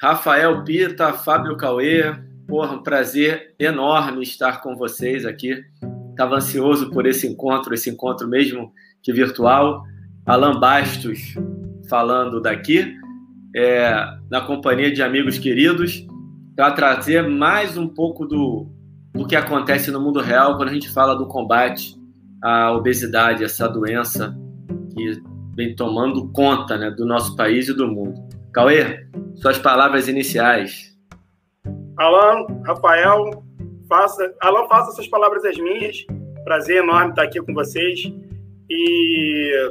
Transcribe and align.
Rafael 0.00 0.64
Pita, 0.64 1.12
Fábio 1.12 1.58
Cauê, 1.58 2.16
porra, 2.48 2.72
um 2.72 2.82
prazer 2.82 3.54
enorme 3.58 4.22
estar 4.22 4.62
com 4.62 4.74
vocês 4.74 5.26
aqui. 5.26 5.62
Estava 6.08 6.36
ansioso 6.36 6.90
por 6.90 7.04
esse 7.04 7.26
encontro, 7.26 7.74
esse 7.74 7.90
encontro 7.90 8.26
mesmo 8.26 8.72
que 9.02 9.12
virtual. 9.12 9.84
Alan 10.24 10.58
Bastos 10.58 11.34
falando 11.86 12.40
daqui, 12.40 12.94
é, 13.54 13.92
na 14.30 14.40
companhia 14.40 14.90
de 14.90 15.02
amigos 15.02 15.38
queridos, 15.38 16.06
para 16.56 16.70
trazer 16.70 17.28
mais 17.28 17.76
um 17.76 17.86
pouco 17.86 18.24
do, 18.24 18.70
do 19.12 19.26
que 19.26 19.36
acontece 19.36 19.90
no 19.90 20.00
mundo 20.00 20.20
real 20.20 20.56
quando 20.56 20.70
a 20.70 20.72
gente 20.72 20.88
fala 20.88 21.14
do 21.14 21.26
combate 21.26 21.94
à 22.42 22.72
obesidade, 22.72 23.44
essa 23.44 23.68
doença 23.68 24.34
que 24.94 25.20
vem 25.54 25.76
tomando 25.76 26.26
conta 26.28 26.78
né, 26.78 26.90
do 26.90 27.04
nosso 27.04 27.36
país 27.36 27.68
e 27.68 27.74
do 27.74 27.86
mundo. 27.86 28.39
Cauê, 28.52 29.06
suas 29.36 29.58
palavras 29.58 30.08
iniciais. 30.08 30.90
Alan, 31.96 32.46
Rafael, 32.66 33.44
faça, 33.88 34.34
Alan, 34.40 34.66
faça 34.68 34.90
essas 34.90 35.06
palavras 35.06 35.44
as 35.44 35.56
minhas. 35.56 36.04
Prazer 36.44 36.78
enorme 36.78 37.10
estar 37.10 37.22
aqui 37.22 37.40
com 37.40 37.54
vocês. 37.54 38.00
E 38.68 39.70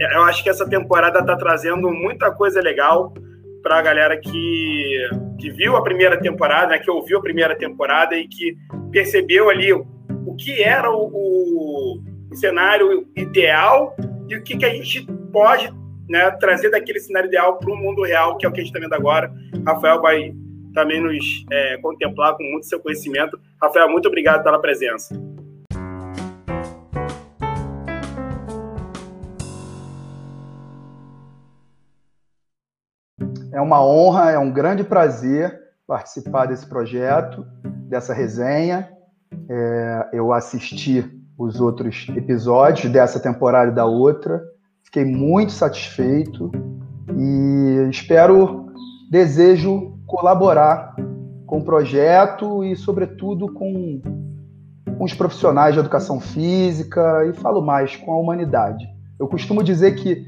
eu 0.00 0.22
acho 0.22 0.42
que 0.42 0.50
essa 0.50 0.68
temporada 0.68 1.20
está 1.20 1.36
trazendo 1.36 1.88
muita 1.90 2.32
coisa 2.32 2.60
legal 2.60 3.14
para 3.62 3.78
a 3.78 3.82
galera 3.82 4.16
que, 4.16 5.08
que 5.38 5.50
viu 5.50 5.76
a 5.76 5.82
primeira 5.82 6.18
temporada, 6.18 6.70
né, 6.70 6.78
que 6.78 6.90
ouviu 6.90 7.18
a 7.18 7.22
primeira 7.22 7.56
temporada 7.56 8.16
e 8.16 8.26
que 8.26 8.56
percebeu 8.90 9.50
ali 9.50 9.72
o, 9.72 9.86
o 10.26 10.34
que 10.34 10.62
era 10.62 10.90
o, 10.90 11.10
o, 11.12 12.02
o 12.30 12.36
cenário 12.36 13.06
ideal 13.14 13.94
e 14.28 14.36
o 14.36 14.42
que, 14.42 14.56
que 14.56 14.64
a 14.64 14.70
gente 14.70 15.06
pode 15.32 15.72
né, 16.08 16.30
trazer 16.32 16.70
daquele 16.70 17.00
cenário 17.00 17.28
ideal 17.28 17.58
para 17.58 17.70
o 17.70 17.76
mundo 17.76 18.02
real, 18.02 18.36
que 18.36 18.46
é 18.46 18.48
o 18.48 18.52
que 18.52 18.60
a 18.60 18.64
gente 18.64 18.74
está 18.74 18.80
vendo 18.80 18.94
agora. 18.94 19.32
Rafael 19.66 20.00
vai 20.00 20.34
também 20.74 21.00
nos 21.00 21.44
é, 21.50 21.76
contemplar 21.78 22.36
com 22.36 22.42
muito 22.44 22.66
seu 22.66 22.80
conhecimento. 22.80 23.38
Rafael, 23.60 23.88
muito 23.88 24.06
obrigado 24.06 24.42
pela 24.42 24.60
presença. 24.60 25.14
É 33.52 33.60
uma 33.60 33.84
honra, 33.84 34.30
é 34.30 34.38
um 34.38 34.52
grande 34.52 34.84
prazer 34.84 35.58
participar 35.86 36.46
desse 36.46 36.68
projeto, 36.68 37.44
dessa 37.88 38.14
resenha. 38.14 38.88
É, 39.50 40.10
eu 40.12 40.32
assisti 40.32 41.04
os 41.36 41.60
outros 41.60 42.06
episódios 42.16 42.92
dessa 42.92 43.18
temporada 43.18 43.70
e 43.70 43.74
da 43.74 43.84
outra, 43.84 44.42
fiquei 44.88 45.04
muito 45.04 45.52
satisfeito 45.52 46.50
e 47.14 47.88
espero, 47.90 48.72
desejo 49.10 49.98
colaborar 50.06 50.96
com 51.46 51.58
o 51.58 51.64
projeto 51.64 52.64
e, 52.64 52.74
sobretudo, 52.74 53.52
com, 53.52 54.00
com 54.96 55.04
os 55.04 55.12
profissionais 55.12 55.74
de 55.74 55.80
educação 55.80 56.18
física 56.18 57.26
e 57.26 57.34
falo 57.34 57.60
mais 57.60 57.96
com 57.96 58.12
a 58.12 58.18
humanidade. 58.18 58.86
Eu 59.20 59.28
costumo 59.28 59.62
dizer 59.62 59.94
que 59.94 60.26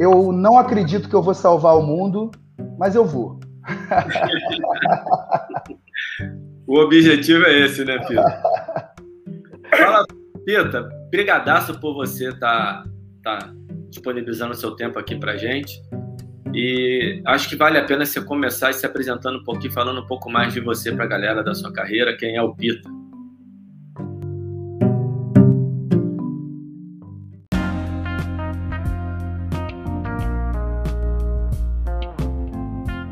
eu 0.00 0.32
não 0.32 0.58
acredito 0.58 1.08
que 1.08 1.14
eu 1.14 1.22
vou 1.22 1.34
salvar 1.34 1.76
o 1.76 1.82
mundo, 1.82 2.32
mas 2.76 2.96
eu 2.96 3.04
vou. 3.04 3.38
o 6.66 6.80
objetivo 6.80 7.44
é 7.44 7.66
esse, 7.66 7.84
né, 7.84 7.98
Pita? 7.98 8.42
Fala, 9.76 10.04
Pita, 10.44 10.88
brigadaço 11.10 11.78
por 11.78 11.94
você 11.94 12.30
estar 12.30 12.82
tá, 13.22 13.38
tá 13.38 13.59
disponibilizando 13.90 14.54
seu 14.54 14.70
tempo 14.70 14.98
aqui 14.98 15.16
pra 15.16 15.36
gente. 15.36 15.82
E 16.54 17.20
acho 17.26 17.48
que 17.48 17.56
vale 17.56 17.78
a 17.78 17.84
pena 17.84 18.04
você 18.06 18.20
começar 18.20 18.72
se 18.72 18.86
apresentando 18.86 19.38
um 19.38 19.44
pouquinho, 19.44 19.72
falando 19.72 20.00
um 20.00 20.06
pouco 20.06 20.30
mais 20.30 20.52
de 20.52 20.60
você 20.60 20.90
para 20.92 21.04
a 21.04 21.08
galera 21.08 21.42
da 21.42 21.54
sua 21.54 21.72
carreira, 21.72 22.16
quem 22.16 22.36
é 22.36 22.42
o 22.42 22.54
Pita. 22.54 22.88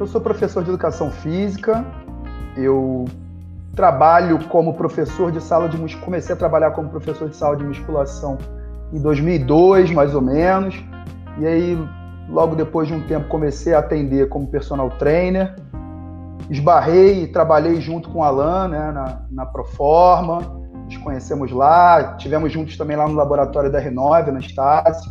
Eu 0.01 0.07
sou 0.07 0.21
professor 0.21 0.63
de 0.63 0.71
educação 0.71 1.11
física, 1.11 1.85
eu 2.57 3.05
trabalho 3.75 4.39
como 4.49 4.75
professor 4.75 5.31
de 5.31 5.41
sala 5.41 5.69
de 5.69 5.77
musculação, 5.77 6.05
comecei 6.05 6.35
a 6.35 6.39
trabalhar 6.39 6.71
como 6.71 6.89
professor 6.89 7.29
de 7.29 7.37
sala 7.37 7.57
de 7.57 7.65
musculação 7.65 8.39
em 8.93 9.01
2002, 9.01 9.91
mais 9.91 10.15
ou 10.15 10.21
menos, 10.21 10.75
e 11.39 11.47
aí 11.47 11.79
logo 12.29 12.55
depois 12.55 12.89
de 12.89 12.95
um 12.95 13.07
tempo 13.07 13.29
comecei 13.29 13.75
a 13.75 13.79
atender 13.79 14.29
como 14.29 14.47
personal 14.47 14.91
trainer, 14.91 15.55
esbarrei 16.51 17.25
e 17.25 17.27
trabalhei 17.29 17.81
junto 17.81 18.09
com 18.11 18.21
o 18.21 18.23
Alan 18.23 18.69
né, 18.69 18.93
na, 18.93 19.23
na 19.31 19.47
Proforma, 19.47 20.41
nos 20.85 20.97
conhecemos 20.99 21.51
lá, 21.53 22.17
tivemos 22.17 22.53
juntos 22.53 22.77
também 22.77 22.97
lá 22.97 23.07
no 23.07 23.15
laboratório 23.15 23.71
da 23.71 23.79
Renove, 23.79 24.31
na 24.31 24.41
Estácio, 24.41 25.11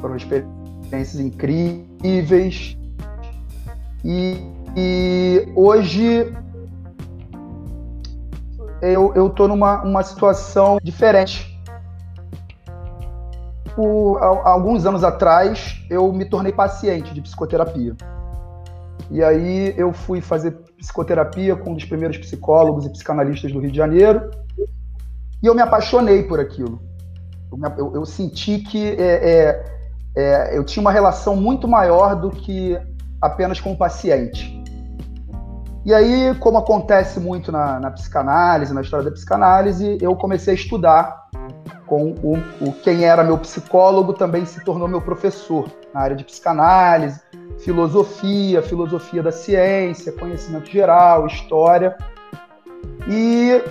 foram 0.00 0.16
experiências 0.16 1.18
incríveis, 1.18 2.76
e, 4.04 4.36
e 4.76 5.52
hoje 5.56 6.32
eu 8.82 9.26
estou 9.28 9.48
numa 9.48 9.82
uma 9.82 10.02
situação 10.02 10.78
diferente. 10.82 11.53
Há, 13.76 14.50
alguns 14.50 14.86
anos 14.86 15.02
atrás, 15.02 15.84
eu 15.90 16.12
me 16.12 16.24
tornei 16.24 16.52
paciente 16.52 17.12
de 17.12 17.20
psicoterapia. 17.20 17.96
E 19.10 19.22
aí 19.22 19.74
eu 19.76 19.92
fui 19.92 20.20
fazer 20.20 20.52
psicoterapia 20.78 21.56
com 21.56 21.70
um 21.70 21.74
dos 21.74 21.84
primeiros 21.84 22.16
psicólogos 22.18 22.86
e 22.86 22.90
psicanalistas 22.90 23.52
do 23.52 23.58
Rio 23.58 23.70
de 23.70 23.76
Janeiro. 23.76 24.30
E 25.42 25.46
eu 25.46 25.54
me 25.54 25.60
apaixonei 25.60 26.22
por 26.22 26.40
aquilo. 26.40 26.80
Eu, 27.52 27.58
eu, 27.76 27.94
eu 27.96 28.06
senti 28.06 28.58
que 28.58 28.90
é, 28.98 29.02
é, 29.02 29.64
é, 30.16 30.56
eu 30.56 30.64
tinha 30.64 30.80
uma 30.80 30.92
relação 30.92 31.36
muito 31.36 31.68
maior 31.68 32.14
do 32.14 32.30
que 32.30 32.78
apenas 33.20 33.60
com 33.60 33.72
o 33.72 33.76
paciente. 33.76 34.63
E 35.84 35.92
aí, 35.92 36.34
como 36.36 36.56
acontece 36.56 37.20
muito 37.20 37.52
na, 37.52 37.78
na 37.78 37.90
psicanálise, 37.90 38.72
na 38.72 38.80
história 38.80 39.04
da 39.04 39.10
psicanálise, 39.10 39.98
eu 40.00 40.16
comecei 40.16 40.54
a 40.54 40.56
estudar 40.56 41.28
com 41.86 42.12
o, 42.22 42.38
o, 42.62 42.72
quem 42.82 43.04
era 43.04 43.22
meu 43.22 43.36
psicólogo 43.36 44.14
também 44.14 44.46
se 44.46 44.64
tornou 44.64 44.88
meu 44.88 45.02
professor 45.02 45.68
na 45.92 46.00
área 46.00 46.16
de 46.16 46.24
psicanálise, 46.24 47.20
filosofia, 47.58 48.62
filosofia 48.62 49.22
da 49.22 49.30
ciência, 49.30 50.10
conhecimento 50.12 50.70
geral, 50.70 51.26
história. 51.26 51.94
E 53.06 53.62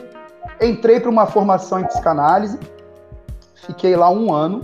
entrei 0.61 0.99
para 0.99 1.09
uma 1.09 1.25
formação 1.25 1.79
em 1.79 1.85
psicanálise, 1.85 2.59
fiquei 3.55 3.95
lá 3.95 4.11
um 4.11 4.31
ano 4.31 4.61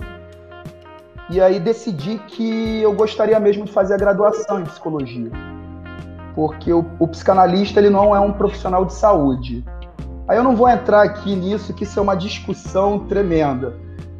e 1.28 1.40
aí 1.40 1.58
decidi 1.58 2.18
que 2.28 2.80
eu 2.80 2.92
gostaria 2.92 3.38
mesmo 3.40 3.64
de 3.64 3.72
fazer 3.72 3.94
a 3.94 3.98
graduação 3.98 4.60
em 4.60 4.64
psicologia. 4.64 5.30
Porque 6.34 6.72
o, 6.72 6.84
o 6.98 7.08
psicanalista 7.08 7.80
ele 7.80 7.90
não 7.90 8.14
é 8.14 8.20
um 8.20 8.32
profissional 8.32 8.84
de 8.84 8.92
saúde. 8.92 9.64
Aí 10.28 10.36
eu 10.36 10.44
não 10.44 10.54
vou 10.54 10.68
entrar 10.68 11.02
aqui 11.02 11.34
nisso, 11.34 11.74
que 11.74 11.84
isso 11.84 11.98
é 11.98 12.02
uma 12.02 12.14
discussão 12.14 13.00
tremenda. 13.00 13.74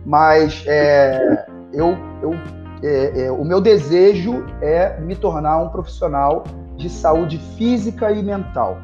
Mas 0.04 0.64
é, 0.66 1.46
eu, 1.72 1.96
eu, 2.22 2.34
é, 2.82 3.26
é, 3.26 3.32
o 3.32 3.44
meu 3.44 3.60
desejo 3.60 4.44
é 4.60 4.98
me 5.00 5.14
tornar 5.14 5.58
um 5.58 5.68
profissional 5.68 6.44
de 6.76 6.88
saúde 6.88 7.38
física 7.56 8.10
e 8.10 8.22
mental. 8.22 8.78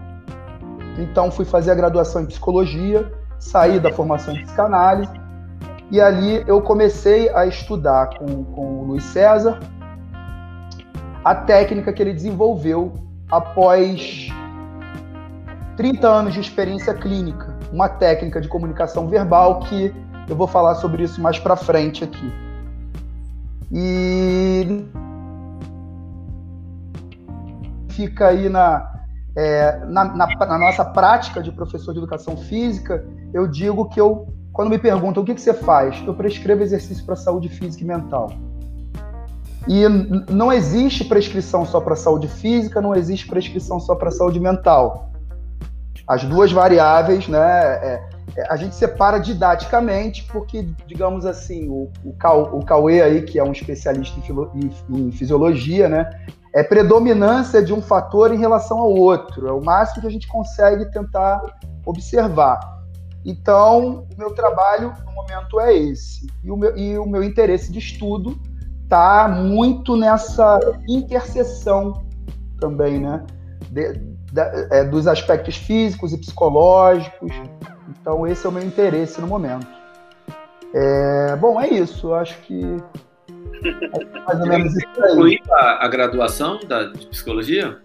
Então 0.99 1.31
fui 1.31 1.45
fazer 1.45 1.71
a 1.71 1.75
graduação 1.75 2.23
em 2.23 2.27
psicologia, 2.27 3.11
saí 3.39 3.81
da 3.81 3.93
formação 3.93 4.35
em 4.35 4.43
psicanálise 4.43 5.13
e 5.91 6.01
ali 6.01 6.43
eu 6.47 6.61
comecei 6.61 7.29
a 7.31 7.47
estudar 7.47 8.19
com, 8.19 8.45
com 8.45 8.81
o 8.81 8.85
Luiz 8.85 9.05
César 9.05 9.61
a 11.25 11.35
técnica 11.35 11.93
que 11.93 12.03
ele 12.03 12.13
desenvolveu 12.13 12.93
após 13.31 14.29
30 15.77 16.09
anos 16.09 16.35
de 16.35 16.41
experiência 16.41 16.95
clínica, 16.95 17.57
uma 17.73 17.89
técnica 17.89 18.41
de 18.41 18.49
comunicação 18.49 19.09
verbal 19.09 19.61
que 19.61 19.95
eu 20.29 20.37
vou 20.37 20.47
falar 20.47 20.77
sobre 20.77 21.03
isso 21.03 21.21
mais 21.21 21.39
para 21.39 21.57
frente 21.57 22.05
aqui. 22.05 22.33
E 23.73 24.85
fica 27.91 28.29
aí 28.29 28.49
na, 28.49 29.01
é, 29.37 29.85
na, 29.87 30.05
na, 30.05 30.27
na, 30.27 30.59
nossa 30.59 30.85
prática 30.85 31.43
de 31.43 31.51
professor 31.51 31.93
de 31.93 31.99
educação 31.99 32.37
física, 32.37 33.05
eu 33.33 33.47
digo 33.47 33.89
que 33.89 34.01
eu 34.01 34.29
quando 34.53 34.71
me 34.71 34.79
perguntam 34.79 35.23
o 35.23 35.27
que, 35.27 35.35
que 35.35 35.41
você 35.41 35.53
faz, 35.53 36.03
eu 36.07 36.15
prescrevo 36.15 36.63
exercício 36.63 37.05
para 37.05 37.15
saúde 37.15 37.47
física 37.51 37.85
e 37.85 37.87
mental. 37.87 38.31
E 39.69 39.89
não 40.31 40.53
existe 40.53 41.05
prescrição 41.05 41.67
só 41.67 41.81
para 41.81 41.97
saúde 41.97 42.29
física, 42.29 42.81
não 42.81 42.95
existe 42.95 43.27
prescrição 43.27 43.81
só 43.81 43.95
para 43.95 44.11
saúde 44.11 44.39
mental. 44.39 45.11
As 46.07 46.23
duas 46.23 46.53
variáveis, 46.53 47.27
né, 47.27 47.39
é, 47.39 48.09
é, 48.37 48.47
a 48.49 48.57
gente 48.57 48.77
separa 48.77 49.19
didaticamente, 49.19 50.23
porque, 50.25 50.69
digamos 50.87 51.27
assim, 51.27 51.69
o, 51.69 51.91
o, 52.05 52.59
o 52.59 52.65
Cauê 52.65 53.03
aí, 53.03 53.23
que 53.23 53.41
é 53.41 53.45
um 53.45 53.51
especialista 53.51 54.17
em, 54.21 54.23
filo, 54.23 54.53
em, 54.55 54.71
em, 54.97 55.11
fisiologia, 55.11 55.89
né, 55.89 56.09
é 56.55 56.63
predominância 56.63 57.61
de 57.61 57.73
um 57.73 57.83
fator 57.83 58.33
em 58.33 58.39
relação 58.39 58.79
ao 58.79 58.91
outro. 58.91 59.49
É 59.49 59.53
o 59.53 59.61
máximo 59.61 60.03
que 60.03 60.07
a 60.07 60.11
gente 60.11 60.29
consegue 60.29 60.91
tentar 60.93 61.43
observar. 61.85 62.61
Então, 63.25 64.07
o 64.15 64.19
meu 64.19 64.33
trabalho 64.33 64.95
no 65.05 65.13
momento 65.13 65.59
é 65.59 65.75
esse. 65.75 66.29
E 66.45 66.51
o 66.51 66.57
meu, 66.57 66.77
e 66.77 66.97
o 66.97 67.05
meu 67.05 67.25
interesse 67.25 67.73
de 67.73 67.81
estudo 67.81 68.39
está 68.87 69.27
muito 69.29 69.97
nessa 69.97 70.61
interseção 70.89 72.07
também, 72.61 73.01
né? 73.01 73.25
De, 73.71 73.95
de, 73.95 74.41
é, 74.71 74.85
dos 74.85 75.09
aspectos 75.09 75.57
físicos 75.57 76.13
e 76.13 76.19
psicológicos. 76.19 77.33
Então, 78.01 78.27
esse 78.27 78.47
é 78.47 78.49
o 78.49 78.53
meu 78.53 78.65
interesse 78.65 79.21
no 79.21 79.27
momento. 79.27 79.67
É, 80.73 81.37
bom, 81.37 81.61
é 81.61 81.69
isso. 81.69 82.09
Eu 82.09 82.15
acho 82.15 82.39
que. 82.43 82.63
É 83.65 84.21
mais 84.21 84.41
ou 84.41 84.47
menos 84.47 84.77
isso 84.77 84.87
aí. 85.03 85.11
Concluiu 85.11 85.41
a, 85.51 85.85
a 85.85 85.89
graduação 85.89 86.61
da, 86.69 86.85
de 86.85 87.07
psicologia? 87.07 87.79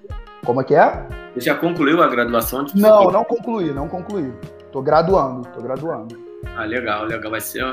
Como 0.45 0.62
é 0.62 0.63
que 0.63 0.75
é? 0.75 1.07
Você 1.33 1.42
já 1.42 1.56
concluiu 1.56 2.03
a 2.03 2.07
graduação 2.07 2.63
de 2.63 2.74
psicologia? 2.74 3.06
Não, 3.06 3.12
não 3.12 3.24
concluí, 3.24 3.74
não 3.74 3.88
concluí. 3.88 4.31
Estou 4.59 4.83
graduando, 4.83 5.48
estou 5.48 5.63
graduando. 5.63 6.19
Ah, 6.56 6.65
legal, 6.65 7.06
legal. 7.06 7.31
Vai 7.31 7.42
ser 7.42 7.63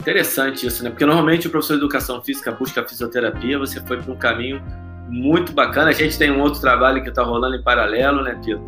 interessante 0.00 0.66
isso, 0.66 0.82
né? 0.82 0.90
Porque 0.90 1.04
normalmente 1.04 1.46
o 1.46 1.50
professor 1.50 1.74
de 1.74 1.80
educação 1.80 2.22
física 2.22 2.52
busca 2.52 2.86
fisioterapia, 2.86 3.58
você 3.58 3.80
foi 3.80 4.00
para 4.00 4.12
um 4.12 4.16
caminho 4.16 4.62
muito 5.08 5.52
bacana. 5.52 5.90
A 5.90 5.92
gente 5.92 6.18
tem 6.18 6.30
um 6.30 6.40
outro 6.40 6.60
trabalho 6.60 7.02
que 7.02 7.08
está 7.08 7.22
rolando 7.22 7.56
em 7.56 7.62
paralelo, 7.62 8.22
né, 8.22 8.38
Pedro? 8.44 8.66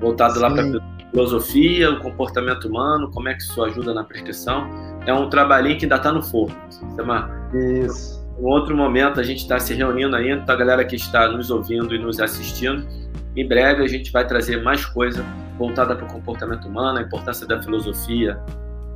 Voltado 0.00 0.34
Sim. 0.34 0.40
lá 0.40 0.50
para 0.50 0.64
filosofia, 1.10 1.90
o 1.90 2.00
comportamento 2.00 2.68
humano, 2.68 3.10
como 3.10 3.28
é 3.28 3.34
que 3.34 3.42
isso 3.42 3.62
ajuda 3.62 3.94
na 3.94 4.04
prescrição. 4.04 4.68
É 5.06 5.12
um 5.12 5.28
trabalhinho 5.28 5.78
que 5.78 5.84
ainda 5.84 5.96
está 5.96 6.12
no 6.12 6.22
forno. 6.22 6.56
Isso. 6.68 6.86
É 6.98 7.02
uma... 7.02 7.30
isso. 7.54 8.26
Em 8.38 8.44
outro 8.44 8.76
momento 8.76 9.18
a 9.18 9.22
gente 9.22 9.38
está 9.38 9.58
se 9.58 9.72
reunindo 9.72 10.14
ainda, 10.14 10.52
a 10.52 10.56
galera 10.56 10.84
que 10.84 10.94
está 10.94 11.28
nos 11.28 11.50
ouvindo 11.50 11.94
e 11.94 11.98
nos 11.98 12.20
assistindo. 12.20 12.86
Em 13.34 13.46
breve 13.46 13.82
a 13.82 13.88
gente 13.88 14.12
vai 14.12 14.26
trazer 14.26 14.62
mais 14.62 14.84
coisa 14.84 15.24
voltada 15.58 15.96
para 15.96 16.04
o 16.04 16.12
comportamento 16.12 16.68
humano, 16.68 16.98
a 16.98 17.02
importância 17.02 17.46
da 17.46 17.62
filosofia 17.62 18.38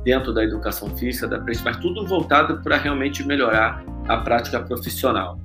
dentro 0.03 0.33
da 0.33 0.43
educação 0.43 0.89
física, 0.97 1.27
da 1.27 1.39
mas 1.39 1.77
tudo 1.77 2.05
voltado 2.05 2.61
para 2.61 2.77
realmente 2.77 3.25
melhorar 3.25 3.83
a 4.07 4.17
prática 4.17 4.59
profissional. 4.59 5.39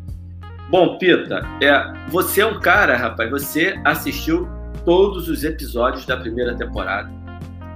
Bom, 0.70 0.98
Pita, 0.98 1.42
é, 1.62 2.08
você 2.08 2.40
é 2.40 2.46
um 2.46 2.58
cara, 2.58 2.96
rapaz, 2.96 3.30
você 3.30 3.78
assistiu 3.84 4.48
todos 4.84 5.28
os 5.28 5.44
episódios 5.44 6.06
da 6.06 6.16
primeira 6.16 6.56
temporada 6.56 7.10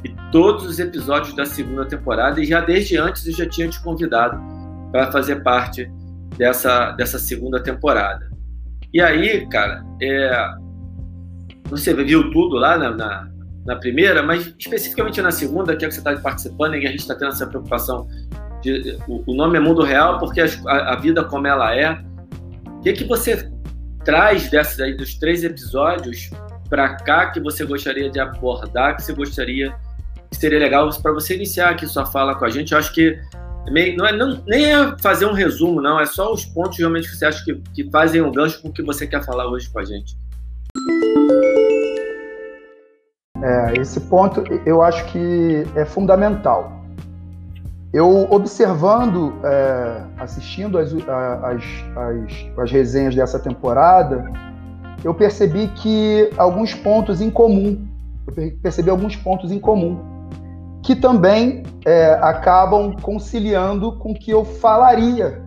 e 0.04 0.08
todos 0.32 0.64
os 0.64 0.78
episódios 0.78 1.34
da 1.34 1.44
segunda 1.44 1.84
temporada 1.84 2.40
e 2.40 2.44
já 2.44 2.60
desde 2.60 2.96
antes 2.96 3.26
eu 3.26 3.32
já 3.32 3.48
tinha 3.48 3.68
te 3.68 3.80
convidado 3.82 4.40
para 4.90 5.12
fazer 5.12 5.42
parte 5.42 5.90
dessa, 6.36 6.92
dessa 6.92 7.18
segunda 7.18 7.62
temporada. 7.62 8.28
E 8.92 9.00
aí, 9.00 9.46
cara, 9.48 9.84
é, 10.02 10.54
você 11.64 11.94
viu 11.94 12.30
tudo 12.32 12.56
lá 12.56 12.76
na, 12.76 12.90
na, 12.90 13.28
na, 13.70 13.76
primeira, 13.76 14.22
mas 14.22 14.52
especificamente 14.58 15.22
na 15.22 15.31
segunda, 15.31 15.76
que 15.76 15.84
é 15.84 15.88
que 15.88 15.94
você 15.94 16.00
está 16.00 16.17
participando 16.17 16.75
e 16.75 16.87
a 16.87 16.90
gente 16.90 17.00
está 17.00 17.14
tendo 17.14 17.28
essa 17.28 17.46
preocupação 17.46 18.08
de, 18.62 18.99
o, 19.08 19.22
o, 19.26 19.34
nome 19.34 19.56
é 19.56 19.61
Mundo 19.61 19.82
Real 19.82 20.19
porque 20.19 20.40
a, 20.40 20.46
a 20.93 20.96
vida 20.96 21.25
como 21.25 21.46
ela 21.46 21.75
é 21.75 21.99
o 22.67 22.81
que, 22.82 22.93
que 22.93 23.05
você 23.05 23.50
traz 24.05 24.50
desses 24.50 24.81
aí, 24.81 24.94
dos 24.94 25.14
três 25.14 25.44
episódios 25.44 26.31
para 26.69 26.96
cá 26.96 27.31
que 27.31 27.40
você 27.40 27.64
gostaria 27.64 28.11
de 28.11 28.19
abordar, 28.19 28.96
que 28.96 29.02
você 29.02 29.12
gostaria 29.12 29.75
que 30.31 30.37
seria 30.37 30.58
legal 30.58 30.88
para 31.02 31.12
você 31.12 31.34
iniciar 31.34 31.70
aqui 31.70 31.87
sua 31.87 32.06
fala 32.06 32.34
com 32.34 32.44
a 32.44 32.50
gente? 32.50 32.73
Eu 32.73 32.78
acho 32.78 32.93
que 32.93 33.19
meio, 33.70 33.96
não 33.96 34.06
é 34.06 34.12
não, 34.12 34.43
nem 34.46 34.73
é 34.73 34.96
fazer 34.99 35.26
um 35.26 35.32
resumo, 35.32 35.81
não, 35.81 36.00
é 36.00 36.06
só 36.06 36.32
os 36.32 36.44
pontos 36.44 36.78
realmente 36.78 37.08
que 37.08 37.16
você 37.16 37.26
acha 37.26 37.44
que, 37.44 37.55
que 37.75 37.90
fazem 37.90 38.20
um 38.20 38.32
gancho 38.32 38.61
com 38.62 38.69
o 38.69 38.73
que 38.73 38.82
você 38.82 39.06
quer 39.06 39.25
falar 39.25 39.49
hoje 39.49 39.69
com 39.70 39.81
a 39.81 39.84
gente. 39.84 40.16
É, 43.42 43.81
esse 43.81 44.00
ponto 44.00 44.44
eu 44.66 44.82
acho 44.82 45.04
que 45.06 45.66
é 45.75 45.84
fundamental. 45.84 46.72
Eu 47.92 48.28
observando, 48.31 49.34
é, 49.42 50.02
assistindo 50.19 50.78
as, 50.78 50.92
as, 50.92 51.64
as, 51.96 52.58
as, 52.58 52.70
resenhas 52.70 53.14
dessa 53.14 53.38
temporada, 53.38 54.31
eu 55.02 55.12
percebi 55.12 55.69
que 55.69 56.31
alguns 56.37 56.72
pontos 56.72 57.20
em 57.20 57.31
comum, 57.31 57.84
eu 58.28 58.52
percebi 58.62 58.90
alguns 58.90 59.16
pontos 59.16 59.50
em 59.50 59.58
comum, 59.58 59.98
que 60.82 60.94
também 60.94 61.64
é, 61.84 62.12
acabam 62.22 62.94
conciliando 63.02 63.96
com 63.98 64.12
o 64.12 64.14
que 64.14 64.31
eu 64.31 64.44
falaria. 64.44 65.42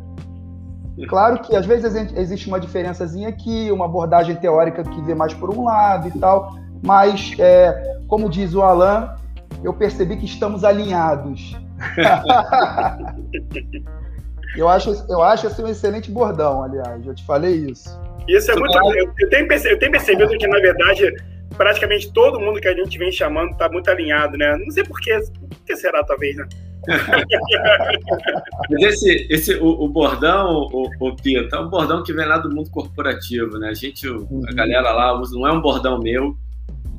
Claro 1.08 1.40
que 1.40 1.56
às 1.56 1.66
vezes 1.66 1.96
existe 2.16 2.48
uma 2.48 2.60
diferençazinha 2.60 3.30
aqui, 3.30 3.72
uma 3.72 3.86
abordagem 3.86 4.36
teórica 4.36 4.84
que 4.84 5.02
vê 5.02 5.16
mais 5.16 5.34
por 5.34 5.50
um 5.50 5.64
lado 5.64 6.08
e 6.08 6.20
tal, 6.20 6.54
mas, 6.86 7.34
é, 7.40 7.98
como 8.08 8.30
diz 8.30 8.54
o 8.54 8.62
Alan, 8.62 9.16
eu 9.64 9.74
percebi 9.74 10.18
que 10.18 10.26
estamos 10.26 10.64
alinhados 10.64 11.58
eu 14.58 14.70
acho, 14.70 14.92
eu 15.10 15.22
acho 15.22 15.48
esse 15.48 15.62
um 15.62 15.68
excelente 15.68 16.10
bordão, 16.12 16.64
aliás. 16.64 17.04
Já 17.04 17.14
te 17.14 17.26
falei 17.26 17.66
isso. 17.70 18.00
Isso 18.28 18.52
é 18.52 18.56
muito. 18.56 18.78
Eu, 18.78 19.12
eu, 19.20 19.30
tenho, 19.30 19.52
eu 19.52 19.80
tenho 19.80 19.92
percebido 19.92 20.38
que, 20.38 20.48
na 20.48 20.60
verdade, 20.60 21.14
praticamente 21.58 22.12
todo 22.14 22.40
mundo 22.40 22.62
que 22.62 22.68
a 22.68 22.76
gente 22.76 22.98
vem 22.98 23.12
chamando 23.12 23.52
está 23.52 23.70
muito 23.70 23.90
alinhado, 23.90 24.38
né? 24.38 24.56
Não 24.58 24.72
sei 24.72 24.84
porquê. 24.84 25.20
Por 25.40 25.50
que 25.66 25.76
será, 25.76 26.04
talvez, 26.04 26.36
né? 26.36 26.48
Mas 28.70 28.84
esse, 28.84 29.28
esse 29.30 29.56
o, 29.56 29.68
o 29.68 29.88
bordão, 29.88 30.68
o, 30.72 30.90
o 31.00 31.16
Pita, 31.16 31.56
é 31.56 31.60
um 31.60 31.70
bordão 31.70 32.04
que 32.04 32.12
vem 32.12 32.26
lá 32.26 32.38
do 32.38 32.54
mundo 32.54 32.70
corporativo, 32.70 33.58
né? 33.58 33.70
A 33.70 33.74
gente, 33.74 34.08
uhum. 34.08 34.42
a 34.48 34.54
galera 34.54 34.92
lá 34.92 35.20
não 35.32 35.48
é 35.48 35.52
um 35.52 35.62
bordão 35.62 36.00
meu, 36.00 36.36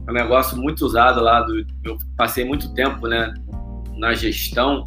é 0.06 0.10
um 0.10 0.14
negócio 0.14 0.56
muito 0.56 0.84
usado 0.84 1.20
lá. 1.20 1.40
Do, 1.40 1.64
eu 1.84 1.98
passei 2.16 2.44
muito 2.44 2.72
tempo, 2.74 3.06
né? 3.06 3.32
na 3.96 4.14
gestão 4.14 4.84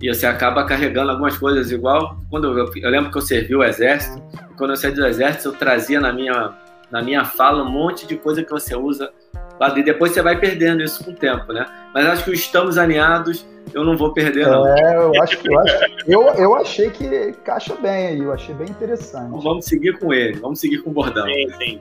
e 0.00 0.12
você 0.12 0.26
acaba 0.26 0.64
carregando 0.64 1.10
algumas 1.10 1.38
coisas 1.38 1.70
igual 1.70 2.16
quando 2.28 2.58
eu, 2.58 2.70
eu, 2.74 2.90
lembro 2.90 3.10
que 3.10 3.16
eu 3.16 3.22
servi 3.22 3.54
o 3.54 3.62
exército 3.62 4.22
e 4.50 4.54
quando 4.54 4.70
eu 4.70 4.76
saí 4.76 4.92
do 4.92 5.06
exército 5.06 5.48
eu 5.48 5.52
trazia 5.52 6.00
na 6.00 6.12
minha 6.12 6.52
na 6.90 7.00
minha 7.02 7.24
fala 7.24 7.62
um 7.62 7.70
monte 7.70 8.06
de 8.06 8.16
coisa 8.16 8.42
que 8.42 8.50
você 8.50 8.74
usa 8.76 9.10
lá 9.58 9.76
e 9.78 9.82
depois 9.82 10.12
você 10.12 10.20
vai 10.20 10.38
perdendo 10.38 10.82
isso 10.82 11.02
com 11.04 11.12
o 11.12 11.14
tempo, 11.14 11.52
né? 11.52 11.64
Mas 11.94 12.06
acho 12.06 12.24
que 12.24 12.32
estamos 12.32 12.76
alinhados, 12.76 13.46
eu 13.72 13.82
não 13.84 13.96
vou 13.96 14.12
perder 14.12 14.46
não. 14.46 14.66
É, 14.66 14.96
eu 14.96 15.22
acho 15.22 15.38
que 15.38 15.48
eu, 15.48 15.58
acho, 15.58 15.76
eu, 16.06 16.22
eu 16.34 16.54
achei 16.54 16.90
que 16.90 17.28
encaixa 17.28 17.74
bem 17.76 18.08
aí, 18.08 18.18
eu 18.18 18.32
achei 18.32 18.54
bem 18.54 18.68
interessante. 18.68 19.28
Então 19.28 19.40
vamos 19.40 19.64
seguir 19.64 19.98
com 19.98 20.12
ele, 20.12 20.38
vamos 20.38 20.60
seguir 20.60 20.78
com 20.82 20.90
o 20.90 20.92
bordão. 20.92 21.24
Sim, 21.24 21.48
sim. 21.58 21.80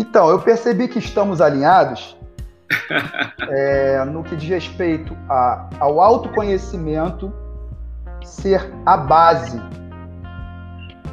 Então, 0.00 0.30
eu 0.30 0.38
percebi 0.38 0.88
que 0.88 0.98
estamos 0.98 1.42
alinhados 1.42 2.16
é, 3.50 4.02
no 4.06 4.24
que 4.24 4.34
diz 4.34 4.48
respeito 4.48 5.14
a, 5.28 5.68
ao 5.78 6.00
autoconhecimento 6.00 7.30
ser 8.24 8.72
a 8.86 8.96
base. 8.96 9.60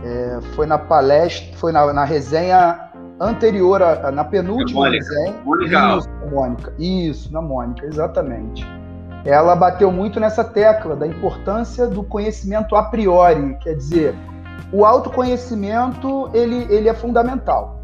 É, 0.06 0.40
foi 0.56 0.66
na 0.66 0.78
palestra, 0.78 1.58
foi 1.58 1.74
na, 1.74 1.92
na 1.92 2.06
resenha 2.06 2.90
anterior, 3.20 3.84
a, 3.84 4.10
na 4.10 4.24
penúltima 4.24 4.86
Mônica. 4.86 5.04
resenha. 5.04 5.36
Mônica. 5.44 5.98
Isso, 5.98 6.10
Mônica. 6.32 6.74
Isso, 6.80 7.34
na 7.34 7.42
Mônica, 7.42 7.86
exatamente. 7.86 8.66
Ela 9.26 9.54
bateu 9.54 9.92
muito 9.92 10.18
nessa 10.18 10.46
tecla 10.46 10.96
da 10.96 11.06
importância 11.06 11.88
do 11.88 12.04
conhecimento 12.04 12.74
a 12.74 12.84
priori, 12.84 13.58
quer 13.60 13.76
dizer, 13.76 14.16
o 14.72 14.86
autoconhecimento 14.86 16.30
ele, 16.34 16.66
ele 16.74 16.88
é 16.88 16.94
fundamental. 16.94 17.77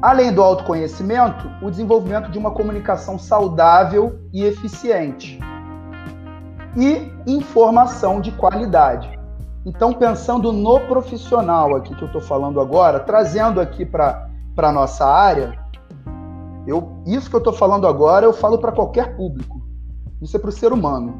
Além 0.00 0.32
do 0.32 0.40
autoconhecimento, 0.40 1.50
o 1.60 1.68
desenvolvimento 1.68 2.30
de 2.30 2.38
uma 2.38 2.52
comunicação 2.52 3.18
saudável 3.18 4.20
e 4.32 4.44
eficiente. 4.44 5.40
E 6.76 7.10
informação 7.26 8.20
de 8.20 8.30
qualidade. 8.30 9.18
Então, 9.66 9.92
pensando 9.92 10.52
no 10.52 10.78
profissional 10.86 11.74
aqui 11.74 11.96
que 11.96 12.02
eu 12.02 12.06
estou 12.06 12.20
falando 12.20 12.60
agora, 12.60 13.00
trazendo 13.00 13.60
aqui 13.60 13.84
para 13.84 14.28
a 14.56 14.72
nossa 14.72 15.04
área, 15.04 15.58
eu, 16.64 16.92
isso 17.04 17.28
que 17.28 17.34
eu 17.34 17.38
estou 17.38 17.52
falando 17.52 17.84
agora 17.84 18.24
eu 18.24 18.32
falo 18.32 18.58
para 18.58 18.70
qualquer 18.70 19.16
público. 19.16 19.60
Isso 20.22 20.36
é 20.36 20.40
para 20.40 20.50
o 20.50 20.52
ser 20.52 20.72
humano. 20.72 21.12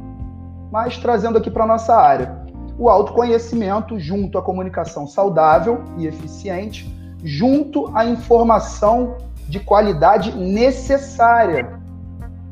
Mas 0.71 0.97
trazendo 0.99 1.37
aqui 1.37 1.51
para 1.51 1.65
a 1.65 1.67
nossa 1.67 1.97
área, 1.97 2.47
o 2.79 2.89
autoconhecimento 2.89 3.99
junto 3.99 4.39
à 4.39 4.43
comunicação 4.43 5.05
saudável 5.09 5.83
e 5.97 6.07
eficiente 6.07 6.97
junto 7.25 7.91
à 7.97 8.05
informação 8.05 9.17
de 9.49 9.59
qualidade 9.61 10.37
necessária. 10.37 11.79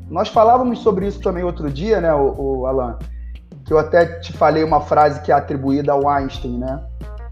Nós 0.08 0.28
falávamos 0.28 0.78
sobre 0.80 1.06
isso 1.06 1.20
também 1.20 1.44
outro 1.44 1.70
dia, 1.70 2.00
né, 2.00 2.12
o, 2.14 2.60
o 2.60 2.66
Alan? 2.66 2.98
Que 3.64 3.72
eu 3.72 3.78
até 3.78 4.06
te 4.20 4.32
falei 4.32 4.62
uma 4.62 4.80
frase 4.80 5.20
que 5.22 5.32
é 5.32 5.34
atribuída 5.34 5.92
ao 5.92 6.08
Einstein, 6.08 6.58
né? 6.58 6.80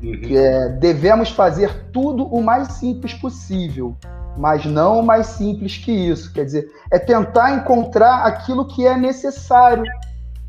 Uhum. 0.03 0.21
Que 0.21 0.37
é: 0.37 0.69
devemos 0.69 1.31
fazer 1.31 1.87
tudo 1.93 2.25
o 2.25 2.43
mais 2.43 2.73
simples 2.73 3.15
possível, 3.15 3.97
mas 4.37 4.65
não 4.67 5.03
mais 5.03 5.29
simples 5.29 5.79
que 5.79 5.93
isso. 5.93 6.33
Quer 6.33 6.45
dizer, 6.45 6.69
é 6.93 6.99
tentar 6.99 7.55
encontrar 7.55 8.25
aquilo 8.25 8.67
que 8.67 8.87
é 8.87 8.97
necessário. 8.97 9.85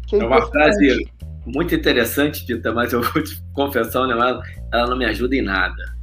Que 0.07 0.15
é, 0.15 0.19
é 0.19 0.25
uma 0.25 0.41
frase 0.47 1.07
muito 1.45 1.75
interessante, 1.75 2.43
Pita, 2.45 2.73
mas 2.73 2.91
eu 2.91 3.03
vou 3.03 3.23
te 3.23 3.39
confessar, 3.53 4.07
né, 4.07 4.41
ela 4.73 4.87
não 4.87 4.97
me 4.97 5.05
ajuda 5.05 5.35
em 5.35 5.43
nada. 5.43 5.94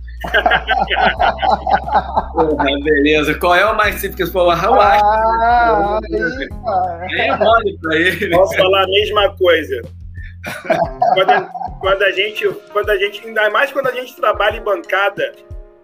Porra, 2.32 2.64
beleza. 2.82 3.34
Qual 3.38 3.54
é 3.54 3.66
o 3.66 3.76
mais 3.76 3.96
simples? 3.96 4.30
Pô, 4.30 4.40
eu 4.40 4.50
acho. 4.50 5.04
Ah, 5.04 6.00
é 7.10 7.36
mole 7.36 7.78
pra 7.80 7.96
ele. 7.96 8.30
Posso 8.30 8.56
falar 8.56 8.84
a 8.84 8.86
mesma 8.86 9.36
coisa. 9.36 9.82
quando, 11.14 11.50
quando, 11.80 12.02
a 12.02 12.10
gente, 12.10 12.48
quando 12.72 12.90
a 12.90 12.96
gente, 12.96 13.26
ainda 13.26 13.48
mais 13.50 13.70
quando 13.72 13.86
a 13.88 13.92
gente 13.92 14.16
trabalha 14.16 14.56
em 14.56 14.62
bancada, 14.62 15.32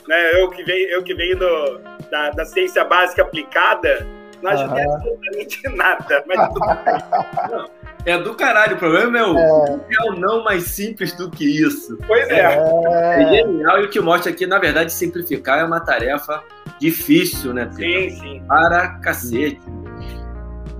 né? 0.06 0.40
Eu 0.40 0.50
que 0.50 0.64
venho, 0.64 0.88
eu 0.88 1.02
que 1.02 1.14
venho 1.14 1.38
do, 1.38 1.80
da, 2.10 2.30
da 2.30 2.44
ciência 2.44 2.84
básica 2.84 3.22
aplicada, 3.22 4.06
não 4.42 4.50
ajuda 4.50 4.74
uhum. 4.74 4.94
absolutamente 4.94 5.68
nada. 5.76 6.24
Mas 6.26 6.48
tudo 6.48 7.70
É 8.08 8.16
do 8.16 8.34
caralho. 8.34 8.76
O 8.76 8.78
problema 8.78 9.18
é 9.18 9.22
o, 9.22 9.36
é. 9.36 9.80
é 9.90 10.10
o 10.10 10.14
não 10.18 10.42
mais 10.42 10.64
simples 10.64 11.12
do 11.12 11.30
que 11.30 11.44
isso. 11.44 11.98
Pois 12.06 12.26
é. 12.30 12.40
É, 12.40 13.22
é 13.22 13.28
genial 13.28 13.82
e 13.82 13.84
o 13.84 13.90
que 13.90 14.00
mostra 14.00 14.32
que, 14.32 14.46
na 14.46 14.58
verdade, 14.58 14.90
simplificar 14.90 15.58
é 15.58 15.64
uma 15.64 15.78
tarefa 15.78 16.42
difícil, 16.80 17.52
né, 17.52 17.70
Pedro? 17.76 18.10
Sim, 18.10 18.20
sim. 18.20 18.42
Para 18.48 18.88
cacete. 19.00 19.60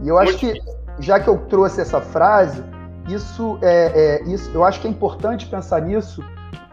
E 0.03 0.09
eu 0.09 0.17
acho 0.17 0.39
que, 0.39 0.55
já 1.01 1.21
que 1.21 1.29
eu 1.29 1.37
trouxe 1.51 1.83
essa 1.83 2.01
frase, 2.01 2.65
isso 3.09 3.59
é, 3.61 3.93
é, 3.95 4.23
isso, 4.25 4.51
eu 4.55 4.65
acho 4.65 4.81
que 4.81 4.87
é 4.87 4.91
importante 4.91 5.45
pensar 5.47 5.83
nisso 5.83 6.25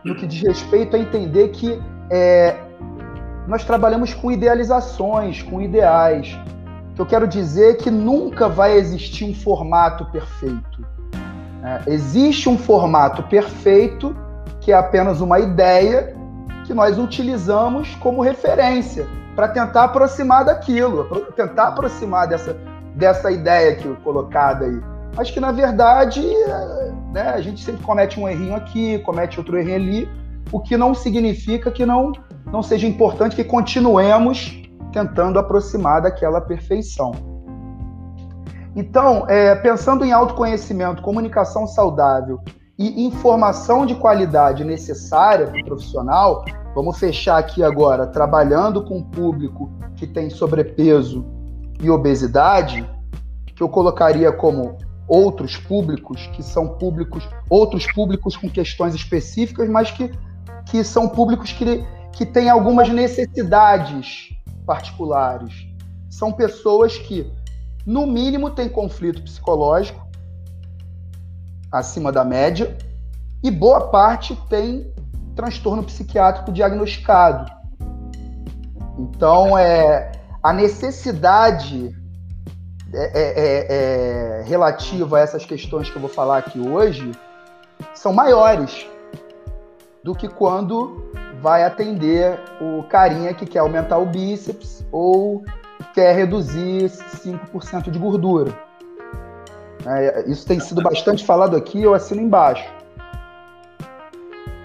no 0.06 0.16
que 0.16 0.26
diz 0.26 0.42
respeito 0.42 0.96
a 0.96 1.00
entender 1.00 1.50
que 1.50 1.82
é, 2.10 2.56
nós 3.46 3.66
trabalhamos 3.66 4.14
com 4.14 4.32
idealizações, 4.32 5.44
com 5.44 5.62
ideais. 5.62 6.38
Que 6.96 7.02
eu 7.02 7.06
quero 7.06 7.28
dizer 7.28 7.72
é 7.72 7.74
que 7.74 7.92
nunca 7.92 8.48
vai 8.48 8.78
existir 8.78 9.26
um 9.26 9.34
formato 9.34 10.06
perfeito. 10.06 10.86
É, 11.64 11.92
existe 11.92 12.48
um 12.48 12.58
formato 12.58 13.24
perfeito, 13.24 14.16
que 14.62 14.72
é 14.72 14.76
apenas 14.76 15.20
uma 15.20 15.40
ideia, 15.40 16.16
que 16.66 16.74
nós 16.74 16.98
utilizamos 16.98 17.94
como 17.96 18.22
referência 18.22 19.06
para 19.36 19.50
tentar 19.50 19.84
aproximar 19.84 20.46
daquilo, 20.46 21.04
tentar 21.36 21.68
aproximar 21.68 22.28
dessa, 22.28 22.58
dessa 22.96 23.30
ideia 23.30 23.74
aqui 23.74 23.94
colocada 24.04 24.66
aí. 24.66 24.80
Mas 25.16 25.30
que, 25.30 25.40
na 25.40 25.52
verdade, 25.52 26.22
né, 27.12 27.30
a 27.30 27.42
gente 27.42 27.64
sempre 27.64 27.84
comete 27.84 28.20
um 28.20 28.28
errinho 28.28 28.56
aqui, 28.56 29.00
comete 29.00 29.38
outro 29.38 29.58
errinho 29.58 29.76
ali, 29.76 30.10
o 30.52 30.60
que 30.60 30.78
não 30.78 30.94
significa 30.94 31.72
que 31.72 31.86
não, 31.86 32.14
não 32.46 32.64
seja 32.64 32.88
importante 32.88 33.36
que 33.36 33.44
continuemos 33.44 34.62
tentando 34.96 35.38
aproximar 35.38 36.02
daquela 36.02 36.40
perfeição. 36.40 37.12
Então, 38.74 39.26
é, 39.28 39.54
pensando 39.54 40.06
em 40.06 40.14
autoconhecimento, 40.14 41.02
comunicação 41.02 41.68
saudável 41.68 42.40
e 42.80 43.06
informação 43.06 43.86
de 43.86 43.94
qualidade 43.96 44.64
necessária 44.64 45.48
para 45.48 45.60
o 45.60 45.66
profissional, 45.66 46.46
vamos 46.74 46.98
fechar 46.98 47.38
aqui 47.38 47.62
agora, 47.62 48.08
trabalhando 48.08 48.86
com 48.86 49.00
um 49.00 49.04
público 49.04 49.70
que 49.98 50.08
tem 50.08 50.30
sobrepeso 50.30 51.26
e 51.82 51.90
obesidade, 51.90 52.90
que 53.54 53.62
eu 53.62 53.68
colocaria 53.68 54.32
como 54.32 54.78
outros 55.10 55.58
públicos, 55.58 56.28
que 56.34 56.42
são 56.42 56.70
públicos, 56.70 57.28
outros 57.50 57.86
públicos 57.92 58.38
com 58.38 58.50
questões 58.50 58.96
específicas, 58.96 59.70
mas 59.70 59.92
que, 59.92 60.10
que 60.66 60.84
são 60.86 61.08
públicos 61.10 61.52
que, 61.52 61.86
que 62.14 62.26
têm 62.26 62.50
algumas 62.50 62.88
necessidades 62.90 64.35
particulares. 64.66 65.68
São 66.10 66.32
pessoas 66.32 66.98
que, 66.98 67.32
no 67.86 68.06
mínimo, 68.06 68.50
têm 68.52 68.68
conflito 68.68 69.22
psicológico 69.22 70.06
acima 71.72 72.12
da 72.12 72.24
média 72.24 72.78
e 73.44 73.52
boa 73.52 73.90
parte 73.90 74.36
tem 74.50 74.94
transtorno 75.36 75.84
psiquiátrico 75.84 76.52
diagnosticado. 76.52 77.52
Então, 78.98 79.58
é, 79.58 80.12
a 80.42 80.54
necessidade 80.54 81.94
é, 82.94 83.04
é, 83.04 83.34
é, 83.38 84.40
é, 84.40 84.44
relativa 84.44 85.18
a 85.18 85.20
essas 85.20 85.46
questões 85.46 85.90
que 85.90 85.98
eu 85.98 86.02
vou 86.02 86.10
falar 86.10 86.38
aqui 86.38 86.60
hoje 86.60 87.12
são 87.94 88.14
maiores 88.14 88.88
do 90.02 90.16
que 90.16 90.30
quando 90.30 91.12
vai 91.42 91.64
atender 91.64 92.40
o 92.62 92.84
carinha 92.84 93.34
que 93.34 93.46
quer 93.46 93.60
aumentar 93.60 93.98
o 93.98 94.06
bíceps 94.06 94.86
ou 94.92 95.44
quer 95.94 96.16
reduzir 96.16 96.86
5% 96.90 97.90
de 97.90 98.00
gordura. 98.00 98.52
É, 99.86 100.30
isso 100.30 100.46
tem 100.48 100.60
sido 100.60 100.82
bastante 100.82 101.24
falado 101.24 101.56
aqui, 101.56 101.82
eu 101.82 101.94
assino 101.94 102.22
embaixo. 102.22 102.68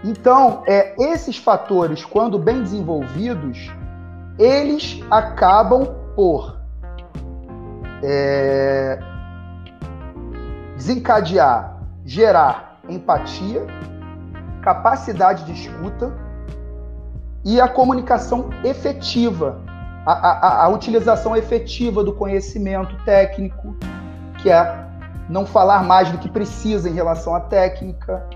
Então, 0.02 0.62
é, 0.66 0.94
esses 1.12 1.36
fatores, 1.36 2.04
quando 2.04 2.38
bem 2.38 2.62
desenvolvidos, 2.62 3.70
eles 4.38 5.00
acabam 5.10 5.94
por 6.16 6.58
é, 8.02 8.98
desencadear, 10.74 11.76
gerar 12.04 12.80
empatia, 12.88 13.66
capacidade 14.62 15.44
de 15.44 15.52
escuta, 15.52 16.29
e 17.44 17.60
a 17.60 17.68
comunicação 17.68 18.50
efetiva, 18.64 19.60
a, 20.04 20.12
a, 20.12 20.64
a, 20.64 20.68
utilização 20.68 21.36
efetiva 21.36 22.04
do 22.04 22.12
conhecimento 22.12 22.96
técnico, 23.04 23.74
que 24.38 24.50
é 24.50 24.84
não 25.28 25.46
falar 25.46 25.84
mais 25.84 26.10
do 26.10 26.18
que 26.18 26.28
precisa 26.28 26.88
em 26.88 26.92
relação 26.92 27.34
à 27.34 27.40
técnica, 27.40 28.26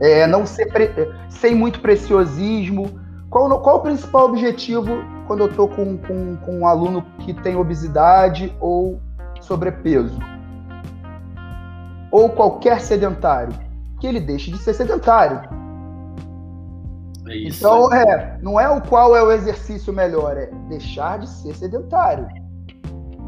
é, 0.00 0.26
não 0.26 0.46
ser 0.46 0.66
pre, 0.72 0.90
sem 1.28 1.54
muito 1.54 1.80
preciosismo. 1.80 3.00
Qual, 3.28 3.60
qual 3.60 3.76
o 3.76 3.80
principal 3.80 4.26
objetivo 4.26 5.04
quando 5.26 5.40
eu 5.40 5.50
estou 5.50 5.68
com, 5.68 5.98
com, 5.98 6.36
com 6.36 6.60
um 6.60 6.66
aluno 6.66 7.04
que 7.20 7.34
tem 7.34 7.56
obesidade 7.56 8.54
ou 8.60 9.00
sobrepeso? 9.40 10.18
Ou 12.10 12.30
qualquer 12.30 12.80
sedentário? 12.80 13.52
Que 14.00 14.06
ele 14.06 14.20
deixe 14.20 14.50
de 14.50 14.58
ser 14.58 14.74
sedentário 14.74 15.65
é 17.28 17.36
isso. 17.36 17.58
Então, 17.58 17.92
é, 17.92 18.38
não 18.42 18.58
é 18.58 18.68
o 18.68 18.80
qual 18.80 19.16
é 19.16 19.22
o 19.22 19.30
exercício 19.30 19.92
melhor, 19.92 20.36
é 20.36 20.46
deixar 20.68 21.18
de 21.18 21.28
ser 21.28 21.54
sedentário, 21.54 22.28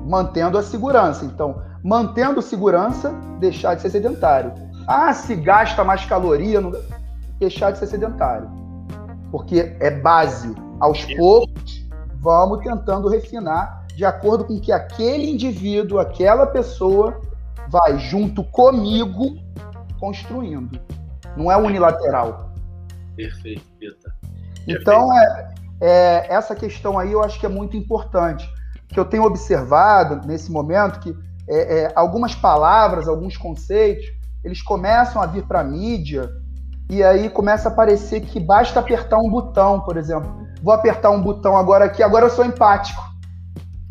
mantendo 0.07 0.59
a 0.59 0.63
segurança. 0.63 1.25
Então, 1.25 1.63
mantendo 1.83 2.43
segurança, 2.43 3.13
deixar 3.39 3.75
de 3.75 3.83
ser 3.83 3.91
sedentário. 3.91 4.53
Ah, 4.87 5.13
se 5.13 5.35
gasta 5.35 5.85
mais 5.85 6.05
caloria, 6.05 6.61
não... 6.61 6.73
deixar 7.39 7.73
de 7.73 7.79
ser 7.79 7.87
sedentário. 7.87 8.49
Porque 9.31 9.77
é 9.81 9.91
base. 9.91 10.55
Aos 10.81 11.05
poucos, 11.17 11.85
vamos 12.21 12.61
tentando 12.61 13.09
refinar 13.09 13.85
de 13.97 14.05
acordo 14.05 14.45
com 14.45 14.61
que 14.61 14.71
aquele 14.71 15.29
indivíduo, 15.29 15.99
aquela 15.99 16.47
pessoa, 16.47 17.21
vai 17.69 17.99
junto 17.99 18.45
comigo 18.45 19.37
construindo. 19.99 20.79
Não 21.37 21.51
é 21.51 21.57
unilateral. 21.57 22.48
Perfeito, 23.19 23.65
Pita. 23.81 24.15
Então, 24.69 25.13
é, 25.13 25.55
é, 25.81 26.27
essa 26.33 26.55
questão 26.55 26.97
aí 26.97 27.11
eu 27.11 27.21
acho 27.21 27.41
que 27.41 27.47
é 27.47 27.49
muito 27.49 27.77
importante. 27.77 28.49
Que 28.87 28.99
eu 28.99 29.05
tenho 29.05 29.25
observado 29.25 30.25
nesse 30.25 30.53
momento 30.53 31.01
que 31.01 31.15
é, 31.49 31.81
é, 31.81 31.93
algumas 31.97 32.37
palavras, 32.37 33.09
alguns 33.09 33.37
conceitos, 33.37 34.07
eles 34.45 34.63
começam 34.63 35.21
a 35.21 35.27
vir 35.27 35.45
para 35.47 35.61
a 35.61 35.65
mídia 35.65 36.31
e 36.89 37.03
aí 37.03 37.29
começa 37.29 37.69
a 37.69 37.73
parecer 37.73 38.21
que 38.21 38.39
basta 38.39 38.79
apertar 38.79 39.19
um 39.19 39.29
botão, 39.29 39.81
por 39.81 39.97
exemplo. 39.97 40.47
Vou 40.63 40.73
apertar 40.73 41.11
um 41.11 41.21
botão 41.21 41.57
agora 41.57 41.87
aqui, 41.87 42.05
agora 42.05 42.27
eu 42.27 42.31
sou 42.31 42.45
empático. 42.45 43.03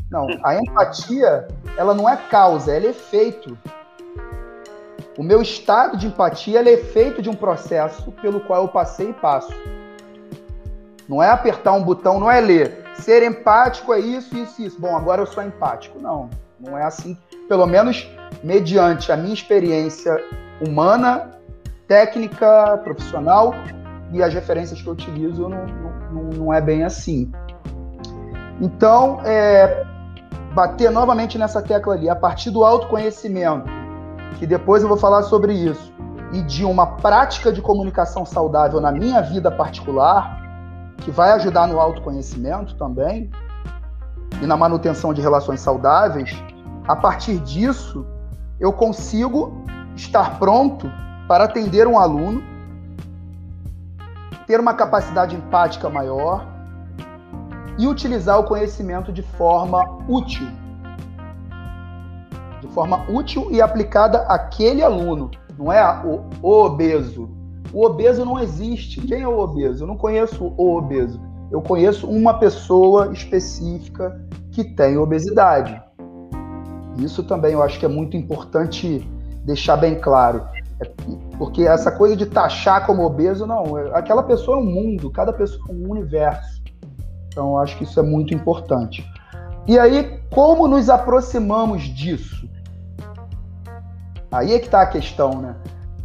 Não, 0.09 0.25
a 0.41 0.55
empatia, 0.55 1.49
ela 1.75 1.93
não 1.93 2.07
é 2.07 2.15
causa, 2.15 2.71
ela 2.71 2.85
é 2.85 2.89
efeito. 2.91 3.57
O 5.17 5.23
meu 5.23 5.41
estado 5.41 5.97
de 5.97 6.05
empatia 6.05 6.59
é 6.59 6.73
efeito 6.73 7.23
de 7.23 7.29
um 7.29 7.33
processo 7.33 8.11
pelo 8.11 8.39
qual 8.39 8.61
eu 8.61 8.67
passei 8.67 9.09
e 9.09 9.13
passo. 9.13 9.51
Não 11.09 11.23
é 11.23 11.29
apertar 11.29 11.73
um 11.73 11.81
botão, 11.81 12.19
não 12.19 12.29
é 12.29 12.39
ler. 12.39 12.83
Ser 12.99 13.23
empático 13.23 13.91
é 13.93 13.99
isso, 13.99 14.37
isso, 14.37 14.61
isso. 14.61 14.79
Bom, 14.79 14.95
agora 14.95 15.21
eu 15.21 15.25
sou 15.25 15.41
empático. 15.41 15.99
Não, 15.99 16.29
não 16.59 16.77
é 16.77 16.83
assim. 16.83 17.17
Pelo 17.49 17.65
menos 17.65 18.07
mediante 18.43 19.11
a 19.11 19.17
minha 19.17 19.33
experiência 19.33 20.23
humana, 20.61 21.31
técnica, 21.87 22.77
profissional 22.83 23.55
e 24.11 24.21
as 24.21 24.31
referências 24.31 24.81
que 24.81 24.87
eu 24.87 24.93
utilizo, 24.93 25.49
não, 25.49 25.65
não, 26.11 26.23
não 26.29 26.53
é 26.53 26.61
bem 26.61 26.83
assim. 26.83 27.31
Então, 28.61 29.19
é, 29.25 29.83
bater 30.53 30.91
novamente 30.91 31.39
nessa 31.39 31.61
tecla 31.61 31.95
ali, 31.95 32.07
a 32.07 32.15
partir 32.15 32.51
do 32.51 32.63
autoconhecimento, 32.63 33.77
que 34.39 34.45
depois 34.45 34.83
eu 34.83 34.89
vou 34.89 34.97
falar 34.97 35.23
sobre 35.23 35.53
isso, 35.53 35.93
e 36.31 36.41
de 36.41 36.65
uma 36.65 36.85
prática 36.97 37.51
de 37.51 37.61
comunicação 37.61 38.25
saudável 38.25 38.81
na 38.81 38.91
minha 38.91 39.21
vida 39.21 39.49
particular, 39.49 40.41
que 40.97 41.11
vai 41.11 41.31
ajudar 41.31 41.67
no 41.67 41.79
autoconhecimento 41.79 42.75
também 42.75 43.29
e 44.41 44.45
na 44.45 44.57
manutenção 44.57 45.13
de 45.13 45.21
relações 45.21 45.61
saudáveis, 45.61 46.35
a 46.87 46.95
partir 46.95 47.39
disso 47.39 48.05
eu 48.59 48.73
consigo 48.73 49.63
estar 49.95 50.37
pronto 50.37 50.91
para 51.27 51.45
atender 51.45 51.87
um 51.87 51.97
aluno, 51.97 52.41
ter 54.45 54.59
uma 54.59 54.73
capacidade 54.73 55.35
empática 55.35 55.89
maior 55.89 56.45
e 57.77 57.87
utilizar 57.87 58.39
o 58.39 58.43
conhecimento 58.43 59.11
de 59.11 59.21
forma 59.21 59.83
útil. 60.07 60.47
Forma 62.77 63.09
útil 63.09 63.47
e 63.49 63.59
aplicada 63.59 64.19
àquele 64.27 64.83
aluno, 64.83 65.31
não 65.57 65.73
é 65.73 65.83
o, 66.05 66.21
o 66.43 66.63
obeso. 66.63 67.27
O 67.73 67.83
obeso 67.83 68.23
não 68.23 68.39
existe. 68.39 69.01
Quem 69.01 69.23
é 69.23 69.27
o 69.27 69.39
obeso? 69.39 69.81
Eu 69.83 69.87
não 69.87 69.97
conheço 69.97 70.53
o 70.55 70.75
obeso. 70.77 71.19
Eu 71.51 71.59
conheço 71.59 72.07
uma 72.07 72.37
pessoa 72.37 73.11
específica 73.11 74.23
que 74.51 74.63
tem 74.63 74.95
obesidade. 74.95 75.81
Isso 76.99 77.23
também 77.23 77.53
eu 77.53 77.63
acho 77.63 77.79
que 77.79 77.85
é 77.87 77.89
muito 77.89 78.15
importante 78.15 78.99
deixar 79.43 79.77
bem 79.77 79.95
claro. 79.95 80.45
É 80.79 80.85
porque 81.39 81.63
essa 81.63 81.91
coisa 81.91 82.15
de 82.15 82.27
taxar 82.27 82.85
como 82.85 83.03
obeso, 83.03 83.47
não. 83.47 83.75
É, 83.75 83.97
aquela 83.97 84.21
pessoa 84.21 84.55
é 84.55 84.61
um 84.61 84.65
mundo, 84.65 85.09
cada 85.09 85.33
pessoa 85.33 85.65
é 85.67 85.73
um 85.73 85.89
universo. 85.89 86.61
Então 87.25 87.53
eu 87.53 87.57
acho 87.57 87.75
que 87.75 87.85
isso 87.85 87.99
é 87.99 88.03
muito 88.03 88.35
importante. 88.35 89.03
E 89.67 89.79
aí, 89.79 90.21
como 90.29 90.67
nos 90.67 90.91
aproximamos 90.91 91.81
disso? 91.81 92.47
Aí 94.31 94.53
é 94.53 94.59
que 94.59 94.65
está 94.65 94.81
a 94.81 94.87
questão, 94.87 95.41
né? 95.41 95.55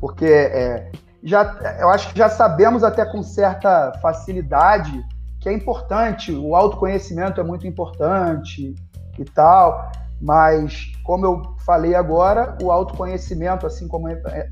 Porque 0.01 0.27
é, 0.27 0.91
já, 1.23 1.77
eu 1.81 1.89
acho 1.91 2.13
que 2.13 2.19
já 2.19 2.29
sabemos 2.29 2.83
até 2.83 3.05
com 3.05 3.23
certa 3.23 3.93
facilidade 4.01 5.05
que 5.41 5.49
é 5.49 5.53
importante, 5.53 6.33
o 6.33 6.55
autoconhecimento 6.55 7.41
é 7.41 7.45
muito 7.45 7.67
importante 7.67 8.75
e 9.19 9.25
tal, 9.25 9.91
mas 10.21 10.93
como 11.03 11.27
eu 11.27 11.43
falei 11.67 11.97
agora, 11.97 12.57
o 12.63 12.71
autoconhecimento, 12.71 13.67
assim 13.67 13.89
como 13.89 14.09
é, 14.09 14.49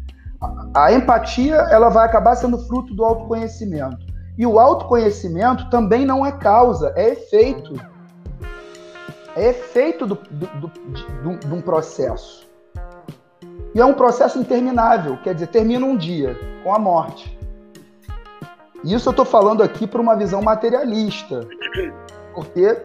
a 0.74 0.92
empatia, 0.92 1.54
ela 1.70 1.90
vai 1.90 2.06
acabar 2.06 2.34
sendo 2.34 2.58
fruto 2.66 2.92
do 2.94 3.04
autoconhecimento. 3.04 4.04
E 4.36 4.44
o 4.44 4.58
autoconhecimento 4.58 5.70
também 5.70 6.04
não 6.04 6.26
é 6.26 6.32
causa, 6.32 6.92
é 6.96 7.10
efeito. 7.10 7.74
É 9.36 9.50
efeito 9.50 10.06
do, 10.06 10.16
do, 10.16 10.46
do, 10.46 11.38
de 11.38 11.54
um 11.54 11.60
processo. 11.60 12.49
E 13.74 13.80
é 13.80 13.84
um 13.84 13.94
processo 13.94 14.38
interminável, 14.38 15.16
quer 15.22 15.34
dizer, 15.34 15.46
termina 15.48 15.86
um 15.86 15.96
dia, 15.96 16.36
com 16.64 16.74
a 16.74 16.78
morte. 16.78 17.38
Isso 18.84 19.08
eu 19.08 19.10
estou 19.10 19.24
falando 19.24 19.62
aqui 19.62 19.86
para 19.86 20.00
uma 20.00 20.16
visão 20.16 20.42
materialista, 20.42 21.46
porque 22.34 22.76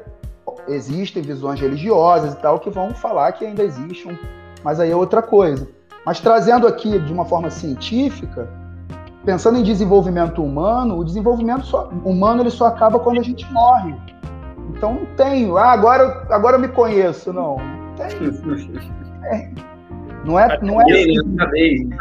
existem 0.67 1.23
visões 1.23 1.59
religiosas 1.59 2.33
e 2.33 2.37
tal 2.37 2.59
que 2.59 2.69
vão 2.69 2.93
falar 2.93 3.31
que 3.31 3.45
ainda 3.45 3.63
existe 3.63 4.07
um, 4.07 4.17
mas 4.63 4.79
aí 4.79 4.91
é 4.91 4.95
outra 4.95 5.21
coisa. 5.21 5.67
Mas 6.05 6.19
trazendo 6.19 6.67
aqui 6.67 6.99
de 6.99 7.11
uma 7.11 7.25
forma 7.25 7.49
científica, 7.49 8.47
pensando 9.23 9.57
em 9.57 9.63
desenvolvimento 9.63 10.43
humano, 10.43 10.99
o 10.99 11.03
desenvolvimento 11.03 11.65
só, 11.65 11.89
humano 12.03 12.43
ele 12.43 12.51
só 12.51 12.67
acaba 12.67 12.99
quando 12.99 13.19
a 13.19 13.23
gente 13.23 13.51
morre. 13.51 13.95
Então 14.69 14.93
não 14.93 15.05
tenho, 15.15 15.57
ah, 15.57 15.71
agora, 15.71 16.27
agora 16.29 16.57
eu 16.57 16.59
me 16.59 16.67
conheço, 16.67 17.33
não. 17.33 17.57
Não 17.57 17.95
tem. 17.95 19.65
não 20.25 20.39
é, 20.39 20.59
não 20.61 20.81
é. 20.81 20.85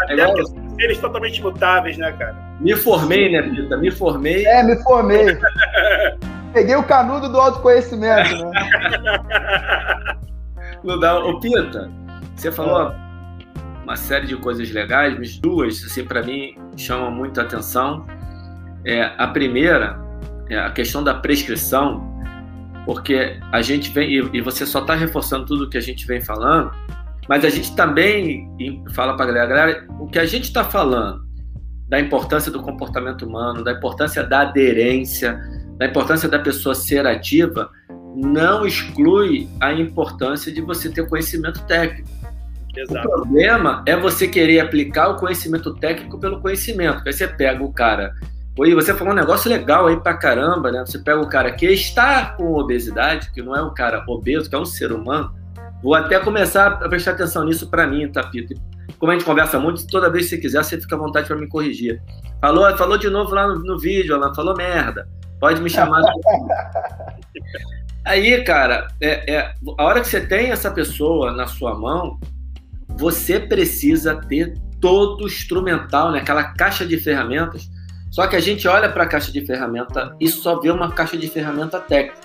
Até 0.02 0.34
seres 0.76 0.98
totalmente 0.98 1.42
mutáveis, 1.42 1.96
né, 1.96 2.10
cara? 2.12 2.34
Me 2.60 2.74
formei, 2.74 3.30
né, 3.30 3.42
Pita? 3.42 3.76
Me 3.76 3.90
formei. 3.90 4.46
É, 4.46 4.62
me 4.62 4.76
formei. 4.82 5.38
Peguei 6.52 6.76
o 6.76 6.84
canudo 6.84 7.28
do 7.28 7.38
autoconhecimento, 7.40 8.50
né? 8.50 10.14
Não 10.84 11.30
Ô, 11.30 11.40
Pita, 11.40 11.90
você 12.36 12.52
falou 12.52 12.92
é. 12.92 12.96
uma 13.82 13.96
série 13.96 14.26
de 14.26 14.36
coisas 14.36 14.70
legais, 14.70 15.18
mas 15.18 15.38
duas, 15.38 15.82
assim, 15.82 16.04
para 16.04 16.22
mim, 16.22 16.56
chamam 16.76 17.10
muito 17.10 17.40
a 17.40 17.44
atenção. 17.44 18.06
É, 18.84 19.10
a 19.16 19.26
primeira 19.28 19.98
é 20.50 20.58
a 20.58 20.70
questão 20.70 21.02
da 21.02 21.14
prescrição, 21.14 22.06
porque 22.84 23.40
a 23.50 23.62
gente 23.62 23.90
vem, 23.90 24.12
e 24.32 24.40
você 24.42 24.66
só 24.66 24.80
está 24.80 24.94
reforçando 24.94 25.46
tudo 25.46 25.70
que 25.70 25.78
a 25.78 25.80
gente 25.80 26.06
vem 26.06 26.20
falando, 26.20 26.70
mas 27.28 27.44
a 27.44 27.50
gente 27.50 27.74
também 27.74 28.48
fala 28.94 29.16
para 29.16 29.30
a 29.30 29.46
galera, 29.46 29.86
o 29.98 30.06
que 30.06 30.18
a 30.18 30.26
gente 30.26 30.44
está 30.44 30.64
falando 30.64 31.24
da 31.88 32.00
importância 32.00 32.50
do 32.50 32.62
comportamento 32.62 33.26
humano, 33.26 33.62
da 33.62 33.72
importância 33.72 34.22
da 34.22 34.40
aderência, 34.40 35.40
da 35.76 35.86
importância 35.86 36.28
da 36.28 36.38
pessoa 36.38 36.74
ser 36.74 37.06
ativa, 37.06 37.70
não 38.16 38.64
exclui 38.66 39.48
a 39.60 39.72
importância 39.72 40.52
de 40.52 40.60
você 40.60 40.88
ter 40.88 41.08
conhecimento 41.08 41.60
técnico. 41.66 42.08
Exato. 42.76 43.06
O 43.06 43.10
problema 43.10 43.82
é 43.86 43.96
você 43.96 44.26
querer 44.26 44.60
aplicar 44.60 45.08
o 45.08 45.16
conhecimento 45.16 45.74
técnico 45.74 46.18
pelo 46.18 46.40
conhecimento. 46.40 47.02
Aí 47.06 47.12
você 47.12 47.26
pega 47.26 47.62
o 47.62 47.72
cara. 47.72 48.12
Oi, 48.58 48.74
você 48.74 48.94
falou 48.94 49.12
um 49.12 49.16
negócio 49.16 49.50
legal 49.50 49.86
aí 49.86 49.96
pra 49.96 50.14
caramba, 50.14 50.70
né? 50.70 50.84
Você 50.86 50.98
pega 50.98 51.20
o 51.20 51.28
cara 51.28 51.52
que 51.52 51.66
está 51.66 52.26
com 52.36 52.54
obesidade, 52.54 53.30
que 53.32 53.42
não 53.42 53.54
é 53.54 53.62
um 53.62 53.74
cara 53.74 54.04
obeso, 54.08 54.48
que 54.48 54.54
é 54.54 54.58
um 54.58 54.64
ser 54.64 54.92
humano, 54.92 55.34
Vou 55.84 55.94
até 55.94 56.18
começar 56.18 56.82
a 56.82 56.88
prestar 56.88 57.10
atenção 57.10 57.44
nisso 57.44 57.68
para 57.68 57.86
mim, 57.86 58.10
tá, 58.10 58.22
Pito? 58.22 58.54
Como 58.98 59.12
a 59.12 59.14
gente 59.14 59.26
conversa 59.26 59.60
muito, 59.60 59.86
toda 59.86 60.08
vez 60.08 60.24
que 60.24 60.30
você 60.30 60.38
quiser, 60.38 60.64
você 60.64 60.80
fica 60.80 60.96
à 60.96 60.98
vontade 60.98 61.28
para 61.28 61.36
me 61.36 61.46
corrigir. 61.46 62.00
Falou, 62.40 62.74
falou 62.74 62.96
de 62.96 63.10
novo 63.10 63.34
lá 63.34 63.46
no, 63.46 63.62
no 63.62 63.78
vídeo, 63.78 64.14
ela 64.14 64.34
falou 64.34 64.56
merda. 64.56 65.06
Pode 65.38 65.60
me 65.60 65.68
chamar. 65.68 66.00
Aí, 68.02 68.42
cara, 68.44 68.88
é, 68.98 69.30
é, 69.30 69.54
a 69.78 69.84
hora 69.84 70.00
que 70.00 70.08
você 70.08 70.22
tem 70.22 70.50
essa 70.50 70.70
pessoa 70.70 71.32
na 71.32 71.46
sua 71.46 71.74
mão, 71.74 72.18
você 72.88 73.38
precisa 73.38 74.16
ter 74.16 74.54
todo 74.80 75.24
o 75.24 75.26
instrumental, 75.26 76.12
né? 76.12 76.20
aquela 76.20 76.44
caixa 76.44 76.86
de 76.86 76.96
ferramentas. 76.96 77.68
Só 78.10 78.26
que 78.26 78.36
a 78.36 78.40
gente 78.40 78.66
olha 78.66 78.90
para 78.90 79.04
a 79.04 79.06
caixa 79.06 79.30
de 79.30 79.44
ferramenta 79.44 80.16
e 80.18 80.28
só 80.28 80.58
vê 80.58 80.70
uma 80.70 80.90
caixa 80.90 81.18
de 81.18 81.28
ferramenta 81.28 81.78
técnica. 81.78 82.20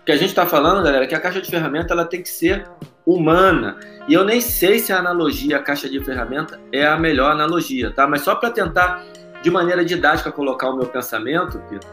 O 0.00 0.04
que 0.04 0.12
a 0.12 0.16
gente 0.16 0.28
está 0.28 0.46
falando, 0.46 0.84
galera, 0.84 1.04
é 1.04 1.06
que 1.08 1.14
a 1.14 1.20
caixa 1.20 1.40
de 1.40 1.50
ferramenta 1.50 1.92
ela 1.92 2.04
tem 2.04 2.22
que 2.22 2.28
ser 2.28 2.68
humana. 3.06 3.78
E 4.08 4.14
eu 4.14 4.24
nem 4.24 4.40
sei 4.40 4.78
se 4.78 4.92
a 4.92 4.98
analogia, 4.98 5.56
a 5.56 5.62
caixa 5.62 5.88
de 5.88 6.02
ferramenta, 6.02 6.60
é 6.72 6.86
a 6.86 6.98
melhor 6.98 7.32
analogia, 7.32 7.90
tá? 7.90 8.06
Mas 8.06 8.22
só 8.22 8.34
para 8.34 8.50
tentar, 8.50 9.04
de 9.42 9.50
maneira 9.50 9.84
didática, 9.84 10.32
colocar 10.32 10.70
o 10.70 10.76
meu 10.76 10.86
pensamento, 10.86 11.60
Pedro, 11.68 11.88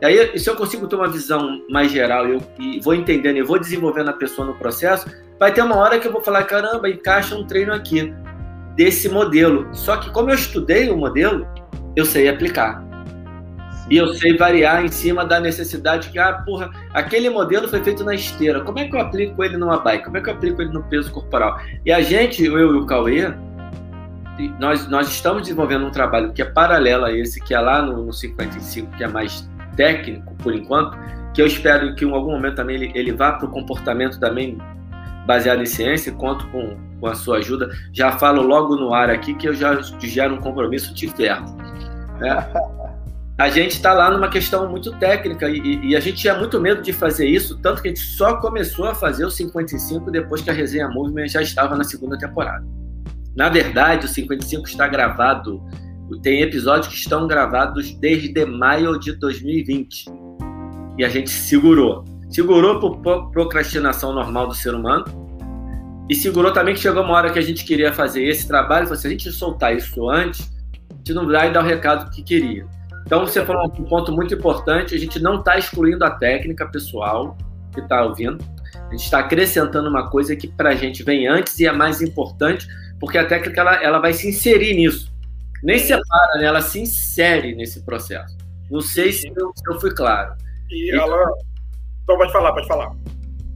e 0.00 0.06
aí, 0.06 0.38
se 0.38 0.48
eu 0.48 0.54
consigo 0.54 0.86
ter 0.86 0.94
uma 0.94 1.08
visão 1.08 1.60
mais 1.68 1.90
geral 1.90 2.26
eu, 2.26 2.40
e 2.58 2.78
vou 2.80 2.94
entendendo 2.94 3.36
e 3.36 3.42
vou 3.42 3.58
desenvolvendo 3.58 4.10
a 4.10 4.12
pessoa 4.12 4.46
no 4.46 4.54
processo, 4.54 5.06
vai 5.40 5.52
ter 5.52 5.60
uma 5.60 5.76
hora 5.76 5.98
que 5.98 6.06
eu 6.06 6.12
vou 6.12 6.22
falar: 6.22 6.44
caramba, 6.44 6.88
encaixa 6.88 7.34
um 7.34 7.44
treino 7.44 7.72
aqui 7.72 8.14
desse 8.76 9.08
modelo. 9.08 9.68
Só 9.72 9.96
que, 9.96 10.10
como 10.10 10.30
eu 10.30 10.36
estudei 10.36 10.88
o 10.88 10.96
modelo, 10.96 11.46
eu 11.96 12.04
sei 12.04 12.28
aplicar. 12.28 12.87
E 13.90 13.96
eu 13.96 14.08
sei 14.14 14.36
variar 14.36 14.84
em 14.84 14.88
cima 14.88 15.24
da 15.24 15.40
necessidade 15.40 16.10
que, 16.10 16.18
ah, 16.18 16.34
porra, 16.44 16.70
aquele 16.92 17.30
modelo 17.30 17.66
foi 17.68 17.82
feito 17.82 18.04
na 18.04 18.14
esteira. 18.14 18.60
Como 18.60 18.78
é 18.78 18.86
que 18.86 18.94
eu 18.94 19.00
aplico 19.00 19.42
ele 19.42 19.56
numa 19.56 19.78
bike? 19.78 20.04
Como 20.04 20.16
é 20.18 20.20
que 20.20 20.28
eu 20.28 20.34
aplico 20.34 20.60
ele 20.60 20.72
no 20.72 20.82
peso 20.84 21.10
corporal? 21.10 21.58
E 21.86 21.92
a 21.92 22.00
gente, 22.00 22.44
eu 22.44 22.58
e 22.58 22.78
o 22.78 22.84
Cauê, 22.84 23.32
nós, 24.58 24.88
nós 24.88 25.08
estamos 25.08 25.42
desenvolvendo 25.42 25.86
um 25.86 25.90
trabalho 25.90 26.32
que 26.32 26.42
é 26.42 26.44
paralelo 26.44 27.06
a 27.06 27.12
esse, 27.12 27.40
que 27.40 27.54
é 27.54 27.60
lá 27.60 27.82
no, 27.82 28.04
no 28.04 28.12
55, 28.12 28.96
que 28.96 29.04
é 29.04 29.08
mais 29.08 29.48
técnico, 29.74 30.34
por 30.36 30.54
enquanto, 30.54 30.98
que 31.32 31.40
eu 31.40 31.46
espero 31.46 31.94
que 31.94 32.04
em 32.04 32.12
algum 32.12 32.32
momento 32.32 32.56
também 32.56 32.76
ele, 32.76 32.92
ele 32.94 33.12
vá 33.12 33.32
para 33.32 33.46
o 33.46 33.50
comportamento 33.50 34.20
também 34.20 34.58
baseado 35.26 35.62
em 35.62 35.66
ciência, 35.66 36.12
conto 36.12 36.46
com, 36.48 36.76
com 37.00 37.06
a 37.06 37.14
sua 37.14 37.38
ajuda. 37.38 37.70
Já 37.92 38.12
falo 38.12 38.42
logo 38.42 38.76
no 38.76 38.92
ar 38.92 39.10
aqui 39.10 39.34
que 39.34 39.48
eu 39.48 39.54
já 39.54 39.78
gero 40.00 40.34
um 40.34 40.38
compromisso 40.38 40.94
de 40.94 41.08
ferro. 41.08 41.56
Né? 42.18 42.48
a 43.38 43.48
gente 43.48 43.70
está 43.70 43.92
lá 43.92 44.10
numa 44.10 44.28
questão 44.28 44.68
muito 44.68 44.90
técnica 44.98 45.48
e, 45.48 45.78
e, 45.90 45.96
a 45.96 46.00
gente 46.00 46.16
tinha 46.16 46.34
muito 46.34 46.60
medo 46.60 46.82
de 46.82 46.92
fazer 46.92 47.28
isso, 47.28 47.56
tanto 47.58 47.80
que 47.80 47.86
a 47.86 47.90
gente 47.92 48.02
só 48.04 48.40
começou 48.40 48.86
a 48.86 48.94
fazer 48.96 49.24
o 49.24 49.30
55 49.30 50.10
depois 50.10 50.42
que 50.42 50.50
a 50.50 50.52
Resenha 50.52 50.88
Movement 50.88 51.28
já 51.28 51.40
estava 51.40 51.76
na 51.76 51.84
segunda 51.84 52.18
temporada. 52.18 52.66
Na 53.36 53.48
verdade, 53.48 54.06
o 54.06 54.08
55 54.08 54.66
está 54.66 54.88
gravado, 54.88 55.62
tem 56.20 56.42
episódios 56.42 56.88
que 56.88 56.98
estão 56.98 57.28
gravados 57.28 57.94
desde 57.94 58.44
maio 58.44 58.98
de 58.98 59.12
2020 59.12 60.06
e 60.98 61.04
a 61.04 61.08
gente 61.08 61.30
segurou. 61.30 62.04
Segurou 62.28 62.80
por 62.80 63.30
procrastinação 63.30 64.12
normal 64.12 64.48
do 64.48 64.54
ser 64.54 64.74
humano 64.74 65.04
e 66.10 66.14
segurou 66.16 66.52
também 66.52 66.74
que 66.74 66.80
chegou 66.80 67.04
uma 67.04 67.14
hora 67.14 67.30
que 67.30 67.38
a 67.38 67.42
gente 67.42 67.64
queria 67.64 67.92
fazer 67.92 68.24
esse 68.24 68.48
trabalho, 68.48 68.92
e 68.92 68.96
se 68.96 69.06
a 69.06 69.10
gente 69.10 69.30
soltar 69.30 69.76
isso 69.76 70.10
antes, 70.10 70.50
a 70.90 70.94
gente 70.96 71.14
não 71.14 71.24
vai 71.28 71.52
dar 71.52 71.62
o 71.62 71.66
recado 71.66 72.10
que 72.10 72.20
queria. 72.24 72.66
Então, 73.08 73.26
você 73.26 73.42
falou 73.42 73.72
um 73.78 73.84
ponto 73.84 74.12
muito 74.12 74.34
importante: 74.34 74.94
a 74.94 74.98
gente 74.98 75.18
não 75.18 75.36
está 75.36 75.56
excluindo 75.56 76.04
a 76.04 76.10
técnica 76.10 76.66
pessoal 76.66 77.38
que 77.72 77.80
está 77.80 78.04
ouvindo, 78.04 78.44
a 78.74 78.90
gente 78.90 79.04
está 79.04 79.20
acrescentando 79.20 79.88
uma 79.88 80.10
coisa 80.10 80.36
que 80.36 80.46
para 80.46 80.70
a 80.70 80.74
gente 80.74 81.02
vem 81.02 81.26
antes 81.26 81.58
e 81.58 81.66
é 81.66 81.72
mais 81.72 82.02
importante, 82.02 82.68
porque 83.00 83.16
a 83.16 83.24
técnica 83.24 83.62
ela, 83.62 83.82
ela 83.82 83.98
vai 83.98 84.12
se 84.12 84.28
inserir 84.28 84.74
nisso. 84.74 85.10
Nem 85.62 85.78
separa, 85.78 86.38
né? 86.38 86.44
ela 86.44 86.60
se 86.60 86.80
insere 86.80 87.54
nesse 87.54 87.82
processo. 87.82 88.36
Não 88.70 88.82
sei 88.82 89.10
se 89.10 89.26
eu, 89.34 89.52
se 89.56 89.70
eu 89.70 89.80
fui 89.80 89.94
claro. 89.94 90.34
E 90.70 90.94
ela. 90.94 91.32
Então, 92.02 92.18
pode 92.18 92.30
falar, 92.30 92.52
pode 92.52 92.68
falar. 92.68 92.94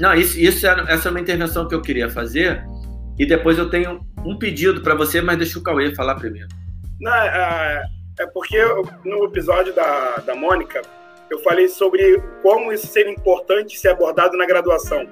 Não, 0.01 0.15
isso, 0.15 0.41
isso 0.41 0.67
era, 0.67 0.91
essa 0.91 1.09
é 1.09 1.11
uma 1.11 1.21
intervenção 1.21 1.69
que 1.69 1.75
eu 1.75 1.83
queria 1.83 2.09
fazer. 2.09 2.65
E 3.19 3.27
depois 3.27 3.59
eu 3.59 3.69
tenho 3.69 4.01
um 4.25 4.39
pedido 4.39 4.81
para 4.81 4.95
você, 4.95 5.21
mas 5.21 5.37
deixa 5.37 5.59
o 5.59 5.63
Cauê 5.63 5.95
falar 5.95 6.15
primeiro. 6.15 6.49
Não, 6.99 7.15
é, 7.15 7.83
é 8.19 8.27
porque 8.27 8.59
no 9.05 9.25
episódio 9.25 9.73
da, 9.75 10.17
da 10.17 10.35
Mônica, 10.35 10.83
eu 11.31 11.39
falei 11.41 11.69
sobre 11.69 12.23
como 12.43 12.73
isso 12.73 12.87
seria 12.87 13.13
importante 13.13 13.79
ser 13.79 13.89
abordado 13.89 14.37
na 14.37 14.47
graduação. 14.47 15.09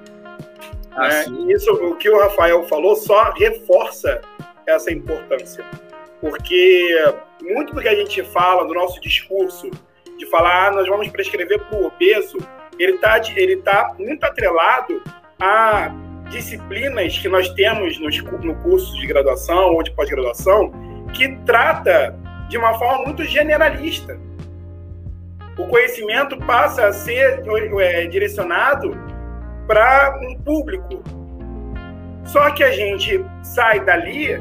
Ah, 0.91 1.07
é, 1.07 1.25
isso, 1.51 1.71
o 1.73 1.95
que 1.95 2.09
o 2.09 2.19
Rafael 2.19 2.63
falou 2.67 2.95
só 2.95 3.31
reforça 3.31 4.21
essa 4.67 4.91
importância. 4.91 5.65
Porque 6.19 6.95
muito 7.41 7.73
do 7.73 7.81
que 7.81 7.87
a 7.87 7.95
gente 7.95 8.23
fala 8.23 8.63
no 8.65 8.73
nosso 8.73 9.01
discurso, 9.01 9.71
de 10.17 10.25
falar, 10.27 10.67
ah, 10.67 10.71
nós 10.71 10.87
vamos 10.87 11.07
prescrever 11.09 11.59
para 11.59 11.79
o 11.79 11.85
obeso, 11.85 12.37
ele 12.77 12.93
está 12.93 13.19
ele 13.35 13.57
tá 13.57 13.95
muito 13.97 14.23
atrelado 14.23 15.01
a 15.39 15.91
disciplinas 16.29 17.17
que 17.17 17.27
nós 17.27 17.49
temos 17.49 17.99
nos, 17.99 18.21
no 18.21 18.55
curso 18.61 18.93
de 18.99 19.07
graduação 19.07 19.73
ou 19.73 19.83
de 19.83 19.91
pós-graduação 19.91 20.71
que 21.13 21.35
trata 21.45 22.15
de 22.51 22.57
uma 22.57 22.73
forma 22.73 23.05
muito 23.05 23.23
generalista. 23.23 24.19
O 25.57 25.65
conhecimento 25.67 26.37
passa 26.39 26.85
a 26.85 26.91
ser 26.91 27.41
é, 27.79 28.05
direcionado 28.07 28.91
para 29.65 30.19
um 30.21 30.35
público. 30.35 31.01
Só 32.25 32.51
que 32.51 32.61
a 32.61 32.71
gente 32.71 33.23
sai 33.41 33.79
dali 33.79 34.37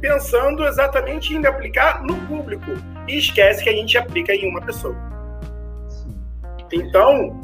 pensando 0.00 0.66
exatamente 0.66 1.32
em 1.32 1.46
aplicar 1.46 2.02
no 2.02 2.16
público 2.26 2.72
e 3.06 3.18
esquece 3.18 3.62
que 3.62 3.70
a 3.70 3.72
gente 3.72 3.96
aplica 3.96 4.34
em 4.34 4.50
uma 4.50 4.60
pessoa. 4.60 4.96
Então, 6.72 7.40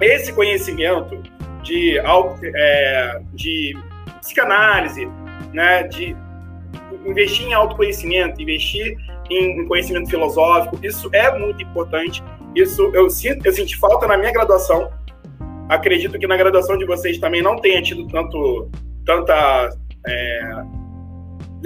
esse 0.00 0.32
conhecimento 0.32 1.22
de, 1.62 1.98
é, 1.98 3.20
de 3.34 3.76
psicanálise, 4.18 5.06
né, 5.52 5.82
de 5.82 6.16
investir 7.04 7.48
em 7.48 7.52
autoconhecimento, 7.52 8.40
investir 8.40 8.96
em, 9.30 9.66
conhecimento 9.66 10.10
filosófico, 10.10 10.78
isso 10.82 11.08
é 11.12 11.36
muito 11.38 11.62
importante. 11.62 12.22
Isso 12.54 12.90
eu 12.94 13.08
sinto, 13.08 13.46
eu 13.46 13.52
senti 13.52 13.76
falta 13.76 14.06
na 14.06 14.16
minha 14.16 14.32
graduação. 14.32 14.90
Acredito 15.68 16.18
que 16.18 16.26
na 16.26 16.36
graduação 16.36 16.76
de 16.76 16.84
vocês 16.84 17.18
também 17.18 17.42
não 17.42 17.56
tenha 17.56 17.82
tido 17.82 18.06
tanto, 18.08 18.70
tanta 19.06 19.70
é, 20.06 20.62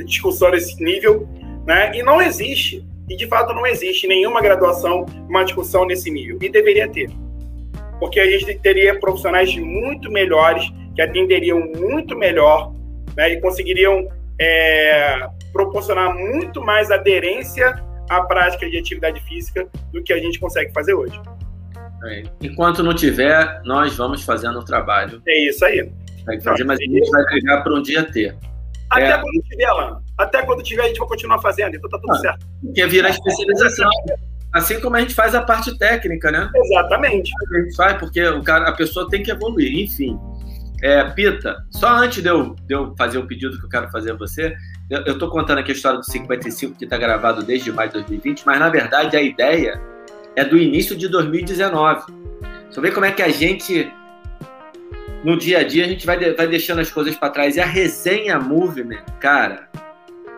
discussão 0.04 0.50
nesse 0.50 0.82
nível, 0.82 1.28
né? 1.66 1.90
E 1.94 2.02
não 2.02 2.22
existe, 2.22 2.86
e 3.08 3.16
de 3.16 3.26
fato 3.26 3.52
não 3.54 3.66
existe 3.66 4.06
nenhuma 4.06 4.40
graduação, 4.40 5.06
uma 5.28 5.44
discussão 5.44 5.84
nesse 5.84 6.10
nível. 6.10 6.38
E 6.40 6.48
deveria 6.48 6.88
ter. 6.88 7.10
Porque 7.98 8.20
a 8.20 8.30
gente 8.30 8.58
teria 8.58 8.98
profissionais 9.00 9.54
muito 9.56 10.10
melhores, 10.10 10.70
que 10.94 11.02
atenderiam 11.02 11.60
muito 11.76 12.16
melhor, 12.16 12.72
né? 13.16 13.30
E 13.30 13.40
conseguiriam 13.40 14.06
é, 14.38 15.26
proporcionar 15.56 16.14
muito 16.14 16.62
mais 16.62 16.90
aderência 16.90 17.82
à 18.10 18.22
prática 18.22 18.68
de 18.68 18.76
atividade 18.76 19.20
física 19.22 19.66
do 19.92 20.02
que 20.02 20.12
a 20.12 20.18
gente 20.18 20.38
consegue 20.38 20.72
fazer 20.72 20.92
hoje. 20.92 21.18
É. 22.04 22.22
Enquanto 22.42 22.82
não 22.82 22.94
tiver, 22.94 23.62
nós 23.64 23.96
vamos 23.96 24.22
fazendo 24.22 24.58
o 24.58 24.64
trabalho. 24.64 25.22
É 25.26 25.48
isso 25.48 25.64
aí. 25.64 25.90
Vai 26.26 26.40
fazer, 26.40 26.64
mas 26.64 26.78
a 26.78 26.82
gente 26.82 27.10
vai 27.10 27.24
brigar 27.24 27.62
para 27.62 27.74
um 27.74 27.82
dia 27.82 28.04
ter. 28.04 28.36
Até 28.90 29.10
é. 29.10 29.18
quando 29.18 29.42
tiver, 29.48 29.64
Alan. 29.64 30.02
Até 30.18 30.42
quando 30.42 30.62
tiver, 30.62 30.82
a 30.82 30.88
gente 30.88 30.98
vai 30.98 31.08
continuar 31.08 31.40
fazendo, 31.40 31.74
então 31.74 31.88
tá 31.88 31.98
tudo 31.98 32.12
ah, 32.12 32.18
certo. 32.18 32.46
Porque 32.62 32.86
vira 32.86 33.08
especialização. 33.08 33.90
Assim 34.52 34.80
como 34.80 34.96
a 34.96 35.00
gente 35.00 35.14
faz 35.14 35.34
a 35.34 35.42
parte 35.42 35.76
técnica, 35.78 36.30
né? 36.30 36.48
Exatamente. 36.54 37.30
A 37.54 37.58
gente 37.58 37.76
faz, 37.76 37.98
porque 37.98 38.22
o 38.28 38.42
cara, 38.42 38.68
a 38.68 38.72
pessoa 38.72 39.08
tem 39.08 39.22
que 39.22 39.30
evoluir. 39.30 39.84
Enfim, 39.84 40.18
é, 40.82 41.02
Pita, 41.10 41.56
só 41.70 41.96
antes 41.96 42.22
de 42.22 42.28
eu, 42.28 42.54
de 42.54 42.74
eu 42.74 42.94
fazer 42.96 43.18
o 43.18 43.26
pedido 43.26 43.58
que 43.58 43.64
eu 43.64 43.68
quero 43.68 43.90
fazer 43.90 44.12
a 44.12 44.16
você, 44.16 44.54
eu 44.88 45.14
estou 45.14 45.28
contando 45.28 45.58
aqui 45.58 45.72
a 45.72 45.74
história 45.74 45.98
do 45.98 46.04
55, 46.04 46.76
que 46.76 46.84
está 46.84 46.96
gravado 46.96 47.42
desde 47.42 47.72
maio 47.72 47.88
de 47.88 47.94
2020, 47.94 48.44
mas 48.46 48.60
na 48.60 48.68
verdade 48.68 49.16
a 49.16 49.22
ideia 49.22 49.80
é 50.36 50.44
do 50.44 50.56
início 50.56 50.96
de 50.96 51.08
2019. 51.08 52.12
Você 52.70 52.80
vê 52.80 52.92
como 52.92 53.04
é 53.04 53.10
que 53.10 53.22
a 53.22 53.28
gente, 53.28 53.90
no 55.24 55.36
dia 55.36 55.58
a 55.58 55.64
dia, 55.64 55.84
a 55.84 55.88
gente 55.88 56.06
vai, 56.06 56.18
vai 56.34 56.46
deixando 56.46 56.80
as 56.80 56.90
coisas 56.90 57.16
para 57.16 57.30
trás. 57.30 57.56
E 57.56 57.60
a 57.60 57.66
resenha 57.66 58.38
Movement, 58.38 59.02
cara, 59.18 59.68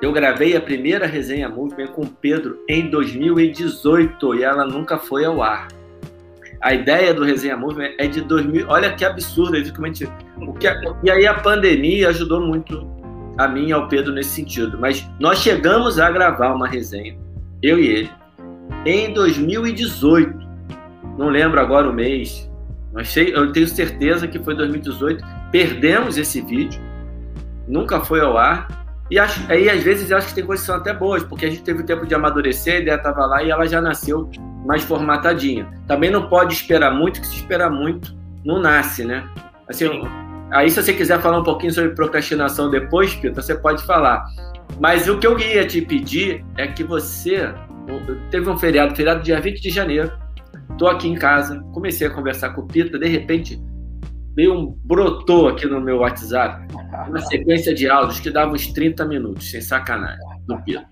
eu 0.01 0.13
gravei 0.13 0.57
a 0.57 0.61
primeira 0.61 1.07
resenha 1.07 1.49
Movement 1.49 1.89
com 1.89 2.03
o 2.03 2.09
Pedro 2.09 2.63
em 2.69 2.89
2018 2.89 4.37
e 4.37 4.45
ela 4.45 4.65
nunca 4.65 4.97
foi 4.97 5.27
ao 5.27 5.43
ar. 5.43 5.69
A 6.61 6.75
ideia 6.75 7.15
do 7.15 7.23
Resenha 7.23 7.57
Movement 7.57 7.93
é 7.99 8.09
de 8.09 8.21
2000. 8.21 8.67
Olha 8.69 8.93
que 8.93 9.05
absurdo, 9.05 9.53
como 9.73 9.87
a 9.87 9.89
gente, 9.89 10.09
o 10.37 10.53
que, 10.55 10.67
e 11.05 11.11
aí 11.11 11.25
a 11.25 11.35
pandemia 11.35 12.09
ajudou 12.09 12.41
muito 12.41 12.98
a 13.38 13.46
mim 13.46 13.68
e 13.68 13.72
ao 13.72 13.88
Pedro 13.88 14.12
nesse 14.12 14.31
sentido. 14.31 14.77
Mas 14.79 15.09
nós 15.18 15.38
chegamos 15.38 15.98
a 15.98 16.11
gravar 16.11 16.53
uma 16.53 16.66
resenha, 16.66 17.16
eu 17.62 17.79
e 17.79 17.87
ele, 17.87 18.11
em 18.85 19.12
2018. 19.14 20.48
Não 21.16 21.31
lembro 21.31 21.61
agora 21.61 21.88
o 21.88 21.92
mês. 21.92 22.48
Mas 22.92 23.16
eu 23.16 23.53
tenho 23.53 23.66
certeza 23.68 24.27
que 24.27 24.38
foi 24.38 24.55
2018. 24.55 25.24
Perdemos 25.51 26.16
esse 26.16 26.40
vídeo, 26.40 26.81
nunca 27.66 28.01
foi 28.01 28.20
ao 28.20 28.37
ar. 28.37 28.68
E 29.11 29.18
acho, 29.18 29.40
aí, 29.51 29.70
às 29.70 29.83
vezes, 29.83 30.12
acho 30.12 30.29
que 30.29 30.35
tem 30.35 30.44
coisas 30.44 30.64
que 30.64 30.70
são 30.70 30.77
até 30.77 30.92
boas, 30.92 31.22
porque 31.22 31.46
a 31.46 31.51
gente 31.51 31.62
teve 31.62 31.83
o 31.83 31.87
tempo 31.87 32.07
de 32.07 32.14
amadurecer, 32.14 32.74
a 32.74 32.79
ideia 32.81 32.96
estava 32.96 33.24
lá 33.24 33.42
e 33.42 33.51
ela 33.51 33.66
já 33.66 33.81
nasceu 33.81 34.31
mais 34.66 34.83
formatadinha. 34.83 35.66
Também 35.87 36.11
não 36.11 36.29
pode 36.29 36.53
esperar 36.53 36.92
muito, 36.92 37.20
que 37.20 37.27
se 37.27 37.37
espera 37.37 37.70
muito, 37.70 38.14
não 38.44 38.61
nasce, 38.61 39.05
né? 39.05 39.27
Assim, 39.66 39.87
aí, 40.51 40.71
se 40.71 40.83
você 40.83 40.93
quiser 40.93 41.21
falar 41.21 41.41
um 41.41 41.45
pouquinho 41.45 41.73
sobre 41.73 41.91
procrastinação 41.91 42.71
depois, 42.71 43.15
Pita, 43.15 43.43
você 43.43 43.55
pode 43.55 43.85
falar. 43.85 44.25
Mas 44.81 45.09
o 45.09 45.19
que 45.19 45.27
eu 45.27 45.39
ia 45.39 45.67
te 45.67 45.81
pedir 45.81 46.45
é 46.57 46.67
que 46.67 46.85
você. 46.85 47.53
Teve 48.31 48.49
um 48.51 48.59
feriado, 48.59 48.95
feriado 48.95 49.23
dia 49.23 49.41
20 49.41 49.61
de 49.61 49.71
janeiro. 49.71 50.13
Estou 50.71 50.89
aqui 50.89 51.09
em 51.09 51.15
casa, 51.15 51.59
comecei 51.73 52.07
a 52.07 52.11
conversar 52.11 52.51
com 52.51 52.61
o 52.61 52.67
Pita, 52.67 52.99
de 52.99 53.09
repente 53.09 53.61
veio 54.37 54.55
um 54.55 54.79
brotou 54.85 55.49
aqui 55.49 55.67
no 55.67 55.81
meu 55.81 55.97
WhatsApp 55.97 56.65
uma 57.09 57.19
sequência 57.23 57.75
de 57.75 57.89
áudios 57.89 58.21
que 58.21 58.31
dava 58.31 58.53
uns 58.53 58.69
30 58.69 59.05
minutos, 59.07 59.51
sem 59.51 59.61
sacanagem, 59.61 60.21
do 60.47 60.57
Pita. 60.63 60.87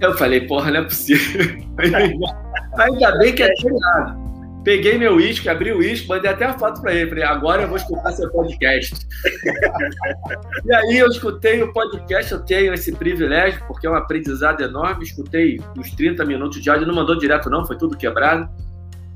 Eu 0.00 0.14
falei, 0.14 0.40
porra, 0.46 0.72
não 0.72 0.80
é 0.80 0.82
possível. 0.82 1.64
Ainda 2.78 3.18
bem 3.18 3.34
que 3.34 3.42
é 3.44 3.54
tirado. 3.54 4.23
Peguei 4.64 4.96
meu 4.96 5.16
uísque, 5.16 5.46
abri 5.46 5.72
o 5.72 5.78
uísque, 5.78 6.08
mandei 6.08 6.30
até 6.30 6.46
a 6.46 6.58
foto 6.58 6.80
para 6.80 6.94
ele. 6.94 7.10
Falei, 7.10 7.24
agora 7.24 7.62
eu 7.62 7.68
vou 7.68 7.76
escutar 7.76 8.12
seu 8.12 8.30
podcast. 8.30 9.06
e 10.64 10.74
aí 10.74 10.98
eu 10.98 11.06
escutei 11.08 11.62
o 11.62 11.70
podcast, 11.70 12.32
eu 12.32 12.40
tenho 12.40 12.72
esse 12.72 12.90
privilégio, 12.92 13.62
porque 13.66 13.86
é 13.86 13.90
um 13.90 13.94
aprendizado 13.94 14.62
enorme. 14.62 15.04
Escutei 15.04 15.60
os 15.78 15.90
30 15.90 16.24
minutos 16.24 16.62
de 16.62 16.70
áudio, 16.70 16.86
não 16.86 16.94
mandou 16.94 17.18
direto, 17.18 17.50
não, 17.50 17.66
foi 17.66 17.76
tudo 17.76 17.94
quebrado. 17.94 18.48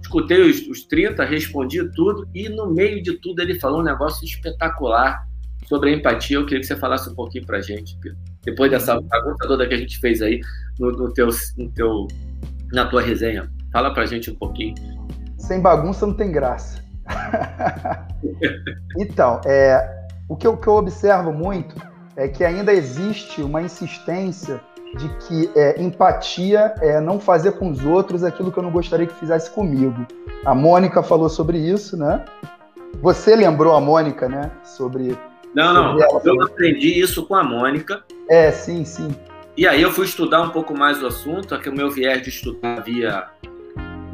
Escutei 0.02 0.42
os, 0.42 0.66
os 0.68 0.84
30, 0.84 1.24
respondi 1.24 1.82
tudo, 1.92 2.28
e 2.34 2.50
no 2.50 2.66
meio 2.70 3.02
de 3.02 3.14
tudo 3.14 3.40
ele 3.40 3.58
falou 3.58 3.80
um 3.80 3.84
negócio 3.84 4.24
espetacular 4.26 5.26
sobre 5.66 5.90
a 5.90 5.92
empatia. 5.94 6.36
Eu 6.36 6.44
queria 6.44 6.60
que 6.60 6.66
você 6.66 6.76
falasse 6.76 7.08
um 7.08 7.14
pouquinho 7.14 7.46
para 7.46 7.62
gente, 7.62 7.96
Pedro. 8.02 8.18
Depois 8.44 8.70
dessa 8.70 9.00
pergunta 9.00 9.46
toda 9.46 9.66
que 9.66 9.74
a 9.74 9.78
gente 9.78 9.98
fez 9.98 10.20
aí 10.20 10.40
no, 10.78 10.92
no, 10.92 11.12
teu, 11.12 11.28
no 11.56 11.70
teu, 11.72 12.06
na 12.72 12.86
tua 12.86 13.00
resenha. 13.00 13.50
Fala 13.72 13.92
para 13.92 14.06
gente 14.06 14.30
um 14.30 14.34
pouquinho. 14.34 14.74
Sem 15.48 15.60
bagunça 15.60 16.06
não 16.06 16.12
tem 16.12 16.30
graça. 16.30 16.84
então, 18.98 19.40
é, 19.46 20.06
o 20.28 20.36
que 20.36 20.46
eu, 20.46 20.58
que 20.58 20.66
eu 20.66 20.74
observo 20.74 21.32
muito 21.32 21.74
é 22.14 22.28
que 22.28 22.44
ainda 22.44 22.70
existe 22.70 23.40
uma 23.40 23.62
insistência 23.62 24.60
de 24.98 25.08
que 25.20 25.50
é, 25.56 25.80
empatia 25.80 26.74
é 26.82 27.00
não 27.00 27.18
fazer 27.18 27.52
com 27.52 27.70
os 27.70 27.82
outros 27.82 28.24
aquilo 28.24 28.52
que 28.52 28.58
eu 28.58 28.62
não 28.62 28.70
gostaria 28.70 29.06
que 29.06 29.14
fizesse 29.14 29.50
comigo. 29.50 30.06
A 30.44 30.54
Mônica 30.54 31.02
falou 31.02 31.30
sobre 31.30 31.56
isso, 31.56 31.96
né? 31.96 32.22
Você 33.00 33.34
lembrou 33.34 33.74
a 33.74 33.80
Mônica, 33.80 34.28
né? 34.28 34.50
Sobre 34.62 35.16
não, 35.54 35.72
não. 35.72 35.98
Eu 36.24 36.42
aprendi 36.42 37.00
isso 37.00 37.24
com 37.24 37.34
a 37.34 37.42
Mônica. 37.42 38.04
É, 38.28 38.50
sim, 38.50 38.84
sim. 38.84 39.08
E 39.56 39.66
aí 39.66 39.80
eu 39.80 39.90
fui 39.90 40.04
estudar 40.04 40.42
um 40.42 40.50
pouco 40.50 40.76
mais 40.76 41.02
o 41.02 41.06
assunto, 41.06 41.54
aqui 41.54 41.70
o 41.70 41.74
meu 41.74 41.90
viés 41.90 42.20
de 42.20 42.28
estudar 42.28 42.82
via 42.82 43.28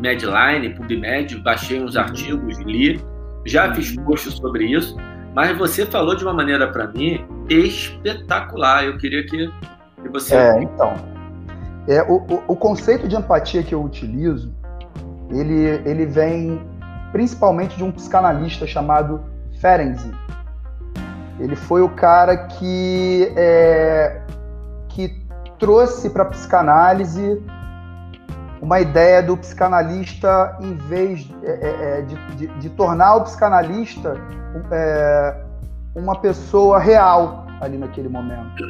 Medline, 0.05 0.75
PubMed, 0.75 1.39
baixei 1.39 1.83
uns 1.83 1.97
artigos, 1.97 2.59
li, 2.61 3.03
já 3.47 3.75
fiz 3.75 3.97
uhum. 3.97 4.05
posts 4.05 4.35
sobre 4.35 4.67
isso, 4.67 4.97
mas 5.35 5.57
você 5.57 5.87
falou 5.87 6.15
de 6.15 6.23
uma 6.23 6.35
maneira 6.35 6.71
para 6.71 6.89
mim 6.89 7.25
espetacular. 7.49 8.85
Eu 8.85 8.99
queria 8.99 9.25
que, 9.25 9.51
que 10.03 10.09
você. 10.11 10.37
É, 10.37 10.63
então. 10.63 10.95
É, 11.89 12.03
o, 12.03 12.17
o, 12.17 12.43
o 12.49 12.57
conceito 12.57 13.09
de 13.09 13.17
empatia 13.17 13.63
que 13.63 13.75
eu 13.75 13.83
utilizo, 13.83 14.55
ele, 15.31 15.81
ele 15.89 16.07
vem 16.07 16.61
principalmente 17.11 17.77
de 17.77 17.85
um 17.85 17.91
psicanalista 17.91 18.67
chamado 18.67 19.23
Ferenczi. 19.59 20.11
Ele 21.41 21.57
foi 21.57 21.83
o 21.83 21.89
cara 21.89 22.37
que, 22.37 23.33
é, 23.37 24.21
que 24.89 25.25
trouxe 25.59 26.11
para 26.11 26.23
a 26.23 26.27
psicanálise 26.27 27.43
uma 28.65 28.81
ideia 28.81 29.23
do 29.23 29.37
psicanalista, 29.37 30.57
em 30.59 30.75
vez 30.75 31.31
é, 31.43 31.51
é, 31.51 31.99
é, 31.99 32.03
de, 32.03 32.37
de, 32.37 32.47
de, 32.61 32.71
tornar 32.71 33.17
o 33.17 33.21
psicanalista 33.21 34.17
é, 34.73 35.37
uma 35.95 36.19
pessoa 36.19 36.79
real 36.79 37.47
ali 37.61 37.77
naquele 37.77 38.09
momento. 38.09 38.65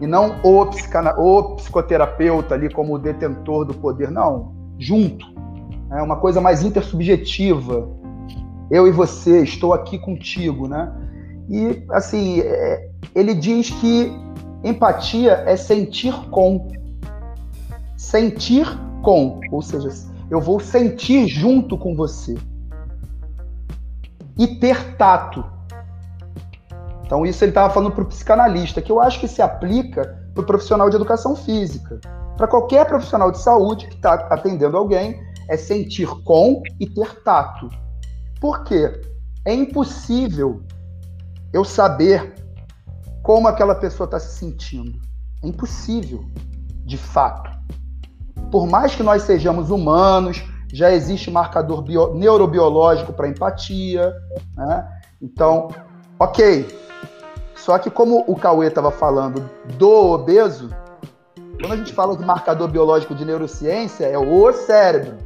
E 0.00 0.08
não 0.08 0.40
o, 0.42 0.66
psicana, 0.66 1.14
o 1.16 1.54
psicoterapeuta 1.54 2.56
ali 2.56 2.68
como 2.68 2.94
o 2.94 2.98
detentor 2.98 3.64
do 3.64 3.74
poder, 3.74 4.10
não. 4.10 4.56
Junto. 4.76 5.24
É 5.92 6.02
uma 6.02 6.16
coisa 6.16 6.40
mais 6.40 6.64
intersubjetiva. 6.64 7.88
Eu 8.68 8.88
e 8.88 8.90
você, 8.90 9.44
estou 9.44 9.72
aqui 9.72 10.00
contigo, 10.00 10.66
né? 10.66 10.92
E, 11.48 11.84
assim, 11.92 12.40
é, 12.40 12.90
ele 13.14 13.34
diz 13.34 13.70
que 13.70 14.12
empatia 14.64 15.44
é 15.46 15.56
sentir 15.56 16.12
com. 16.28 16.66
Sentir 17.96 18.66
com, 19.02 19.40
ou 19.50 19.62
seja, 19.62 19.88
eu 20.30 20.40
vou 20.40 20.60
sentir 20.60 21.26
junto 21.26 21.76
com 21.76 21.94
você. 21.94 22.36
E 24.36 24.46
ter 24.58 24.96
tato. 24.96 25.44
Então, 27.04 27.24
isso 27.24 27.42
ele 27.42 27.50
estava 27.50 27.72
falando 27.72 27.92
para 27.92 28.04
o 28.04 28.06
psicanalista, 28.06 28.82
que 28.82 28.92
eu 28.92 29.00
acho 29.00 29.18
que 29.18 29.26
se 29.26 29.40
aplica 29.40 30.22
para 30.34 30.42
o 30.42 30.46
profissional 30.46 30.90
de 30.90 30.96
educação 30.96 31.34
física. 31.34 32.00
Para 32.36 32.46
qualquer 32.46 32.86
profissional 32.86 33.32
de 33.32 33.38
saúde 33.38 33.86
que 33.88 33.94
está 33.94 34.14
atendendo 34.14 34.76
alguém, 34.76 35.20
é 35.48 35.56
sentir 35.56 36.06
com 36.22 36.62
e 36.78 36.86
ter 36.86 37.22
tato. 37.22 37.68
Por 38.40 38.62
quê? 38.62 39.00
É 39.44 39.52
impossível 39.52 40.62
eu 41.52 41.64
saber 41.64 42.34
como 43.22 43.48
aquela 43.48 43.74
pessoa 43.74 44.04
está 44.04 44.20
se 44.20 44.38
sentindo. 44.38 45.00
É 45.42 45.48
impossível, 45.48 46.24
de 46.84 46.96
fato. 46.96 47.50
Por 48.50 48.66
mais 48.66 48.94
que 48.94 49.02
nós 49.02 49.22
sejamos 49.22 49.70
humanos, 49.70 50.42
já 50.72 50.92
existe 50.92 51.30
marcador 51.30 51.82
bio, 51.82 52.14
neurobiológico 52.14 53.12
para 53.12 53.28
empatia. 53.28 54.12
Né? 54.56 54.88
Então, 55.20 55.68
ok, 56.18 56.66
só 57.56 57.78
que 57.78 57.90
como 57.90 58.24
o 58.26 58.36
Cauê 58.36 58.68
estava 58.68 58.90
falando 58.90 59.48
do 59.76 59.90
obeso, 59.90 60.70
quando 61.60 61.72
a 61.72 61.76
gente 61.76 61.92
fala 61.92 62.16
de 62.16 62.24
marcador 62.24 62.68
biológico 62.68 63.14
de 63.14 63.24
neurociência, 63.24 64.06
é 64.06 64.16
o 64.16 64.52
cérebro. 64.52 65.18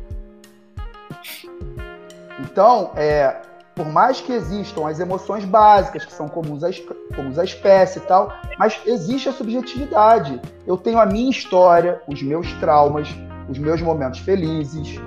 Então, 2.40 2.90
é, 2.96 3.36
por 3.74 3.86
mais 3.86 4.20
que 4.20 4.32
existam 4.32 4.86
as 4.86 5.00
emoções 5.00 5.44
básicas, 5.44 6.04
que 6.04 6.12
são 6.12 6.28
comuns 6.28 6.62
à, 6.62 6.70
comuns 7.14 7.38
à 7.38 7.44
espécie 7.44 7.98
e 7.98 8.02
tal, 8.02 8.32
mas 8.58 8.80
existe 8.86 9.28
a 9.28 9.32
subjetividade. 9.32 10.40
Eu 10.66 10.76
tenho 10.76 10.98
a 10.98 11.06
minha 11.06 11.30
história, 11.30 12.00
os 12.06 12.22
meus 12.22 12.52
traumas, 12.54 13.08
os 13.48 13.58
meus 13.58 13.80
momentos 13.80 14.20
felizes. 14.20 15.00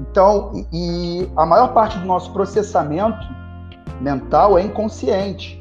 Então, 0.00 0.52
e, 0.72 1.22
e 1.22 1.32
a 1.36 1.44
maior 1.44 1.72
parte 1.72 1.98
do 1.98 2.06
nosso 2.06 2.32
processamento 2.32 3.26
mental 4.00 4.58
é 4.58 4.62
inconsciente. 4.62 5.60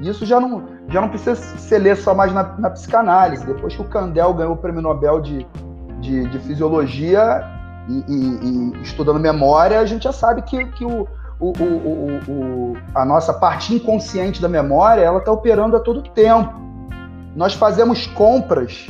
Isso 0.00 0.24
já 0.24 0.40
não, 0.40 0.66
já 0.88 1.00
não 1.00 1.08
precisa 1.08 1.34
ser 1.34 1.78
ler 1.78 1.96
só 1.96 2.14
mais 2.14 2.32
na, 2.32 2.44
na 2.58 2.70
psicanálise. 2.70 3.44
Depois 3.44 3.74
que 3.74 3.82
o 3.82 3.88
Candel 3.88 4.32
ganhou 4.34 4.54
o 4.54 4.56
prêmio 4.56 4.80
Nobel 4.80 5.20
de, 5.20 5.46
de, 6.00 6.26
de 6.28 6.38
Fisiologia 6.38 7.44
e, 7.88 8.04
e, 8.08 8.78
e, 8.78 8.82
estudando 8.82 9.18
memória, 9.18 9.78
a 9.78 9.84
gente 9.84 10.04
já 10.04 10.12
sabe 10.12 10.42
que, 10.42 10.64
que 10.72 10.84
o, 10.84 11.06
o, 11.40 11.52
o, 11.58 12.20
o, 12.28 12.76
a 12.94 13.04
nossa 13.04 13.32
parte 13.32 13.74
inconsciente 13.74 14.42
da 14.42 14.48
memória 14.48 15.00
ela 15.00 15.18
está 15.18 15.32
operando 15.32 15.74
a 15.74 15.80
todo 15.80 16.02
tempo. 16.10 16.52
Nós 17.34 17.54
fazemos 17.54 18.06
compras 18.06 18.86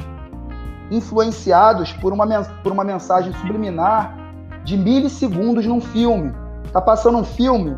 influenciados 0.91 1.93
por 1.93 2.13
uma, 2.13 2.27
por 2.63 2.73
uma 2.73 2.83
mensagem 2.83 3.33
subliminar 3.35 4.17
de 4.65 4.77
milissegundos 4.77 5.65
num 5.65 5.81
filme. 5.81 6.33
Tá 6.73 6.81
passando 6.81 7.19
um 7.19 7.25
filme, 7.25 7.77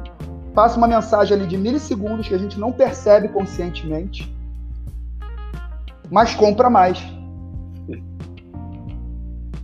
passa 0.54 0.78
uma 0.78 0.88
mensagem 0.88 1.36
ali 1.36 1.46
de 1.46 1.58
milissegundos 1.58 2.26
que 2.26 2.34
a 2.34 2.38
gente 2.38 2.58
não 2.58 2.72
percebe 2.72 3.28
conscientemente, 3.28 4.34
mas 6.10 6.34
compra 6.34 6.70
mais. 6.70 7.02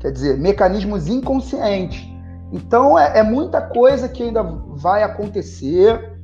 Quer 0.01 0.13
dizer, 0.13 0.39
mecanismos 0.39 1.09
inconscientes. 1.09 2.07
Então 2.53 2.99
é, 2.99 3.19
é 3.19 3.23
muita 3.23 3.61
coisa 3.61 4.09
que 4.09 4.23
ainda 4.23 4.43
vai 4.43 5.03
acontecer 5.03 6.19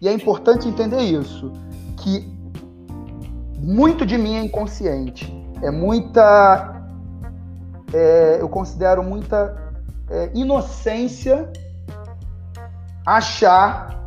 e 0.00 0.08
é 0.08 0.12
importante 0.12 0.68
entender 0.68 1.00
isso, 1.00 1.52
que 1.98 2.28
muito 3.58 4.06
de 4.06 4.16
mim 4.16 4.34
é 4.34 4.42
inconsciente, 4.42 5.32
é 5.62 5.70
muita, 5.70 6.82
é, 7.92 8.38
eu 8.40 8.48
considero 8.48 9.02
muita 9.02 9.72
é, 10.08 10.30
inocência 10.34 11.50
achar 13.04 13.98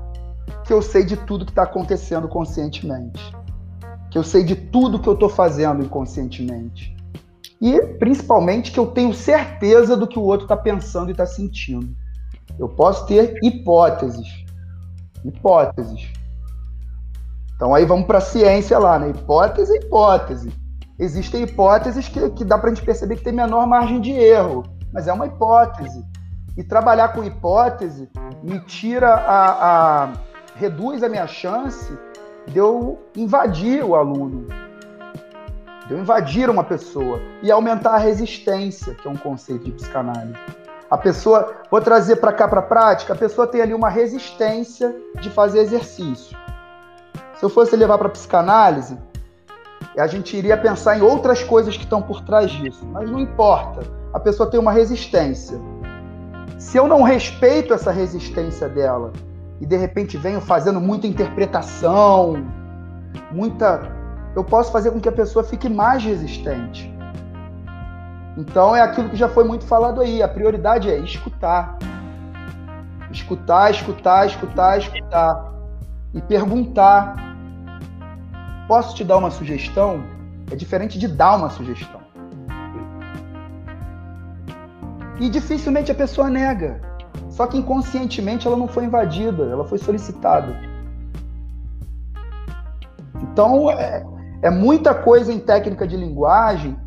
que 0.65 0.73
eu 0.73 0.81
sei 0.81 1.03
de 1.03 1.17
tudo 1.17 1.45
que 1.45 1.51
está 1.51 1.63
acontecendo 1.63 2.27
conscientemente. 2.27 3.35
Que 4.09 4.17
eu 4.17 4.23
sei 4.23 4.43
de 4.43 4.55
tudo 4.55 4.99
que 4.99 5.07
eu 5.07 5.13
estou 5.13 5.29
fazendo 5.29 5.83
inconscientemente. 5.83 6.95
E 7.63 7.79
principalmente 7.97 8.73
que 8.73 8.79
eu 8.79 8.87
tenho 8.87 9.13
certeza 9.13 9.95
do 9.95 10.05
que 10.05 10.19
o 10.19 10.21
outro 10.21 10.43
está 10.43 10.57
pensando 10.57 11.07
e 11.07 11.11
está 11.13 11.25
sentindo. 11.25 11.95
Eu 12.59 12.67
posso 12.67 13.05
ter 13.05 13.39
hipóteses. 13.41 14.27
Hipóteses. 15.23 16.11
Então 17.55 17.73
aí 17.73 17.85
vamos 17.85 18.05
para 18.05 18.17
a 18.17 18.21
ciência 18.21 18.77
lá, 18.77 18.99
né? 18.99 19.11
Hipótese 19.11 19.77
hipótese. 19.77 20.51
Existem 20.99 21.43
hipóteses 21.43 22.09
que, 22.09 22.29
que 22.31 22.43
dá 22.43 22.57
para 22.57 22.69
a 22.69 22.73
gente 22.73 22.83
perceber 22.83 23.15
que 23.15 23.23
tem 23.23 23.31
menor 23.31 23.65
margem 23.65 24.01
de 24.01 24.11
erro, 24.11 24.63
mas 24.91 25.07
é 25.07 25.13
uma 25.13 25.27
hipótese. 25.27 26.03
E 26.57 26.63
trabalhar 26.65 27.13
com 27.13 27.23
hipótese 27.23 28.09
me 28.43 28.59
tira 28.65 29.07
a, 29.07 30.03
a 30.03 30.13
reduz 30.57 31.01
a 31.01 31.07
minha 31.07 31.27
chance 31.27 31.97
de 32.45 32.57
eu 32.57 32.99
invadir 33.15 33.85
o 33.85 33.95
aluno, 33.95 34.49
eu 35.93 35.99
invadir 35.99 36.49
uma 36.49 36.63
pessoa 36.63 37.21
e 37.41 37.51
aumentar 37.51 37.91
a 37.91 37.97
resistência, 37.97 38.95
que 38.95 39.07
é 39.07 39.11
um 39.11 39.15
conceito 39.15 39.65
de 39.65 39.71
psicanálise. 39.71 40.33
A 40.89 40.97
pessoa, 40.97 41.53
vou 41.69 41.79
trazer 41.81 42.17
para 42.17 42.33
cá 42.33 42.47
para 42.47 42.59
a 42.59 42.63
prática, 42.63 43.13
a 43.13 43.15
pessoa 43.15 43.47
tem 43.47 43.61
ali 43.61 43.73
uma 43.73 43.89
resistência 43.89 44.95
de 45.21 45.29
fazer 45.29 45.59
exercício. 45.59 46.37
Se 47.35 47.45
eu 47.45 47.49
fosse 47.49 47.75
levar 47.75 47.97
para 47.97 48.09
psicanálise, 48.09 48.97
a 49.97 50.07
gente 50.07 50.35
iria 50.35 50.57
pensar 50.57 50.97
em 50.97 51.01
outras 51.01 51.43
coisas 51.43 51.77
que 51.77 51.83
estão 51.83 52.01
por 52.01 52.21
trás 52.21 52.49
disso, 52.49 52.85
mas 52.85 53.09
não 53.09 53.19
importa. 53.19 53.81
A 54.13 54.19
pessoa 54.19 54.49
tem 54.49 54.59
uma 54.59 54.71
resistência. 54.71 55.59
Se 56.57 56.77
eu 56.77 56.87
não 56.87 57.03
respeito 57.03 57.73
essa 57.73 57.91
resistência 57.91 58.67
dela 58.67 59.11
e 59.61 59.65
de 59.65 59.77
repente 59.77 60.17
venho 60.17 60.41
fazendo 60.41 60.81
muita 60.81 61.05
interpretação, 61.05 62.43
muita. 63.31 63.92
Eu 64.35 64.43
posso 64.43 64.71
fazer 64.71 64.91
com 64.91 64.99
que 64.99 65.09
a 65.09 65.11
pessoa 65.11 65.43
fique 65.43 65.69
mais 65.69 66.03
resistente. 66.03 66.91
Então 68.35 68.75
é 68.75 68.81
aquilo 68.81 69.09
que 69.09 69.15
já 69.15 69.29
foi 69.29 69.43
muito 69.43 69.65
falado 69.65 70.01
aí. 70.01 70.23
A 70.23 70.27
prioridade 70.27 70.89
é 70.89 70.97
escutar. 70.97 71.77
Escutar, 73.11 73.69
escutar, 73.69 74.25
escutar, 74.25 74.79
escutar. 74.79 75.53
E 76.13 76.21
perguntar. 76.21 77.15
Posso 78.67 78.95
te 78.95 79.03
dar 79.03 79.17
uma 79.17 79.29
sugestão? 79.29 80.03
É 80.51 80.55
diferente 80.55 80.97
de 80.97 81.07
dar 81.07 81.35
uma 81.35 81.49
sugestão. 81.49 82.01
E 85.19 85.29
dificilmente 85.29 85.91
a 85.91 85.95
pessoa 85.95 86.29
nega. 86.29 86.81
Só 87.29 87.45
que 87.47 87.57
inconscientemente 87.57 88.47
ela 88.47 88.57
não 88.57 88.67
foi 88.67 88.85
invadida, 88.85 89.43
ela 89.43 89.65
foi 89.65 89.77
solicitada. 89.77 90.55
Então 93.21 93.69
é, 93.71 94.03
é 94.43 94.49
muita 94.49 94.93
coisa 94.93 95.31
em 95.31 95.39
técnica 95.39 95.87
de 95.87 95.95
linguagem 95.95 96.77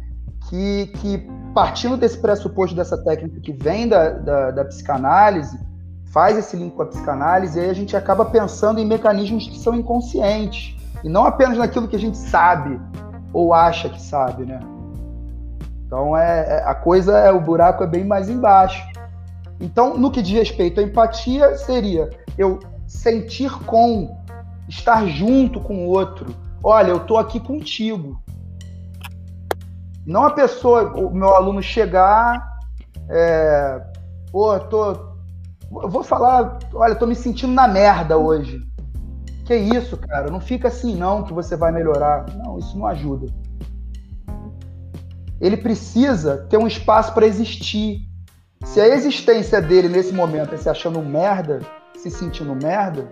que, 0.49 0.87
que, 0.99 1.27
partindo 1.55 1.97
desse 1.97 2.19
pressuposto 2.19 2.77
dessa 2.77 3.03
técnica 3.03 3.41
que 3.41 3.53
vem 3.53 3.89
da, 3.89 4.11
da, 4.11 4.51
da 4.51 4.65
psicanálise, 4.65 5.59
faz 6.13 6.37
esse 6.37 6.55
link 6.55 6.75
com 6.75 6.83
a 6.83 6.87
psicanálise, 6.87 7.59
e 7.59 7.63
aí 7.63 7.71
a 7.71 7.75
gente 7.75 7.97
acaba 7.97 8.27
pensando 8.27 8.79
em 8.79 8.87
mecanismos 8.87 9.49
que 9.49 9.59
são 9.59 9.75
inconscientes, 9.75 10.77
e 11.03 11.09
não 11.09 11.25
apenas 11.25 11.57
naquilo 11.57 11.89
que 11.89 11.97
a 11.97 11.99
gente 11.99 12.19
sabe 12.19 12.79
ou 13.33 13.53
acha 13.53 13.89
que 13.89 14.01
sabe, 14.01 14.45
né? 14.45 14.61
Então 15.87 16.17
é, 16.17 16.59
é 16.59 16.65
a 16.65 16.75
coisa 16.75 17.19
é 17.19 17.33
o 17.33 17.41
buraco 17.41 17.83
é 17.83 17.87
bem 17.87 18.05
mais 18.05 18.29
embaixo. 18.29 18.85
Então, 19.59 19.97
no 19.97 20.11
que 20.11 20.21
diz 20.21 20.37
respeito 20.39 20.81
à 20.81 20.83
empatia, 20.83 21.57
seria 21.57 22.11
eu 22.37 22.61
sentir 22.87 23.51
com, 23.65 24.15
estar 24.69 25.07
junto 25.07 25.59
com 25.61 25.87
o 25.87 25.89
outro. 25.89 26.35
Olha, 26.69 26.89
eu 26.89 26.97
estou 26.97 27.17
aqui 27.17 27.39
contigo. 27.39 28.21
Não 30.05 30.25
a 30.25 30.33
pessoa, 30.33 30.97
o 30.97 31.15
meu 31.15 31.33
aluno 31.33 31.63
chegar, 31.63 32.45
é, 33.09 33.81
pô, 34.33 34.59
tô, 34.59 34.91
eu 35.81 35.89
vou 35.89 36.03
falar, 36.03 36.59
olha, 36.75 36.97
tô 36.97 37.07
me 37.07 37.15
sentindo 37.15 37.53
na 37.53 37.69
merda 37.69 38.19
hoje. 38.19 38.61
Que 39.45 39.55
isso, 39.55 39.97
cara? 39.97 40.29
Não 40.29 40.41
fica 40.41 40.67
assim 40.67 40.97
não 40.97 41.23
que 41.23 41.33
você 41.33 41.55
vai 41.55 41.71
melhorar. 41.71 42.27
Não, 42.35 42.59
isso 42.59 42.77
não 42.77 42.89
ajuda. 42.89 43.33
ele 45.41 45.57
precisa 45.57 46.49
ter 46.51 46.57
um 46.57 46.67
espaço 46.67 47.15
para 47.15 47.27
existir. 47.27 48.01
Se 48.65 48.81
a 48.81 48.89
existência 48.89 49.63
dele 49.63 49.89
nesse 49.89 50.13
momento 50.13 50.53
é 50.53 50.57
se 50.57 50.69
achando 50.69 51.01
merda, 51.01 51.61
se 51.97 52.11
sentindo 52.11 52.57
merda, 52.57 53.09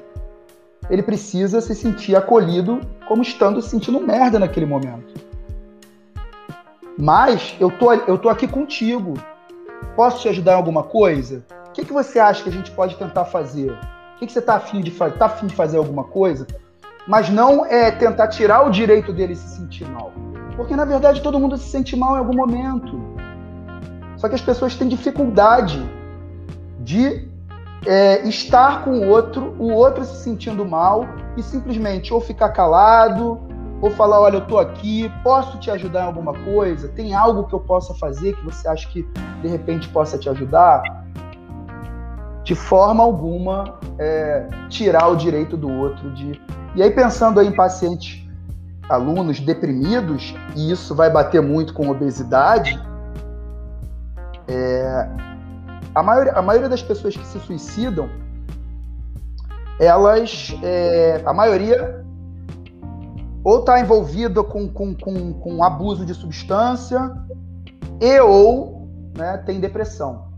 ele 0.90 1.02
precisa 1.02 1.60
se 1.60 1.74
sentir 1.74 2.16
acolhido 2.16 2.80
como 3.08 3.22
estando 3.22 3.60
se 3.62 3.70
sentindo 3.70 4.00
merda 4.00 4.38
naquele 4.38 4.66
momento. 4.66 5.14
Mas 6.98 7.56
eu 7.58 7.70
tô, 7.70 7.92
eu 7.92 8.18
tô 8.18 8.28
aqui 8.28 8.46
contigo. 8.46 9.14
Posso 9.96 10.22
te 10.22 10.28
ajudar 10.28 10.52
em 10.52 10.56
alguma 10.56 10.82
coisa? 10.82 11.44
O 11.68 11.72
que, 11.72 11.84
que 11.84 11.92
você 11.92 12.18
acha 12.18 12.42
que 12.42 12.48
a 12.48 12.52
gente 12.52 12.70
pode 12.70 12.96
tentar 12.96 13.24
fazer? 13.24 13.70
O 13.70 14.18
que, 14.18 14.26
que 14.26 14.32
você 14.32 14.38
está 14.38 14.56
afim 14.56 14.80
de 14.80 14.90
fazer? 14.90 15.18
Tá 15.18 15.26
afim 15.26 15.46
de 15.46 15.54
fazer 15.54 15.76
alguma 15.76 16.04
coisa? 16.04 16.46
Mas 17.06 17.28
não 17.28 17.66
é 17.66 17.90
tentar 17.90 18.28
tirar 18.28 18.66
o 18.66 18.70
direito 18.70 19.12
dele 19.12 19.34
se 19.34 19.56
sentir 19.56 19.86
mal. 19.88 20.12
Porque 20.56 20.76
na 20.76 20.84
verdade 20.84 21.20
todo 21.20 21.38
mundo 21.38 21.56
se 21.56 21.68
sente 21.68 21.96
mal 21.96 22.14
em 22.14 22.18
algum 22.18 22.36
momento. 22.36 23.00
Só 24.16 24.28
que 24.28 24.36
as 24.36 24.40
pessoas 24.40 24.76
têm 24.76 24.88
dificuldade 24.88 25.82
de 26.80 27.28
é, 27.86 28.26
estar 28.26 28.84
com 28.84 28.90
o 28.90 29.08
outro, 29.08 29.54
o 29.58 29.70
outro 29.70 30.04
se 30.04 30.22
sentindo 30.22 30.64
mal 30.64 31.06
e 31.36 31.42
simplesmente 31.42 32.12
ou 32.12 32.20
ficar 32.20 32.50
calado 32.50 33.40
ou 33.80 33.90
falar, 33.90 34.20
olha, 34.20 34.36
eu 34.36 34.42
estou 34.42 34.58
aqui, 34.58 35.12
posso 35.22 35.58
te 35.58 35.70
ajudar 35.70 36.04
em 36.04 36.06
alguma 36.06 36.32
coisa? 36.32 36.88
Tem 36.88 37.14
algo 37.14 37.44
que 37.44 37.54
eu 37.54 37.60
possa 37.60 37.92
fazer 37.94 38.34
que 38.36 38.44
você 38.44 38.66
acha 38.66 38.88
que 38.88 39.06
de 39.42 39.48
repente 39.48 39.88
possa 39.90 40.16
te 40.16 40.28
ajudar? 40.28 40.82
De 42.42 42.54
forma 42.54 43.02
alguma, 43.02 43.78
é, 43.98 44.46
tirar 44.68 45.08
o 45.08 45.16
direito 45.16 45.56
do 45.56 45.70
outro 45.70 46.10
de. 46.14 46.40
E 46.74 46.82
aí 46.82 46.90
pensando 46.90 47.40
aí 47.40 47.46
em 47.46 47.52
pacientes, 47.52 48.26
alunos 48.88 49.40
deprimidos, 49.40 50.34
e 50.56 50.70
isso 50.70 50.94
vai 50.94 51.10
bater 51.10 51.42
muito 51.42 51.74
com 51.74 51.90
obesidade, 51.90 52.80
é, 54.48 55.08
a, 55.94 56.02
maioria, 56.02 56.32
a 56.32 56.42
maioria 56.42 56.68
das 56.68 56.82
pessoas 56.82 57.16
que 57.16 57.26
se 57.26 57.38
suicidam, 57.40 58.08
elas, 59.78 60.54
é, 60.62 61.22
a 61.24 61.32
maioria 61.32 62.04
ou 63.42 63.60
está 63.60 63.78
envolvida 63.78 64.42
com, 64.42 64.68
com, 64.68 64.94
com, 64.94 65.34
com, 65.34 65.62
abuso 65.62 66.06
de 66.06 66.14
substância 66.14 67.12
e 68.00 68.18
ou 68.20 68.88
né, 69.16 69.36
tem 69.44 69.60
depressão. 69.60 70.32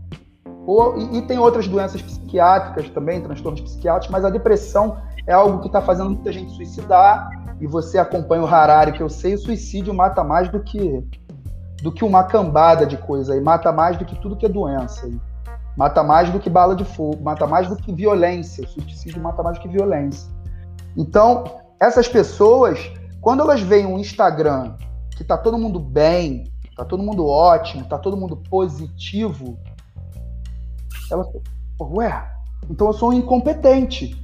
Ou, 0.65 0.97
e, 0.97 1.19
e, 1.19 1.21
tem 1.21 1.39
outras 1.39 1.67
doenças 1.67 2.01
psiquiátricas 2.01 2.89
também, 2.89 3.21
transtornos 3.21 3.61
psiquiátricos, 3.61 4.11
mas 4.11 4.25
a 4.25 4.29
depressão 4.29 4.97
é 5.25 5.33
algo 5.33 5.61
que 5.61 5.67
está 5.67 5.81
fazendo 5.81 6.09
muita 6.09 6.31
gente 6.31 6.51
suicidar. 6.51 7.29
E 7.61 7.65
você 7.65 7.97
acompanha 7.97 8.43
o 8.43 8.47
Harari, 8.47 8.91
que 8.91 9.01
eu 9.01 9.09
sei, 9.09 9.35
o 9.35 9.37
suicídio 9.37 9.93
mata 9.93 10.23
mais 10.23 10.49
do 10.49 10.59
que 10.59 11.03
do 11.81 11.91
que 11.91 12.03
uma 12.03 12.23
cambada 12.23 12.85
de 12.87 12.97
coisa 12.97 13.35
e 13.35 13.39
mata 13.39 13.71
mais 13.71 13.97
do 13.97 14.05
que 14.05 14.19
tudo 14.19 14.35
que 14.35 14.45
é 14.45 14.49
doença. 14.49 15.07
Mata 15.77 16.03
mais 16.03 16.31
do 16.31 16.39
que 16.39 16.49
bala 16.49 16.75
de 16.75 16.83
fogo, 16.83 17.23
mata 17.23 17.45
mais 17.45 17.69
do 17.69 17.75
que 17.75 17.93
violência. 17.93 18.63
O 18.63 18.67
suicídio 18.67 19.21
mata 19.21 19.43
mais 19.43 19.57
do 19.57 19.61
que 19.61 19.67
violência. 19.67 20.27
Então, 20.97 21.43
essas 21.79 22.07
pessoas, 22.07 22.79
quando 23.21 23.43
elas 23.43 23.61
veem 23.61 23.85
um 23.85 23.99
Instagram 23.99 24.75
que 25.15 25.23
tá 25.23 25.37
todo 25.37 25.55
mundo 25.55 25.79
bem, 25.79 26.51
tá 26.75 26.83
todo 26.83 27.03
mundo 27.03 27.27
ótimo, 27.27 27.85
tá 27.85 27.99
todo 27.99 28.17
mundo 28.17 28.37
positivo, 28.49 29.59
elas, 31.11 31.27
ué, 31.79 32.27
então 32.67 32.87
eu 32.87 32.93
sou 32.93 33.11
um 33.11 33.13
incompetente. 33.13 34.19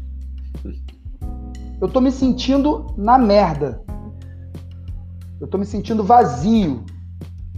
Eu 1.79 1.87
tô 1.87 2.01
me 2.01 2.11
sentindo 2.11 2.87
na 2.97 3.17
merda. 3.17 3.83
Eu 5.39 5.47
tô 5.47 5.57
me 5.57 5.65
sentindo 5.65 6.03
vazio. 6.03 6.83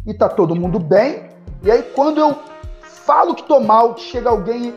E 0.06 0.14
tá 0.14 0.28
todo 0.28 0.56
mundo 0.56 0.80
bem. 0.80 1.30
E 1.64 1.72
aí 1.72 1.82
quando 1.82 2.20
eu 2.20 2.36
falo 3.06 3.36
que 3.36 3.44
tô 3.44 3.60
mal, 3.60 3.98
chega 3.98 4.30
alguém 4.30 4.74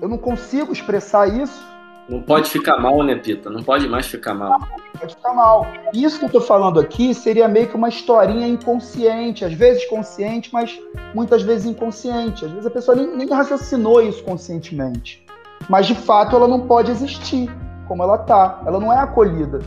eu 0.00 0.08
não 0.08 0.18
consigo 0.18 0.72
expressar 0.72 1.26
isso, 1.26 1.64
não 2.08 2.22
pode 2.22 2.48
ficar 2.48 2.78
mal, 2.78 3.02
né, 3.02 3.16
Pita? 3.16 3.50
Não 3.50 3.64
pode 3.64 3.88
mais 3.88 4.06
ficar 4.06 4.32
mal. 4.32 4.60
Não 4.60 5.00
pode 5.00 5.16
ficar 5.16 5.34
mal. 5.34 5.66
Isso 5.92 6.20
que 6.20 6.24
eu 6.26 6.28
tô 6.28 6.40
falando 6.40 6.78
aqui 6.78 7.12
seria 7.12 7.48
meio 7.48 7.66
que 7.66 7.74
uma 7.74 7.88
historinha 7.88 8.46
inconsciente, 8.46 9.44
às 9.44 9.52
vezes 9.52 9.84
consciente, 9.86 10.50
mas 10.52 10.78
muitas 11.12 11.42
vezes 11.42 11.66
inconsciente. 11.66 12.44
Às 12.44 12.52
vezes 12.52 12.66
a 12.66 12.70
pessoa 12.70 12.96
nem, 12.96 13.16
nem 13.16 13.28
raciocinou 13.28 14.00
isso 14.00 14.22
conscientemente. 14.22 15.26
Mas 15.68 15.86
de 15.86 15.96
fato 15.96 16.36
ela 16.36 16.46
não 16.46 16.60
pode 16.60 16.92
existir 16.92 17.50
como 17.88 18.04
ela 18.04 18.18
tá. 18.18 18.62
Ela 18.64 18.78
não 18.78 18.92
é 18.92 18.98
acolhida. 18.98 19.58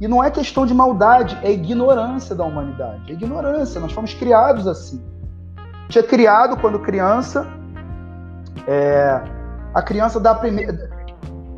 E 0.00 0.08
não 0.08 0.24
é 0.24 0.30
questão 0.30 0.64
de 0.64 0.72
maldade, 0.72 1.38
é 1.42 1.52
ignorância 1.52 2.34
da 2.34 2.44
humanidade. 2.44 3.10
É 3.10 3.12
ignorância. 3.12 3.78
Nós 3.78 3.92
fomos 3.92 4.14
criados 4.14 4.66
assim. 4.66 5.02
Tinha 5.88 6.04
criado 6.04 6.56
quando 6.58 6.78
criança. 6.78 7.46
É, 8.66 9.20
a 9.74 9.82
criança 9.82 10.20
dá 10.20 10.32
a 10.32 10.34
primeira 10.34 10.98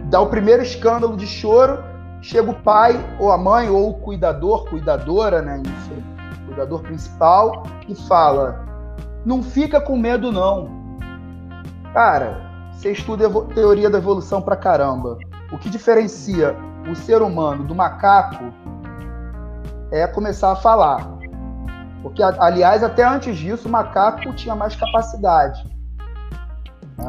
dá 0.05 0.21
o 0.21 0.27
primeiro 0.27 0.63
escândalo 0.63 1.17
de 1.17 1.27
choro, 1.27 1.83
chega 2.21 2.51
o 2.51 2.55
pai 2.55 2.99
ou 3.19 3.31
a 3.31 3.39
mãe 3.39 3.69
ou 3.69 3.91
o 3.91 3.95
cuidador, 3.95 4.69
cuidadora, 4.69 5.41
né, 5.41 5.63
enfim, 5.65 6.05
cuidador 6.47 6.83
principal 6.83 7.65
e 7.89 7.95
fala: 7.95 8.65
"Não 9.25 9.43
fica 9.43 9.81
com 9.81 9.97
medo 9.97 10.31
não". 10.33 10.69
Cara, 11.93 12.41
você 12.73 12.93
estuda 12.93 13.29
teoria 13.55 13.91
da 13.91 13.99
evolução 13.99 14.41
pra 14.41 14.57
caramba. 14.57 15.19
O 15.53 15.59
que 15.59 15.69
diferencia 15.69 16.57
o 16.91 16.95
ser 16.95 17.21
humano 17.21 17.65
do 17.65 17.75
macaco 17.75 18.45
é 19.91 20.07
começar 20.07 20.53
a 20.53 20.57
falar. 20.57 21.20
Porque, 22.03 22.23
aliás, 22.23 22.83
até 22.83 23.05
antes 23.05 23.37
disso, 23.37 23.69
o 23.69 23.71
macaco 23.71 24.33
tinha 24.35 24.55
mais 24.55 24.75
capacidade. 24.75 25.65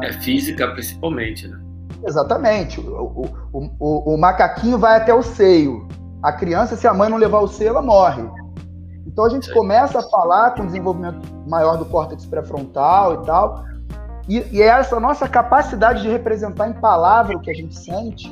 É 0.02 0.12
física, 0.12 0.68
principalmente, 0.68 1.48
né? 1.48 1.58
Exatamente. 2.06 2.80
O, 2.80 3.28
o, 3.52 3.70
o, 3.78 4.14
o, 4.14 4.18
macaquinho 4.18 4.78
vai 4.78 4.96
até 4.96 5.14
o 5.14 5.22
seio. 5.22 5.86
A 6.22 6.32
criança, 6.32 6.76
se 6.76 6.86
a 6.86 6.94
mãe 6.94 7.08
não 7.08 7.16
levar 7.16 7.40
o 7.40 7.48
seio, 7.48 7.70
ela 7.70 7.82
morre. 7.82 8.22
Então 9.06 9.24
a 9.24 9.28
gente 9.28 9.52
começa 9.52 9.98
a 9.98 10.02
falar 10.02 10.52
com 10.52 10.66
desenvolvimento 10.66 11.20
maior 11.46 11.76
do 11.76 11.84
córtex 11.84 12.24
pré-frontal 12.26 13.22
e 13.22 13.26
tal. 13.26 13.64
E, 14.28 14.38
e 14.52 14.62
é 14.62 14.66
essa 14.66 14.98
nossa 15.00 15.28
capacidade 15.28 16.02
de 16.02 16.08
representar 16.08 16.68
em 16.68 16.74
palavra 16.74 17.36
o 17.36 17.40
que 17.40 17.50
a 17.50 17.54
gente 17.54 17.76
sente 17.76 18.30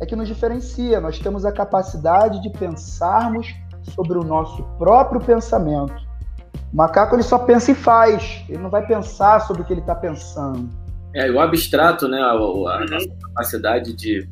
é 0.00 0.06
que 0.06 0.14
nos 0.14 0.28
diferencia. 0.28 1.00
Nós 1.00 1.18
temos 1.18 1.44
a 1.44 1.52
capacidade 1.52 2.40
de 2.42 2.50
pensarmos 2.50 3.54
sobre 3.92 4.18
o 4.18 4.24
nosso 4.24 4.62
próprio 4.78 5.20
pensamento. 5.20 5.94
O 6.72 6.76
macaco 6.76 7.14
ele 7.14 7.22
só 7.22 7.38
pensa 7.38 7.72
e 7.72 7.74
faz. 7.74 8.44
Ele 8.48 8.58
não 8.58 8.70
vai 8.70 8.86
pensar 8.86 9.40
sobre 9.40 9.62
o 9.62 9.64
que 9.64 9.72
ele 9.72 9.80
está 9.80 9.94
pensando. 9.94 10.68
É, 11.14 11.30
o 11.30 11.40
abstrato, 11.40 12.08
né? 12.08 12.20
A, 12.20 12.30
a 12.30 12.34
uhum. 12.34 12.86
nossa 12.90 13.08
capacidade 13.22 13.94
de, 13.94 14.28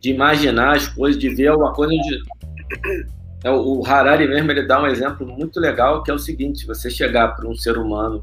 de 0.00 0.10
imaginar 0.10 0.76
as 0.76 0.88
coisas, 0.88 1.20
de 1.20 1.34
ver 1.34 1.48
alguma 1.48 1.72
coisa 1.72 1.92
de. 1.92 2.22
É, 3.44 3.50
o 3.50 3.84
Harari 3.86 4.26
mesmo 4.26 4.50
ele 4.50 4.66
dá 4.66 4.82
um 4.82 4.86
exemplo 4.86 5.26
muito 5.26 5.60
legal 5.60 6.02
que 6.02 6.10
é 6.10 6.14
o 6.14 6.18
seguinte: 6.18 6.66
você 6.66 6.90
chegar 6.90 7.36
para 7.36 7.48
um 7.48 7.54
ser 7.54 7.78
humano, 7.78 8.22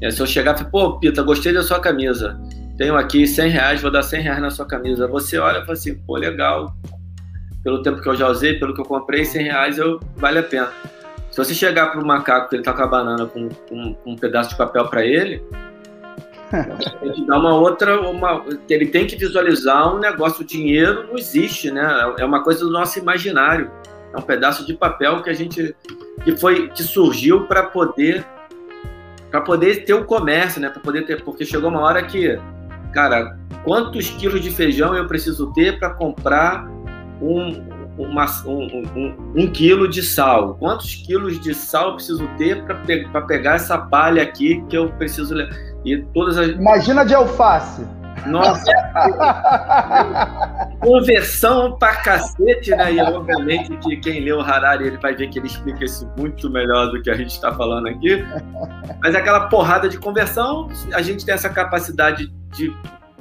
é, 0.00 0.10
se 0.10 0.20
eu 0.20 0.26
chegar 0.26 0.54
e 0.54 0.58
falar, 0.58 0.70
pô, 0.70 0.98
Pita, 0.98 1.22
gostei 1.22 1.52
da 1.52 1.62
sua 1.62 1.80
camisa, 1.80 2.40
tenho 2.76 2.96
aqui 2.96 3.26
100 3.26 3.50
reais, 3.50 3.80
vou 3.80 3.90
dar 3.90 4.02
100 4.02 4.20
reais 4.20 4.40
na 4.40 4.50
sua 4.50 4.66
camisa. 4.66 5.08
Você 5.08 5.38
olha 5.38 5.58
e 5.58 5.60
fala 5.60 5.72
assim, 5.72 5.94
pô, 5.94 6.16
legal, 6.16 6.74
pelo 7.66 7.82
tempo 7.82 8.00
que 8.00 8.08
eu 8.08 8.14
já 8.14 8.28
usei, 8.28 8.54
pelo 8.60 8.72
que 8.72 8.80
eu 8.80 8.84
comprei, 8.84 9.24
100 9.24 9.42
reais 9.42 9.76
eu, 9.76 9.98
vale 10.14 10.38
a 10.38 10.42
pena. 10.44 10.70
Se 11.32 11.36
você 11.36 11.52
chegar 11.52 11.88
para 11.88 12.00
o 12.00 12.06
macaco 12.06 12.48
que 12.48 12.54
ele 12.54 12.60
está 12.60 12.72
com 12.72 12.82
a 12.82 12.86
banana 12.86 13.26
com, 13.26 13.48
com, 13.68 13.92
com 13.92 14.12
um 14.12 14.16
pedaço 14.16 14.50
de 14.50 14.56
papel 14.56 14.86
para 14.86 15.04
ele, 15.04 15.42
ele 17.02 17.26
dá 17.26 17.36
uma 17.36 17.56
outra, 17.56 18.00
uma, 18.00 18.44
ele 18.70 18.86
tem 18.86 19.04
que 19.04 19.16
visualizar 19.16 19.92
um 19.92 19.98
negócio, 19.98 20.42
o 20.42 20.46
dinheiro 20.46 21.08
não 21.08 21.18
existe, 21.18 21.72
né? 21.72 22.14
É 22.20 22.24
uma 22.24 22.40
coisa 22.40 22.60
do 22.60 22.70
nosso 22.70 23.00
imaginário. 23.00 23.68
É 24.14 24.16
um 24.16 24.22
pedaço 24.22 24.64
de 24.64 24.72
papel 24.72 25.20
que 25.24 25.30
a 25.30 25.34
gente 25.34 25.74
que 26.22 26.36
foi 26.36 26.68
que 26.68 26.84
surgiu 26.84 27.48
para 27.48 27.64
poder 27.64 28.24
para 29.28 29.40
poder 29.40 29.84
ter 29.84 29.94
o 29.94 30.02
um 30.02 30.04
comércio, 30.04 30.60
né? 30.60 30.70
Para 30.70 30.80
poder 30.80 31.04
ter, 31.04 31.20
porque 31.24 31.44
chegou 31.44 31.68
uma 31.68 31.80
hora 31.80 32.00
que, 32.04 32.38
cara, 32.92 33.36
quantos 33.64 34.08
quilos 34.10 34.40
de 34.40 34.52
feijão 34.52 34.94
eu 34.94 35.08
preciso 35.08 35.52
ter 35.52 35.80
para 35.80 35.90
comprar 35.90 36.75
um, 37.20 37.64
uma, 37.98 38.26
um, 38.46 38.82
um, 38.96 39.32
um, 39.36 39.50
quilo 39.50 39.88
de 39.88 40.02
sal? 40.02 40.54
Quantos 40.54 40.94
quilos 40.94 41.40
de 41.40 41.54
sal 41.54 41.88
eu 41.88 41.94
preciso 41.94 42.28
ter 42.36 42.62
para 42.64 42.74
pe 42.76 43.08
pegar 43.26 43.54
essa 43.54 43.78
palha 43.78 44.22
aqui 44.22 44.62
que 44.68 44.76
eu 44.76 44.90
preciso 44.90 45.34
e 45.84 45.98
todas 46.12 46.36
as... 46.36 46.48
Imagina 46.48 47.04
de 47.04 47.14
alface. 47.14 47.86
Nossa, 48.26 48.64
conversão 50.80 51.76
pra 51.78 51.96
cacete, 51.96 52.70
né? 52.70 52.94
E 52.94 53.00
obviamente 53.00 53.76
que 53.76 53.96
quem 53.98 54.20
lê 54.20 54.32
o 54.32 54.40
Harari 54.40 54.88
ele 54.88 54.98
vai 54.98 55.14
ver 55.14 55.28
que 55.28 55.38
ele 55.38 55.46
explica 55.46 55.84
isso 55.84 56.10
muito 56.18 56.50
melhor 56.50 56.90
do 56.90 57.00
que 57.00 57.10
a 57.10 57.14
gente 57.14 57.30
está 57.30 57.54
falando 57.54 57.88
aqui. 57.88 58.24
Mas 59.00 59.14
aquela 59.14 59.48
porrada 59.48 59.88
de 59.88 59.98
conversão, 59.98 60.68
a 60.92 61.02
gente 61.02 61.24
tem 61.24 61.34
essa 61.34 61.48
capacidade 61.48 62.32
de 62.52 62.74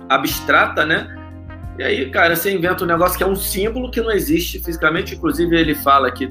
abstrata, 0.10 0.86
né? 0.86 1.24
E 1.78 1.84
aí, 1.84 2.09
cara, 2.09 2.36
você 2.36 2.53
inventa 2.53 2.84
um 2.84 2.88
negócio 2.88 3.17
que 3.17 3.23
é 3.23 3.28
um 3.28 3.36
símbolo 3.36 3.91
que 3.91 4.01
não 4.01 4.11
existe 4.11 4.59
fisicamente. 4.59 5.15
Inclusive, 5.15 5.55
ele 5.57 5.76
fala 5.76 6.11
que 6.11 6.30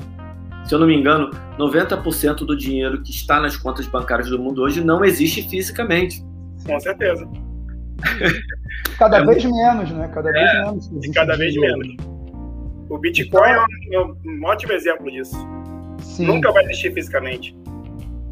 se 0.65 0.75
eu 0.75 0.79
não 0.79 0.87
me 0.87 0.97
engano, 0.97 1.31
90% 1.59 2.37
do 2.37 2.57
dinheiro 2.57 3.03
que 3.03 3.11
está 3.11 3.39
nas 3.39 3.57
contas 3.57 3.87
bancárias 3.87 4.31
do 4.31 4.39
mundo 4.39 4.63
hoje 4.63 4.83
não 4.83 5.05
existe 5.05 5.47
fisicamente. 5.49 6.25
Com 6.67 6.81
certeza. 6.81 7.29
Cada 8.99 9.19
é 9.19 9.25
vez 9.25 9.45
muito... 9.45 9.57
menos, 9.57 9.91
né? 9.91 10.11
Cada 10.15 10.31
é, 10.31 10.33
vez 10.33 10.53
menos. 10.89 11.07
E 11.07 11.13
cada 11.13 11.37
vez 11.37 11.53
dinheiro. 11.53 11.79
menos. 11.79 11.97
O 12.89 12.99
Bitcoin 12.99 13.29
então, 13.29 13.45
é, 13.45 14.01
um, 14.01 14.17
é 14.25 14.29
um 14.29 14.45
ótimo 14.45 14.73
exemplo 14.73 15.11
disso. 15.11 15.37
Sim. 15.99 16.27
Nunca 16.27 16.51
vai 16.53 16.65
existir 16.65 16.93
fisicamente. 16.95 17.57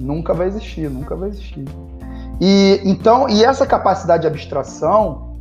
Nunca 0.00 0.32
vai 0.32 0.48
existir, 0.48 0.88
nunca 0.88 1.14
vai 1.14 1.28
existir. 1.30 1.64
E 2.40 2.80
então, 2.84 3.28
e 3.28 3.44
essa 3.44 3.66
capacidade 3.66 4.22
de 4.22 4.28
abstração 4.28 5.31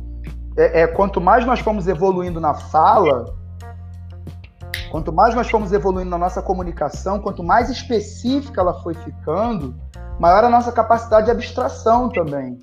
é, 0.56 0.82
é 0.82 0.86
quanto 0.86 1.20
mais 1.20 1.46
nós 1.46 1.60
fomos 1.60 1.86
evoluindo 1.88 2.40
na 2.40 2.54
fala, 2.54 3.34
quanto 4.90 5.12
mais 5.12 5.34
nós 5.34 5.50
fomos 5.50 5.72
evoluindo 5.72 6.10
na 6.10 6.18
nossa 6.18 6.42
comunicação, 6.42 7.18
quanto 7.18 7.42
mais 7.42 7.70
específica 7.70 8.60
ela 8.60 8.74
foi 8.82 8.94
ficando, 8.94 9.74
maior 10.18 10.44
a 10.44 10.50
nossa 10.50 10.70
capacidade 10.70 11.26
de 11.26 11.32
abstração 11.32 12.08
também. 12.08 12.58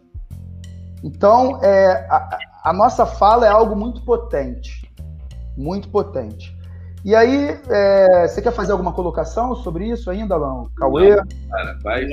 Então, 1.04 1.60
é, 1.64 2.08
a, 2.10 2.38
a 2.66 2.74
nossa 2.74 3.06
fala 3.06 3.46
é 3.46 3.50
algo 3.50 3.76
muito 3.76 4.04
potente, 4.04 4.92
muito 5.58 5.90
potente. 5.90 6.58
E 7.04 7.16
aí, 7.16 7.58
é, 7.70 8.28
você 8.28 8.42
quer 8.42 8.52
fazer 8.52 8.74
alguma 8.74 8.92
colocação 8.92 9.56
sobre 9.56 9.88
isso 9.88 10.12
ainda, 10.12 10.36
Lão? 10.36 10.70
Cauê? 10.76 11.16
Não, 11.16 11.24
cara, 11.50 11.78
vai. 11.82 12.06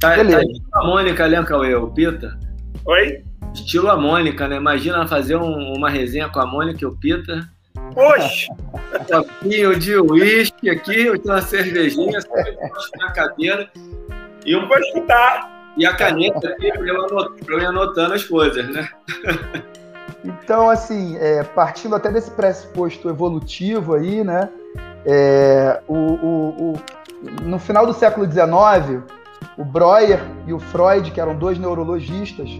Tá, 0.00 0.16
tá 0.16 0.22
estilo 0.22 0.60
a 0.72 0.84
Mônica 0.84 1.24
ali, 1.24 1.44
Cauê, 1.44 1.74
o 1.76 1.88
Pita. 1.92 2.36
Oi? 2.86 3.22
Estilo 3.54 3.90
a 3.90 3.96
Mônica, 3.96 4.46
né? 4.46 4.56
Imagina 4.56 5.06
fazer 5.06 5.36
um, 5.36 5.72
uma 5.74 5.90
resenha 5.90 6.28
com 6.28 6.40
a 6.40 6.46
Mônica 6.46 6.78
e 6.82 6.86
o 6.86 6.96
Pita. 6.96 7.48
Poxa! 7.94 8.52
Um 8.94 9.04
copinho 9.04 9.78
de 9.78 9.96
uísque 9.96 10.70
aqui, 10.70 11.10
uma 11.24 11.42
cervejinha 11.42 12.18
na 12.98 13.12
cadeira. 13.12 13.68
E 14.44 14.56
um... 14.56 14.68
Vou 14.68 14.78
escutar. 14.78 15.72
E 15.76 15.86
a 15.86 15.94
caneta 15.94 16.48
aqui 16.48 16.70
para 16.72 16.86
eu, 16.88 17.60
ir 17.60 17.66
anotando 17.66 18.14
as 18.14 18.24
coisas, 18.24 18.68
né? 18.68 18.88
Então, 20.24 20.68
assim, 20.68 21.16
é, 21.16 21.42
partindo 21.42 21.94
até 21.94 22.10
desse 22.10 22.30
pressuposto 22.32 23.08
evolutivo 23.08 23.94
aí, 23.94 24.22
né? 24.22 24.50
É, 25.06 25.80
o, 25.88 25.94
o, 25.94 26.72
o, 26.72 26.80
no 27.42 27.58
final 27.58 27.86
do 27.86 27.94
século 27.94 28.30
XIX, 28.30 29.02
o 29.56 29.64
Breuer 29.64 30.20
e 30.46 30.52
o 30.52 30.58
Freud, 30.58 31.10
que 31.10 31.20
eram 31.20 31.34
dois 31.34 31.58
neurologistas, 31.58 32.50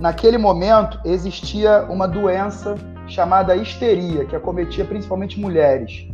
naquele 0.00 0.38
momento 0.38 1.00
existia 1.04 1.84
uma 1.88 2.06
doença 2.06 2.76
chamada 3.06 3.56
histeria, 3.56 4.24
que 4.24 4.36
acometia 4.36 4.84
principalmente 4.84 5.40
mulheres. 5.40 6.08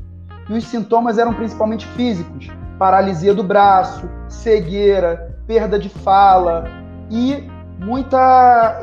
E 0.48 0.52
os 0.52 0.64
sintomas 0.64 1.18
eram 1.18 1.34
principalmente 1.34 1.86
físicos: 1.88 2.48
paralisia 2.78 3.34
do 3.34 3.42
braço, 3.42 4.08
cegueira, 4.28 5.36
perda 5.46 5.78
de 5.78 5.88
fala 5.88 6.64
e 7.10 7.48
muita 7.78 8.82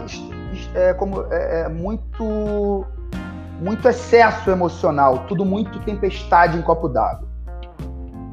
é, 0.76 0.94
como, 0.94 1.26
é, 1.32 1.62
é, 1.62 1.70
muito, 1.70 2.86
muito 3.62 3.88
excesso 3.88 4.52
emocional, 4.52 5.26
tudo 5.28 5.46
muito 5.46 5.80
tempestade 5.80 6.58
em 6.58 6.62
copo 6.62 6.88
d'água. 6.88 7.28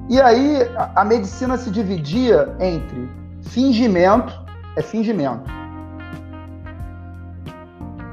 E 0.09 0.21
aí 0.21 0.63
a, 0.77 1.03
a 1.03 1.05
medicina 1.05 1.57
se 1.57 1.71
dividia 1.71 2.55
entre 2.59 3.09
fingimento, 3.43 4.33
é 4.77 4.83
fingimento, 4.83 5.58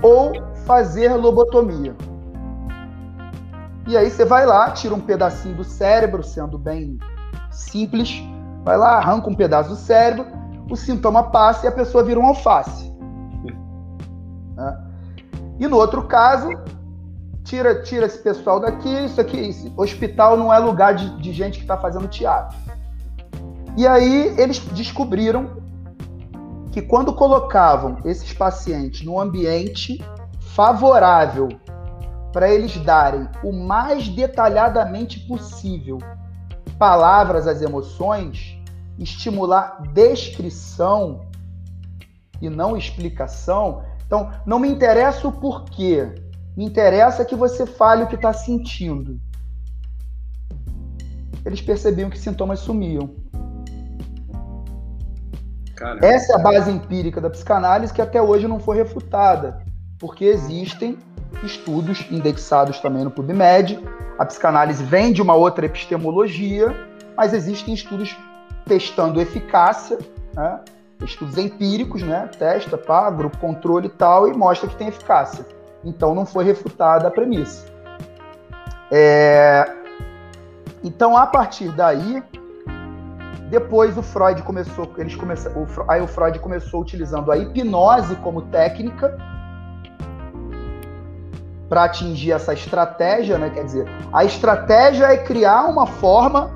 ou 0.05 0.33
fazer 0.67 1.15
lobotomia. 1.15 1.95
E 3.87 3.97
aí 3.97 4.09
você 4.09 4.23
vai 4.23 4.45
lá, 4.45 4.69
tira 4.69 4.93
um 4.93 4.99
pedacinho 4.99 5.55
do 5.55 5.63
cérebro, 5.63 6.23
sendo 6.23 6.59
bem 6.59 6.99
simples, 7.49 8.21
vai 8.63 8.77
lá, 8.77 8.97
arranca 8.97 9.29
um 9.29 9.35
pedaço 9.35 9.69
do 9.69 9.75
cérebro, 9.75 10.27
o 10.69 10.75
sintoma 10.75 11.23
passa 11.23 11.65
e 11.65 11.69
a 11.69 11.71
pessoa 11.71 12.03
vira 12.03 12.19
um 12.19 12.25
alface. 12.25 12.93
Né? 14.55 14.77
E 15.59 15.67
no 15.67 15.77
outro 15.77 16.03
caso, 16.03 16.49
tira, 17.43 17.81
tira 17.81 18.05
esse 18.05 18.19
pessoal 18.19 18.59
daqui, 18.59 18.89
isso 19.05 19.19
aqui, 19.19 19.39
esse 19.39 19.73
hospital 19.75 20.37
não 20.37 20.53
é 20.53 20.59
lugar 20.59 20.93
de, 20.93 21.17
de 21.17 21.33
gente 21.33 21.57
que 21.57 21.63
está 21.63 21.77
fazendo 21.77 22.07
teatro. 22.07 22.57
E 23.75 23.87
aí 23.87 24.35
eles 24.37 24.59
descobriram 24.59 25.64
que 26.75 26.81
quando 26.81 27.13
colocavam 27.13 27.99
esses 28.03 28.33
pacientes 28.33 29.01
no 29.05 29.17
ambiente 29.17 30.03
favorável 30.41 31.47
para 32.33 32.49
eles 32.49 32.75
darem 32.79 33.29
o 33.41 33.53
mais 33.53 34.09
detalhadamente 34.09 35.21
possível 35.21 35.99
palavras 36.77 37.47
às 37.47 37.61
emoções, 37.61 38.59
estimular 38.99 39.83
descrição 39.93 41.25
e 42.41 42.49
não 42.49 42.75
explicação, 42.75 43.81
então, 44.05 44.29
não 44.45 44.59
me 44.59 44.67
interessa 44.67 45.29
o 45.29 45.31
porquê. 45.31 46.13
Me 46.57 46.65
interessa 46.65 47.23
que 47.23 47.37
você 47.37 47.65
fale 47.65 48.03
o 48.03 48.07
que 48.07 48.15
está 48.15 48.33
sentindo. 48.33 49.17
Eles 51.45 51.61
percebiam 51.61 52.09
que 52.09 52.19
sintomas 52.19 52.59
sumiam. 52.59 53.15
Caramba. 55.75 56.05
Essa 56.05 56.33
é 56.33 56.35
a 56.35 56.39
base 56.39 56.71
empírica 56.71 57.19
da 57.19 57.29
psicanálise 57.29 57.93
que 57.93 58.01
até 58.01 58.21
hoje 58.21 58.47
não 58.47 58.59
foi 58.59 58.77
refutada, 58.77 59.61
porque 59.99 60.25
existem 60.25 60.97
estudos 61.43 62.05
indexados 62.09 62.79
também 62.79 63.03
no 63.03 63.11
PubMed. 63.11 63.79
A 64.17 64.25
psicanálise 64.25 64.83
vem 64.83 65.11
de 65.11 65.21
uma 65.21 65.35
outra 65.35 65.65
epistemologia, 65.65 66.73
mas 67.17 67.33
existem 67.33 67.73
estudos 67.73 68.17
testando 68.65 69.21
eficácia, 69.21 69.97
né? 70.33 70.59
estudos 71.03 71.37
empíricos, 71.37 72.01
né? 72.01 72.29
Testa, 72.39 72.77
pá, 72.77 73.09
grupo 73.11 73.37
controle 73.37 73.87
e 73.87 73.89
tal, 73.89 74.27
e 74.27 74.33
mostra 74.33 74.69
que 74.69 74.75
tem 74.75 74.87
eficácia. 74.87 75.45
Então 75.83 76.15
não 76.15 76.25
foi 76.25 76.45
refutada 76.45 77.07
a 77.07 77.11
premissa. 77.11 77.67
É... 78.91 79.69
Então, 80.83 81.17
a 81.17 81.25
partir 81.25 81.71
daí, 81.71 82.23
depois 83.49 83.97
o 83.97 84.01
Freud 84.01 84.41
começou, 84.43 84.91
eles 84.97 85.15
começaram, 85.15 85.67
aí 85.87 86.01
o 86.01 86.07
Freud 86.07 86.39
começou 86.39 86.81
utilizando 86.81 87.31
a 87.31 87.37
hipnose 87.37 88.15
como 88.17 88.41
técnica 88.43 89.17
para 91.69 91.83
atingir 91.83 92.31
essa 92.31 92.53
estratégia, 92.53 93.37
né? 93.37 93.49
Quer 93.49 93.65
dizer, 93.65 93.87
a 94.11 94.23
estratégia 94.23 95.05
é 95.05 95.17
criar 95.17 95.65
uma 95.65 95.85
forma 95.85 96.51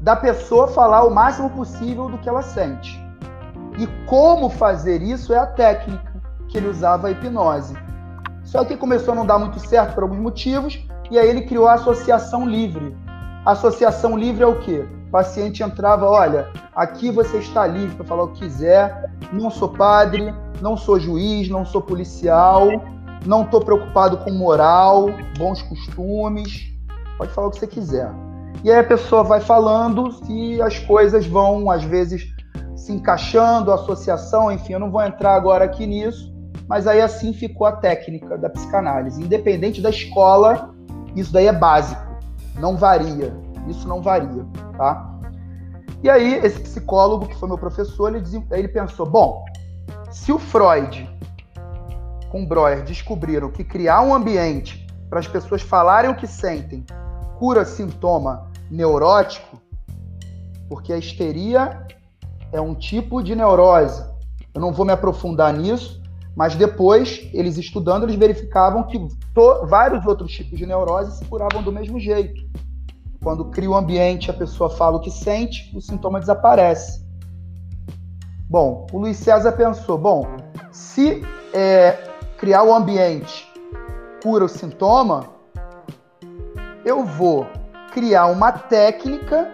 da 0.00 0.16
pessoa 0.16 0.68
falar 0.68 1.04
o 1.04 1.10
máximo 1.10 1.50
possível 1.50 2.08
do 2.08 2.18
que 2.18 2.28
ela 2.28 2.42
sente. 2.42 2.98
E 3.78 3.86
como 4.06 4.48
fazer 4.48 5.02
isso 5.02 5.32
é 5.32 5.38
a 5.38 5.46
técnica 5.46 6.10
que 6.48 6.56
ele 6.56 6.68
usava 6.68 7.08
a 7.08 7.10
hipnose. 7.10 7.74
Só 8.42 8.64
que 8.64 8.76
começou 8.76 9.12
a 9.12 9.14
não 9.14 9.26
dar 9.26 9.38
muito 9.38 9.60
certo 9.60 9.94
por 9.94 10.02
alguns 10.02 10.18
motivos, 10.18 10.82
e 11.10 11.18
aí 11.18 11.28
ele 11.28 11.42
criou 11.42 11.68
a 11.68 11.74
associação 11.74 12.48
livre. 12.48 12.96
Associação 13.44 14.16
livre 14.16 14.42
é 14.42 14.46
o 14.46 14.58
quê? 14.58 14.86
O 15.10 15.18
paciente 15.20 15.60
entrava, 15.60 16.08
olha, 16.08 16.48
aqui 16.72 17.10
você 17.10 17.38
está 17.38 17.66
livre 17.66 17.96
para 17.96 18.04
falar 18.04 18.22
o 18.22 18.28
que 18.28 18.42
quiser, 18.42 19.10
não 19.32 19.50
sou 19.50 19.68
padre, 19.68 20.32
não 20.62 20.76
sou 20.76 21.00
juiz, 21.00 21.48
não 21.48 21.66
sou 21.66 21.82
policial, 21.82 22.68
não 23.26 23.42
estou 23.42 23.60
preocupado 23.60 24.18
com 24.18 24.30
moral, 24.30 25.06
bons 25.36 25.62
costumes, 25.62 26.72
pode 27.18 27.32
falar 27.32 27.48
o 27.48 27.50
que 27.50 27.58
você 27.58 27.66
quiser. 27.66 28.08
E 28.62 28.70
aí 28.70 28.78
a 28.78 28.84
pessoa 28.84 29.24
vai 29.24 29.40
falando 29.40 30.14
e 30.28 30.62
as 30.62 30.78
coisas 30.78 31.26
vão, 31.26 31.68
às 31.68 31.82
vezes, 31.82 32.32
se 32.76 32.92
encaixando, 32.92 33.72
associação, 33.72 34.52
enfim, 34.52 34.74
eu 34.74 34.78
não 34.78 34.92
vou 34.92 35.02
entrar 35.02 35.34
agora 35.34 35.64
aqui 35.64 35.88
nisso, 35.88 36.32
mas 36.68 36.86
aí 36.86 37.00
assim 37.00 37.32
ficou 37.32 37.66
a 37.66 37.72
técnica 37.72 38.38
da 38.38 38.48
psicanálise. 38.48 39.20
Independente 39.20 39.82
da 39.82 39.90
escola, 39.90 40.72
isso 41.16 41.32
daí 41.32 41.48
é 41.48 41.52
básico, 41.52 42.00
não 42.60 42.76
varia, 42.76 43.34
isso 43.70 43.88
não 43.88 44.02
varia, 44.02 44.46
tá? 44.76 45.18
E 46.02 46.08
aí, 46.08 46.34
esse 46.34 46.60
psicólogo, 46.60 47.28
que 47.28 47.36
foi 47.36 47.48
meu 47.48 47.58
professor, 47.58 48.14
ele, 48.14 48.24
ele 48.50 48.68
pensou, 48.68 49.06
bom, 49.06 49.44
se 50.10 50.32
o 50.32 50.38
Freud 50.38 51.08
com 52.30 52.46
Breuer 52.46 52.82
descobriram 52.84 53.50
que 53.50 53.64
criar 53.64 54.02
um 54.02 54.14
ambiente 54.14 54.86
para 55.08 55.18
as 55.18 55.26
pessoas 55.26 55.60
falarem 55.60 56.10
o 56.10 56.14
que 56.14 56.26
sentem 56.26 56.84
cura 57.38 57.64
sintoma 57.64 58.50
neurótico, 58.70 59.60
porque 60.68 60.92
a 60.92 60.98
histeria 60.98 61.86
é 62.52 62.60
um 62.60 62.74
tipo 62.74 63.22
de 63.22 63.34
neurose. 63.34 64.04
Eu 64.54 64.60
não 64.60 64.72
vou 64.72 64.86
me 64.86 64.92
aprofundar 64.92 65.52
nisso, 65.52 66.00
mas 66.36 66.54
depois, 66.54 67.28
eles 67.32 67.58
estudando, 67.58 68.04
eles 68.04 68.14
verificavam 68.14 68.84
que 68.84 68.98
vários 69.64 70.06
outros 70.06 70.32
tipos 70.32 70.58
de 70.58 70.66
neurose 70.66 71.18
se 71.18 71.24
curavam 71.24 71.62
do 71.62 71.72
mesmo 71.72 71.98
jeito. 71.98 72.40
Quando 73.22 73.44
cria 73.46 73.70
o 73.70 73.76
ambiente, 73.76 74.30
a 74.30 74.34
pessoa 74.34 74.70
fala 74.70 74.96
o 74.96 75.00
que 75.00 75.10
sente, 75.10 75.70
o 75.76 75.80
sintoma 75.80 76.18
desaparece. 76.18 77.04
Bom, 78.48 78.86
o 78.92 78.98
Luiz 78.98 79.18
César 79.18 79.52
pensou: 79.52 79.98
bom, 79.98 80.26
se 80.72 81.22
é, 81.52 81.98
criar 82.38 82.62
o 82.62 82.74
ambiente 82.74 83.46
cura 84.22 84.44
o 84.44 84.48
sintoma, 84.48 85.26
eu 86.84 87.04
vou 87.04 87.46
criar 87.92 88.26
uma 88.26 88.52
técnica 88.52 89.52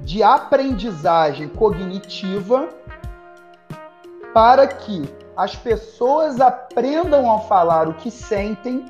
de 0.00 0.22
aprendizagem 0.22 1.48
cognitiva 1.48 2.68
para 4.32 4.66
que 4.66 5.08
as 5.36 5.56
pessoas 5.56 6.40
aprendam 6.40 7.30
a 7.32 7.40
falar 7.40 7.88
o 7.88 7.94
que 7.94 8.10
sentem 8.10 8.84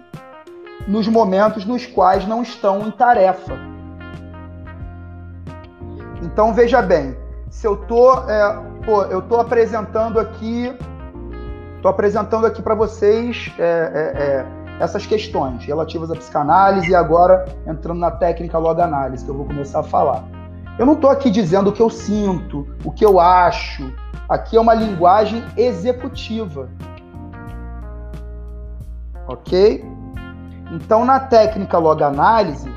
nos 0.86 1.06
momentos 1.08 1.64
nos 1.64 1.86
quais 1.86 2.26
não 2.26 2.42
estão 2.42 2.86
em 2.86 2.90
tarefa. 2.90 3.72
Então 6.22 6.54
veja 6.54 6.80
bem, 6.80 7.16
se 7.50 7.66
eu 7.66 7.76
tô, 7.76 8.14
é, 8.28 8.62
pô, 8.84 9.02
eu 9.04 9.20
tô 9.22 9.40
apresentando 9.40 10.20
aqui, 10.20 10.72
tô 11.82 11.88
apresentando 11.88 12.46
aqui 12.46 12.62
para 12.62 12.74
vocês 12.74 13.52
é, 13.58 13.62
é, 13.62 14.22
é, 14.22 14.46
essas 14.80 15.04
questões 15.04 15.64
relativas 15.64 16.10
à 16.10 16.14
psicanálise 16.14 16.90
e 16.90 16.94
agora 16.94 17.44
entrando 17.66 17.98
na 17.98 18.10
técnica 18.10 18.56
loganálise 18.56 19.24
que 19.24 19.30
eu 19.30 19.36
vou 19.36 19.46
começar 19.46 19.80
a 19.80 19.82
falar. 19.82 20.24
Eu 20.78 20.86
não 20.86 20.94
estou 20.94 21.10
aqui 21.10 21.30
dizendo 21.30 21.70
o 21.70 21.72
que 21.72 21.82
eu 21.82 21.90
sinto, 21.90 22.66
o 22.84 22.90
que 22.90 23.04
eu 23.04 23.20
acho. 23.20 23.92
Aqui 24.28 24.56
é 24.56 24.60
uma 24.60 24.72
linguagem 24.72 25.44
executiva. 25.56 26.70
Ok? 29.26 29.84
Então, 30.70 31.04
na 31.04 31.20
técnica 31.20 31.76
loganálise, 31.76 32.70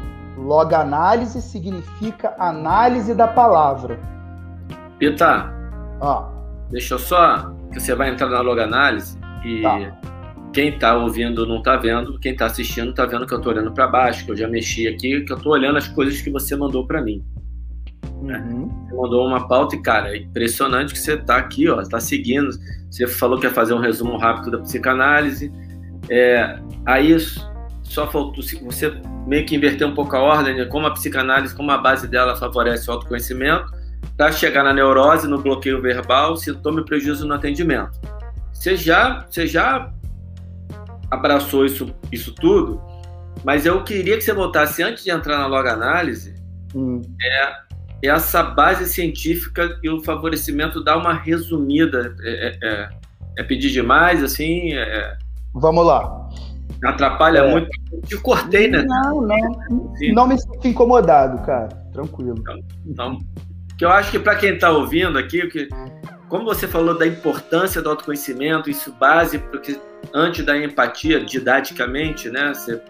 loganálise 0.46 1.41
significa 1.41 2.36
análise 2.38 3.14
da 3.14 3.28
palavra. 3.28 4.00
Pita, 5.00 5.52
ah. 6.02 6.30
deixa 6.70 6.93
eu 6.93 7.00
só. 7.00 7.52
que 7.72 7.80
Você 7.80 7.96
vai 7.96 8.10
entrar 8.10 8.30
na 8.30 8.41
loganálise 8.41 9.18
e 9.43 9.62
tá. 9.62 9.98
quem 10.54 10.70
está 10.70 10.96
ouvindo 10.96 11.46
não 11.46 11.58
está 11.58 11.76
vendo, 11.76 12.20
quem 12.20 12.32
está 12.32 12.46
assistindo 12.46 12.91
está 12.91 13.06
vendo 13.06 13.26
que 13.26 13.34
eu 13.34 13.38
estou 13.38 13.52
olhando 13.52 13.74
para 13.74 13.88
baixo, 13.88 14.26
que 14.26 14.32
eu 14.32 14.38
já 14.38 14.48
mexi 14.48 14.88
aqui, 14.88 15.22
que 15.22 15.34
eu 15.34 15.38
estou 15.38 15.54
olhando 15.54 15.78
as 15.78 15.88
coisas 15.88 16.22
que 16.22 16.30
você 16.30 16.56
mandou 16.56 16.86
para 16.86 17.02
mim. 17.02 17.24
Uhum. 18.22 18.70
Você 18.88 18.96
mandou 18.96 19.28
uma 19.28 19.48
pauta 19.48 19.76
e, 19.76 19.82
cara, 19.82 20.16
é 20.16 20.18
impressionante 20.18 20.93
que 20.93 21.00
você 21.00 21.14
está 21.14 21.38
aqui, 21.38 21.68
ó, 21.68 21.82
está 21.82 22.00
seguindo. 22.00 22.50
Você 22.89 23.08
falou 23.08 23.39
que 23.39 23.46
ia 23.46 23.52
fazer 23.52 23.74
um 23.74 23.80
resumo 23.80 24.18
rápido 24.18 24.52
da 24.52 24.60
psicanálise. 24.60 25.52
É, 26.10 26.60
aí 26.86 27.12
só 27.86 28.08
faltou 28.12 28.44
você 28.64 28.94
meio 29.26 29.46
que 29.46 29.56
inverter 29.56 29.88
um 29.88 29.94
pouco 29.94 30.16
a 30.16 30.20
ordem, 30.20 30.56
né? 30.56 30.66
como 30.66 30.88
a 30.88 30.92
psicanálise, 30.92 31.56
como 31.56 31.72
a 31.72 31.78
base 31.78 32.08
dela 32.08 32.36
favorece 32.36 32.90
o 32.90 32.94
autoconhecimento, 32.94 33.72
para 34.18 34.32
chegar 34.32 34.64
na 34.64 34.74
neurose, 34.74 35.28
no 35.28 35.42
bloqueio 35.42 35.82
verbal, 35.82 36.36
sintoma 36.36 36.82
e 36.82 36.86
prejuízo 36.86 37.28
no 37.28 37.34
atendimento. 37.34 38.00
Você 38.54 38.76
já, 38.76 39.26
você 39.30 39.48
já 39.48 39.92
abraçou 41.10 41.66
isso, 41.66 41.94
isso 42.12 42.34
tudo, 42.34 42.82
mas 43.44 43.66
eu 43.66 43.84
queria 43.84 44.18
que 44.18 44.24
você 44.24 44.34
voltasse, 44.34 44.82
antes 44.82 45.04
de 45.04 45.12
entrar 45.12 45.38
na 45.38 45.48
loganálise, 45.48 46.36
hum. 46.74 47.02
é, 47.22 47.66
essa 48.04 48.42
base 48.44 48.88
científica 48.88 49.78
e 49.84 49.90
o 49.90 50.04
favorecimento 50.04 50.84
dá 50.84 50.98
uma 50.98 51.14
resumida. 51.14 52.16
É, 52.22 52.48
é, 52.48 52.58
é, 52.64 52.90
é 53.38 53.44
pedir 53.44 53.72
demais, 53.72 54.24
assim? 54.24 54.74
É, 54.74 54.82
é. 54.82 55.18
Vamos 55.54 55.86
lá. 55.86 56.25
Atrapalha 56.86 57.40
é. 57.40 57.52
muito. 57.52 57.70
Te 58.06 58.18
cortei, 58.18 58.68
né? 58.68 58.84
Não, 58.88 59.22
não. 59.22 59.96
Sim. 59.96 60.14
Não 60.14 60.28
me 60.28 60.40
sinto 60.40 60.68
incomodado, 60.68 61.42
cara. 61.46 61.70
Tranquilo. 61.92 62.36
Então, 62.40 62.60
então 62.86 63.20
que 63.78 63.84
eu 63.84 63.90
acho 63.90 64.12
que 64.12 64.20
para 64.20 64.36
quem 64.36 64.54
está 64.54 64.72
ouvindo 64.72 65.18
aqui, 65.18 65.46
que, 65.48 65.68
como 66.30 66.46
você 66.46 66.68
falou 66.68 66.98
da 66.98 67.06
importância 67.06 67.82
do 67.82 67.90
autoconhecimento, 67.90 68.70
isso 68.70 68.92
base, 68.94 69.38
porque 69.38 69.80
antes 70.14 70.46
da 70.46 70.58
empatia, 70.58 71.24
didaticamente, 71.24 72.30
né? 72.30 72.54
Você, 72.54 72.82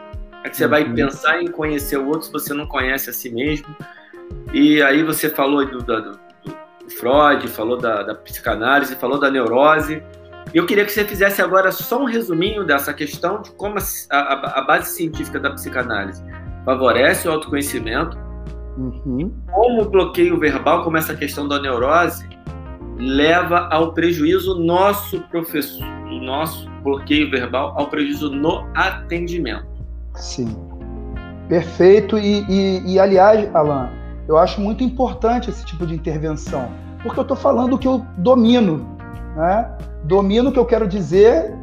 é 0.44 0.50
que 0.50 0.56
você 0.56 0.66
uhum. 0.66 0.70
vai 0.70 0.94
pensar 0.94 1.42
em 1.42 1.48
conhecer 1.48 1.98
o 1.98 2.08
outro 2.08 2.24
se 2.24 2.32
você 2.32 2.54
não 2.54 2.68
conhece 2.68 3.10
a 3.10 3.14
si 3.14 3.30
mesmo. 3.30 3.76
E 4.54 4.82
aí 4.82 5.04
você 5.04 5.30
falou 5.30 5.66
do, 5.66 5.80
do, 5.80 6.02
do 6.02 6.20
Freud, 7.00 7.48
falou 7.48 7.78
da, 7.78 8.04
da, 8.04 8.16
psicanálise, 8.16 8.96
falou 8.96 9.20
da 9.20 9.30
neurose. 9.32 10.04
Eu 10.54 10.66
queria 10.66 10.86
que 10.86 10.92
você 10.92 11.04
fizesse 11.04 11.42
agora 11.42 11.72
só 11.72 12.02
um 12.02 12.06
resuminho 12.06 12.66
dessa 12.66 12.94
questão 12.94 13.42
de 13.42 13.52
como 13.52 13.76
a, 13.78 14.18
a, 14.18 14.60
a 14.60 14.62
base 14.66 14.96
científica 14.96 15.40
da 15.40 15.52
psicanálise 15.52 16.24
favorece 16.64 17.28
o 17.28 17.32
autoconhecimento, 17.32 18.18
uhum. 18.78 19.34
como 19.52 19.82
o 19.84 19.90
bloqueio 19.90 20.40
verbal, 20.40 20.84
como 20.84 20.98
essa 20.98 21.16
questão 21.16 21.48
da 21.48 21.60
neurose, 21.60 22.28
leva 22.98 23.68
ao 23.72 23.94
prejuízo 23.94 24.58
nosso 24.58 25.20
professor, 25.30 25.86
o 26.08 26.20
nosso 26.20 26.70
bloqueio 26.84 27.30
verbal, 27.30 27.74
ao 27.78 27.88
prejuízo 27.88 28.30
no 28.32 28.66
atendimento. 28.74 29.68
Sim. 30.14 30.56
Perfeito. 31.48 32.18
E, 32.18 32.46
e, 32.50 32.94
e 32.94 33.00
aliás, 33.00 33.54
Alan, 33.54 33.90
eu 34.28 34.38
acho 34.38 34.60
muito 34.62 34.84
importante 34.84 35.50
esse 35.50 35.66
tipo 35.66 35.86
de 35.86 35.94
intervenção, 35.94 36.72
porque 37.04 37.20
eu 37.20 37.24
estou 37.24 37.38
falando 37.38 37.74
o 37.74 37.78
que 37.78 37.88
eu 37.88 38.06
domino, 38.18 38.98
né? 39.36 39.70
Domino 40.06 40.50
o 40.50 40.54
que 40.54 40.60
eu 40.60 40.66
quero 40.66 40.88
dizer 40.88 41.54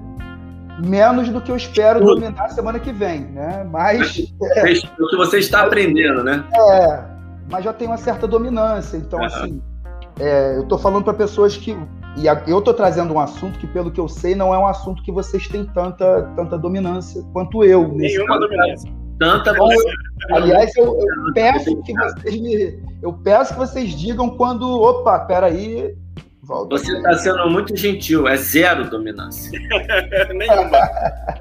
menos 0.85 1.29
do 1.29 1.41
que 1.41 1.51
eu 1.51 1.57
espero 1.57 2.01
Tudo. 2.01 2.15
dominar 2.15 2.49
semana 2.49 2.79
que 2.79 2.93
vem, 2.93 3.21
né? 3.21 3.67
Mas 3.71 4.33
é, 4.57 4.73
o 5.01 5.09
que 5.09 5.17
você 5.17 5.39
está 5.39 5.63
aprendendo, 5.63 6.25
né? 6.25 6.45
É, 6.55 7.05
mas 7.51 7.65
já 7.65 7.73
tem 7.73 7.87
uma 7.87 7.97
certa 7.97 8.27
dominância, 8.27 8.97
então 8.97 9.19
uhum. 9.19 9.25
assim, 9.27 9.63
é, 10.19 10.57
eu 10.57 10.63
estou 10.63 10.79
falando 10.79 11.05
para 11.05 11.15
pessoas 11.15 11.57
que 11.57 11.77
e 12.17 12.27
eu 12.27 12.59
estou 12.59 12.75
trazendo 12.75 13.15
um 13.15 13.19
assunto 13.19 13.59
que, 13.59 13.67
pelo 13.67 13.91
que 13.91 13.99
eu 13.99 14.07
sei, 14.07 14.35
não 14.35 14.55
é 14.55 14.59
um 14.59 14.67
assunto 14.67 15.03
que 15.03 15.11
vocês 15.11 15.49
têm 15.49 15.65
tanta, 15.65 16.31
tanta 16.37 16.59
dominância 16.59 17.23
quanto 17.33 17.65
eu. 17.65 17.89
Nenhuma 17.89 18.39
dominância. 18.39 18.93
Tanta 19.19 19.51
então, 19.51 19.69
Aliás, 20.31 20.77
eu, 20.77 20.85
eu, 20.85 21.33
peço 21.33 21.83
que 21.83 21.95
vocês 21.95 22.41
me, 22.41 22.83
eu 23.01 23.13
peço 23.15 23.55
que 23.55 23.59
vocês 23.59 23.91
digam 23.93 24.31
quando, 24.37 24.69
opa, 24.69 25.21
peraí, 25.21 25.97
volta. 26.43 26.77
Você 26.77 26.97
está 26.97 27.15
sendo 27.15 27.49
muito 27.49 27.75
gentil, 27.77 28.27
é 28.27 28.37
zero 28.37 28.91
dominância. 28.91 29.51
Nenhuma. 30.35 30.79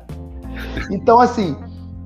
então, 0.92 1.20
assim, 1.20 1.58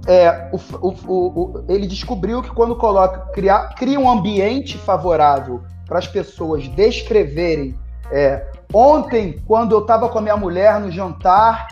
é, 0.08 0.50
o, 0.54 0.88
o, 0.88 1.12
o, 1.12 1.66
ele 1.68 1.88
descobriu 1.88 2.42
que 2.42 2.50
quando 2.50 2.76
coloca, 2.76 3.32
cria, 3.34 3.68
cria 3.76 4.00
um 4.00 4.10
ambiente 4.10 4.78
favorável 4.78 5.64
para 5.86 6.00
as 6.00 6.08
pessoas 6.08 6.68
descreverem. 6.70 7.78
É, 8.12 8.52
ontem, 8.74 9.42
quando 9.46 9.74
eu 9.74 9.80
estava 9.80 10.08
com 10.10 10.20
a 10.20 10.22
minha 10.22 10.38
mulher 10.38 10.80
no 10.80 10.92
jantar, 10.92 11.68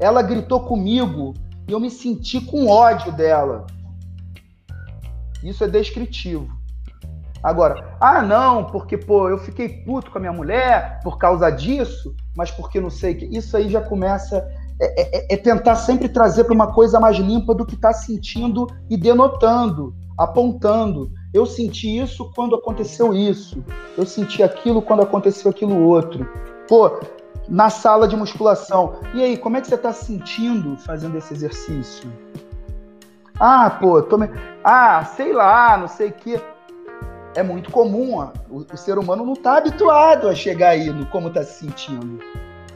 ela 0.00 0.22
gritou 0.22 0.60
comigo 0.60 1.34
e 1.68 1.72
eu 1.72 1.80
me 1.80 1.90
senti 1.90 2.40
com 2.40 2.68
ódio 2.68 3.12
dela. 3.12 3.66
Isso 5.42 5.64
é 5.64 5.68
descritivo. 5.68 6.59
Agora, 7.42 7.96
ah, 8.00 8.20
não, 8.20 8.64
porque 8.64 8.98
pô, 8.98 9.28
eu 9.28 9.38
fiquei 9.38 9.68
puto 9.68 10.10
com 10.10 10.18
a 10.18 10.20
minha 10.20 10.32
mulher 10.32 11.00
por 11.02 11.18
causa 11.18 11.50
disso, 11.50 12.14
mas 12.36 12.50
porque 12.50 12.80
não 12.80 12.90
sei 12.90 13.14
que. 13.14 13.24
Isso 13.26 13.56
aí 13.56 13.68
já 13.68 13.80
começa. 13.80 14.46
É, 14.82 15.32
é, 15.32 15.34
é 15.34 15.36
tentar 15.36 15.76
sempre 15.76 16.08
trazer 16.08 16.44
para 16.44 16.54
uma 16.54 16.72
coisa 16.72 16.98
mais 16.98 17.16
limpa 17.16 17.54
do 17.54 17.66
que 17.66 17.74
está 17.74 17.92
sentindo 17.92 18.66
e 18.88 18.96
denotando, 18.96 19.94
apontando. 20.18 21.10
Eu 21.32 21.46
senti 21.46 21.98
isso 21.98 22.30
quando 22.34 22.56
aconteceu 22.56 23.14
isso. 23.14 23.62
Eu 23.96 24.06
senti 24.06 24.42
aquilo 24.42 24.80
quando 24.82 25.02
aconteceu 25.02 25.50
aquilo 25.50 25.82
outro. 25.82 26.26
Pô, 26.66 26.98
na 27.48 27.68
sala 27.68 28.06
de 28.06 28.16
musculação. 28.16 29.00
E 29.12 29.22
aí, 29.22 29.36
como 29.36 29.56
é 29.56 29.60
que 29.60 29.66
você 29.66 29.74
está 29.74 29.92
se 29.92 30.06
sentindo 30.06 30.76
fazendo 30.76 31.18
esse 31.18 31.34
exercício? 31.34 32.10
Ah, 33.38 33.70
pô, 33.70 34.02
tô 34.02 34.16
me... 34.16 34.28
Ah, 34.62 35.04
sei 35.04 35.32
lá, 35.32 35.76
não 35.76 35.88
sei 35.88 36.08
o 36.08 36.12
quê. 36.12 36.40
É 37.34 37.42
muito 37.42 37.70
comum, 37.70 38.16
ó. 38.16 38.28
O, 38.48 38.58
o, 38.72 38.76
ser 38.76 38.98
humano 38.98 39.24
não 39.24 39.34
está 39.34 39.58
habituado 39.58 40.28
a 40.28 40.34
chegar 40.34 40.70
aí 40.70 40.90
no 40.90 41.06
como 41.06 41.28
está 41.28 41.42
se 41.42 41.60
sentindo. 41.60 42.18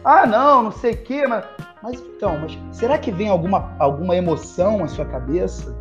Ah, 0.05 0.27
não, 0.27 0.65
não 0.65 0.73
sei 0.73 0.93
o 0.93 1.03
quê, 1.03 1.27
mas... 1.27 1.45
mas 1.83 2.01
então, 2.01 2.39
mas 2.39 2.59
será 2.71 2.99
que 2.99 3.11
vem 3.11 3.29
alguma, 3.29 3.73
alguma 3.79 4.15
emoção 4.15 4.85
à 4.85 4.89
sua 4.89 5.05
cabeça? 5.05 5.75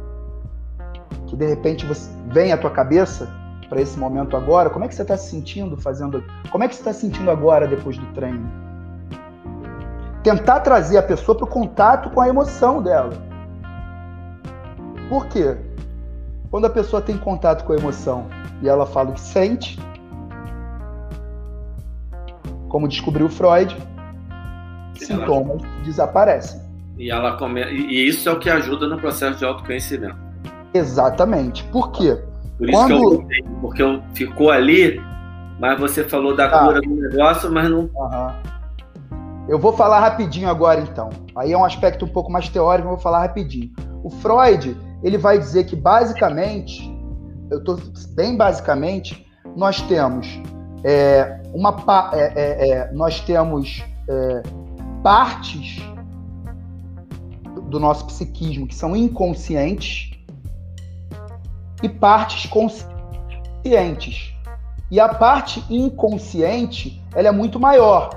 Que 1.28 1.36
de 1.36 1.46
repente 1.46 1.86
você 1.86 2.10
vem 2.28 2.52
à 2.52 2.58
tua 2.58 2.72
cabeça 2.72 3.30
para 3.70 3.82
esse 3.82 3.98
momento 3.98 4.36
agora? 4.36 4.70
Como 4.70 4.86
é 4.86 4.88
que 4.88 4.96
você 4.96 5.02
está 5.02 5.18
se 5.18 5.30
sentindo 5.30 5.78
fazendo? 5.78 6.24
Como 6.52 6.64
é 6.64 6.68
que 6.68 6.76
você 6.76 6.82
está 6.82 6.94
se 6.94 7.02
sentindo 7.02 7.30
agora 7.30 7.68
depois 7.68 7.98
do 7.98 8.06
treino? 8.14 8.64
tentar 10.24 10.62
trazer 10.62 10.98
a 10.98 11.04
pessoa 11.04 11.38
para 11.38 11.46
o 11.46 11.48
contato 11.48 12.10
com 12.10 12.22
a 12.22 12.30
emoção 12.30 12.82
dela. 12.82 13.12
Por 15.10 15.28
quê? 15.28 15.58
Quando 16.54 16.66
a 16.66 16.70
pessoa 16.70 17.02
tem 17.02 17.18
contato 17.18 17.64
com 17.64 17.74
a 17.74 17.76
emoção 17.76 18.28
e 18.62 18.70
ela 18.70 18.86
fala 18.86 19.10
o 19.10 19.14
que 19.14 19.22
sente, 19.22 19.80
como 22.70 22.88
descobriu 22.88 23.28
Freud, 23.28 23.76
sintomas 24.94 25.64
desaparecem. 25.84 26.62
E, 26.96 27.10
ela 27.10 27.38
come... 27.38 27.64
e 27.64 28.08
isso 28.08 28.30
é 28.30 28.32
o 28.32 28.38
que 28.38 28.52
ajuda 28.52 28.88
no 28.88 29.00
processo 29.00 29.40
de 29.40 29.46
autoconhecimento. 29.46 30.16
Exatamente. 30.76 31.64
Por 31.70 31.92
quê? 31.92 32.22
Por 32.60 32.70
isso 32.70 32.80
Quando... 32.80 33.26
que 33.28 33.40
eu 33.40 33.46
porque 33.60 33.82
eu 33.82 34.04
ficou 34.14 34.52
ali, 34.52 35.02
mas 35.60 35.80
você 35.80 36.04
falou 36.04 36.36
da 36.36 36.46
ah. 36.46 36.68
cura 36.68 36.82
do 36.82 36.88
negócio, 36.88 37.52
mas 37.52 37.68
não. 37.68 37.90
Eu 39.50 39.58
vou 39.58 39.74
falar 39.74 40.02
rapidinho 40.02 40.48
agora, 40.48 40.80
então. 40.80 41.10
Aí 41.36 41.52
é 41.52 41.58
um 41.58 41.66
aspecto 41.66 42.06
um 42.06 42.10
pouco 42.10 42.32
mais 42.32 42.48
teórico, 42.48 42.90
eu 42.90 42.92
vou 42.92 43.02
falar 43.02 43.22
rapidinho. 43.22 43.72
O 44.04 44.12
Freud, 44.12 44.78
ele 45.04 45.18
vai 45.18 45.38
dizer 45.38 45.66
que 45.66 45.76
basicamente 45.76 46.92
eu 47.52 47.60
estou 47.60 47.78
bem 48.16 48.36
basicamente, 48.36 49.28
nós 49.56 49.82
temos 49.82 50.28
é, 50.84 51.42
uma 51.54 51.76
é, 52.14 52.34
é, 52.36 52.70
é, 52.70 52.92
nós 52.92 53.20
temos 53.20 53.84
é, 54.08 54.44
partes 55.04 55.82
do 57.70 57.80
nosso 57.80 58.06
psiquismo 58.08 58.68
que 58.68 58.76
são 58.76 58.96
inconscientes 58.96 60.12
e 61.82 61.90
partes 61.90 62.50
conscientes. 62.50 64.34
E 64.90 65.00
a 65.00 65.10
parte 65.10 65.64
inconsciente 65.70 67.02
ela 67.16 67.28
é 67.28 67.32
muito 67.32 67.60
maior, 67.60 68.10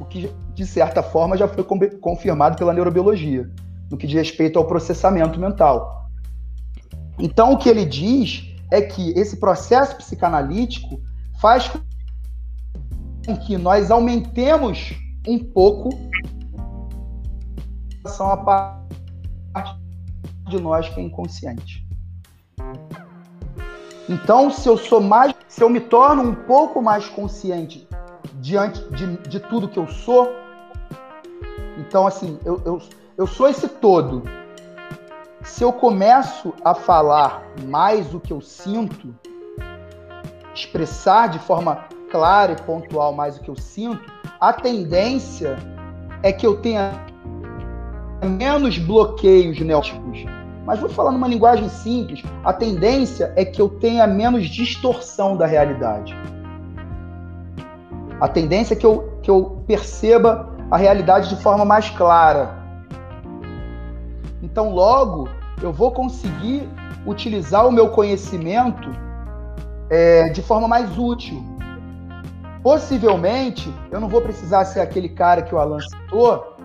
o 0.00 0.04
que 0.04 0.30
de 0.54 0.66
certa 0.66 1.02
forma 1.02 1.36
já 1.36 1.46
foi 1.46 1.64
confirmado 2.00 2.56
pela 2.56 2.72
neurobiologia, 2.72 3.50
no 3.90 3.96
que 3.96 4.06
diz 4.06 4.16
respeito 4.16 4.58
ao 4.58 4.64
processamento 4.66 5.38
mental. 5.38 6.05
Então 7.18 7.52
o 7.52 7.58
que 7.58 7.68
ele 7.68 7.84
diz 7.84 8.44
é 8.70 8.80
que 8.80 9.10
esse 9.10 9.36
processo 9.38 9.96
psicanalítico 9.96 11.00
faz 11.40 11.68
com 13.26 13.36
que 13.36 13.56
nós 13.56 13.90
aumentemos 13.90 14.92
um 15.26 15.38
pouco 15.38 15.90
à 18.20 18.36
parte 18.36 18.86
de 20.48 20.60
nós 20.60 20.88
que 20.88 21.00
é 21.00 21.02
inconsciente. 21.02 21.84
Então, 24.08 24.50
se 24.50 24.68
eu 24.68 24.76
sou 24.76 25.00
mais, 25.00 25.34
se 25.48 25.62
eu 25.62 25.68
me 25.68 25.80
torno 25.80 26.22
um 26.22 26.34
pouco 26.34 26.80
mais 26.80 27.08
consciente 27.08 27.88
diante 28.34 28.80
de, 28.90 29.16
de 29.28 29.40
tudo 29.40 29.68
que 29.68 29.78
eu 29.78 29.88
sou, 29.88 30.28
então 31.76 32.06
assim, 32.06 32.38
eu, 32.44 32.62
eu, 32.64 32.80
eu 33.18 33.26
sou 33.26 33.48
esse 33.48 33.68
todo. 33.68 34.22
Se 35.46 35.62
eu 35.62 35.72
começo 35.72 36.52
a 36.62 36.74
falar 36.74 37.42
mais 37.66 38.12
o 38.12 38.20
que 38.20 38.32
eu 38.32 38.40
sinto, 38.42 39.14
expressar 40.52 41.28
de 41.28 41.38
forma 41.38 41.86
clara 42.10 42.52
e 42.52 42.62
pontual 42.62 43.14
mais 43.14 43.38
o 43.38 43.40
que 43.40 43.48
eu 43.48 43.56
sinto, 43.56 44.12
a 44.40 44.52
tendência 44.52 45.56
é 46.22 46.32
que 46.32 46.46
eu 46.46 46.60
tenha 46.60 46.92
menos 48.22 48.76
bloqueios 48.76 49.58
neóticos. 49.60 50.24
Mas 50.66 50.80
vou 50.80 50.90
falar 50.90 51.12
numa 51.12 51.28
linguagem 51.28 51.68
simples, 51.68 52.22
a 52.44 52.52
tendência 52.52 53.32
é 53.36 53.44
que 53.44 53.62
eu 53.62 53.68
tenha 53.68 54.06
menos 54.06 54.46
distorção 54.48 55.36
da 55.36 55.46
realidade. 55.46 56.14
A 58.20 58.26
tendência 58.26 58.74
é 58.74 58.76
que 58.76 58.84
eu, 58.84 59.18
que 59.22 59.30
eu 59.30 59.62
perceba 59.64 60.52
a 60.70 60.76
realidade 60.76 61.28
de 61.28 61.40
forma 61.40 61.64
mais 61.64 61.88
clara. 61.90 62.65
Então, 64.56 64.70
logo, 64.70 65.28
eu 65.60 65.70
vou 65.70 65.92
conseguir 65.92 66.66
utilizar 67.06 67.68
o 67.68 67.70
meu 67.70 67.90
conhecimento 67.90 68.88
é, 69.90 70.30
de 70.30 70.40
forma 70.40 70.66
mais 70.66 70.96
útil. 70.96 71.44
Possivelmente, 72.62 73.70
eu 73.90 74.00
não 74.00 74.08
vou 74.08 74.22
precisar 74.22 74.64
ser 74.64 74.80
aquele 74.80 75.10
cara 75.10 75.42
que 75.42 75.54
o 75.54 75.58
Alan 75.58 75.78
citou 75.80 76.56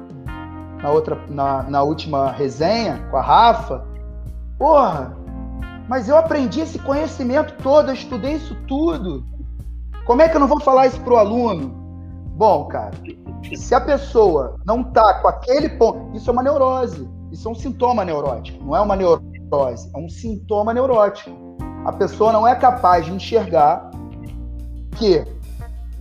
na, 0.82 0.89
outra, 0.89 1.20
na, 1.28 1.64
na 1.64 1.84
última 1.84 2.32
resenha 2.32 3.06
com 3.12 3.18
a 3.18 3.22
Rafa. 3.22 3.84
Porra, 4.58 5.14
mas 5.89 6.08
eu 6.08 6.16
aprendi 6.16 6.62
esse 6.62 6.80
conhecimento 6.80 7.62
todo, 7.62 7.89
eu 7.89 7.94
estudei 7.94 8.36
isso 8.36 8.56
tudo. 8.70 9.26
Como 10.06 10.22
é 10.22 10.30
que 10.30 10.38
eu 10.38 10.39
não 10.39 10.48
vou 10.48 10.62
falar 10.62 10.88
isso 10.88 11.02
para 11.02 11.14
o 11.14 11.18
aluno? 11.18 11.76
Bom, 12.38 12.70
cara, 12.70 12.92
se 13.54 13.76
a 13.76 13.82
pessoa 13.82 14.56
não 14.66 14.82
tá 14.82 15.16
com 15.16 15.28
aquele 15.28 15.68
ponto, 15.68 16.16
isso 16.16 16.30
é 16.30 16.32
uma 16.32 16.42
neurose, 16.42 17.06
isso 17.32 17.48
é 17.48 17.52
um 17.52 17.56
sintoma 17.56 18.04
neurótico, 18.04 18.64
não 18.64 18.76
é 18.76 18.82
uma 18.82 18.96
neurose, 18.96 19.90
é 19.94 19.98
um 19.98 20.10
sintoma 20.10 20.74
neurótico. 20.74 21.32
A 21.86 21.92
pessoa 21.92 22.32
não 22.32 22.48
é 22.48 22.54
capaz 22.54 23.06
de 23.06 23.12
enxergar 23.12 23.90
que 24.98 25.26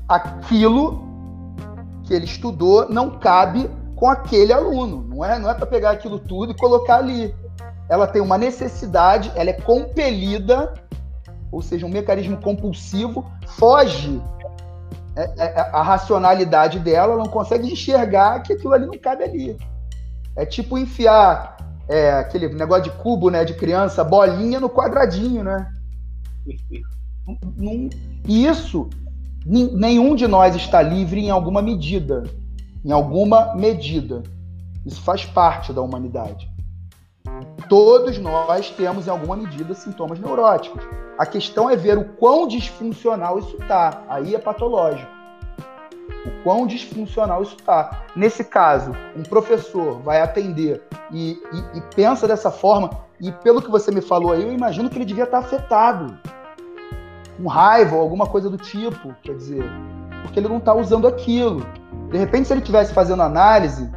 aquilo 0.08 1.02
que 2.04 2.12
ele 2.12 2.24
estudou 2.24 2.88
não 2.90 3.18
cabe 3.18 3.70
com 3.94 4.08
aquele 4.08 4.52
aluno. 4.52 5.04
Não 5.08 5.24
é, 5.24 5.38
não 5.38 5.48
é 5.48 5.54
para 5.54 5.66
pegar 5.66 5.90
aquilo 5.90 6.18
tudo 6.18 6.52
e 6.52 6.56
colocar 6.56 6.96
ali. 6.96 7.34
Ela 7.88 8.06
tem 8.06 8.20
uma 8.20 8.36
necessidade, 8.36 9.32
ela 9.34 9.50
é 9.50 9.52
compelida, 9.52 10.74
ou 11.50 11.62
seja, 11.62 11.86
um 11.86 11.90
mecanismo 11.90 12.36
compulsivo, 12.38 13.24
foge 13.46 14.20
é, 15.16 15.22
é, 15.38 15.60
a 15.72 15.82
racionalidade 15.82 16.78
dela, 16.78 17.16
não 17.16 17.26
consegue 17.26 17.72
enxergar 17.72 18.40
que 18.42 18.52
aquilo 18.52 18.72
ali 18.72 18.86
não 18.86 18.98
cabe 18.98 19.24
ali. 19.24 19.56
É 20.40 20.46
tipo 20.46 20.78
enfiar 20.78 21.58
é, 21.86 22.12
aquele 22.12 22.48
negócio 22.48 22.84
de 22.84 22.90
cubo, 22.92 23.28
né, 23.28 23.44
de 23.44 23.52
criança, 23.52 24.02
bolinha 24.02 24.58
no 24.58 24.70
quadradinho, 24.70 25.44
né? 25.44 25.70
E 28.26 28.46
isso, 28.46 28.88
nenhum 29.44 30.14
de 30.14 30.26
nós 30.26 30.56
está 30.56 30.80
livre 30.80 31.20
em 31.20 31.28
alguma 31.28 31.60
medida. 31.60 32.24
Em 32.82 32.90
alguma 32.90 33.54
medida. 33.54 34.22
Isso 34.86 35.02
faz 35.02 35.26
parte 35.26 35.74
da 35.74 35.82
humanidade. 35.82 36.48
Todos 37.68 38.16
nós 38.16 38.70
temos, 38.70 39.06
em 39.06 39.10
alguma 39.10 39.36
medida, 39.36 39.74
sintomas 39.74 40.18
neuróticos. 40.18 40.82
A 41.18 41.26
questão 41.26 41.68
é 41.68 41.76
ver 41.76 41.98
o 41.98 42.04
quão 42.14 42.48
disfuncional 42.48 43.38
isso 43.38 43.58
está. 43.60 44.04
Aí 44.08 44.34
é 44.34 44.38
patológico. 44.38 45.19
O 46.24 46.42
quão 46.42 46.66
disfuncional 46.66 47.42
isso 47.42 47.56
está. 47.58 48.02
Nesse 48.14 48.44
caso, 48.44 48.92
um 49.16 49.22
professor 49.22 50.00
vai 50.00 50.20
atender 50.20 50.82
e, 51.10 51.32
e, 51.52 51.78
e, 51.78 51.80
pensa 51.94 52.28
dessa 52.28 52.50
forma, 52.50 52.90
e 53.20 53.32
pelo 53.32 53.62
que 53.62 53.70
você 53.70 53.90
me 53.90 54.00
falou 54.00 54.32
aí, 54.32 54.42
eu 54.42 54.52
imagino 54.52 54.88
que 54.88 54.96
ele 54.96 55.04
devia 55.04 55.24
estar 55.24 55.38
afetado. 55.38 56.16
Com 57.36 57.48
raiva 57.48 57.96
ou 57.96 58.02
alguma 58.02 58.26
coisa 58.26 58.50
do 58.50 58.58
tipo. 58.58 59.14
Quer 59.22 59.34
dizer, 59.34 59.64
porque 60.22 60.38
ele 60.38 60.48
não 60.48 60.58
está 60.58 60.74
usando 60.74 61.06
aquilo. 61.06 61.66
De 62.10 62.18
repente, 62.18 62.46
se 62.46 62.52
ele 62.52 62.60
estivesse 62.60 62.92
fazendo 62.92 63.22
análise 63.22 63.90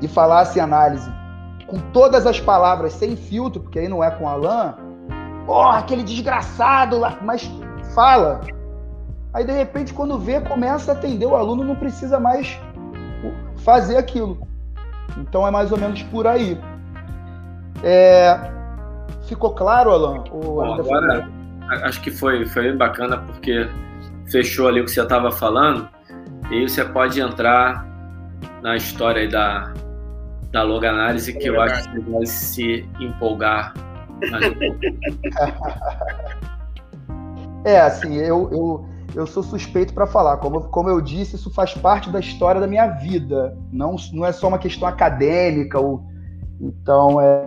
e 0.00 0.08
falasse 0.08 0.58
análise 0.58 1.12
com 1.66 1.78
todas 1.92 2.26
as 2.26 2.40
palavras 2.40 2.92
sem 2.92 3.16
filtro, 3.16 3.62
porque 3.62 3.78
aí 3.78 3.88
não 3.88 4.02
é 4.02 4.10
com 4.10 4.28
Alain, 4.28 4.74
porra, 5.46 5.78
aquele 5.78 6.02
desgraçado 6.02 6.98
lá, 6.98 7.18
mas 7.22 7.50
fala. 7.94 8.40
Aí 9.34 9.44
de 9.44 9.52
repente, 9.52 9.92
quando 9.92 10.18
vê, 10.18 10.40
começa 10.40 10.92
a 10.92 10.94
atender 10.94 11.26
o 11.26 11.34
aluno, 11.34 11.64
não 11.64 11.74
precisa 11.74 12.20
mais 12.20 12.58
fazer 13.58 13.96
aquilo. 13.96 14.46
Então 15.18 15.46
é 15.46 15.50
mais 15.50 15.72
ou 15.72 15.78
menos 15.78 16.02
por 16.04 16.26
aí. 16.26 16.58
É... 17.82 18.38
Ficou 19.26 19.50
claro, 19.50 19.90
Alan? 19.90 20.24
Bom, 20.30 20.74
agora, 20.74 21.28
acho 21.82 22.00
que 22.00 22.10
foi, 22.10 22.46
foi 22.46 22.62
bem 22.64 22.76
bacana 22.76 23.18
porque 23.18 23.68
fechou 24.30 24.68
ali 24.68 24.80
o 24.80 24.84
que 24.84 24.90
você 24.90 25.02
estava 25.02 25.32
falando. 25.32 25.88
E 26.50 26.54
aí 26.54 26.68
você 26.68 26.84
pode 26.84 27.20
entrar 27.20 27.86
na 28.62 28.76
história 28.76 29.28
da, 29.28 29.72
da 30.52 30.62
logo 30.62 30.86
análise, 30.86 31.32
que 31.32 31.48
eu 31.48 31.60
acho 31.60 31.90
que 31.90 32.00
você 32.00 32.10
vai 32.10 32.26
se 32.26 32.88
empolgar 33.00 33.74
é, 37.64 37.80
assim, 37.80 38.14
eu, 38.14 38.48
eu, 38.52 38.86
eu 39.14 39.26
sou 39.26 39.42
suspeito 39.42 39.94
para 39.94 40.06
falar. 40.06 40.38
Como, 40.38 40.60
como 40.62 40.88
eu 40.88 41.00
disse, 41.00 41.36
isso 41.36 41.50
faz 41.50 41.72
parte 41.74 42.10
da 42.10 42.18
história 42.18 42.60
da 42.60 42.66
minha 42.66 42.88
vida. 42.88 43.56
Não, 43.72 43.96
não 44.12 44.26
é 44.26 44.32
só 44.32 44.48
uma 44.48 44.58
questão 44.58 44.88
acadêmica. 44.88 45.78
Ou, 45.78 46.02
então, 46.60 47.20
é, 47.20 47.44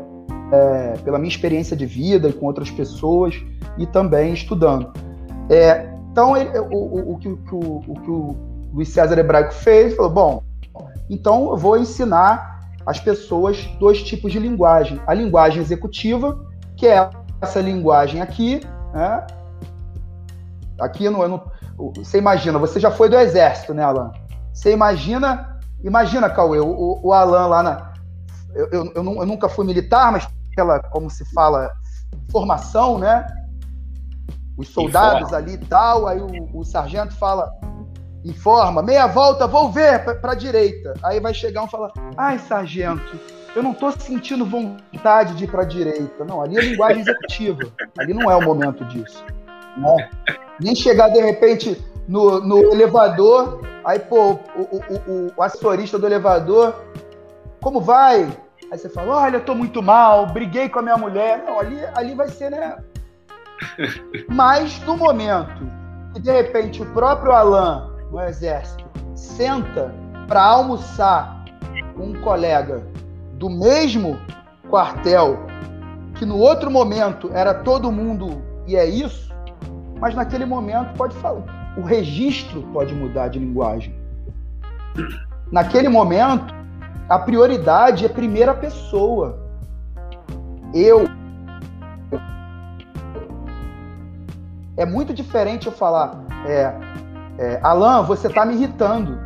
é 0.52 0.94
pela 1.04 1.18
minha 1.18 1.30
experiência 1.30 1.76
de 1.76 1.86
vida 1.86 2.30
e 2.30 2.34
com 2.34 2.46
outras 2.46 2.72
pessoas 2.72 3.36
e 3.78 3.86
também 3.86 4.34
estudando. 4.34 4.92
É, 5.50 5.90
então, 6.12 6.38
ele, 6.38 6.58
o, 6.58 6.76
o, 6.76 7.14
o, 7.14 7.18
que, 7.18 7.28
o, 7.28 7.38
que 7.38 8.12
o 8.12 8.36
Luiz 8.74 8.90
César 8.90 9.18
Hebraico 9.18 9.54
fez, 9.54 9.96
falou, 9.96 10.12
bom, 10.12 10.44
então 11.10 11.50
eu 11.50 11.58
vou 11.58 11.78
ensinar 11.78 12.58
as 12.86 13.00
pessoas 13.00 13.66
dois 13.80 14.02
tipos 14.02 14.32
de 14.32 14.40
linguagem. 14.40 15.00
A 15.06 15.14
linguagem 15.14 15.62
executiva, 15.62 16.46
que 16.76 16.88
é 16.88 17.10
essa 17.42 17.60
linguagem 17.60 18.22
aqui, 18.22 18.62
né? 18.94 19.28
Aqui 20.80 21.06
eu 21.06 21.12
não, 21.12 21.24
eu 21.24 21.30
não, 21.30 21.44
você 21.78 22.18
imagina, 22.18 22.58
você 22.58 22.80
já 22.80 22.90
foi 22.90 23.08
do 23.08 23.18
exército, 23.18 23.74
né, 23.74 23.84
Alan? 23.84 24.12
Você 24.52 24.74
imagina, 24.74 25.60
imagina, 25.84 26.30
Cauê, 26.30 26.60
o, 26.60 27.00
o 27.04 27.14
Alan 27.14 27.46
lá 27.48 27.64
na. 27.64 27.94
Eu, 28.56 28.68
eu, 28.72 28.94
eu, 28.96 29.26
nunca 29.26 29.48
fui 29.48 29.66
militar, 29.66 30.12
mas 30.12 30.28
aquela, 30.52 30.80
como 30.80 31.10
se 31.10 31.24
fala, 31.32 31.72
formação, 32.32 32.98
né? 32.98 33.28
Os 34.58 34.70
soldados 34.70 35.28
informa. 35.28 35.38
ali 35.38 35.54
e 35.54 35.58
tal, 35.60 36.08
aí 36.08 36.20
o, 36.20 36.58
o 36.58 36.66
sargento 36.66 37.14
fala, 37.16 37.52
informa, 38.26 38.82
meia 38.82 39.06
volta, 39.06 39.46
vou 39.46 39.72
ver 39.72 40.04
para 40.20 40.32
a 40.32 40.36
direita. 40.36 40.96
Aí 41.04 41.20
vai 41.20 41.36
chegar 41.36 41.62
um 41.62 41.68
e 41.68 41.70
falar, 41.70 41.92
ai, 42.18 42.40
sargento, 42.40 43.20
eu 43.56 43.62
não 43.62 43.74
estou 43.74 43.92
sentindo 43.92 44.44
vontade 44.44 45.36
de 45.36 45.44
ir 45.44 45.48
para 45.48 45.62
a 45.62 45.66
direita. 45.66 46.26
Não, 46.26 46.42
ali 46.42 46.58
é 46.58 46.62
linguagem 46.62 47.02
executiva. 47.02 47.72
Ali 48.00 48.16
não 48.16 48.32
é 48.32 48.36
o 48.36 48.42
momento 48.42 48.84
disso. 48.86 49.24
Né? 49.78 50.10
Nem 50.60 50.76
chegar 50.76 51.10
de 51.10 51.20
repente 51.20 51.84
no, 52.08 52.40
no 52.40 52.72
elevador, 52.72 53.62
aí, 53.84 54.00
pô, 54.00 54.32
o, 54.32 54.62
o, 54.72 55.12
o, 55.12 55.34
o 55.36 55.44
assessorista 55.44 56.00
do 56.00 56.06
elevador, 56.06 56.74
como 57.62 57.82
vai? 57.82 58.28
Aí 58.72 58.78
você 58.78 58.90
fala, 58.90 59.16
olha, 59.16 59.38
eu 59.38 59.46
tô 59.46 59.56
muito 59.56 59.82
mal, 59.82 60.26
briguei 60.28 60.68
com 60.68 60.80
a 60.80 60.82
minha 60.82 60.98
mulher. 60.98 61.44
Não, 61.46 61.60
ali, 61.60 61.80
ali 61.96 62.14
vai 62.16 62.28
ser, 62.28 62.52
né? 62.52 62.78
Mas 64.28 64.80
no 64.82 64.98
momento 64.98 65.66
que 66.14 66.20
de 66.20 66.32
repente 66.32 66.82
o 66.82 66.86
próprio 66.88 67.32
Alain, 67.32 67.90
no 68.12 68.22
exército, 68.22 68.86
senta 69.16 69.94
para 70.28 70.44
almoçar 70.44 71.44
com 71.96 72.08
um 72.08 72.22
colega 72.22 72.84
do 73.34 73.50
mesmo 73.50 74.20
quartel, 74.70 75.38
que 76.16 76.26
no 76.26 76.38
outro 76.38 76.70
momento 76.70 77.30
era 77.34 77.54
todo 77.54 77.92
mundo 77.92 78.42
e 78.66 78.76
é 78.76 78.86
isso, 78.86 79.27
mas 80.00 80.16
naquele 80.16 80.46
momento 80.46 80.96
pode 80.98 81.16
falar, 81.18 81.44
o 81.78 81.82
registro 81.82 82.62
pode 82.74 82.94
mudar 82.94 83.28
de 83.30 83.40
linguagem. 83.40 83.94
Naquele 85.52 85.90
momento, 85.90 86.54
a 87.10 87.20
prioridade 87.20 88.06
é 88.06 88.10
primeira 88.10 88.54
pessoa. 88.54 89.40
Eu. 90.74 91.06
É 94.76 94.86
muito 94.86 95.14
diferente 95.14 95.68
eu 95.68 95.72
falar, 95.72 96.24
é, 96.46 96.74
é, 97.38 97.60
Alan, 97.64 98.04
você 98.04 98.30
tá 98.30 98.46
me 98.46 98.54
irritando. 98.54 99.18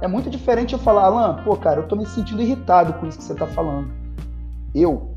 É 0.00 0.08
muito 0.08 0.30
diferente 0.30 0.72
eu 0.72 0.78
falar, 0.78 1.04
Alan, 1.04 1.42
pô, 1.44 1.56
cara, 1.56 1.80
eu 1.80 1.88
tô 1.88 1.96
me 1.96 2.06
sentindo 2.06 2.40
irritado 2.40 2.94
com 2.94 3.06
isso 3.06 3.18
que 3.18 3.24
você 3.24 3.34
tá 3.34 3.46
falando. 3.46 3.90
Eu. 4.74 5.09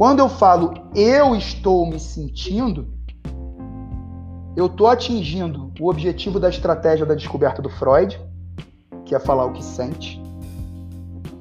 Quando 0.00 0.20
eu 0.20 0.30
falo 0.30 0.72
eu 0.94 1.36
estou 1.36 1.84
me 1.84 2.00
sentindo, 2.00 2.88
eu 4.56 4.66
tô 4.66 4.86
atingindo 4.86 5.70
o 5.78 5.90
objetivo 5.90 6.40
da 6.40 6.48
estratégia 6.48 7.04
da 7.04 7.14
descoberta 7.14 7.60
do 7.60 7.68
Freud, 7.68 8.18
que 9.04 9.14
é 9.14 9.18
falar 9.18 9.44
o 9.44 9.52
que 9.52 9.62
sente. 9.62 10.18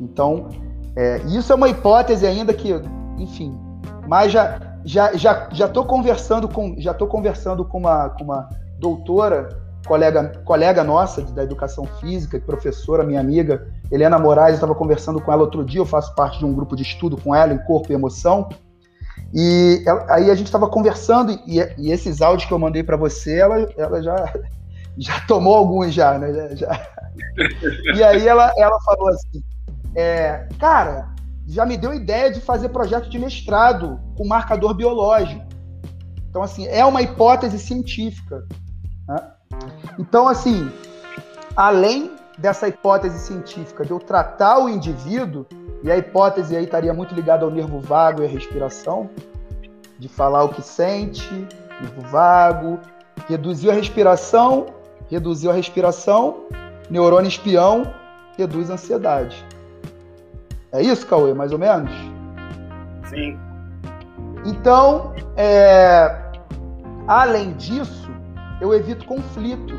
Então, 0.02 0.50
é, 0.94 1.20
isso 1.28 1.54
é 1.54 1.56
uma 1.56 1.70
hipótese 1.70 2.28
ainda 2.28 2.54
que, 2.54 2.74
enfim, 3.18 3.58
mas 4.06 4.34
já 4.34 4.60
já 4.84 5.16
já 5.16 5.48
já 5.54 5.66
estou 5.66 5.86
conversando 5.86 6.50
com 6.50 6.76
já 6.80 6.94
tô 6.94 7.08
conversando 7.08 7.64
com 7.64 7.78
uma, 7.78 8.10
com 8.10 8.26
uma 8.26 8.50
doutora 8.78 9.58
colega 9.88 10.34
colega 10.44 10.84
nossa 10.84 11.22
da 11.22 11.44
educação 11.44 11.86
física 12.02 12.38
professora 12.42 13.06
minha 13.06 13.22
amiga 13.22 13.66
Helena 13.92 14.20
Moraes 14.20 14.56
estava 14.56 14.76
conversando 14.76 15.22
com 15.22 15.32
ela 15.32 15.42
outro 15.42 15.64
dia 15.64 15.80
eu 15.80 15.86
faço 15.86 16.14
parte 16.16 16.40
de 16.40 16.46
um 16.46 16.54
grupo 16.54 16.76
de 16.76 16.84
estudo 16.84 17.18
com 17.18 17.34
ela 17.34 17.54
em 17.54 17.58
corpo 17.60 17.92
e 17.92 17.96
emoção 17.96 18.50
e 19.34 19.84
ela, 19.86 20.06
aí 20.10 20.32
a 20.32 20.36
gente 20.36 20.48
estava 20.48 20.68
conversando 20.68 21.32
e, 21.46 21.60
e, 21.78 21.92
esses 21.92 22.22
áudios 22.22 22.48
que 22.48 22.54
eu 22.54 22.60
mandei 22.60 22.84
para 22.84 22.98
você 22.98 23.40
ela, 23.40 23.68
ela 23.78 24.02
já 24.02 24.34
já 24.98 25.20
tomou 25.28 25.56
alguns 25.56 25.94
já 25.94 26.18
né 26.18 26.34
já, 26.34 26.56
já. 26.56 26.88
e 27.96 28.04
aí 28.04 28.28
ela 28.28 28.52
ela 28.58 28.80
falou 28.82 29.10
assim 29.10 29.44
é, 29.96 30.48
cara 30.60 31.10
já 31.50 31.66
me 31.66 31.76
deu 31.76 31.94
ideia 31.94 32.32
de 32.32 32.40
fazer 32.40 32.70
projeto 32.70 33.10
de 33.10 33.18
mestrado 33.18 34.00
com 34.16 34.26
marcador 34.28 34.76
biológico. 34.76 35.44
Então, 36.30 36.44
assim, 36.44 36.68
é 36.68 36.86
uma 36.86 37.02
hipótese 37.02 37.58
científica. 37.58 38.46
Né? 39.08 39.32
Então, 39.98 40.28
assim, 40.28 40.72
além 41.56 42.12
dessa 42.40 42.68
hipótese 42.68 43.20
científica 43.20 43.86
de 43.86 43.92
eu 43.92 44.00
tratar 44.00 44.60
o 44.60 44.70
indivíduo, 44.70 45.46
e 45.84 45.92
a 45.92 45.98
hipótese 45.98 46.56
aí 46.56 46.64
estaria 46.64 46.94
muito 46.94 47.14
ligada 47.14 47.46
ao 47.46 47.52
nervo 47.52 47.80
vago 47.80 48.22
e 48.22 48.26
à 48.26 48.28
respiração, 48.28 49.10
de 49.98 50.08
falar 50.08 50.44
o 50.44 50.50
que 50.50 50.62
sente, 50.62 51.30
nervo 51.82 52.02
vago, 52.10 52.80
reduziu 53.28 53.72
a 53.72 53.74
respiração, 53.74 54.68
reduziu 55.10 55.52
a 55.52 55.54
respiração, 55.54 56.46
neurônio 56.90 57.28
espião, 57.28 57.94
reduz 58.38 58.70
a 58.70 58.74
ansiedade. 58.74 59.46
É 60.72 60.82
isso, 60.82 61.06
Cauê, 61.06 61.34
mais 61.34 61.52
ou 61.52 61.60
menos? 61.60 61.92
Sim. 63.10 63.38
Então, 64.46 65.14
é... 65.36 66.16
além 67.08 67.54
disso, 67.54 68.10
eu 68.62 68.74
evito 68.74 69.06
conflito. 69.06 69.74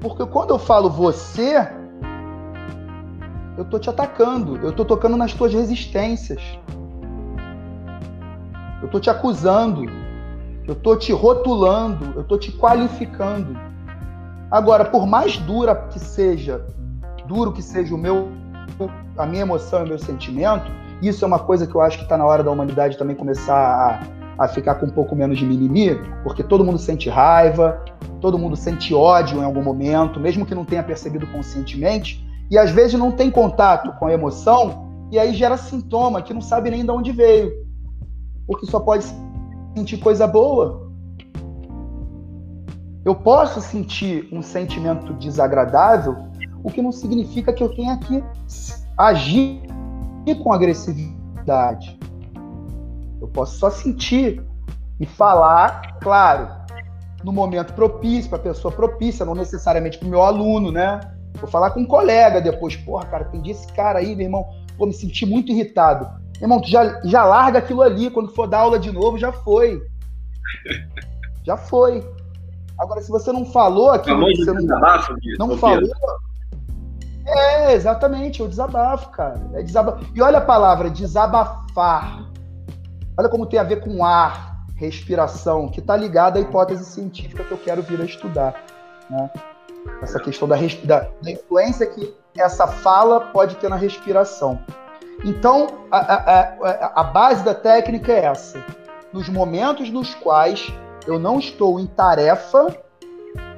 Porque 0.00 0.24
quando 0.26 0.50
eu 0.50 0.58
falo 0.58 0.88
você, 0.88 1.66
eu 3.60 3.64
tô 3.66 3.78
te 3.78 3.90
atacando, 3.90 4.56
eu 4.62 4.72
tô 4.72 4.86
tocando 4.86 5.18
nas 5.18 5.34
tuas 5.34 5.52
resistências. 5.52 6.40
Eu 8.82 8.88
tô 8.88 8.98
te 8.98 9.10
acusando, 9.10 9.84
eu 10.66 10.74
tô 10.74 10.96
te 10.96 11.12
rotulando, 11.12 12.14
eu 12.16 12.24
tô 12.24 12.38
te 12.38 12.50
qualificando. 12.52 13.54
Agora, 14.50 14.86
por 14.86 15.06
mais 15.06 15.36
dura 15.36 15.74
que 15.74 15.98
seja, 15.98 16.64
duro 17.26 17.52
que 17.52 17.60
seja 17.60 17.94
o 17.94 17.98
meu 17.98 18.28
a 19.18 19.26
minha 19.26 19.42
emoção 19.42 19.80
e 19.80 19.84
o 19.84 19.88
meu 19.88 19.98
sentimento, 19.98 20.72
isso 21.02 21.22
é 21.22 21.28
uma 21.28 21.38
coisa 21.38 21.66
que 21.66 21.74
eu 21.74 21.82
acho 21.82 21.98
que 21.98 22.04
está 22.04 22.16
na 22.16 22.24
hora 22.24 22.42
da 22.42 22.50
humanidade 22.50 22.96
também 22.96 23.14
começar 23.14 24.00
a, 24.38 24.44
a 24.44 24.48
ficar 24.48 24.76
com 24.76 24.86
um 24.86 24.90
pouco 24.90 25.14
menos 25.14 25.36
de 25.38 25.44
mimimi, 25.44 26.00
porque 26.24 26.42
todo 26.42 26.64
mundo 26.64 26.78
sente 26.78 27.10
raiva, 27.10 27.84
todo 28.22 28.38
mundo 28.38 28.56
sente 28.56 28.94
ódio 28.94 29.38
em 29.38 29.44
algum 29.44 29.62
momento, 29.62 30.18
mesmo 30.18 30.46
que 30.46 30.54
não 30.54 30.64
tenha 30.64 30.82
percebido 30.82 31.26
conscientemente, 31.26 32.29
e 32.50 32.58
às 32.58 32.70
vezes 32.70 32.98
não 32.98 33.12
tem 33.12 33.30
contato 33.30 33.92
com 33.98 34.06
a 34.06 34.12
emoção, 34.12 35.08
e 35.10 35.18
aí 35.18 35.34
gera 35.34 35.56
sintoma 35.56 36.22
que 36.22 36.34
não 36.34 36.40
sabe 36.40 36.70
nem 36.70 36.84
de 36.84 36.90
onde 36.90 37.12
veio, 37.12 37.52
porque 38.46 38.66
só 38.66 38.80
pode 38.80 39.04
sentir 39.76 39.98
coisa 39.98 40.26
boa. 40.26 40.90
Eu 43.04 43.14
posso 43.14 43.60
sentir 43.60 44.28
um 44.32 44.42
sentimento 44.42 45.14
desagradável 45.14 46.16
o 46.62 46.70
que 46.70 46.82
não 46.82 46.92
significa 46.92 47.52
que 47.52 47.62
eu 47.62 47.74
tenha 47.74 47.96
que 47.98 48.22
agir 48.98 49.62
com 50.42 50.52
agressividade. 50.52 51.98
Eu 53.20 53.28
posso 53.28 53.58
só 53.58 53.70
sentir 53.70 54.44
e 55.00 55.06
falar, 55.06 55.98
claro, 56.00 56.48
no 57.24 57.32
momento 57.32 57.72
propício, 57.72 58.30
para 58.30 58.38
a 58.38 58.42
pessoa 58.42 58.72
propícia, 58.72 59.26
não 59.26 59.34
necessariamente 59.34 59.98
para 59.98 60.06
o 60.06 60.10
meu 60.10 60.22
aluno, 60.22 60.70
né? 60.70 61.00
Vou 61.40 61.50
falar 61.50 61.70
com 61.70 61.80
um 61.80 61.86
colega 61.86 62.40
depois, 62.40 62.76
porra, 62.76 63.06
cara, 63.06 63.24
entendi 63.28 63.50
esse 63.50 63.66
cara 63.72 63.98
aí, 63.98 64.14
meu 64.14 64.26
irmão, 64.26 64.48
vou 64.76 64.86
me 64.86 64.92
sentir 64.92 65.26
muito 65.26 65.50
irritado. 65.50 66.04
Meu 66.34 66.42
irmão, 66.42 66.60
tu 66.60 66.68
já, 66.68 67.00
já 67.04 67.24
larga 67.24 67.58
aquilo 67.58 67.82
ali, 67.82 68.10
quando 68.10 68.34
for 68.34 68.46
dar 68.46 68.58
aula 68.58 68.78
de 68.78 68.92
novo, 68.92 69.18
já 69.18 69.32
foi. 69.32 69.82
Já 71.42 71.56
foi. 71.56 72.06
Agora, 72.78 73.00
se 73.00 73.10
você 73.10 73.32
não 73.32 73.46
falou 73.46 73.90
aquilo, 73.90 74.20
você 74.20 74.52
não, 74.52 75.48
não 75.48 75.56
falou, 75.56 75.88
é, 77.26 77.72
exatamente, 77.74 78.40
é 78.40 78.44
o 78.44 78.48
desabafo, 78.48 79.10
cara. 79.10 79.40
É 79.54 79.62
desabafo. 79.62 80.04
E 80.14 80.22
olha 80.22 80.38
a 80.38 80.42
palavra, 80.42 80.90
desabafar. 80.90 82.26
Olha 83.16 83.28
como 83.28 83.46
tem 83.46 83.60
a 83.60 83.64
ver 83.64 83.80
com 83.80 84.04
ar, 84.04 84.64
respiração, 84.76 85.68
que 85.68 85.80
está 85.80 85.96
ligada 85.96 86.38
à 86.38 86.42
hipótese 86.42 86.84
científica 86.84 87.44
que 87.44 87.52
eu 87.52 87.58
quero 87.58 87.82
vir 87.82 88.00
a 88.00 88.04
estudar. 88.04 88.54
Né? 89.08 89.30
Essa 90.02 90.18
questão 90.18 90.48
da, 90.48 90.56
da, 90.84 91.08
da 91.22 91.30
influência 91.30 91.86
que 91.86 92.14
essa 92.36 92.66
fala 92.66 93.20
pode 93.20 93.56
ter 93.56 93.68
na 93.68 93.76
respiração. 93.76 94.58
Então, 95.24 95.66
a, 95.90 95.98
a, 95.98 96.40
a, 96.40 97.00
a 97.00 97.04
base 97.04 97.44
da 97.44 97.54
técnica 97.54 98.12
é 98.12 98.24
essa. 98.24 98.62
Nos 99.12 99.28
momentos 99.28 99.90
nos 99.90 100.14
quais 100.14 100.72
eu 101.06 101.18
não 101.18 101.38
estou 101.38 101.78
em 101.78 101.86
tarefa, 101.86 102.74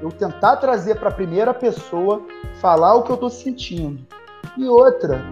eu 0.01 0.11
tentar 0.11 0.57
trazer 0.57 0.97
para 0.97 1.09
a 1.09 1.13
primeira 1.13 1.55
pessoa, 1.55 2.23
falar 2.61 2.95
o 2.95 3.03
que 3.03 3.11
eu 3.11 3.15
estou 3.15 3.31
sentindo. 3.31 4.05
E 4.57 4.67
outra, 4.67 5.23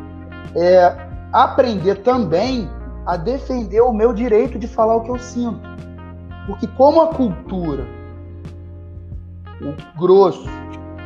é 0.55 0.95
aprender 1.33 1.97
também 1.97 2.71
a 3.07 3.17
defender 3.17 3.81
o 3.81 3.93
meu 3.93 4.13
direito 4.13 4.59
de 4.59 4.69
falar 4.69 4.97
o 4.97 5.03
que 5.03 5.11
eu 5.11 5.19
sinto. 5.19 5.69
Porque 6.47 6.67
como 6.67 7.01
a 7.01 7.09
cultura, 7.09 7.85
o 9.61 9.99
grosso, 9.99 10.49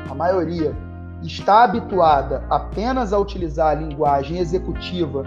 a 0.09 0.15
maioria, 0.15 0.75
está 1.23 1.65
habituada 1.65 2.45
apenas 2.51 3.13
a 3.13 3.19
utilizar 3.19 3.69
a 3.69 3.75
linguagem 3.75 4.39
executiva, 4.39 5.25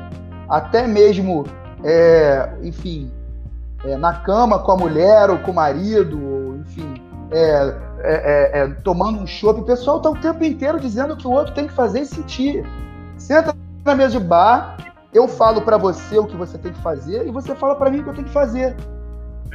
até 0.47 0.88
mesmo, 0.88 1.45
é, 1.84 2.49
enfim, 2.61 3.11
é, 3.84 3.97
na 3.97 4.13
cama 4.13 4.59
com 4.59 4.71
a 4.71 4.78
mulher 4.78 5.30
ou 5.30 5.38
com 5.39 5.51
o 5.51 5.55
marido, 5.55 6.19
ou, 6.23 6.55
enfim, 6.57 7.01
é, 7.32 7.75
é, 7.99 8.13
é, 8.13 8.59
é, 8.59 8.67
tomando 8.84 9.19
um 9.19 9.28
chopp, 9.28 9.61
o 9.61 9.63
pessoal 9.63 9.99
tá 9.99 10.09
o 10.09 10.15
tempo 10.15 10.43
inteiro 10.43 10.80
dizendo 10.80 11.17
que 11.17 11.28
o 11.28 11.32
outro 11.32 11.53
tem 11.53 11.67
que 11.67 11.73
fazer 11.73 12.01
e 12.01 12.05
sentir. 12.05 12.65
Senta 13.17 13.53
na 13.84 13.95
mesa 13.95 14.19
de 14.19 14.25
bar, 14.25 14.78
eu 15.13 15.28
falo 15.28 15.61
para 15.61 15.78
você 15.78 16.17
o 16.17 16.25
que 16.25 16.36
você 16.36 16.57
tem 16.57 16.71
que 16.71 16.82
fazer 16.82 17.28
e 17.28 17.32
você 17.32 17.55
fala 17.55 17.75
para 17.75 17.89
mim 17.89 17.99
o 17.99 18.03
que 18.03 18.09
eu 18.09 18.13
tenho 18.13 18.28
que 18.28 18.34
fazer. 18.34 18.75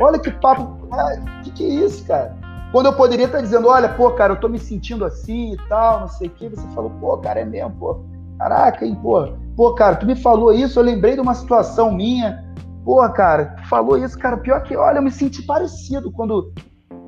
Olha 0.00 0.18
que 0.18 0.30
papo, 0.30 0.62
o 0.62 1.42
que, 1.42 1.50
que 1.52 1.64
é 1.64 1.84
isso, 1.84 2.04
cara? 2.04 2.34
Quando 2.72 2.86
eu 2.86 2.94
poderia 2.94 3.26
estar 3.26 3.42
dizendo, 3.42 3.68
olha, 3.68 3.88
pô, 3.90 4.10
cara, 4.12 4.32
eu 4.32 4.40
tô 4.40 4.48
me 4.48 4.58
sentindo 4.58 5.04
assim 5.04 5.52
e 5.52 5.56
tal, 5.68 6.00
não 6.00 6.08
sei 6.08 6.28
o 6.28 6.30
quê, 6.30 6.48
você 6.48 6.66
falou, 6.74 6.90
pô, 6.98 7.18
cara, 7.18 7.40
é 7.40 7.44
mesmo, 7.44 7.70
pô, 7.72 8.00
caraca, 8.38 8.86
hein, 8.86 8.98
pô, 9.00 9.28
pô, 9.54 9.74
cara, 9.74 9.96
tu 9.96 10.06
me 10.06 10.16
falou 10.16 10.52
isso, 10.52 10.78
eu 10.78 10.82
lembrei 10.82 11.14
de 11.14 11.20
uma 11.20 11.34
situação 11.34 11.92
minha, 11.94 12.42
pô, 12.82 13.06
cara, 13.10 13.54
tu 13.56 13.68
falou 13.68 13.98
isso, 13.98 14.18
cara, 14.18 14.38
pior 14.38 14.62
que, 14.62 14.74
olha, 14.74 14.98
eu 14.98 15.02
me 15.02 15.10
senti 15.10 15.42
parecido 15.42 16.10
quando 16.10 16.50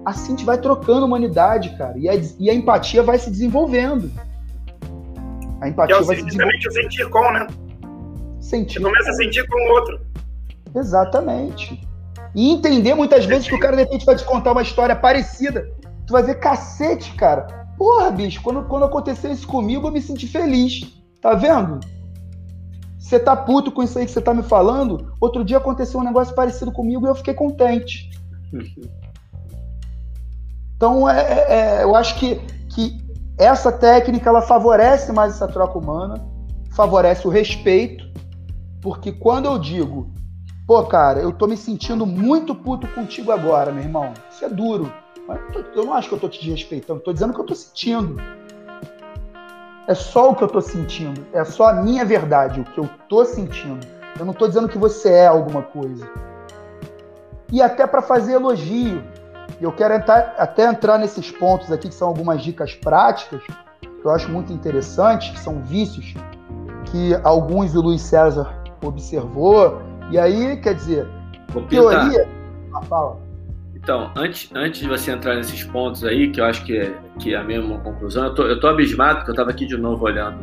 assim 0.05 0.35
a 0.35 0.37
gente 0.37 0.45
vai 0.45 0.59
trocando 0.59 1.03
a 1.03 1.07
humanidade, 1.07 1.77
cara. 1.77 1.97
E 1.97 2.09
a, 2.09 2.15
e 2.39 2.51
a 2.51 2.55
empatia 2.55 3.03
vai 3.03 3.19
se 3.19 3.31
desenvolvendo. 3.31 4.13
A 5.61 5.69
empatia 5.69 5.97
é 5.97 6.03
vai 6.03 6.17
se 6.17 6.25
desenvolvendo. 6.25 6.73
sentir 6.73 7.09
com, 7.09 7.33
né? 7.33 7.47
Sentir. 8.41 8.75
Você 8.75 8.85
começa 8.85 9.11
a 9.11 9.15
sentir 9.15 9.49
com 9.49 9.57
o 9.57 9.73
outro. 9.73 10.01
Exatamente. 10.75 11.81
E 12.35 12.51
entender 12.51 12.95
muitas 12.95 13.25
vezes 13.25 13.49
que 13.49 13.55
o 13.55 13.61
cara 13.61 13.77
de 13.77 13.83
repente 13.83 14.05
vai 14.05 14.17
te 14.17 14.25
contar 14.25 14.53
uma 14.53 14.63
história 14.63 14.97
parecida. 14.97 15.71
Tu 16.07 16.13
vai 16.13 16.23
ver 16.23 16.41
cacete, 16.41 17.15
cara. 17.15 17.47
Porra, 17.79 18.11
bicho, 18.11 18.43
quando, 18.43 18.65
quando 18.65 18.85
aconteceu 18.85 19.33
isso 19.33 19.47
comigo, 19.47 19.87
eu 19.87 19.93
me 19.93 20.01
senti 20.01 20.27
feliz. 20.27 20.81
Tá 21.21 21.35
vendo? 21.35 21.81
Você 22.99 23.21
tá 23.21 23.37
puto 23.37 23.71
com 23.71 23.83
isso 23.83 23.99
aí 23.99 24.07
que 24.07 24.11
você 24.11 24.21
tá 24.21 24.33
me 24.33 24.43
falando? 24.43 25.15
Outro 25.21 25.45
dia 25.45 25.59
aconteceu 25.59 26.01
um 26.01 26.05
negócio 26.05 26.35
parecido 26.35 26.73
comigo 26.73 27.07
e 27.07 27.09
eu 27.09 27.15
fiquei 27.15 27.35
contente. 27.35 28.11
Então, 30.77 31.09
é, 31.09 31.21
é, 31.21 31.47
é, 31.49 31.83
eu 31.85 31.95
acho 31.95 32.19
que, 32.19 32.37
que 32.69 32.99
essa 33.39 33.71
técnica 33.71 34.29
ela 34.29 34.43
favorece 34.43 35.13
mais 35.13 35.35
essa 35.35 35.47
troca 35.47 35.79
humana, 35.79 36.27
favorece 36.73 37.27
o 37.27 37.31
respeito, 37.31 38.05
porque 38.81 39.13
quando 39.13 39.47
eu 39.47 39.59
digo 39.59 40.13
Pô, 40.67 40.83
cara, 40.85 41.21
eu 41.21 41.31
tô 41.31 41.47
me 41.47 41.59
sentindo 41.59 42.07
muito 42.07 42.55
puto 42.55 42.89
contigo 42.89 43.31
agora, 43.31 43.71
meu 43.71 43.83
irmão. 43.83 44.15
Isso 44.31 44.43
é 44.47 44.49
duro. 44.49 44.91
Eu 45.75 45.85
não 45.85 45.93
acho 45.93 46.09
que 46.09 46.15
eu 46.15 46.21
tô 46.21 46.27
te 46.27 46.49
respeitando, 46.49 47.01
tô 47.01 47.13
dizendo 47.13 47.33
o 47.33 47.35
que 47.35 47.41
eu 47.41 47.45
tô 47.45 47.55
sentindo. 47.55 48.17
É 49.87 49.95
só 49.95 50.31
o 50.31 50.35
que 50.35 50.43
eu 50.43 50.49
tô 50.49 50.63
sentindo. 50.63 51.27
É 51.35 51.45
só 51.45 51.69
a 51.69 51.75
minha 51.75 52.03
verdade, 52.03 52.63
o 52.63 52.65
que 52.65 52.79
eu 52.79 52.89
tô 53.11 53.27
sentindo. 53.27 53.87
Eu 54.19 54.25
não 54.25 54.33
tô 54.33 54.49
dizendo 54.49 54.67
que 54.67 54.79
você 54.79 55.11
é 55.11 55.27
alguma 55.27 55.61
coisa. 55.61 56.09
E 57.53 57.61
até 57.61 57.87
para 57.87 58.01
fazer 58.01 58.33
elogio. 58.33 59.05
Eu 59.61 59.71
quero 59.71 59.93
entrar, 59.93 60.35
até 60.39 60.65
entrar 60.65 60.99
nesses 60.99 61.31
pontos 61.31 61.71
aqui, 61.71 61.89
que 61.89 61.95
são 61.95 62.09
algumas 62.09 62.43
dicas 62.43 62.75
práticas, 62.75 63.43
que 63.81 64.05
eu 64.05 64.11
acho 64.11 64.31
muito 64.31 64.51
interessantes, 64.51 65.31
que 65.31 65.39
são 65.39 65.61
vícios 65.61 66.15
que 66.87 67.15
alguns 67.23 67.75
o 67.75 67.83
Luiz 67.83 68.01
César 68.01 68.63
observou, 68.83 69.81
e 70.11 70.19
aí, 70.19 70.57
quer 70.59 70.75
dizer, 70.75 71.07
teoria. 71.69 72.29
Ah, 72.75 72.83
fala. 72.83 73.25
Então, 73.75 74.11
antes, 74.17 74.51
antes 74.55 74.81
de 74.81 74.89
você 74.89 75.11
entrar 75.11 75.35
nesses 75.37 75.63
pontos 75.63 76.05
aí, 76.05 76.31
que 76.31 76.41
eu 76.41 76.45
acho 76.47 76.65
que 76.65 76.79
é, 76.79 76.99
que 77.19 77.35
é 77.35 77.37
a 77.37 77.45
mesma 77.45 77.79
conclusão, 77.81 78.25
eu 78.25 78.35
tô, 78.35 78.47
eu 78.47 78.59
tô 78.59 78.67
abismado, 78.67 79.17
porque 79.17 79.31
eu 79.31 79.35
estava 79.35 79.51
aqui 79.51 79.67
de 79.67 79.77
novo 79.77 80.05
olhando 80.07 80.39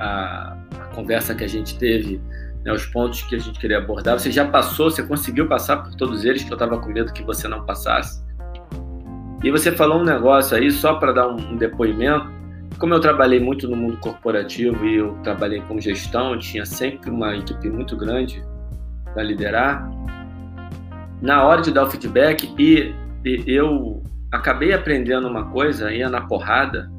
a, 0.00 0.56
a, 0.78 0.84
conversa 0.94 1.34
que 1.34 1.44
a 1.44 1.48
gente 1.48 1.78
teve, 1.78 2.18
né, 2.64 2.72
os 2.72 2.86
pontos 2.86 3.22
que 3.24 3.36
a 3.36 3.38
gente 3.38 3.60
queria 3.60 3.76
abordar. 3.76 4.18
Você 4.18 4.30
já 4.30 4.46
passou, 4.46 4.90
você 4.90 5.02
conseguiu 5.02 5.46
passar 5.48 5.82
por 5.82 5.94
todos 5.96 6.24
eles, 6.24 6.42
que 6.42 6.50
eu 6.50 6.54
estava 6.54 6.78
com 6.78 6.88
medo 6.88 7.12
que 7.12 7.22
você 7.22 7.46
não 7.46 7.66
passasse. 7.66 8.24
E 9.44 9.50
você 9.50 9.70
falou 9.72 10.00
um 10.00 10.04
negócio 10.04 10.56
aí, 10.56 10.70
só 10.70 10.94
para 10.94 11.12
dar 11.12 11.28
um, 11.28 11.52
um 11.52 11.56
depoimento. 11.56 12.39
Como 12.80 12.94
eu 12.94 13.00
trabalhei 13.00 13.38
muito 13.38 13.68
no 13.68 13.76
mundo 13.76 13.98
corporativo 13.98 14.86
e 14.86 14.96
eu 14.96 15.12
trabalhei 15.22 15.60
com 15.60 15.78
gestão, 15.78 16.38
tinha 16.38 16.64
sempre 16.64 17.10
uma 17.10 17.36
equipe 17.36 17.68
muito 17.68 17.94
grande 17.94 18.42
para 19.12 19.22
liderar, 19.22 19.86
na 21.20 21.44
hora 21.44 21.60
de 21.60 21.70
dar 21.70 21.84
o 21.84 21.90
feedback, 21.90 22.50
e, 22.58 22.94
e 23.22 23.42
eu 23.46 24.02
acabei 24.32 24.72
aprendendo 24.72 25.28
uma 25.28 25.50
coisa, 25.50 25.92
ia 25.92 26.08
na 26.08 26.22
porrada, 26.22 26.90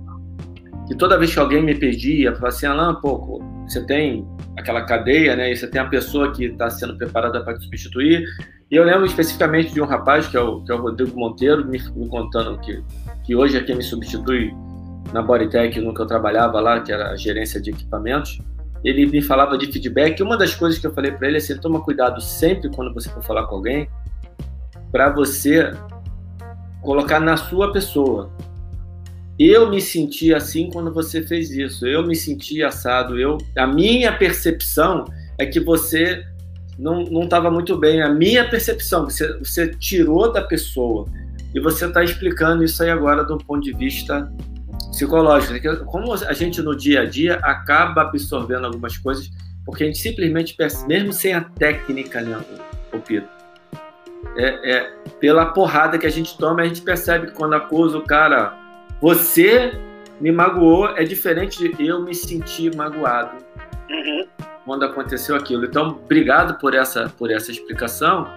que 0.88 0.96
toda 0.96 1.18
vez 1.18 1.34
que 1.34 1.40
alguém 1.40 1.64
me 1.64 1.74
pedia, 1.74 2.30
falava 2.30 2.50
assim, 2.50 2.68
Alan, 2.68 3.02
pouco, 3.02 3.44
você 3.68 3.84
tem 3.84 4.24
aquela 4.60 4.84
cadeia, 4.84 5.36
né? 5.36 5.52
E 5.52 5.56
você 5.56 5.68
tem 5.68 5.82
a 5.82 5.86
pessoa 5.86 6.32
que 6.32 6.46
está 6.46 6.70
sendo 6.70 6.96
preparada 6.96 7.44
para 7.44 7.58
te 7.58 7.64
substituir. 7.64 8.24
E 8.70 8.76
eu 8.76 8.84
lembro 8.84 9.06
especificamente 9.08 9.74
de 9.74 9.82
um 9.82 9.86
rapaz, 9.86 10.28
que 10.28 10.38
é 10.38 10.42
o, 10.42 10.62
que 10.64 10.72
é 10.72 10.76
o 10.76 10.82
Rodrigo 10.82 11.18
Monteiro, 11.18 11.66
me, 11.68 11.80
me 11.96 12.08
contando 12.08 12.60
que, 12.60 12.84
que 13.24 13.36
hoje 13.36 13.58
é 13.58 13.64
quem 13.64 13.76
me 13.76 13.84
substitui 13.84 14.54
na 15.14 15.22
Bodytech, 15.22 15.80
no 15.80 15.94
que 15.94 16.02
eu 16.02 16.08
trabalhava 16.08 16.60
lá, 16.60 16.80
que 16.82 16.92
era 16.92 17.12
a 17.12 17.16
gerência 17.16 17.62
de 17.62 17.72
equipamentos 17.72 18.40
ele 18.84 19.06
me 19.06 19.22
falava 19.22 19.58
de 19.58 19.72
feedback. 19.72 20.20
E 20.20 20.24
uma 20.24 20.38
das 20.38 20.56
coisas 20.56 20.80
que 20.80 20.88
eu 20.88 20.94
falei 20.94 21.12
para 21.12 21.28
ele 21.28 21.38
é 21.38 21.40
assim: 21.40 21.58
toma 21.58 21.82
cuidado 21.82 22.20
sempre 22.22 22.70
quando 22.70 22.94
você 22.94 23.10
for 23.10 23.24
falar 23.24 23.46
com 23.48 23.56
alguém, 23.56 23.88
para 24.92 25.10
você 25.10 25.72
colocar 26.82 27.20
na 27.20 27.38
sua 27.38 27.72
pessoa. 27.72 28.32
Eu 29.40 29.70
me 29.70 29.82
senti 29.82 30.34
assim 30.34 30.70
quando 30.70 30.94
você 30.94 31.22
fez 31.22 31.52
isso. 31.52 31.88
Eu 31.88 32.06
me 32.06 32.16
senti 32.16 32.62
assado. 32.64 33.20
Eu, 33.20 33.38
a 33.58 33.66
minha 33.66 34.12
percepção 34.16 35.06
é 35.38 35.46
que 35.46 35.60
você 35.60 36.24
não 36.78 37.04
estava 37.24 37.50
muito 37.50 37.78
bem. 37.78 38.02
A 38.02 38.10
minha 38.10 38.48
percepção, 38.48 39.06
você, 39.06 39.38
você 39.40 39.68
tirou 39.68 40.32
da 40.32 40.42
pessoa 40.42 41.06
e 41.56 41.60
você 41.60 41.86
está 41.86 42.04
explicando 42.04 42.64
isso 42.64 42.84
aí 42.84 42.90
agora 42.90 43.24
do 43.24 43.38
ponto 43.38 43.62
de 43.62 43.74
vista 43.74 44.32
psicológicas. 44.92 45.80
Né? 45.80 45.86
Como 45.86 46.14
a 46.14 46.34
gente 46.34 46.62
no 46.62 46.76
dia 46.76 47.02
a 47.02 47.06
dia 47.06 47.40
acaba 47.42 48.04
absorvendo 48.04 48.66
algumas 48.66 48.98
coisas, 48.98 49.32
porque 49.66 49.84
a 49.84 49.88
gente 49.88 50.00
simplesmente 50.00 50.54
percebe, 50.54 50.88
mesmo 50.88 51.14
sem 51.14 51.34
a 51.34 51.42
técnica, 51.42 52.22
né, 52.22 52.40
o, 52.94 53.00
Pito? 53.00 53.28
É, 54.36 54.72
é, 54.72 54.94
pela 55.20 55.48
porrada 55.48 55.98
que 55.98 56.06
a 56.06 56.12
gente 56.12 56.38
toma, 56.38 56.62
a 56.62 56.66
gente 56.66 56.82
percebe 56.82 57.28
que 57.28 57.34
quando 57.34 57.54
acusa 57.54 57.98
o 57.98 58.04
cara, 58.04 58.58
você 59.02 59.74
me 60.20 60.32
magoou, 60.32 60.90
é 60.90 61.04
diferente 61.04 61.68
de 61.68 61.88
eu 61.88 62.02
me 62.02 62.14
sentir 62.14 62.76
magoado 62.76 63.38
uhum. 63.90 64.28
quando 64.64 64.86
aconteceu 64.86 65.36
aquilo. 65.36 65.66
Então, 65.66 66.00
obrigado 66.04 66.60
por 66.60 66.76
essa, 66.76 67.10
por 67.18 67.32
essa 67.32 67.52
explicação. 67.52 68.28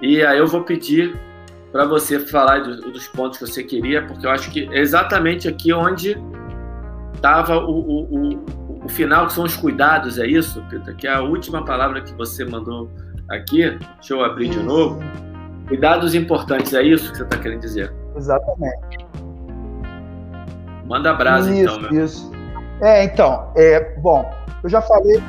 E 0.00 0.22
aí 0.24 0.38
eu 0.38 0.46
vou 0.46 0.62
pedir 0.62 1.14
para 1.76 1.84
você 1.84 2.18
falar 2.18 2.62
do, 2.62 2.90
dos 2.90 3.06
pontos 3.08 3.38
que 3.38 3.46
você 3.46 3.62
queria, 3.62 4.02
porque 4.06 4.24
eu 4.24 4.30
acho 4.30 4.50
que 4.50 4.66
é 4.72 4.80
exatamente 4.80 5.46
aqui 5.46 5.74
onde 5.74 6.16
estava 7.14 7.58
o, 7.58 7.70
o, 7.70 8.30
o, 8.32 8.84
o, 8.86 8.88
final, 8.88 9.26
que 9.26 9.34
são 9.34 9.44
os 9.44 9.54
cuidados, 9.54 10.18
é 10.18 10.26
isso, 10.26 10.64
Peter? 10.70 10.96
Que 10.96 11.06
é 11.06 11.12
a 11.12 11.20
última 11.20 11.62
palavra 11.66 12.00
que 12.00 12.14
você 12.14 12.46
mandou 12.46 12.90
aqui. 13.28 13.78
Deixa 13.96 14.14
eu 14.14 14.24
abrir 14.24 14.48
de 14.48 14.62
novo. 14.62 15.00
Cuidados 15.68 16.14
importantes, 16.14 16.72
é 16.72 16.82
isso 16.82 17.10
que 17.10 17.18
você 17.18 17.24
está 17.24 17.36
querendo 17.36 17.60
dizer? 17.60 17.92
Exatamente. 18.16 19.06
Manda 20.86 21.12
brasa, 21.12 21.54
isso, 21.54 21.78
então. 21.78 21.90
Meu. 21.92 22.04
Isso. 22.04 22.32
É, 22.80 23.04
então, 23.04 23.52
é, 23.54 23.98
bom, 23.98 24.32
eu 24.62 24.70
já 24.70 24.80
falei. 24.80 25.22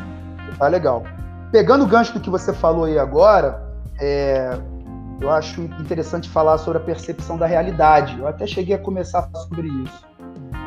Tá 0.58 0.70
legal. 0.70 1.04
Pegando 1.52 1.84
o 1.84 1.88
gancho 1.88 2.14
do 2.14 2.22
que 2.22 2.30
você 2.30 2.54
falou 2.54 2.86
aí 2.86 2.98
agora, 2.98 3.62
é, 4.00 4.58
eu 5.20 5.32
acho 5.32 5.62
interessante 5.62 6.30
falar 6.30 6.58
sobre 6.60 6.80
a 6.80 6.84
percepção 6.84 7.38
da 7.38 7.48
realidade. 7.48 8.20
Eu 8.20 8.28
até 8.28 8.46
cheguei 8.46 8.76
a 8.76 8.80
começar 8.80 9.30
sobre 9.34 9.68
isso. 9.68 10.08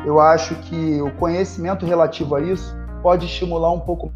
Eu 0.05 0.19
acho 0.19 0.55
que 0.55 1.01
o 1.01 1.11
conhecimento 1.11 1.85
relativo 1.85 2.35
a 2.35 2.41
isso 2.41 2.75
pode 3.01 3.25
estimular 3.25 3.71
um 3.71 3.79
pouco 3.79 4.11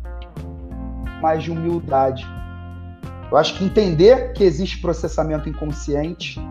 mais 1.21 1.41
de 1.43 1.51
humildade. 1.51 2.27
Eu 3.31 3.37
acho 3.37 3.57
que 3.57 3.63
entender 3.63 4.33
que 4.33 4.43
existe 4.43 4.81
processamento 4.81 5.49
inconsciente. 5.49 6.39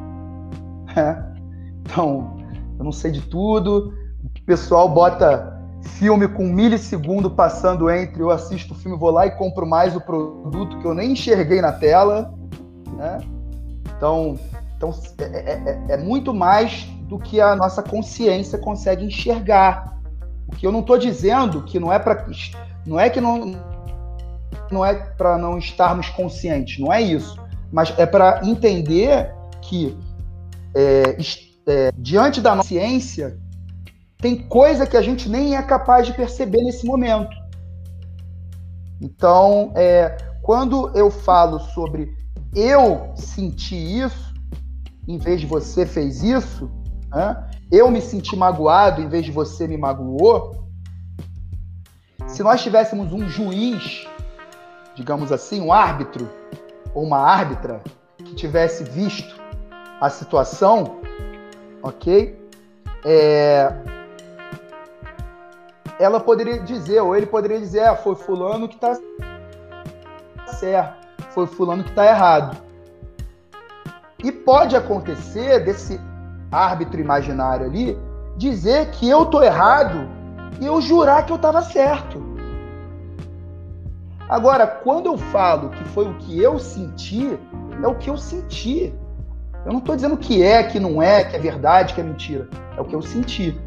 Né? 0.94 1.34
Então, 1.80 2.36
eu 2.78 2.84
não 2.84 2.92
sei 2.92 3.10
de 3.10 3.20
tudo. 3.22 3.92
O 4.22 4.44
pessoal 4.46 4.88
bota 4.88 5.60
filme 5.82 6.28
com 6.28 6.44
milissegundo 6.44 7.28
passando 7.28 7.90
entre 7.90 8.22
eu 8.22 8.30
assisto 8.30 8.74
o 8.74 8.76
filme, 8.76 8.96
vou 8.96 9.10
lá 9.10 9.26
e 9.26 9.32
compro 9.32 9.66
mais 9.66 9.96
o 9.96 10.00
produto 10.00 10.78
que 10.78 10.84
eu 10.84 10.94
nem 10.94 11.10
enxerguei 11.10 11.60
na 11.60 11.72
tela. 11.72 12.32
Né? 12.96 13.18
Então, 13.96 14.38
então 14.76 14.94
é, 15.18 15.24
é, 15.24 15.84
é, 15.88 15.92
é 15.94 15.96
muito 15.96 16.32
mais 16.34 16.84
do 17.08 17.18
que 17.18 17.40
a 17.40 17.54
nossa 17.54 17.82
consciência 17.82 18.58
consegue 18.58 19.04
enxergar. 19.04 19.98
O 20.48 20.56
que 20.56 20.66
eu 20.66 20.72
não 20.72 20.80
estou 20.80 20.98
dizendo 20.98 21.62
que 21.62 21.78
não 21.78 21.92
é 21.92 21.98
para 21.98 22.26
não 22.86 22.98
é 22.98 23.08
que 23.08 23.20
não 23.20 23.52
não 24.70 24.84
é 24.84 24.94
para 24.94 25.38
não 25.38 25.58
estarmos 25.58 26.08
conscientes, 26.10 26.78
não 26.78 26.92
é 26.92 27.00
isso, 27.00 27.36
mas 27.72 27.96
é 27.98 28.06
para 28.06 28.40
entender 28.44 29.32
que 29.62 29.96
é, 30.74 31.16
é, 31.66 31.92
diante 31.96 32.40
da 32.40 32.54
nossa 32.54 32.68
ciência 32.68 33.38
tem 34.18 34.36
coisa 34.36 34.86
que 34.86 34.96
a 34.96 35.02
gente 35.02 35.28
nem 35.28 35.56
é 35.56 35.62
capaz 35.62 36.06
de 36.06 36.14
perceber 36.14 36.62
nesse 36.62 36.86
momento. 36.86 37.36
Então, 39.00 39.72
é, 39.74 40.16
quando 40.42 40.90
eu 40.96 41.10
falo 41.10 41.60
sobre 41.60 42.08
eu 42.54 43.12
senti 43.16 43.74
isso, 43.74 44.32
em 45.08 45.18
vez 45.18 45.40
de 45.40 45.46
você 45.46 45.84
fez 45.84 46.22
isso, 46.22 46.70
né? 47.08 47.50
eu 47.70 47.90
me 47.90 48.00
senti 48.00 48.36
magoado 48.36 49.02
em 49.02 49.08
vez 49.08 49.24
de 49.24 49.32
você 49.32 49.66
me 49.66 49.76
magoou. 49.76 50.64
Se 52.28 52.42
nós 52.42 52.62
tivéssemos 52.62 53.12
um 53.12 53.28
juiz, 53.28 54.06
digamos 54.94 55.32
assim, 55.32 55.60
um 55.60 55.72
árbitro 55.72 56.30
ou 56.94 57.02
uma 57.04 57.18
árbitra 57.18 57.82
que 58.18 58.34
tivesse 58.34 58.84
visto 58.84 59.34
a 60.00 60.08
situação, 60.08 61.00
ok? 61.82 62.38
É... 63.04 63.72
Ela 65.98 66.20
poderia 66.20 66.60
dizer, 66.60 67.00
ou 67.00 67.16
ele 67.16 67.26
poderia 67.26 67.58
dizer, 67.58 67.80
ah, 67.80 67.96
foi 67.96 68.14
fulano 68.14 68.68
que 68.68 68.74
está 68.74 68.98
certo 70.58 71.03
foi 71.34 71.46
fulano 71.46 71.82
que 71.82 71.90
está 71.90 72.06
errado. 72.06 72.56
E 74.22 74.30
pode 74.30 74.76
acontecer 74.76 75.64
desse 75.64 76.00
árbitro 76.50 77.00
imaginário 77.00 77.66
ali 77.66 77.98
dizer 78.36 78.90
que 78.90 79.08
eu 79.08 79.26
tô 79.26 79.42
errado 79.42 80.08
e 80.60 80.66
eu 80.66 80.80
jurar 80.80 81.26
que 81.26 81.32
eu 81.32 81.36
estava 81.36 81.60
certo. 81.60 82.22
Agora, 84.28 84.66
quando 84.66 85.06
eu 85.06 85.18
falo 85.18 85.68
que 85.68 85.84
foi 85.84 86.08
o 86.08 86.14
que 86.14 86.40
eu 86.40 86.58
senti, 86.58 87.38
é 87.82 87.86
o 87.86 87.94
que 87.94 88.08
eu 88.08 88.16
senti. 88.16 88.94
Eu 89.66 89.72
não 89.72 89.80
estou 89.80 89.94
dizendo 89.94 90.16
que 90.16 90.42
é, 90.42 90.62
que 90.62 90.80
não 90.80 91.02
é, 91.02 91.24
que 91.24 91.36
é 91.36 91.38
verdade, 91.38 91.92
que 91.92 92.00
é 92.00 92.04
mentira. 92.04 92.48
É 92.76 92.80
o 92.80 92.84
que 92.84 92.94
eu 92.94 93.02
senti. 93.02 93.58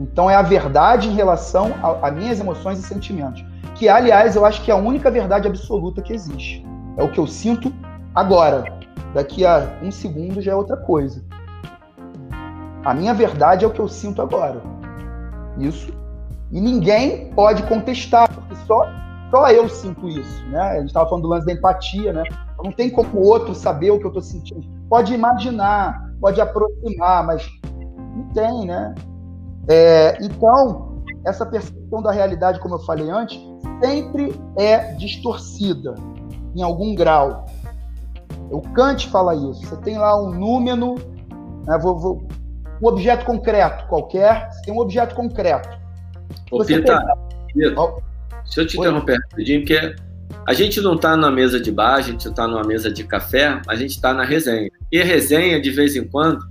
Então 0.00 0.28
é 0.28 0.34
a 0.34 0.42
verdade 0.42 1.08
em 1.08 1.14
relação 1.14 1.72
a, 1.82 2.08
a 2.08 2.10
minhas 2.10 2.40
emoções 2.40 2.78
e 2.78 2.82
sentimentos. 2.82 3.44
Que, 3.76 3.88
aliás, 3.88 4.34
eu 4.34 4.44
acho 4.44 4.62
que 4.62 4.70
é 4.70 4.74
a 4.74 4.76
única 4.76 5.10
verdade 5.10 5.46
absoluta 5.46 6.02
que 6.02 6.12
existe. 6.12 6.66
É 6.96 7.02
o 7.02 7.10
que 7.10 7.18
eu 7.18 7.26
sinto 7.26 7.72
agora. 8.14 8.64
Daqui 9.14 9.44
a 9.44 9.78
um 9.82 9.90
segundo 9.90 10.40
já 10.40 10.52
é 10.52 10.54
outra 10.54 10.76
coisa. 10.76 11.22
A 12.84 12.94
minha 12.94 13.14
verdade 13.14 13.64
é 13.64 13.68
o 13.68 13.70
que 13.70 13.80
eu 13.80 13.88
sinto 13.88 14.20
agora. 14.20 14.60
Isso. 15.58 15.92
E 16.50 16.60
ninguém 16.60 17.30
pode 17.32 17.62
contestar, 17.64 18.28
porque 18.32 18.56
só, 18.66 18.88
só 19.30 19.50
eu 19.50 19.68
sinto 19.68 20.08
isso. 20.08 20.44
Né? 20.46 20.60
A 20.60 20.76
gente 20.78 20.88
estava 20.88 21.08
falando 21.08 21.22
do 21.22 21.28
lance 21.28 21.46
da 21.46 21.52
empatia, 21.52 22.12
né? 22.12 22.24
Não 22.62 22.72
tem 22.72 22.90
como 22.90 23.18
o 23.18 23.26
outro 23.26 23.54
saber 23.54 23.90
o 23.90 23.98
que 23.98 24.04
eu 24.04 24.08
estou 24.08 24.22
sentindo. 24.22 24.62
Pode 24.88 25.14
imaginar, 25.14 26.12
pode 26.20 26.40
aproximar, 26.40 27.26
mas 27.26 27.48
não 28.16 28.28
tem, 28.34 28.66
né? 28.66 28.94
É, 29.68 30.18
então, 30.20 31.02
essa 31.24 31.46
percepção 31.46 32.02
da 32.02 32.12
realidade, 32.12 32.60
como 32.60 32.74
eu 32.74 32.80
falei 32.80 33.10
antes, 33.10 33.40
sempre 33.80 34.34
é 34.56 34.94
distorcida 34.94 35.94
em 36.54 36.62
algum 36.62 36.94
grau. 36.94 37.46
O 38.50 38.60
Kant 38.60 39.08
fala 39.08 39.34
isso. 39.34 39.66
Você 39.66 39.76
tem 39.82 39.98
lá 39.98 40.20
um 40.22 40.30
número, 40.30 40.96
né, 41.66 41.78
vou, 41.80 41.98
vou, 41.98 42.28
um 42.82 42.86
objeto 42.86 43.24
concreto 43.24 43.86
qualquer, 43.86 44.50
você 44.50 44.62
tem 44.62 44.74
um 44.74 44.78
objeto 44.78 45.14
concreto. 45.14 45.68
Ô, 46.50 46.64
Pita, 46.64 46.98
Pita, 47.46 47.74
deixa 48.44 48.60
eu 48.60 48.66
te 48.66 48.78
Oi? 48.78 48.86
interromper 48.86 49.18
rapidinho, 49.30 49.60
porque 49.60 49.94
a 50.46 50.52
gente 50.52 50.80
não 50.80 50.94
está 50.94 51.16
na 51.16 51.30
mesa 51.30 51.60
de 51.60 51.70
bar, 51.70 51.94
a 51.94 52.00
gente 52.00 52.28
está 52.28 52.48
numa 52.48 52.64
mesa 52.64 52.90
de 52.90 53.04
café, 53.04 53.60
a 53.68 53.76
gente 53.76 53.90
está 53.90 54.12
na 54.12 54.24
resenha. 54.24 54.68
E 54.90 55.02
resenha, 55.02 55.60
de 55.60 55.70
vez 55.70 55.94
em 55.94 56.04
quando, 56.04 56.44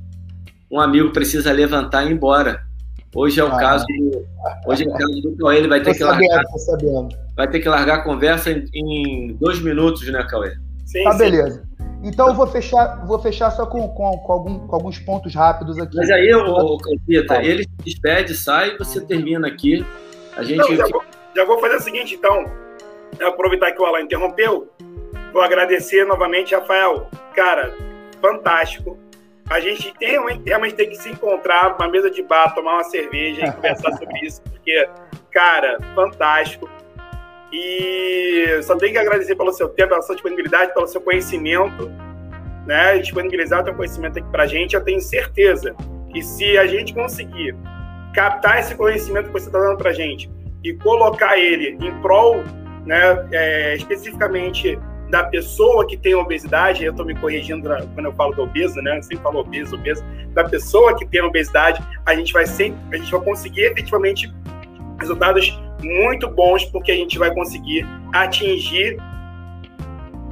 um 0.71 0.79
amigo 0.79 1.11
precisa 1.11 1.51
levantar 1.51 2.05
e 2.05 2.09
ir 2.09 2.13
embora. 2.13 2.63
Hoje 3.13 3.41
é 3.41 3.43
o 3.43 3.47
ah, 3.47 3.57
caso 3.57 3.85
do, 3.87 4.25
hoje 4.65 4.85
é 4.85 4.87
o 4.87 4.93
caso 4.93 5.21
do 5.21 5.35
Cauê, 5.37 5.57
ele 5.57 5.67
vai 5.67 5.81
ter 5.81 5.91
que 5.91 5.99
sabendo, 5.99 6.29
largar. 6.29 7.07
Vai 7.35 7.49
ter 7.49 7.59
que 7.59 7.67
largar 7.67 7.95
a 7.95 8.03
conversa 8.03 8.51
em, 8.51 8.65
em 8.73 9.33
dois 9.33 9.61
minutos, 9.61 10.09
né, 10.09 10.25
Cauê? 10.29 10.53
Sim, 10.85 11.03
tá, 11.03 11.11
sim. 11.11 11.17
beleza. 11.17 11.63
Então 12.03 12.29
eu 12.29 12.33
vou 12.33 12.47
fechar, 12.47 13.05
vou 13.05 13.19
fechar 13.19 13.51
só 13.51 13.65
com, 13.65 13.87
com, 13.89 14.17
com, 14.17 14.31
algum, 14.31 14.59
com 14.59 14.75
alguns 14.75 14.97
pontos 14.97 15.35
rápidos 15.35 15.77
aqui. 15.77 15.97
Mas 15.97 16.09
aí, 16.09 16.33
o 16.33 16.77
Campita, 16.77 17.43
ele 17.43 17.63
se 17.63 17.69
despede, 17.83 18.33
sai 18.33 18.69
e 18.69 18.77
você 18.77 19.01
termina 19.01 19.47
aqui. 19.47 19.85
A 20.37 20.43
gente. 20.43 20.57
Não, 20.57 20.75
já, 20.75 20.87
vou, 20.87 21.03
já 21.35 21.45
vou 21.45 21.59
fazer 21.59 21.75
o 21.75 21.81
seguinte, 21.81 22.15
então. 22.15 22.45
Aproveitar 23.21 23.73
que 23.73 23.81
o 23.81 23.85
Alan 23.85 24.01
interrompeu, 24.01 24.71
vou 25.33 25.41
agradecer 25.41 26.05
novamente, 26.05 26.55
Rafael. 26.55 27.07
Cara, 27.35 27.75
fantástico 28.21 28.97
a 29.49 29.59
gente 29.59 29.93
tem, 29.97 30.17
realmente 30.45 30.75
tem 30.75 30.89
que 30.89 30.95
se 30.95 31.09
encontrar 31.09 31.77
numa 31.77 31.89
mesa 31.89 32.09
de 32.09 32.21
bar, 32.23 32.53
tomar 32.53 32.75
uma 32.75 32.83
cerveja 32.83 33.45
e 33.45 33.51
conversar 33.53 33.91
sobre 33.93 34.25
isso, 34.25 34.41
porque, 34.43 34.87
cara, 35.31 35.77
fantástico. 35.95 36.69
E 37.53 38.61
só 38.63 38.77
tenho 38.77 38.93
que 38.93 38.97
agradecer 38.97 39.35
pelo 39.35 39.51
seu 39.51 39.67
tempo, 39.67 39.89
pela 39.89 40.01
sua 40.01 40.15
disponibilidade, 40.15 40.73
pelo 40.73 40.87
seu 40.87 41.01
conhecimento, 41.01 41.91
né? 42.65 42.97
Disponibilizar 42.99 43.61
o 43.61 43.65
seu 43.65 43.75
conhecimento 43.75 44.19
aqui 44.19 44.31
pra 44.31 44.47
gente. 44.47 44.73
Eu 44.73 44.83
tenho 44.83 45.01
certeza 45.01 45.75
que 46.11 46.21
se 46.21 46.57
a 46.57 46.65
gente 46.65 46.93
conseguir 46.93 47.55
captar 48.13 48.59
esse 48.59 48.75
conhecimento 48.75 49.27
que 49.27 49.33
você 49.33 49.47
está 49.47 49.59
dando 49.59 49.77
pra 49.77 49.91
gente 49.91 50.31
e 50.63 50.73
colocar 50.75 51.37
ele 51.37 51.77
em 51.81 52.01
prol, 52.01 52.37
né, 52.85 53.27
é, 53.31 53.75
especificamente 53.75 54.77
da 55.11 55.25
pessoa 55.25 55.85
que 55.85 55.97
tem 55.97 56.15
obesidade, 56.15 56.85
eu 56.85 56.91
estou 56.91 57.05
me 57.05 57.13
corrigindo 57.13 57.69
quando 57.93 58.05
eu 58.05 58.13
falo 58.13 58.33
do 58.33 58.43
obeso, 58.43 58.81
né? 58.81 58.97
Eu 58.97 59.03
sempre 59.03 59.21
falo 59.21 59.39
obeso, 59.39 59.75
obeso. 59.75 60.01
Da 60.33 60.45
pessoa 60.45 60.97
que 60.97 61.05
tem 61.05 61.21
obesidade, 61.21 61.83
a 62.05 62.15
gente 62.15 62.31
vai 62.31 62.45
sempre, 62.45 62.79
a 62.93 62.97
gente 62.97 63.11
vai 63.11 63.19
conseguir 63.19 63.63
efetivamente 63.63 64.33
resultados 64.97 65.61
muito 65.83 66.29
bons, 66.29 66.63
porque 66.65 66.93
a 66.93 66.95
gente 66.95 67.19
vai 67.19 67.33
conseguir 67.33 67.85
atingir 68.13 68.97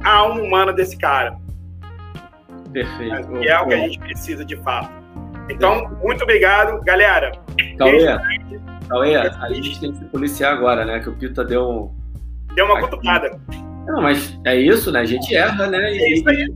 a 0.02 0.14
alma 0.14 0.40
humana 0.40 0.72
desse 0.72 0.96
cara. 0.96 1.36
Perfeito. 2.72 3.28
Que 3.28 3.48
é 3.48 3.60
o 3.60 3.66
que 3.66 3.74
a 3.74 3.78
gente 3.78 3.98
precisa 3.98 4.44
de 4.44 4.56
fato. 4.56 4.90
Então, 5.50 5.90
muito 6.02 6.22
obrigado, 6.22 6.82
galera. 6.82 7.32
Cauê, 7.76 8.18
Cauê, 8.88 9.16
a 9.16 9.52
gente 9.52 9.78
tem 9.78 9.92
que 9.92 9.98
se 9.98 10.04
policiar 10.06 10.54
agora, 10.54 10.86
né? 10.86 11.00
Que 11.00 11.10
o 11.10 11.16
Pita 11.16 11.44
deu. 11.44 11.92
Deu 12.54 12.64
uma 12.64 12.80
cutucada. 12.80 13.38
Não, 13.86 14.02
mas 14.02 14.38
é 14.44 14.56
isso, 14.56 14.90
né? 14.92 15.00
A 15.00 15.04
gente 15.04 15.34
erra, 15.34 15.66
né? 15.66 15.92
E, 15.92 15.98
é 15.98 16.12
isso 16.12 16.28
aí. 16.28 16.54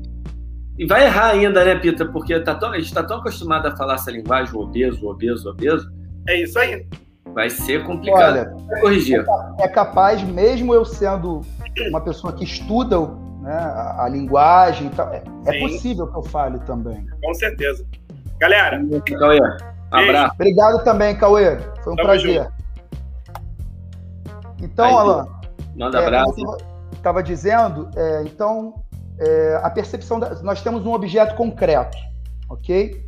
E 0.77 0.87
vai 0.87 1.05
errar 1.05 1.31
ainda, 1.31 1.65
né, 1.65 1.77
Pita? 1.77 2.05
Porque 2.05 2.39
tá 2.41 2.55
tão, 2.55 2.73
a 2.73 2.77
gente 2.77 2.87
está 2.87 3.03
tão 3.03 3.19
acostumado 3.19 3.67
a 3.67 3.77
falar 3.77 3.95
essa 3.95 4.11
linguagem, 4.11 4.55
obeso, 4.57 5.07
obeso, 5.07 5.49
obeso. 5.49 5.89
É 6.29 6.41
isso 6.41 6.59
aí. 6.59 6.87
Vai 7.33 7.49
ser 7.49 7.85
complicado. 7.85 8.39
Olha, 8.39 8.81
corrigir. 8.81 9.25
É 9.61 9.69
capaz, 9.69 10.23
mesmo 10.23 10.75
eu 10.75 10.85
sendo 10.85 11.43
uma 11.89 12.01
pessoa 12.01 12.33
que 12.33 12.45
estuda 12.45 13.01
né, 13.41 13.53
a, 13.53 14.05
a 14.05 14.09
linguagem, 14.09 14.91
é, 15.13 15.23
é 15.47 15.61
possível 15.61 16.07
que 16.09 16.17
eu 16.17 16.23
fale 16.23 16.59
também. 16.61 17.07
Com 17.23 17.35
certeza. 17.35 17.85
Galera. 18.39 18.81
Cauê, 19.19 19.41
abraço. 19.91 20.35
Obrigado 20.35 20.85
também, 20.85 21.17
Cauê. 21.17 21.59
Foi 21.83 21.93
um 21.93 21.97
Tamo 21.97 22.09
prazer. 22.09 22.43
Junto. 22.43 22.55
Então, 24.61 24.87
Aí, 24.87 24.95
Alan. 24.95 25.29
Manda 25.77 25.99
é, 25.99 26.07
abraço 26.07 26.74
estava 27.05 27.23
dizendo, 27.23 27.91
é, 27.95 28.23
então, 28.23 28.83
é, 29.19 29.61
a 29.63 29.69
percepção, 29.69 30.19
da, 30.19 30.43
nós 30.43 30.63
temos 30.63 30.87
um 30.87 30.93
objeto 30.95 31.35
concreto, 31.37 31.99
ok? 32.49 33.05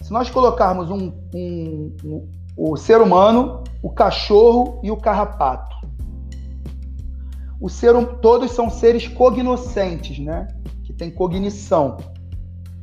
Se 0.00 0.10
nós 0.10 0.30
colocarmos 0.30 0.90
um, 0.90 1.12
um, 1.34 1.96
um, 2.02 2.28
o 2.56 2.76
ser 2.78 3.02
humano, 3.02 3.62
o 3.82 3.90
cachorro 3.90 4.80
e 4.82 4.90
o 4.90 4.96
carrapato, 4.96 5.76
o 7.60 7.68
ser, 7.68 7.94
todos 8.22 8.50
são 8.52 8.70
seres 8.70 9.06
cognoscentes, 9.06 10.18
né? 10.18 10.48
Que 10.82 10.94
tem 10.94 11.10
cognição, 11.10 11.98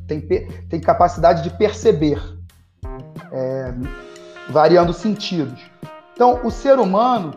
tem, 0.05 0.21
tem 0.21 0.79
capacidade 0.79 1.41
de 1.41 1.49
perceber, 1.49 2.21
é, 3.31 3.73
variando 4.51 4.93
sentidos. 4.93 5.59
Então, 6.13 6.45
o 6.45 6.51
ser 6.51 6.77
humano 6.77 7.31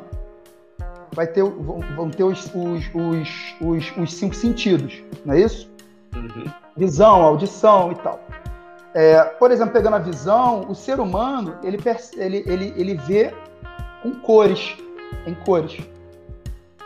vai 1.14 1.26
ter, 1.26 1.42
vão 1.42 2.10
ter 2.10 2.24
os, 2.24 2.46
os, 2.54 2.84
os, 2.94 3.54
os, 3.60 3.96
os 3.96 4.14
cinco 4.14 4.34
sentidos, 4.34 5.02
não 5.24 5.34
é 5.34 5.40
isso? 5.40 5.70
Uhum. 6.14 6.44
Visão, 6.76 7.22
audição 7.22 7.92
e 7.92 7.94
tal. 7.96 8.20
É, 8.94 9.24
por 9.24 9.50
exemplo, 9.50 9.72
pegando 9.72 9.96
a 9.96 9.98
visão, 9.98 10.66
o 10.68 10.74
ser 10.74 11.00
humano 11.00 11.56
ele, 11.62 11.78
ele, 12.16 12.44
ele, 12.46 12.74
ele 12.76 12.94
vê 12.94 13.34
com 14.02 14.12
cores, 14.20 14.76
em 15.26 15.34
cores. 15.34 15.78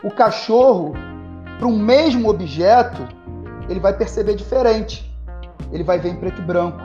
O 0.03 0.11
cachorro, 0.11 0.95
para 1.59 1.67
um 1.67 1.79
mesmo 1.79 2.31
objeto, 2.31 3.07
ele 3.69 3.81
vai 3.81 3.93
perceber 3.93 4.35
diferente. 4.35 5.09
Ele 5.73 5.85
vai 5.85 5.99
ver 5.99 6.11
em 6.11 6.17
preto 6.17 6.41
e 6.41 6.45
branco. 6.45 6.79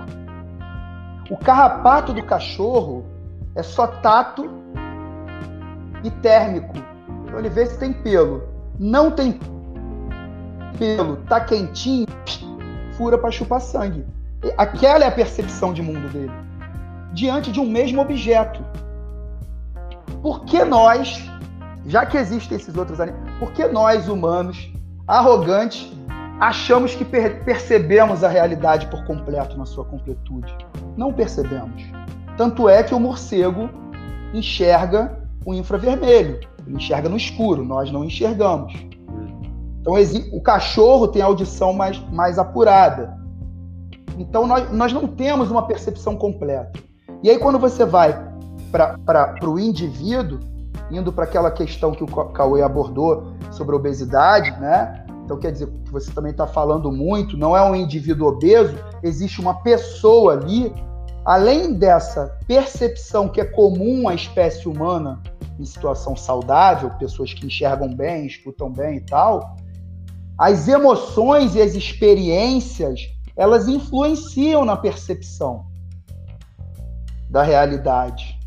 O 1.30 1.38
carrapato 1.38 2.14
do 2.14 2.24
cachorro 2.24 3.06
é 3.56 3.64
só 3.64 3.88
tato 3.88 4.50
e 6.04 6.12
térmico. 6.12 6.74
Então 7.34 7.42
ele 7.42 7.50
vê 7.50 7.66
se 7.66 7.80
tem 7.80 7.92
pelo. 7.92 8.44
Não 8.78 9.10
tem 9.10 9.40
pelo, 10.78 11.18
tá 11.28 11.42
quentinho, 11.42 12.06
fura 12.96 13.18
para 13.18 13.32
chupar 13.32 13.60
sangue. 13.60 14.06
Aquela 14.56 15.04
é 15.04 15.08
a 15.08 15.12
percepção 15.12 15.74
de 15.74 15.82
mundo 15.82 16.08
dele. 16.14 16.32
Diante 17.12 17.52
de 17.52 17.60
um 17.60 17.66
mesmo 17.66 18.00
objeto. 18.02 18.64
Por 20.22 20.46
que 20.46 20.64
nós, 20.64 21.28
já 21.88 22.06
que 22.06 22.18
existem 22.18 22.56
esses 22.56 22.78
outros 22.78 23.02
animais, 23.02 23.24
por 23.40 23.52
que 23.52 23.66
nós, 23.68 24.08
humanos, 24.08 24.72
arrogantes, 25.08 25.92
achamos 26.40 26.94
que 26.94 27.04
per 27.04 27.44
percebemos 27.44 28.24
a 28.24 28.28
realidade 28.28 28.86
por 28.92 29.04
completo, 29.06 29.58
na 29.58 29.66
sua 29.66 29.86
completude? 29.86 30.56
Não 30.96 31.12
percebemos. 31.12 31.82
Tanto 32.38 32.70
é 32.70 32.84
que 32.84 32.94
o 32.94 33.00
morcego 33.00 33.72
enxerga 34.36 35.18
o 35.44 35.52
infravermelho. 35.52 36.53
Ele 36.66 36.78
enxerga 36.78 37.10
no 37.10 37.18
escuro, 37.18 37.64
nós 37.64 37.92
não 37.92 38.04
enxergamos. 38.04 38.74
Então 39.82 39.94
o 40.32 40.42
cachorro 40.42 41.08
tem 41.08 41.22
audição 41.22 41.74
mais, 41.74 42.00
mais 42.12 42.40
apurada. 42.40 43.18
Então 44.18 44.48
nós, 44.48 44.72
nós 44.72 44.94
não 44.94 45.08
temos 45.08 45.52
uma 45.52 45.68
percepção 45.68 46.16
completa. 46.16 46.72
E 47.22 47.30
aí 47.30 47.38
quando 47.38 47.60
você 47.60 47.86
vai 47.86 48.32
para 48.72 49.38
o 49.44 49.60
indivíduo, 49.60 50.40
indo 50.90 51.12
para 51.12 51.26
aquela 51.26 51.52
questão 51.52 51.92
que 51.92 52.04
o 52.04 52.08
Cauê 52.08 52.62
abordou 52.62 53.34
sobre 53.52 53.76
obesidade, 53.76 54.52
né? 54.60 55.06
Então 55.26 55.38
quer 55.38 55.52
dizer 55.52 55.68
que 55.68 55.92
você 55.92 56.12
também 56.12 56.32
está 56.32 56.48
falando 56.48 56.92
muito, 56.92 57.38
não 57.38 57.56
é 57.56 57.62
um 57.62 57.76
indivíduo 57.76 58.28
obeso, 58.28 58.76
existe 59.02 59.40
uma 59.40 59.56
pessoa 59.56 60.34
ali 60.34 60.74
além 61.26 61.74
dessa 61.74 62.38
percepção 62.48 63.30
que 63.30 63.40
é 63.40 63.46
comum 63.46 64.08
à 64.08 64.16
espécie 64.16 64.68
humana 64.68 65.22
em 65.60 65.66
situação 65.66 66.16
saudável, 66.16 66.90
pessoas 66.92 67.34
que 67.34 67.46
enxergam 67.46 67.94
bem, 67.94 68.26
escutam 68.26 68.72
bem 68.72 68.98
e 68.98 69.02
tal, 69.02 69.56
as 70.38 70.68
emoções 70.68 71.56
e 71.56 71.62
as 71.62 71.76
experiências, 71.76 73.02
elas 73.36 73.68
influenciam 73.68 74.66
na 74.66 74.76
percepção 74.76 75.66
da 77.30 77.44
realidade. 77.44 78.38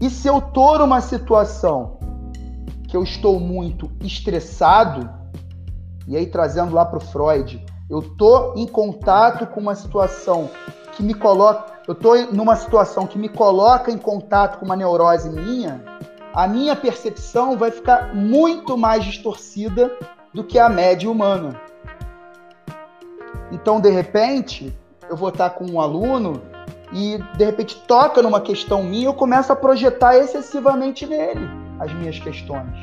E 0.00 0.10
se 0.10 0.28
eu 0.28 0.38
estou 0.38 0.78
numa 0.78 1.00
situação 1.00 1.98
que 2.88 2.96
eu 2.96 3.02
estou 3.02 3.40
muito 3.40 3.90
estressado, 4.00 5.08
e 6.06 6.16
aí 6.16 6.26
trazendo 6.26 6.74
lá 6.74 6.84
para 6.84 6.98
o 6.98 7.00
Freud, 7.00 7.64
eu 7.88 8.00
estou 8.00 8.54
em 8.56 8.66
contato 8.66 9.46
com 9.46 9.60
uma 9.60 9.74
situação 9.74 10.50
que 10.96 11.02
me 11.02 11.14
coloca, 11.14 11.74
eu 11.86 11.92
estou 11.92 12.32
numa 12.32 12.56
situação 12.56 13.06
que 13.06 13.18
me 13.18 13.28
coloca 13.28 13.90
em 13.90 13.98
contato 13.98 14.58
com 14.58 14.64
uma 14.64 14.74
neurose 14.74 15.28
minha, 15.28 15.84
a 16.34 16.48
minha 16.48 16.74
percepção 16.74 17.56
vai 17.56 17.70
ficar 17.70 18.14
muito 18.14 18.76
mais 18.76 19.04
distorcida 19.04 19.92
do 20.32 20.42
que 20.42 20.58
a 20.58 20.68
média 20.68 21.10
humana. 21.10 21.60
Então, 23.52 23.80
de 23.80 23.90
repente, 23.90 24.76
eu 25.08 25.16
vou 25.16 25.28
estar 25.28 25.50
com 25.50 25.64
um 25.66 25.80
aluno 25.80 26.42
e 26.92 27.18
de 27.36 27.44
repente 27.44 27.76
toca 27.86 28.22
numa 28.22 28.40
questão 28.40 28.82
minha, 28.82 29.06
eu 29.06 29.14
começo 29.14 29.52
a 29.52 29.56
projetar 29.56 30.16
excessivamente 30.16 31.06
nele 31.06 31.48
as 31.78 31.92
minhas 31.92 32.18
questões. 32.18 32.74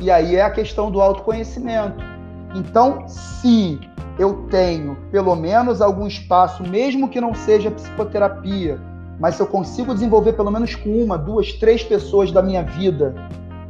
E 0.00 0.10
aí 0.10 0.36
é 0.36 0.42
a 0.42 0.50
questão 0.50 0.90
do 0.90 1.00
autoconhecimento. 1.00 2.15
Então, 2.54 3.06
se 3.08 3.78
eu 4.18 4.46
tenho 4.50 4.96
pelo 5.10 5.34
menos 5.34 5.80
algum 5.80 6.06
espaço, 6.06 6.62
mesmo 6.62 7.08
que 7.08 7.20
não 7.20 7.34
seja 7.34 7.70
psicoterapia, 7.70 8.78
mas 9.18 9.34
se 9.34 9.42
eu 9.42 9.46
consigo 9.46 9.94
desenvolver 9.94 10.32
pelo 10.34 10.50
menos 10.50 10.74
com 10.74 10.90
uma, 11.02 11.16
duas, 11.16 11.52
três 11.54 11.82
pessoas 11.82 12.30
da 12.30 12.42
minha 12.42 12.62
vida 12.62 13.14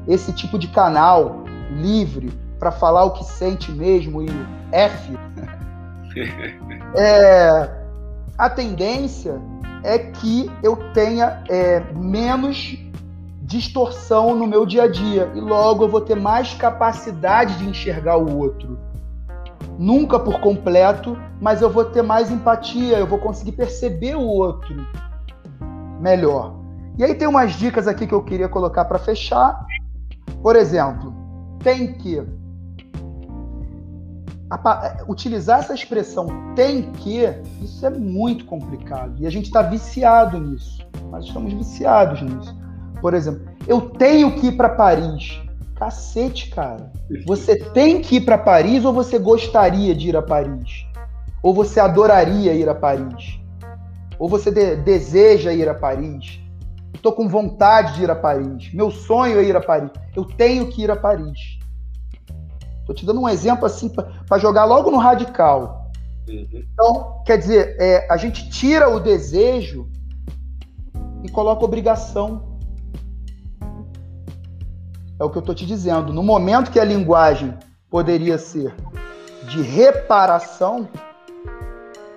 esse 0.07 0.33
tipo 0.33 0.59
de 0.59 0.68
canal 0.68 1.45
livre 1.70 2.33
para 2.59 2.70
falar 2.70 3.05
o 3.05 3.11
que 3.12 3.24
sente 3.24 3.72
mesmo 3.72 4.22
e 4.22 4.29
F, 4.72 5.18
é, 6.97 7.70
a 8.39 8.49
tendência 8.49 9.41
é 9.83 9.99
que 9.99 10.51
eu 10.62 10.77
tenha 10.93 11.43
é, 11.49 11.81
menos 11.95 12.79
distorção 13.47 14.34
no 14.34 14.44
meu 14.44 14.66
dia 14.66 14.82
a 14.82 14.88
dia 14.88 15.30
e 15.32 15.40
logo 15.40 15.84
eu 15.84 15.88
vou 15.88 16.01
ter 16.01 16.16
mais 16.16 16.53
capacidade 16.55 17.57
de 17.59 17.68
enxergar 17.68 18.16
o 18.16 18.36
outro. 18.36 18.76
Nunca 19.78 20.18
por 20.18 20.40
completo, 20.40 21.16
mas 21.40 21.62
eu 21.62 21.70
vou 21.70 21.84
ter 21.84 22.03
mais 22.03 22.28
empatia, 22.30 22.99
eu 22.99 23.07
vou 23.07 23.18
conseguir 23.18 23.53
perceber 23.53 24.16
o 24.16 24.26
outro 24.26 24.74
melhor. 26.01 26.57
E 26.99 27.05
aí 27.05 27.14
tem 27.14 27.28
umas 27.28 27.53
dicas 27.53 27.86
aqui 27.86 28.05
que 28.07 28.14
eu 28.14 28.22
queria 28.22 28.49
colocar 28.49 28.84
para 28.84 28.99
fechar. 28.99 29.64
Por 30.42 30.57
exemplo, 30.57 31.14
tem 31.62 31.92
que 31.92 32.20
a, 34.51 35.05
utilizar 35.07 35.61
essa 35.61 35.74
expressão 35.74 36.26
tem 36.57 36.90
que, 36.92 37.22
isso 37.62 37.86
é 37.86 37.90
muito 37.90 38.44
complicado. 38.44 39.14
E 39.20 39.26
a 39.26 39.30
gente 39.30 39.47
está 39.47 39.62
viciado 39.62 40.36
nisso. 40.40 40.84
Nós 41.11 41.24
estamos 41.26 41.53
viciados 41.53 42.22
nisso. 42.22 42.66
Por 43.07 43.14
exemplo, 43.14 43.46
eu 43.68 43.82
tenho 43.82 44.34
que 44.34 44.48
ir 44.48 44.57
para 44.57 44.68
Paris. 44.68 45.40
Cacete, 45.76 46.50
cara. 46.50 46.90
Você 47.24 47.54
tem 47.54 48.02
que 48.02 48.16
ir 48.16 48.22
para 48.22 48.36
Paris 48.36 48.84
ou 48.84 48.92
você 48.92 49.16
gostaria 49.16 49.94
de 49.94 50.09
ir 50.09 50.16
a 50.16 50.22
Paris? 50.22 50.84
Ou 51.40 51.54
você 51.54 51.78
adoraria 51.78 52.52
ir 52.52 52.68
a 52.68 52.74
Paris? 52.74 53.38
Ou 54.18 54.28
você 54.28 54.50
de 54.50 54.74
deseja 54.74 55.52
ir 55.52 55.68
a 55.68 55.74
Paris? 55.74 56.40
Estou 56.92 57.12
com 57.12 57.28
vontade 57.28 57.94
de 57.94 58.02
ir 58.02 58.11
a 58.11 58.16
Paris. 58.16 58.74
Meu 58.74 58.90
sonho 58.90 59.38
é 59.38 59.44
ir 59.44 59.54
a 59.54 59.61
Paris. 59.61 59.92
Eu 60.16 60.24
tenho 60.24 60.66
que 60.66 60.82
ir 60.82 60.90
a 60.90 60.96
Paris. 60.96 61.61
Estou 62.80 62.92
te 62.92 63.07
dando 63.07 63.20
um 63.20 63.28
exemplo 63.28 63.66
assim 63.66 63.88
para 63.88 64.38
jogar 64.38 64.64
logo 64.64 64.90
no 64.90 64.98
radical. 64.98 65.92
Uhum. 66.28 66.48
Então, 66.52 67.22
quer 67.24 67.38
dizer, 67.38 67.76
é, 67.78 68.04
a 68.11 68.16
gente 68.16 68.50
tira 68.50 68.88
o 68.88 68.98
desejo 68.98 69.88
e 71.22 71.30
coloca 71.30 71.64
obrigação. 71.64 72.55
É 75.19 75.25
o 75.25 75.31
que 75.31 75.39
eu 75.39 75.41
estou 75.41 75.55
te 75.55 75.64
dizendo. 75.64 76.12
No 76.12 76.23
momento 76.23 76.71
que 76.71 76.79
a 76.79 76.85
linguagem 76.85 77.57
poderia 77.91 78.37
ser 78.37 78.75
de 79.49 79.62
reparação, 79.62 80.89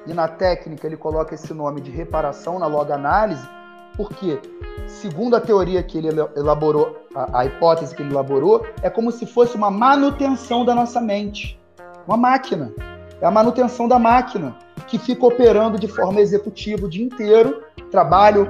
e 0.05 0.13
na 0.13 0.27
técnica 0.27 0.87
ele 0.87 0.97
coloca 0.97 1.35
esse 1.35 1.53
nome 1.53 1.81
de 1.81 1.91
reparação 1.91 2.59
na 2.59 2.65
loganálise, 2.65 3.47
porque, 3.95 4.39
segundo 4.87 5.35
a 5.35 5.41
teoria 5.41 5.83
que 5.83 5.97
ele 5.97 6.07
elaborou, 6.35 7.05
a, 7.15 7.39
a 7.39 7.45
hipótese 7.45 7.95
que 7.95 8.01
ele 8.01 8.11
elaborou, 8.11 8.65
é 8.81 8.89
como 8.89 9.11
se 9.11 9.25
fosse 9.25 9.55
uma 9.55 9.69
manutenção 9.69 10.65
da 10.65 10.73
nossa 10.73 10.99
mente. 10.99 11.59
Uma 12.07 12.17
máquina. 12.17 12.73
É 13.21 13.25
a 13.25 13.31
manutenção 13.31 13.87
da 13.87 13.99
máquina, 13.99 14.55
que 14.87 14.97
fica 14.97 15.25
operando 15.25 15.77
de 15.77 15.87
forma 15.87 16.19
executiva 16.19 16.85
o 16.85 16.89
dia 16.89 17.05
inteiro, 17.05 17.63
trabalho, 17.91 18.47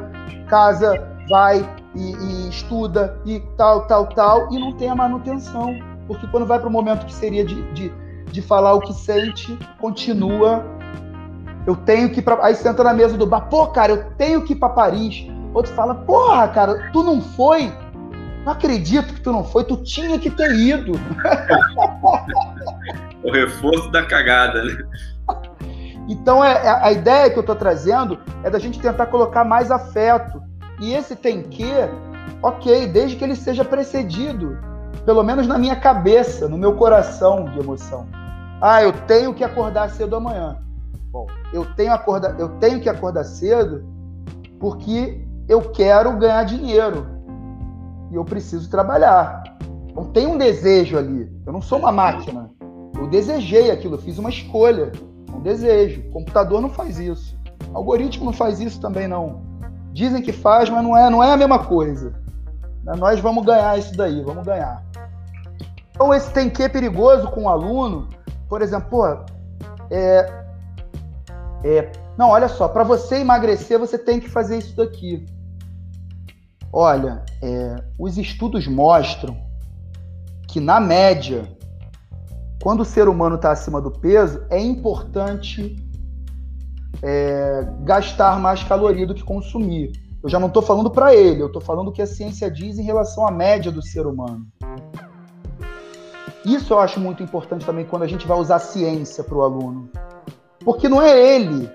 casa, 0.48 1.08
vai, 1.28 1.68
e, 1.96 2.12
e 2.12 2.50
estuda 2.50 3.20
e 3.26 3.40
tal, 3.58 3.88
tal, 3.88 4.08
tal, 4.08 4.52
e 4.52 4.60
não 4.60 4.74
tem 4.74 4.90
a 4.90 4.96
manutenção. 4.96 5.78
Porque 6.08 6.26
quando 6.28 6.46
vai 6.46 6.60
para 6.60 6.68
o 6.68 6.72
momento 6.72 7.06
que 7.06 7.14
seria 7.14 7.46
de, 7.46 7.62
de, 7.74 7.92
de 8.32 8.42
falar 8.42 8.74
o 8.74 8.82
que 8.82 8.94
sente, 8.94 9.58
continua. 9.80 10.66
Eu 11.68 11.76
tenho 11.76 12.10
que 12.10 12.20
ir 12.20 12.24
para. 12.24 12.44
Aí 12.46 12.56
senta 12.56 12.84
na 12.84 12.94
mesa 12.94 13.18
do 13.18 13.28
bar, 13.28 13.42
pô, 13.42 13.68
cara, 13.68 13.92
eu 13.92 14.12
tenho 14.18 14.44
que 14.44 14.54
ir 14.54 14.56
para 14.56 14.70
Paris. 14.70 15.28
Outro 15.54 15.72
fala, 15.74 15.96
porra, 15.96 16.48
cara, 16.48 16.90
tu 16.92 17.04
não 17.04 17.22
foi? 17.22 17.72
Não 18.46 18.54
acredito 18.54 19.14
que 19.14 19.22
tu 19.22 19.32
não 19.32 19.44
foi, 19.44 19.64
tu 19.64 19.78
tinha 19.78 20.18
que 20.18 20.30
ter 20.30 20.52
ido. 20.56 20.94
o 23.24 23.32
reforço 23.32 23.92
da 23.92 24.06
cagada, 24.06 24.64
né? 24.64 24.78
Então, 26.08 26.44
é, 26.44 26.54
é, 26.66 26.70
a 26.70 26.92
ideia 26.92 27.30
que 27.30 27.38
eu 27.38 27.42
estou 27.42 27.56
trazendo 27.56 28.18
é 28.44 28.50
da 28.50 28.58
gente 28.58 28.80
tentar 28.80 29.06
colocar 29.08 29.44
mais 29.44 29.70
afeto, 29.70 30.42
e 30.80 30.94
esse 30.94 31.16
tem 31.16 31.42
que, 31.44 31.72
ok, 32.42 32.88
desde 32.88 33.16
que 33.16 33.24
ele 33.24 33.36
seja 33.36 33.66
precedido, 33.66 34.58
pelo 35.06 35.24
menos 35.24 35.48
na 35.48 35.58
minha 35.58 35.76
cabeça, 35.76 36.48
no 36.48 36.58
meu 36.58 36.76
coração 36.76 37.46
de 37.46 37.60
emoção. 37.60 38.08
Ah, 38.62 38.84
eu 38.84 38.94
tenho 39.08 39.34
que 39.34 39.44
acordar 39.44 39.90
cedo 39.90 40.16
amanhã. 40.16 40.58
Bom, 41.12 41.28
eu 41.54 41.66
tenho, 41.76 41.92
acorda, 41.92 42.36
eu 42.38 42.50
tenho 42.60 42.80
que 42.80 42.90
acordar 42.90 43.24
cedo 43.24 43.84
porque 44.60 45.26
eu 45.48 45.62
quero 45.72 46.16
ganhar 46.18 46.44
dinheiro 46.44 47.08
e 48.12 48.16
eu 48.16 48.24
preciso 48.24 48.70
trabalhar. 48.70 49.44
Então 49.90 50.06
tem 50.12 50.28
um 50.28 50.38
desejo 50.38 50.98
ali. 50.98 51.32
Eu 51.46 51.54
não 51.54 51.62
sou 51.62 51.80
uma 51.80 51.92
máquina. 51.92 52.50
Eu 52.96 53.08
desejei 53.08 53.72
aquilo, 53.72 53.96
eu 53.96 54.00
fiz 54.00 54.18
uma 54.18 54.30
escolha, 54.30 54.92
um 55.34 55.40
desejo. 55.42 56.02
O 56.02 56.12
computador 56.12 56.62
não 56.62 56.70
faz 56.70 57.00
isso. 57.00 57.38
O 57.72 57.78
algoritmo 57.78 58.26
não 58.26 58.34
faz 58.34 58.60
isso 58.60 58.80
também 58.80 59.08
não. 59.08 59.49
Dizem 59.92 60.22
que 60.22 60.32
faz, 60.32 60.70
mas 60.70 60.84
não 60.84 60.96
é, 60.96 61.10
não 61.10 61.24
é 61.24 61.32
a 61.32 61.38
mesma 61.38 61.60
coisa. 61.60 62.14
Né? 62.84 62.94
Nós 62.98 63.20
vamos 63.20 63.46
ganhar 63.46 63.78
isso 63.78 63.96
daí, 63.96 64.22
vamos 64.22 64.46
ganhar. 64.46 64.84
Então 65.92 66.14
esse 66.14 66.32
tem 66.32 66.50
que 66.50 66.64
é 66.64 66.70
perigoso 66.70 67.28
com 67.32 67.44
o 67.44 67.50
aluno, 67.50 68.08
por 68.48 68.62
exemplo, 68.62 68.90
pô, 68.90 69.06
é, 69.92 70.46
é, 71.64 71.92
não, 72.18 72.30
olha 72.30 72.48
só, 72.48 72.68
para 72.68 72.84
você 72.84 73.18
emagrecer 73.18 73.78
você 73.78 73.98
tem 73.98 74.20
que 74.20 74.30
fazer 74.30 74.58
isso 74.58 74.76
daqui. 74.76 75.26
Olha, 76.72 77.24
é, 77.42 77.76
os 77.98 78.18
estudos 78.18 78.68
mostram 78.68 79.36
que 80.48 80.60
na 80.60 80.80
média, 80.80 81.48
quando 82.62 82.82
o 82.82 82.86
ser 82.86 83.08
humano 83.08 83.36
está 83.36 83.52
acima 83.52 83.82
do 83.82 83.92
peso, 83.92 84.46
é 84.50 84.60
importante 84.60 85.76
é, 87.02 87.68
gastar 87.82 88.40
mais 88.40 88.64
caloria 88.64 89.06
do 89.06 89.16
que 89.16 89.24
consumir. 89.24 89.92
Eu 90.22 90.30
já 90.30 90.40
não 90.40 90.48
estou 90.48 90.62
falando 90.62 90.90
para 90.90 91.16
ele, 91.16 91.42
eu 91.42 91.48
estou 91.48 91.62
falando 91.62 91.88
o 91.88 91.92
que 91.92 92.02
a 92.02 92.08
ciência 92.08 92.52
diz 92.52 92.78
em 92.78 92.84
relação 92.84 93.26
à 93.26 93.32
média 93.32 93.72
do 93.72 93.82
ser 93.82 94.06
humano. 94.06 94.46
Isso 96.46 96.74
eu 96.74 96.80
acho 96.80 97.00
muito 97.00 97.22
importante 97.24 97.66
também 97.66 97.86
quando 97.86 98.04
a 98.04 98.08
gente 98.08 98.28
vai 98.28 98.38
usar 98.38 98.60
ciência 98.60 99.24
para 99.24 99.36
o 99.36 99.42
aluno. 99.42 99.90
Porque 100.64 100.90
não 100.90 101.02
é 101.02 101.18
ele, 101.18 101.70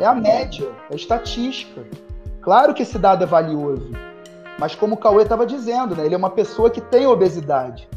é 0.00 0.06
a 0.06 0.14
média, 0.14 0.68
é 0.90 0.94
a 0.94 0.96
estatística. 0.96 1.84
Claro 2.40 2.74
que 2.74 2.82
esse 2.82 2.98
dado 2.98 3.22
é 3.24 3.26
valioso, 3.26 3.90
mas 4.58 4.74
como 4.74 4.94
o 4.94 4.98
Cauê 4.98 5.22
estava 5.22 5.46
dizendo, 5.46 5.96
né, 5.96 6.06
ele 6.06 6.14
é 6.14 6.18
uma 6.18 6.30
pessoa 6.30 6.70
que 6.70 6.80
tem 6.80 7.06
obesidade. 7.06 7.88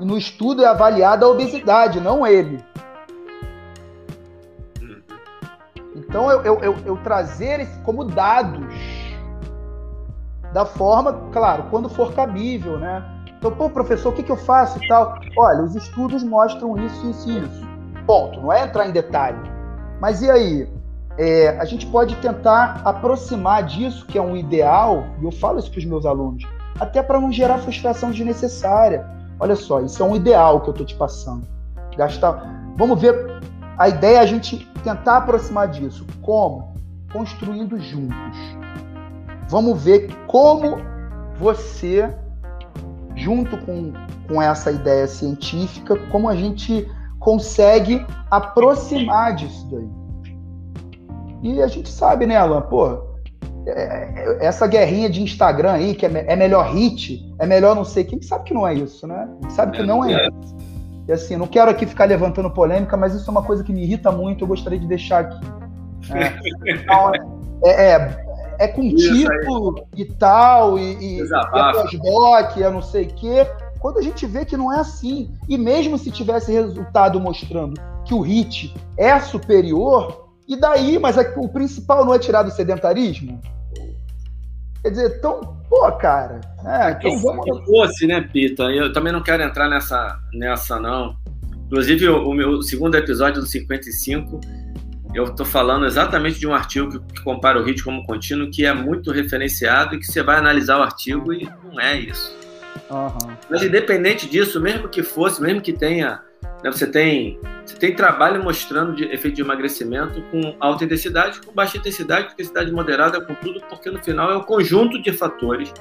E 0.00 0.04
no 0.04 0.18
estudo 0.18 0.62
é 0.62 0.66
avaliada 0.66 1.24
a 1.24 1.28
obesidade, 1.28 2.00
não 2.00 2.26
ele. 2.26 2.62
Então, 6.14 6.30
eu, 6.30 6.42
eu, 6.42 6.58
eu, 6.60 6.76
eu 6.86 6.96
trazer 6.98 7.68
como 7.82 8.04
dados, 8.04 8.72
da 10.52 10.64
forma, 10.64 11.12
claro, 11.32 11.64
quando 11.70 11.88
for 11.88 12.12
cabível, 12.12 12.78
né? 12.78 13.04
Então, 13.36 13.50
pô, 13.50 13.68
professor, 13.68 14.10
o 14.10 14.12
que, 14.12 14.22
que 14.22 14.30
eu 14.30 14.36
faço 14.36 14.78
e 14.80 14.86
tal? 14.86 15.18
Olha, 15.36 15.64
os 15.64 15.74
estudos 15.74 16.22
mostram 16.22 16.78
isso, 16.78 17.10
isso 17.10 17.28
e 17.28 17.38
isso. 17.40 17.66
Ponto. 18.06 18.40
Não 18.40 18.52
é 18.52 18.62
entrar 18.62 18.86
em 18.86 18.92
detalhe. 18.92 19.40
Mas 20.00 20.22
e 20.22 20.30
aí? 20.30 20.68
é, 21.18 21.48
a 21.58 21.64
gente 21.64 21.84
pode 21.86 22.14
tentar 22.18 22.80
aproximar 22.84 23.64
disso, 23.64 24.06
que 24.06 24.16
é 24.16 24.22
um 24.22 24.36
ideal, 24.36 25.04
e 25.20 25.24
eu 25.24 25.32
falo 25.32 25.58
isso 25.58 25.68
para 25.68 25.78
os 25.78 25.84
meus 25.84 26.06
alunos, 26.06 26.44
até 26.78 27.02
para 27.02 27.20
não 27.20 27.32
gerar 27.32 27.58
frustração 27.58 28.12
desnecessária. 28.12 29.04
Olha 29.40 29.56
só, 29.56 29.80
isso 29.80 30.00
é 30.00 30.06
um 30.06 30.14
ideal 30.14 30.60
que 30.60 30.68
eu 30.68 30.72
estou 30.72 30.86
te 30.86 30.94
passando. 30.94 31.44
Gastar. 31.96 32.72
Vamos 32.76 33.00
ver. 33.00 33.40
A 33.76 33.88
ideia 33.88 34.18
é 34.18 34.20
a 34.20 34.26
gente 34.26 34.66
tentar 34.82 35.18
aproximar 35.18 35.68
disso. 35.68 36.06
Como? 36.22 36.74
Construindo 37.12 37.78
juntos. 37.78 38.38
Vamos 39.48 39.82
ver 39.82 40.14
como 40.26 40.78
você, 41.36 42.08
junto 43.14 43.58
com, 43.58 43.92
com 44.28 44.40
essa 44.40 44.70
ideia 44.70 45.06
científica, 45.06 45.96
como 46.10 46.28
a 46.28 46.36
gente 46.36 46.88
consegue 47.18 48.04
aproximar 48.30 49.34
disso 49.34 49.68
daí. 49.70 49.88
E 51.42 51.62
a 51.62 51.66
gente 51.66 51.88
sabe, 51.88 52.26
né, 52.26 52.36
Alan? 52.36 52.62
Pô, 52.62 53.14
é, 53.66 53.72
é, 53.72 54.46
essa 54.46 54.66
guerrinha 54.66 55.08
de 55.08 55.22
Instagram 55.22 55.72
aí, 55.72 55.94
que 55.94 56.06
é, 56.06 56.10
é, 56.26 56.36
melhor 56.36 56.72
hit, 56.74 57.34
é 57.38 57.46
melhor 57.46 57.74
não 57.74 57.84
sei 57.84 58.04
quem, 58.04 58.20
sabe 58.22 58.44
que 58.44 58.54
não 58.54 58.66
é 58.66 58.74
isso, 58.74 59.06
né? 59.06 59.28
Sabe 59.50 59.76
que 59.76 59.82
não 59.82 60.04
é, 60.04 60.12
é 60.12 60.28
isso. 60.28 60.56
E 61.06 61.12
assim, 61.12 61.36
não 61.36 61.46
quero 61.46 61.70
aqui 61.70 61.86
ficar 61.86 62.06
levantando 62.06 62.50
polêmica, 62.50 62.96
mas 62.96 63.14
isso 63.14 63.28
é 63.28 63.30
uma 63.30 63.42
coisa 63.42 63.62
que 63.62 63.72
me 63.72 63.82
irrita 63.82 64.10
muito, 64.10 64.44
eu 64.44 64.48
gostaria 64.48 64.78
de 64.78 64.86
deixar 64.86 65.20
aqui. 65.20 65.40
É, 66.10 66.72
então, 66.72 67.12
é, 67.64 67.92
é, 67.92 68.26
é 68.58 68.68
com 68.68 68.82
tipo 68.94 69.86
e 69.96 70.04
tal, 70.04 70.78
e, 70.78 70.94
e, 70.94 71.18
e 71.18 71.22
é 71.22 71.72
pós-doc, 71.72 72.56
é 72.56 72.70
não 72.70 72.82
sei 72.82 73.04
o 73.04 73.14
quê. 73.14 73.46
Quando 73.80 73.98
a 73.98 74.02
gente 74.02 74.24
vê 74.26 74.46
que 74.46 74.56
não 74.56 74.72
é 74.72 74.80
assim, 74.80 75.30
e 75.46 75.58
mesmo 75.58 75.98
se 75.98 76.10
tivesse 76.10 76.50
resultado 76.50 77.20
mostrando 77.20 77.78
que 78.06 78.14
o 78.14 78.20
hit 78.20 78.74
é 78.96 79.18
superior, 79.20 80.24
e 80.48 80.56
daí? 80.56 80.98
Mas 80.98 81.16
o 81.36 81.48
principal 81.48 82.04
não 82.04 82.14
é 82.14 82.18
tirar 82.18 82.42
do 82.42 82.50
sedentarismo? 82.50 83.40
Quer 84.82 84.90
dizer, 84.90 85.16
então, 85.18 85.56
pô, 85.74 85.92
cara. 85.92 86.40
É, 86.64 86.92
então 86.92 87.18
vamos... 87.18 87.44
Se 87.44 87.64
fosse, 87.66 88.06
né, 88.06 88.20
Pita? 88.20 88.64
Eu 88.64 88.92
também 88.92 89.12
não 89.12 89.22
quero 89.22 89.42
entrar 89.42 89.68
nessa, 89.68 90.18
nessa 90.32 90.78
não. 90.78 91.16
Inclusive, 91.66 92.08
o, 92.08 92.28
o 92.28 92.34
meu 92.34 92.62
segundo 92.62 92.96
episódio 92.96 93.40
do 93.40 93.46
55, 93.46 94.40
eu 95.14 95.24
estou 95.24 95.44
falando 95.44 95.86
exatamente 95.86 96.38
de 96.38 96.46
um 96.46 96.54
artigo 96.54 96.90
que, 96.90 97.14
que 97.14 97.24
compara 97.24 97.60
o 97.60 97.64
HIT 97.64 97.82
como 97.82 98.06
contínuo, 98.06 98.50
que 98.50 98.64
é 98.64 98.72
muito 98.72 99.10
referenciado 99.10 99.94
e 99.94 99.98
que 99.98 100.06
você 100.06 100.22
vai 100.22 100.36
analisar 100.36 100.78
o 100.78 100.82
artigo 100.82 101.32
e 101.32 101.48
não 101.64 101.80
é 101.80 101.98
isso. 101.98 102.36
Uhum. 102.90 103.34
Mas 103.50 103.62
independente 103.62 104.28
disso, 104.28 104.60
mesmo 104.60 104.88
que 104.88 105.02
fosse, 105.02 105.40
mesmo 105.40 105.60
que 105.60 105.72
tenha 105.72 106.20
né? 106.62 106.70
Você, 106.70 106.86
tem, 106.86 107.38
você 107.64 107.76
tem 107.76 107.94
trabalho 107.94 108.42
mostrando 108.42 108.94
de 108.94 109.04
efeito 109.04 109.36
de 109.36 109.42
emagrecimento 109.42 110.22
com 110.30 110.56
alta 110.58 110.84
intensidade, 110.84 111.40
com 111.40 111.52
baixa 111.52 111.78
intensidade, 111.78 112.26
com 112.26 112.32
intensidade 112.32 112.72
moderada, 112.72 113.20
com 113.20 113.34
tudo, 113.34 113.60
porque 113.68 113.90
no 113.90 114.02
final 114.02 114.30
é 114.30 114.36
o 114.36 114.44
conjunto 114.44 115.00
de 115.02 115.12
fatores 115.12 115.72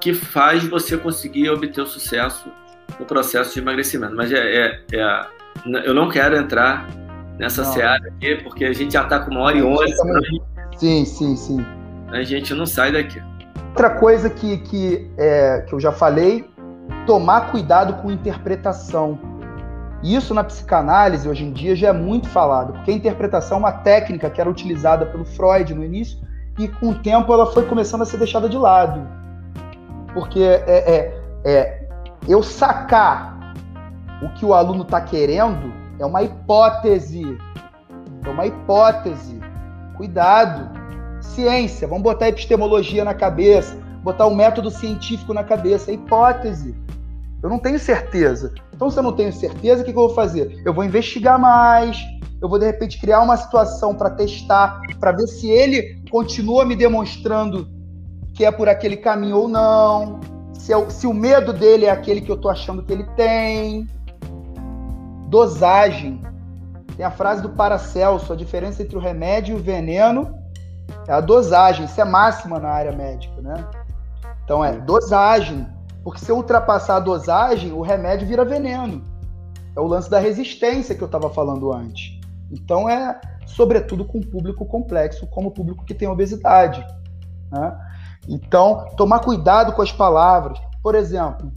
que 0.00 0.12
faz 0.12 0.64
você 0.66 0.96
conseguir 0.96 1.48
obter 1.50 1.80
o 1.80 1.86
sucesso 1.86 2.50
no 2.98 3.06
processo 3.06 3.54
de 3.54 3.60
emagrecimento. 3.60 4.14
Mas 4.14 4.32
é, 4.32 4.38
é, 4.38 4.80
é 4.92 5.26
eu 5.84 5.94
não 5.94 6.08
quero 6.08 6.36
entrar 6.36 6.88
nessa 7.38 7.62
não. 7.62 7.72
seara 7.72 8.08
aqui, 8.08 8.36
porque 8.36 8.64
a 8.64 8.72
gente 8.72 8.92
já 8.92 9.02
está 9.02 9.20
com 9.20 9.30
uma 9.30 9.40
hora 9.40 9.56
e 9.56 9.62
onze. 9.62 9.94
Sim, 10.76 11.04
sim, 11.04 11.36
sim. 11.36 11.64
A 12.08 12.22
gente 12.22 12.52
não 12.54 12.66
sai 12.66 12.92
daqui. 12.92 13.22
Outra 13.68 13.90
coisa 13.90 14.30
que, 14.30 14.58
que, 14.58 15.10
é, 15.18 15.64
que 15.66 15.74
eu 15.74 15.80
já 15.80 15.90
falei, 15.90 16.44
tomar 17.06 17.50
cuidado 17.50 18.02
com 18.02 18.10
interpretação 18.10 19.18
isso 20.04 20.34
na 20.34 20.44
psicanálise 20.44 21.26
hoje 21.26 21.44
em 21.44 21.50
dia 21.50 21.74
já 21.74 21.88
é 21.88 21.92
muito 21.92 22.28
falado, 22.28 22.74
porque 22.74 22.90
a 22.90 22.94
interpretação 22.94 23.56
é 23.56 23.60
uma 23.60 23.72
técnica 23.72 24.28
que 24.28 24.38
era 24.38 24.50
utilizada 24.50 25.06
pelo 25.06 25.24
Freud 25.24 25.72
no 25.72 25.82
início 25.82 26.18
e 26.58 26.68
com 26.68 26.90
o 26.90 26.94
tempo 26.94 27.32
ela 27.32 27.46
foi 27.46 27.64
começando 27.64 28.02
a 28.02 28.04
ser 28.04 28.18
deixada 28.18 28.46
de 28.46 28.58
lado. 28.58 29.00
Porque 30.12 30.42
é, 30.42 30.62
é, 30.66 31.22
é 31.44 31.88
eu 32.28 32.42
sacar 32.42 33.54
o 34.22 34.28
que 34.34 34.44
o 34.44 34.52
aluno 34.52 34.82
está 34.82 35.00
querendo 35.00 35.72
é 35.98 36.04
uma 36.04 36.22
hipótese. 36.22 37.38
É 38.24 38.28
uma 38.28 38.46
hipótese. 38.46 39.40
Cuidado. 39.96 40.70
Ciência, 41.20 41.88
vamos 41.88 42.02
botar 42.02 42.28
epistemologia 42.28 43.02
na 43.02 43.14
cabeça, 43.14 43.78
botar 44.04 44.26
o 44.26 44.34
método 44.34 44.70
científico 44.70 45.32
na 45.32 45.42
cabeça, 45.42 45.90
é 45.90 45.94
hipótese. 45.94 46.76
Eu 47.42 47.48
não 47.48 47.58
tenho 47.58 47.78
certeza. 47.78 48.54
Então, 48.72 48.90
se 48.90 48.98
eu 48.98 49.02
não 49.02 49.12
tenho 49.12 49.32
certeza, 49.32 49.82
o 49.82 49.84
que, 49.84 49.92
que 49.92 49.98
eu 49.98 50.06
vou 50.06 50.14
fazer? 50.14 50.62
Eu 50.64 50.74
vou 50.74 50.84
investigar 50.84 51.38
mais, 51.38 51.98
eu 52.40 52.48
vou 52.48 52.58
de 52.58 52.66
repente 52.66 53.00
criar 53.00 53.22
uma 53.22 53.36
situação 53.36 53.94
para 53.94 54.10
testar, 54.10 54.80
para 55.00 55.12
ver 55.12 55.26
se 55.26 55.48
ele 55.48 56.02
continua 56.10 56.64
me 56.64 56.76
demonstrando 56.76 57.68
que 58.34 58.44
é 58.44 58.50
por 58.50 58.68
aquele 58.68 58.96
caminho 58.96 59.36
ou 59.36 59.48
não, 59.48 60.20
se, 60.52 60.72
é, 60.72 60.90
se 60.90 61.06
o 61.06 61.14
medo 61.14 61.52
dele 61.52 61.86
é 61.86 61.90
aquele 61.90 62.20
que 62.20 62.30
eu 62.30 62.36
estou 62.36 62.50
achando 62.50 62.82
que 62.82 62.92
ele 62.92 63.04
tem. 63.16 63.88
Dosagem. 65.28 66.20
Tem 66.96 67.04
a 67.04 67.10
frase 67.10 67.42
do 67.42 67.50
Paracelso: 67.50 68.32
a 68.32 68.36
diferença 68.36 68.82
entre 68.82 68.96
o 68.96 69.00
remédio 69.00 69.56
e 69.56 69.60
o 69.60 69.62
veneno 69.62 70.38
é 71.06 71.12
a 71.12 71.20
dosagem. 71.20 71.84
Isso 71.84 72.00
é 72.00 72.04
máxima 72.04 72.58
na 72.58 72.68
área 72.68 72.92
médica, 72.92 73.40
né? 73.40 73.64
Então 74.44 74.64
é 74.64 74.78
dosagem. 74.78 75.66
Porque 76.02 76.20
se 76.20 76.30
eu 76.30 76.36
ultrapassar 76.36 76.96
a 76.96 77.00
dosagem, 77.00 77.72
o 77.72 77.80
remédio 77.80 78.28
vira 78.28 78.44
veneno. 78.44 79.02
É 79.74 79.80
o 79.80 79.86
lance 79.86 80.08
da 80.08 80.18
resistência 80.18 80.94
que 80.94 81.02
eu 81.02 81.06
estava 81.06 81.30
falando 81.30 81.72
antes. 81.72 82.20
Então 82.50 82.88
é, 82.88 83.18
sobretudo, 83.46 84.04
com 84.04 84.20
público 84.20 84.64
complexo, 84.66 85.26
como 85.26 85.48
o 85.48 85.50
público 85.50 85.84
que 85.84 85.94
tem 85.94 86.08
obesidade. 86.08 86.86
Né? 87.50 87.78
Então, 88.28 88.86
tomar 88.96 89.20
cuidado 89.20 89.72
com 89.72 89.82
as 89.82 89.92
palavras. 89.92 90.58
Por 90.82 90.94
exemplo, 90.94 91.50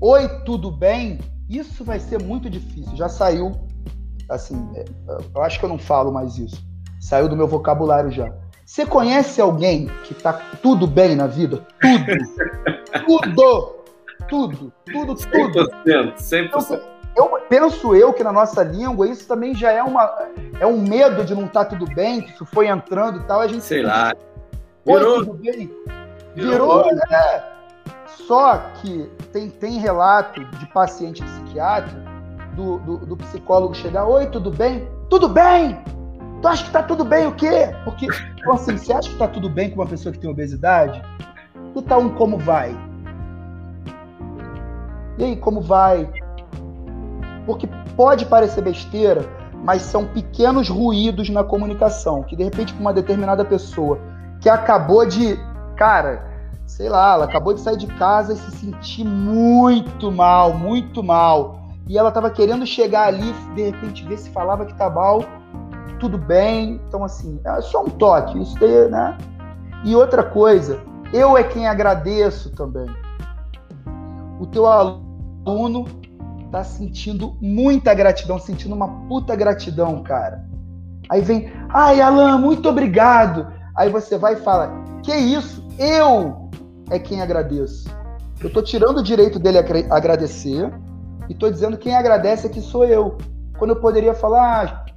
oi, 0.00 0.28
tudo 0.44 0.70
bem? 0.70 1.18
Isso 1.48 1.84
vai 1.84 2.00
ser 2.00 2.22
muito 2.22 2.48
difícil. 2.48 2.96
Já 2.96 3.08
saiu, 3.08 3.52
assim, 4.28 4.70
é, 4.74 4.84
eu 5.34 5.42
acho 5.42 5.58
que 5.58 5.64
eu 5.64 5.68
não 5.68 5.78
falo 5.78 6.12
mais 6.12 6.38
isso. 6.38 6.66
Saiu 7.00 7.28
do 7.28 7.36
meu 7.36 7.46
vocabulário 7.46 8.10
já. 8.10 8.32
Você 8.68 8.84
conhece 8.84 9.40
alguém 9.40 9.86
que 10.04 10.12
tá 10.12 10.34
tudo 10.62 10.86
bem 10.86 11.16
na 11.16 11.26
vida? 11.26 11.66
Tudo! 11.80 12.14
tudo! 13.08 13.78
Tudo, 14.28 14.72
tudo, 14.84 15.14
tudo. 15.14 15.70
100%, 15.86 16.16
100%. 16.16 16.82
Eu, 17.16 17.24
eu 17.24 17.40
penso 17.48 17.96
eu 17.96 18.12
que 18.12 18.22
na 18.22 18.30
nossa 18.30 18.62
língua 18.62 19.08
isso 19.08 19.26
também 19.26 19.54
já 19.54 19.72
é 19.72 19.82
uma 19.82 20.28
é 20.60 20.66
um 20.66 20.82
medo 20.82 21.24
de 21.24 21.34
não 21.34 21.46
estar 21.46 21.64
tá 21.64 21.70
tudo 21.70 21.86
bem, 21.94 22.20
que 22.20 22.30
isso 22.30 22.44
foi 22.44 22.66
entrando 22.66 23.20
e 23.20 23.22
tal, 23.22 23.40
a 23.40 23.48
gente 23.48 23.64
sei 23.64 23.80
lá. 23.80 24.14
Virou. 24.84 25.24
Tudo 25.24 25.34
bem. 25.38 25.74
Virou, 26.34 26.84
Virou 26.84 27.02
é. 27.10 27.52
Só 28.06 28.58
que 28.82 29.10
tem, 29.32 29.48
tem 29.48 29.78
relato 29.78 30.44
de 30.44 30.66
paciente 30.66 31.24
psiquiatra 31.24 32.04
do, 32.52 32.78
do, 32.80 32.98
do 32.98 33.16
psicólogo 33.16 33.74
chegar, 33.74 34.06
oi, 34.06 34.26
tudo 34.26 34.50
bem? 34.50 34.86
Tudo 35.08 35.26
bem! 35.26 35.82
Tu 36.40 36.46
acha 36.46 36.64
que 36.64 36.70
tá 36.70 36.82
tudo 36.82 37.04
bem 37.04 37.26
o 37.26 37.32
quê? 37.32 37.74
Porque, 37.84 38.06
então, 38.38 38.52
assim, 38.52 38.76
você 38.76 38.92
acha 38.92 39.08
que 39.08 39.16
tá 39.16 39.26
tudo 39.26 39.48
bem 39.48 39.70
com 39.70 39.76
uma 39.76 39.86
pessoa 39.86 40.12
que 40.12 40.18
tem 40.18 40.30
obesidade? 40.30 41.02
Tu 41.74 41.82
tá 41.82 41.98
um 41.98 42.10
como 42.10 42.38
vai? 42.38 42.76
E 45.18 45.24
aí, 45.24 45.36
como 45.36 45.60
vai? 45.60 46.08
Porque 47.44 47.68
pode 47.96 48.24
parecer 48.26 48.62
besteira, 48.62 49.24
mas 49.64 49.82
são 49.82 50.06
pequenos 50.06 50.68
ruídos 50.68 51.28
na 51.28 51.42
comunicação, 51.42 52.22
que 52.22 52.36
de 52.36 52.44
repente 52.44 52.72
com 52.72 52.80
uma 52.80 52.92
determinada 52.92 53.44
pessoa 53.44 53.98
que 54.40 54.48
acabou 54.48 55.04
de, 55.04 55.36
cara, 55.76 56.24
sei 56.64 56.88
lá, 56.88 57.14
ela 57.14 57.24
acabou 57.24 57.52
de 57.52 57.60
sair 57.60 57.76
de 57.76 57.88
casa 57.88 58.34
e 58.34 58.36
se 58.36 58.50
sentir 58.58 59.04
muito 59.04 60.12
mal, 60.12 60.54
muito 60.54 61.02
mal. 61.02 61.58
E 61.88 61.98
ela 61.98 62.10
estava 62.10 62.30
querendo 62.30 62.64
chegar 62.64 63.08
ali, 63.08 63.32
de 63.56 63.62
repente 63.62 64.04
ver 64.04 64.18
se 64.18 64.30
falava 64.30 64.64
que 64.66 64.74
tá 64.74 64.88
mal, 64.88 65.24
tudo 65.98 66.18
bem. 66.18 66.80
Então, 66.88 67.04
assim, 67.04 67.40
é 67.44 67.60
só 67.60 67.84
um 67.84 67.88
toque, 67.88 68.40
isso 68.40 68.58
daí, 68.58 68.88
né? 68.90 69.16
E 69.84 69.94
outra 69.94 70.22
coisa, 70.22 70.80
eu 71.12 71.36
é 71.36 71.44
quem 71.44 71.66
agradeço 71.66 72.50
também. 72.50 72.88
O 74.40 74.46
teu 74.46 74.66
aluno 74.66 75.86
tá 76.50 76.64
sentindo 76.64 77.36
muita 77.40 77.94
gratidão, 77.94 78.38
sentindo 78.38 78.74
uma 78.74 78.88
puta 79.08 79.36
gratidão, 79.36 80.02
cara. 80.02 80.44
Aí 81.10 81.20
vem, 81.20 81.52
ai, 81.70 82.00
Alan, 82.00 82.38
muito 82.38 82.68
obrigado. 82.68 83.46
Aí 83.76 83.90
você 83.90 84.18
vai 84.18 84.34
e 84.34 84.38
fala, 84.38 84.70
que 85.02 85.14
isso? 85.14 85.66
Eu 85.78 86.50
é 86.90 86.98
quem 86.98 87.22
agradeço. 87.22 87.88
Eu 88.42 88.52
tô 88.52 88.62
tirando 88.62 88.98
o 88.98 89.02
direito 89.02 89.38
dele 89.38 89.58
agradecer 89.90 90.72
e 91.28 91.34
tô 91.34 91.50
dizendo 91.50 91.76
quem 91.76 91.96
agradece 91.96 92.46
aqui 92.46 92.60
sou 92.60 92.84
eu. 92.84 93.16
Quando 93.58 93.70
eu 93.70 93.80
poderia 93.80 94.14
falar, 94.14 94.64
ah, 94.64 94.87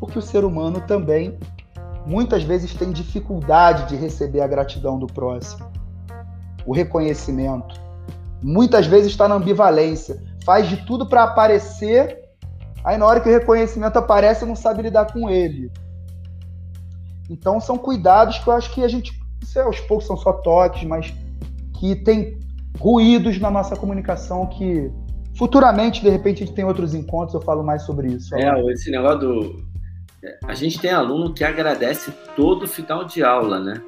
porque 0.00 0.18
o 0.18 0.22
ser 0.22 0.44
humano 0.44 0.80
também 0.80 1.38
muitas 2.06 2.42
vezes 2.42 2.74
tem 2.74 2.90
dificuldade 2.90 3.88
de 3.88 3.96
receber 3.96 4.40
a 4.40 4.48
gratidão 4.48 4.98
do 4.98 5.06
próximo, 5.06 5.70
o 6.66 6.72
reconhecimento. 6.72 7.78
Muitas 8.42 8.86
vezes 8.86 9.12
está 9.12 9.28
na 9.28 9.36
ambivalência, 9.36 10.20
faz 10.44 10.68
de 10.68 10.78
tudo 10.78 11.06
para 11.06 11.22
aparecer 11.22 12.20
Aí 12.84 12.96
na 12.96 13.06
hora 13.06 13.20
que 13.20 13.28
o 13.28 13.32
reconhecimento 13.32 13.98
aparece, 13.98 14.44
não 14.46 14.56
sabe 14.56 14.82
lidar 14.82 15.12
com 15.12 15.28
ele. 15.28 15.70
Então 17.28 17.60
são 17.60 17.76
cuidados 17.76 18.38
que 18.38 18.48
eu 18.48 18.54
acho 18.54 18.72
que 18.72 18.82
a 18.82 18.88
gente, 18.88 19.12
sei, 19.44 19.62
aos 19.62 19.80
poucos 19.80 20.06
são 20.06 20.16
só 20.16 20.32
toques, 20.32 20.84
mas 20.84 21.12
que 21.78 21.94
tem 21.96 22.38
ruídos 22.78 23.38
na 23.38 23.50
nossa 23.50 23.76
comunicação 23.76 24.46
que 24.46 24.90
futuramente, 25.36 26.02
de 26.02 26.08
repente, 26.08 26.42
a 26.42 26.46
gente 26.46 26.54
tem 26.54 26.64
outros 26.64 26.94
encontros, 26.94 27.34
eu 27.34 27.40
falo 27.40 27.62
mais 27.62 27.82
sobre 27.82 28.08
isso. 28.08 28.34
É, 28.34 28.72
esse 28.72 28.90
negócio 28.90 29.18
do. 29.20 29.69
A 30.44 30.54
gente 30.54 30.78
tem 30.78 30.90
aluno 30.90 31.32
que 31.32 31.42
agradece 31.42 32.12
todo 32.36 32.66
final 32.66 33.04
de 33.04 33.22
aula, 33.22 33.58
né? 33.58 33.82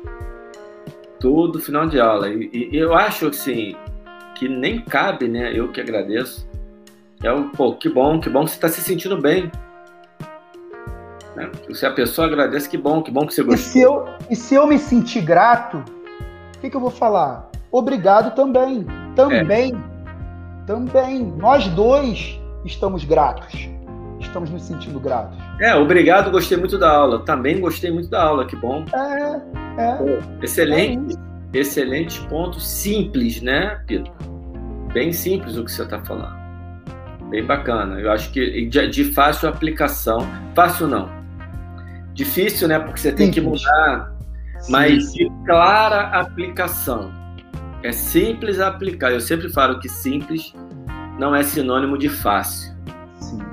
Todo 1.21 1.61
final 1.61 1.87
de 1.87 2.01
aula. 2.01 2.29
E, 2.31 2.71
e 2.73 2.77
eu 2.77 2.95
acho 2.95 3.29
assim 3.29 3.77
que 4.35 4.49
nem 4.49 4.81
cabe, 4.81 5.29
né? 5.29 5.53
Eu 5.55 5.71
que 5.71 5.81
agradeço. 5.81 6.49
É 7.23 7.31
o, 7.31 7.51
pô, 7.51 7.75
que 7.75 7.89
bom, 7.89 8.19
que 8.19 8.31
bom 8.31 8.45
que 8.45 8.51
você 8.51 8.57
está 8.57 8.69
se 8.69 8.81
sentindo 8.81 9.21
bem. 9.21 9.51
Né? 11.37 11.51
Se 11.73 11.87
a 11.87 11.93
pessoa 11.93 12.27
agradece, 12.27 12.69
que 12.69 12.79
bom, 12.79 13.03
que 13.03 13.11
bom 13.11 13.27
que 13.27 13.35
você 13.35 13.43
gostou. 13.43 13.55
E 13.55 13.73
se 13.73 13.81
eu, 13.81 14.09
e 14.31 14.37
se 14.37 14.55
eu 14.55 14.67
me 14.67 14.79
sentir 14.79 15.21
grato, 15.21 15.85
o 16.57 16.61
que, 16.61 16.71
que 16.71 16.77
eu 16.77 16.81
vou 16.81 16.91
falar? 16.91 17.51
Obrigado 17.71 18.35
também. 18.35 18.87
Também. 19.15 19.73
É. 19.75 20.67
Também. 20.67 21.25
Nós 21.37 21.69
dois 21.69 22.41
estamos 22.65 23.05
gratos. 23.05 23.72
Estamos 24.23 24.51
nos 24.51 24.63
sentindo 24.63 24.99
gratos. 24.99 25.37
É, 25.61 25.75
obrigado, 25.75 26.31
gostei 26.31 26.57
muito 26.57 26.79
da 26.79 26.91
aula. 26.91 27.25
Também 27.25 27.61
gostei 27.61 27.91
muito 27.91 28.09
da 28.09 28.23
aula, 28.23 28.47
que 28.47 28.57
bom. 28.57 28.85
É, 28.95 29.83
é. 29.83 29.95
Pô, 29.97 30.43
excelente, 30.43 31.17
é 31.53 31.59
excelente 31.59 32.21
ponto. 32.29 32.61
Simples, 32.61 33.43
né, 33.43 33.81
Pedro? 33.87 34.13
Bem 34.93 35.13
simples 35.13 35.57
o 35.57 35.65
que 35.65 35.73
você 35.73 35.83
está 35.83 35.99
falando. 36.01 36.41
Bem 37.31 37.45
bacana. 37.45 37.99
Eu 37.99 38.11
acho 38.13 38.31
que 38.31 38.67
de, 38.67 38.89
de, 38.89 39.05
fácil 39.13 39.49
aplicação. 39.49 40.27
Fácil 40.55 40.87
não. 40.87 41.11
Difícil, 42.13 42.69
né? 42.69 42.79
Porque 42.79 43.01
você 43.01 43.13
tem 43.13 43.33
simples. 43.33 43.63
que 43.63 43.67
mudar. 43.67 44.13
Mas 44.69 45.13
de 45.13 45.31
clara 45.47 46.09
aplicação. 46.09 47.11
É 47.83 47.91
simples 47.91 48.61
aplicar. 48.61 49.13
Eu 49.13 49.21
sempre 49.21 49.49
falo 49.51 49.81
que 49.81 49.89
simples 49.89 50.55
não 51.19 51.35
é 51.35 51.43
sinônimo 51.43 51.97
de 51.97 52.09
fácil. 52.09 52.73
Sim. 53.19 53.52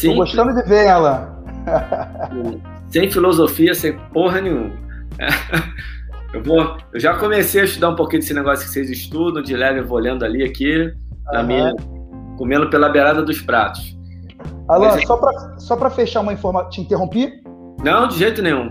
É 0.00 0.08
simples. 0.08 0.30
Tô 0.32 0.44
gostando 0.44 0.54
de 0.54 0.68
ver 0.68 0.86
ela. 0.86 1.38
sem 2.90 3.10
filosofia, 3.10 3.74
sem 3.74 3.96
porra 4.12 4.40
nenhuma. 4.40 4.72
Eu, 6.32 6.44
vou, 6.44 6.76
eu 6.94 7.00
já 7.00 7.18
comecei 7.18 7.60
a 7.60 7.64
estudar 7.64 7.88
um 7.88 7.96
pouquinho 7.96 8.20
desse 8.22 8.32
negócio 8.32 8.64
que 8.64 8.72
vocês 8.72 8.88
estudam, 8.88 9.42
de 9.42 9.56
leve 9.56 9.80
eu 9.80 9.84
vou 9.88 9.98
lendo 9.98 10.24
ali 10.24 10.44
aqui, 10.44 10.82
uhum. 10.82 11.32
na 11.32 11.42
minha, 11.42 11.74
comendo 12.38 12.70
pela 12.70 12.88
beirada 12.88 13.20
dos 13.20 13.40
pratos. 13.40 13.98
Alan, 14.68 14.92
Mas, 14.92 15.04
só 15.08 15.16
para 15.16 15.58
só 15.58 15.90
fechar 15.90 16.20
uma 16.20 16.32
informação, 16.32 16.70
te 16.70 16.80
interrompi? 16.82 17.42
Não, 17.82 18.06
de 18.06 18.16
jeito 18.16 18.42
nenhum. 18.42 18.70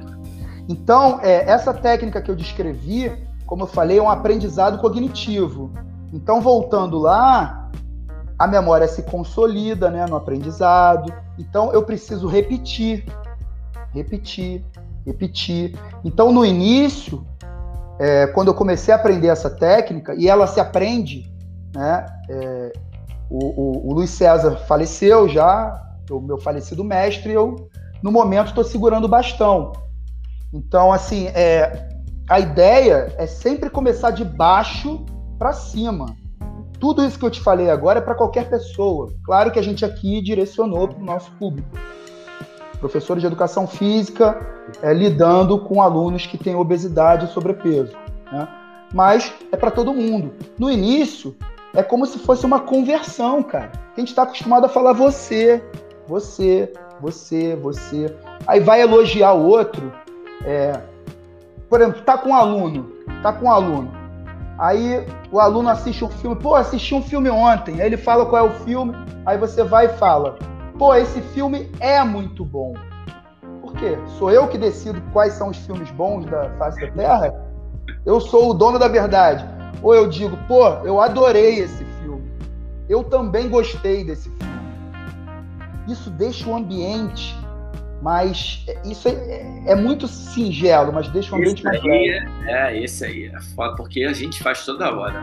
Então, 0.69 1.19
é, 1.21 1.51
essa 1.51 1.73
técnica 1.73 2.21
que 2.21 2.31
eu 2.31 2.35
descrevi, 2.35 3.11
como 3.45 3.63
eu 3.63 3.67
falei, 3.67 3.97
é 3.97 4.01
um 4.01 4.09
aprendizado 4.09 4.77
cognitivo. 4.77 5.73
Então, 6.13 6.39
voltando 6.39 6.97
lá, 6.97 7.58
a 8.39 8.47
memória 8.47 8.87
se 8.87 9.03
consolida 9.03 9.91
né, 9.91 10.05
no 10.05 10.15
aprendizado. 10.15 11.13
Então, 11.37 11.73
eu 11.73 11.83
preciso 11.83 12.25
repetir, 12.25 13.05
repetir, 13.93 14.63
repetir. 15.05 15.77
Então, 16.05 16.31
no 16.31 16.45
início, 16.45 17.27
é, 17.99 18.27
quando 18.27 18.47
eu 18.47 18.53
comecei 18.53 18.93
a 18.93 18.97
aprender 18.97 19.27
essa 19.27 19.49
técnica, 19.49 20.15
e 20.15 20.29
ela 20.29 20.47
se 20.47 20.61
aprende, 20.61 21.29
né? 21.75 22.05
É, 22.29 22.73
o, 23.29 23.45
o, 23.45 23.89
o, 23.89 23.93
Luiz 23.93 24.09
César 24.09 24.55
faleceu 24.65 25.27
já, 25.27 25.85
o 26.09 26.19
meu 26.19 26.37
falecido 26.37 26.83
mestre, 26.83 27.33
eu, 27.33 27.69
no 28.01 28.11
momento, 28.11 28.47
estou 28.47 28.63
segurando 28.63 29.03
o 29.03 29.09
bastão. 29.09 29.73
Então, 30.53 30.91
assim, 30.93 31.27
é, 31.27 31.89
a 32.29 32.39
ideia 32.39 33.13
é 33.17 33.27
sempre 33.27 33.69
começar 33.69 34.11
de 34.11 34.23
baixo 34.23 35.05
para 35.37 35.51
cima. 35.51 36.15
Tudo 36.79 37.03
isso 37.03 37.19
que 37.19 37.25
eu 37.25 37.29
te 37.29 37.41
falei 37.41 37.69
agora 37.69 37.99
é 37.99 38.01
para 38.01 38.15
qualquer 38.15 38.49
pessoa. 38.49 39.13
Claro 39.23 39.51
que 39.51 39.59
a 39.59 39.61
gente 39.61 39.83
aqui 39.83 40.21
direcionou 40.21 40.87
para 40.87 40.97
o 40.97 41.03
nosso 41.03 41.31
público. 41.33 41.67
Professores 42.79 43.21
de 43.21 43.27
educação 43.27 43.67
física 43.67 44.39
é, 44.81 44.93
lidando 44.93 45.59
com 45.59 45.81
alunos 45.81 46.25
que 46.25 46.37
têm 46.37 46.55
obesidade 46.55 47.25
e 47.25 47.29
sobrepeso. 47.29 47.91
Né? 48.31 48.47
Mas 48.93 49.33
é 49.51 49.57
para 49.57 49.69
todo 49.69 49.93
mundo. 49.93 50.31
No 50.57 50.71
início, 50.71 51.35
é 51.73 51.83
como 51.83 52.05
se 52.05 52.17
fosse 52.19 52.45
uma 52.45 52.61
conversão, 52.61 53.43
cara. 53.43 53.71
A 53.95 53.99
gente 53.99 54.09
está 54.09 54.23
acostumado 54.23 54.65
a 54.65 54.69
falar 54.69 54.93
você, 54.93 55.61
você, 56.07 56.71
você, 57.01 57.55
você. 57.57 58.15
Aí 58.47 58.61
vai 58.61 58.81
elogiar 58.81 59.33
o 59.33 59.45
outro. 59.45 59.91
É, 60.45 60.79
por 61.69 61.81
exemplo, 61.81 62.01
tá 62.01 62.17
com 62.17 62.29
um 62.29 62.35
aluno, 62.35 62.89
tá 63.21 63.33
com 63.33 63.45
um 63.45 63.51
aluno. 63.51 63.98
Aí 64.59 65.07
o 65.31 65.39
aluno 65.39 65.69
assiste 65.69 66.03
um 66.03 66.09
filme, 66.09 66.35
pô, 66.35 66.53
assisti 66.53 66.93
um 66.93 67.01
filme 67.01 67.29
ontem. 67.29 67.79
Aí 67.79 67.87
ele 67.87 67.95
fala 67.95 68.25
qual 68.25 68.45
é 68.45 68.49
o 68.49 68.53
filme, 68.65 68.93
aí 69.25 69.37
você 69.37 69.63
vai 69.63 69.85
e 69.85 69.97
fala, 69.97 70.37
pô, 70.77 70.93
esse 70.93 71.21
filme 71.21 71.71
é 71.79 72.03
muito 72.03 72.43
bom. 72.43 72.73
Por 73.61 73.71
quê? 73.73 73.97
Sou 74.17 74.29
eu 74.29 74.49
que 74.49 74.57
decido 74.57 75.01
quais 75.13 75.33
são 75.33 75.49
os 75.49 75.57
filmes 75.59 75.89
bons 75.91 76.25
da 76.25 76.49
face 76.57 76.81
da 76.81 76.91
Terra? 76.91 77.33
Eu 78.05 78.19
sou 78.19 78.49
o 78.49 78.53
dono 78.53 78.77
da 78.77 78.89
verdade. 78.89 79.45
Ou 79.81 79.95
eu 79.95 80.09
digo, 80.09 80.37
pô, 80.45 80.67
eu 80.83 80.99
adorei 80.99 81.59
esse 81.59 81.85
filme. 82.01 82.29
Eu 82.89 83.05
também 83.05 83.47
gostei 83.47 84.03
desse 84.03 84.29
filme. 84.29 84.59
Isso 85.87 86.09
deixa 86.09 86.49
o 86.49 86.55
ambiente 86.55 87.38
mas 88.01 88.65
isso 88.85 89.07
é, 89.09 89.63
é, 89.67 89.75
muito 89.75 90.07
singelo, 90.07 90.93
mas 90.93 91.07
deixa 91.09 91.35
o 91.35 91.37
ambiente 91.37 91.63
mais 91.63 91.83
aí, 91.83 92.21
É, 92.47 92.83
esse 92.83 93.05
aí 93.05 93.25
é 93.25 93.41
foda, 93.55 93.75
porque 93.75 94.03
a 94.03 94.13
gente 94.13 94.41
faz 94.41 94.65
toda 94.65 94.93
hora. 94.93 95.21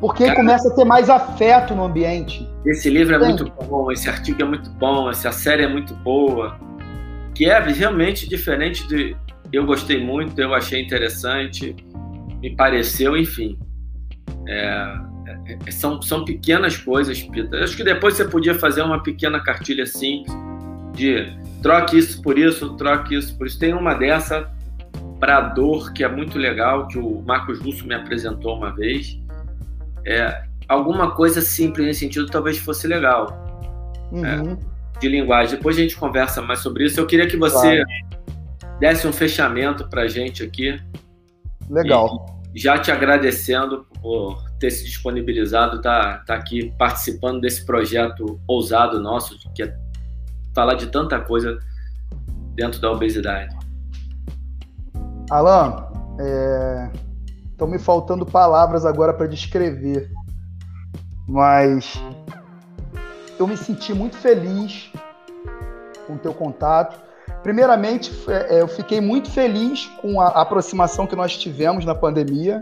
Porque 0.00 0.24
Cara, 0.24 0.36
começa 0.36 0.68
a 0.68 0.74
ter 0.74 0.84
mais 0.84 1.08
afeto 1.08 1.74
no 1.74 1.84
ambiente. 1.84 2.46
Esse 2.64 2.90
livro 2.90 3.14
é 3.14 3.18
muito 3.18 3.50
bom, 3.50 3.90
esse 3.90 4.08
artigo 4.08 4.42
é 4.42 4.44
muito 4.44 4.68
bom, 4.70 5.08
essa 5.08 5.30
série 5.32 5.62
é 5.62 5.68
muito 5.68 5.94
boa. 5.94 6.58
Que 7.34 7.46
é 7.46 7.58
realmente 7.60 8.28
diferente 8.28 8.86
de. 8.88 9.16
Eu 9.52 9.64
gostei 9.64 10.02
muito, 10.02 10.38
eu 10.40 10.52
achei 10.52 10.82
interessante, 10.82 11.76
me 12.40 12.54
pareceu, 12.56 13.16
enfim. 13.16 13.58
É, 14.48 14.94
é, 15.46 15.58
é 15.66 15.70
são, 15.70 16.02
são 16.02 16.24
pequenas 16.24 16.76
coisas, 16.76 17.22
Pita. 17.22 17.56
Acho 17.58 17.76
que 17.76 17.84
depois 17.84 18.14
você 18.14 18.24
podia 18.24 18.54
fazer 18.54 18.82
uma 18.82 19.02
pequena 19.02 19.40
cartilha 19.40 19.86
simples 19.86 20.34
de 20.94 21.45
troque 21.62 21.98
isso 21.98 22.22
por 22.22 22.38
isso, 22.38 22.76
troque 22.76 23.14
isso 23.14 23.36
por 23.36 23.46
isso. 23.46 23.58
Tem 23.58 23.72
uma 23.72 23.94
dessa 23.94 24.50
para 25.18 25.40
dor 25.40 25.92
que 25.92 26.04
é 26.04 26.08
muito 26.08 26.38
legal, 26.38 26.86
que 26.88 26.98
o 26.98 27.22
Marcos 27.22 27.58
Russo 27.60 27.86
me 27.86 27.94
apresentou 27.94 28.56
uma 28.56 28.74
vez. 28.74 29.18
É, 30.04 30.42
alguma 30.68 31.12
coisa 31.12 31.40
simples 31.40 31.86
nesse 31.86 32.00
sentido 32.00 32.26
talvez 32.26 32.58
fosse 32.58 32.86
legal. 32.86 33.44
Uhum. 34.12 34.24
É, 34.24 34.76
de 35.00 35.08
linguagem. 35.08 35.56
Depois 35.56 35.76
a 35.76 35.80
gente 35.80 35.96
conversa 35.96 36.40
mais 36.40 36.60
sobre 36.60 36.84
isso. 36.84 36.98
Eu 36.98 37.06
queria 37.06 37.26
que 37.26 37.36
você 37.36 37.84
claro. 37.84 38.78
desse 38.80 39.06
um 39.06 39.12
fechamento 39.12 39.88
para 39.88 40.02
a 40.02 40.08
gente 40.08 40.42
aqui. 40.42 40.80
Legal. 41.68 42.40
já 42.54 42.78
te 42.78 42.92
agradecendo 42.92 43.86
por 44.00 44.42
ter 44.58 44.70
se 44.70 44.84
disponibilizado, 44.84 45.82
tá, 45.82 46.18
tá 46.26 46.34
aqui 46.34 46.72
participando 46.78 47.40
desse 47.40 47.66
projeto 47.66 48.40
ousado 48.46 49.00
nosso, 49.00 49.36
que 49.54 49.62
é 49.62 49.76
falar 50.56 50.74
de 50.74 50.86
tanta 50.86 51.20
coisa 51.20 51.58
dentro 52.54 52.80
da 52.80 52.90
obesidade. 52.90 53.54
Alan, 55.30 55.86
estão 57.52 57.68
é... 57.68 57.70
me 57.70 57.78
faltando 57.78 58.24
palavras 58.24 58.86
agora 58.86 59.12
para 59.12 59.26
descrever, 59.26 60.10
mas 61.28 62.02
eu 63.38 63.46
me 63.46 63.56
senti 63.56 63.92
muito 63.92 64.16
feliz 64.16 64.90
com 66.06 66.14
o 66.14 66.18
teu 66.18 66.32
contato. 66.32 67.04
Primeiramente, 67.42 68.10
é, 68.28 68.62
eu 68.62 68.68
fiquei 68.68 69.00
muito 69.00 69.30
feliz 69.30 69.86
com 70.00 70.20
a 70.20 70.28
aproximação 70.28 71.06
que 71.06 71.14
nós 71.14 71.36
tivemos 71.36 71.84
na 71.84 71.94
pandemia, 71.94 72.60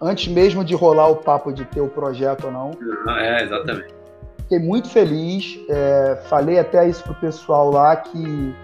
antes 0.00 0.28
mesmo 0.28 0.64
de 0.64 0.74
rolar 0.74 1.08
o 1.08 1.16
papo 1.16 1.52
de 1.52 1.64
ter 1.64 1.80
o 1.80 1.88
projeto 1.88 2.44
ou 2.44 2.52
não. 2.52 2.70
É, 3.18 3.42
exatamente. 3.42 4.03
Fiquei 4.44 4.58
muito 4.58 4.88
feliz. 4.88 5.58
É, 5.68 6.18
falei 6.28 6.58
até 6.58 6.88
isso 6.88 7.02
pro 7.02 7.14
pessoal 7.14 7.70
lá 7.70 7.96
que 7.96 8.54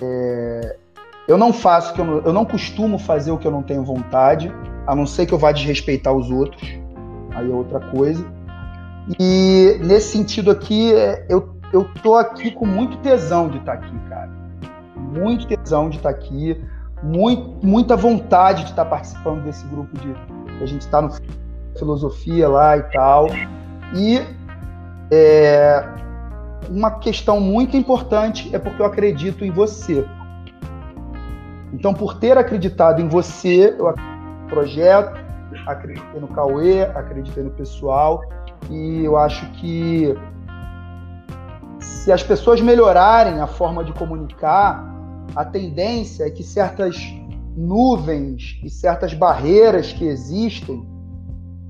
é, 0.00 0.76
eu 1.26 1.38
não 1.38 1.52
faço, 1.52 1.94
que 1.94 2.00
eu 2.00 2.04
não, 2.04 2.18
eu 2.18 2.32
não 2.32 2.44
costumo 2.44 2.98
fazer 2.98 3.30
o 3.30 3.38
que 3.38 3.46
eu 3.46 3.50
não 3.50 3.62
tenho 3.62 3.84
vontade, 3.84 4.52
a 4.86 4.94
não 4.94 5.06
ser 5.06 5.26
que 5.26 5.32
eu 5.32 5.38
vá 5.38 5.52
desrespeitar 5.52 6.12
os 6.12 6.30
outros. 6.30 6.62
Aí 7.34 7.50
é 7.50 7.54
outra 7.54 7.80
coisa. 7.80 8.24
E 9.18 9.78
nesse 9.82 10.12
sentido 10.12 10.50
aqui, 10.50 10.94
é, 10.94 11.26
eu, 11.28 11.54
eu 11.72 11.84
tô 12.02 12.14
aqui 12.14 12.50
com 12.50 12.66
muito 12.66 12.96
tesão 12.98 13.48
de 13.48 13.58
estar 13.58 13.76
tá 13.76 13.84
aqui, 13.84 13.98
cara. 14.08 14.30
Muito 14.96 15.46
tesão 15.46 15.88
de 15.88 15.96
estar 15.96 16.12
tá 16.12 16.18
aqui, 16.18 16.62
muito, 17.02 17.66
muita 17.66 17.96
vontade 17.96 18.64
de 18.64 18.70
estar 18.70 18.84
tá 18.84 18.90
participando 18.90 19.42
desse 19.44 19.66
grupo 19.66 19.98
de. 19.98 20.14
A 20.62 20.66
gente 20.66 20.82
está 20.82 21.02
no 21.02 21.10
filosofia 21.76 22.48
lá 22.48 22.76
e 22.76 22.82
tal. 22.84 23.26
E 23.94 24.22
é, 25.10 25.84
uma 26.68 26.98
questão 26.98 27.40
muito 27.40 27.76
importante 27.76 28.54
é 28.54 28.58
porque 28.58 28.80
eu 28.80 28.86
acredito 28.86 29.44
em 29.44 29.50
você. 29.50 30.04
Então, 31.72 31.92
por 31.92 32.18
ter 32.18 32.38
acreditado 32.38 33.00
em 33.00 33.08
você, 33.08 33.74
eu 33.78 33.88
acreditei 33.88 34.42
no 34.42 34.48
projeto, 34.48 35.20
acreditei 35.66 36.20
no 36.20 36.28
Cauê, 36.28 36.82
acreditei 36.82 37.42
no 37.42 37.50
pessoal, 37.50 38.22
e 38.70 39.04
eu 39.04 39.16
acho 39.16 39.44
que 39.52 40.14
se 41.80 42.12
as 42.12 42.22
pessoas 42.22 42.60
melhorarem 42.60 43.40
a 43.40 43.46
forma 43.46 43.84
de 43.84 43.92
comunicar, 43.92 44.84
a 45.34 45.44
tendência 45.44 46.24
é 46.24 46.30
que 46.30 46.42
certas 46.42 46.96
nuvens 47.56 48.60
e 48.62 48.70
certas 48.70 49.14
barreiras 49.14 49.92
que 49.92 50.04
existem, 50.04 50.86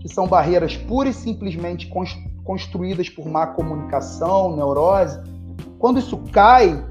que 0.00 0.08
são 0.08 0.26
barreiras 0.26 0.76
pura 0.76 1.08
e 1.08 1.14
simplesmente 1.14 1.88
construídas 1.88 2.33
por 2.44 3.26
má 3.26 3.46
comunicação, 3.48 4.54
neurose, 4.54 5.20
quando 5.78 5.98
isso 5.98 6.18
cai, 6.32 6.84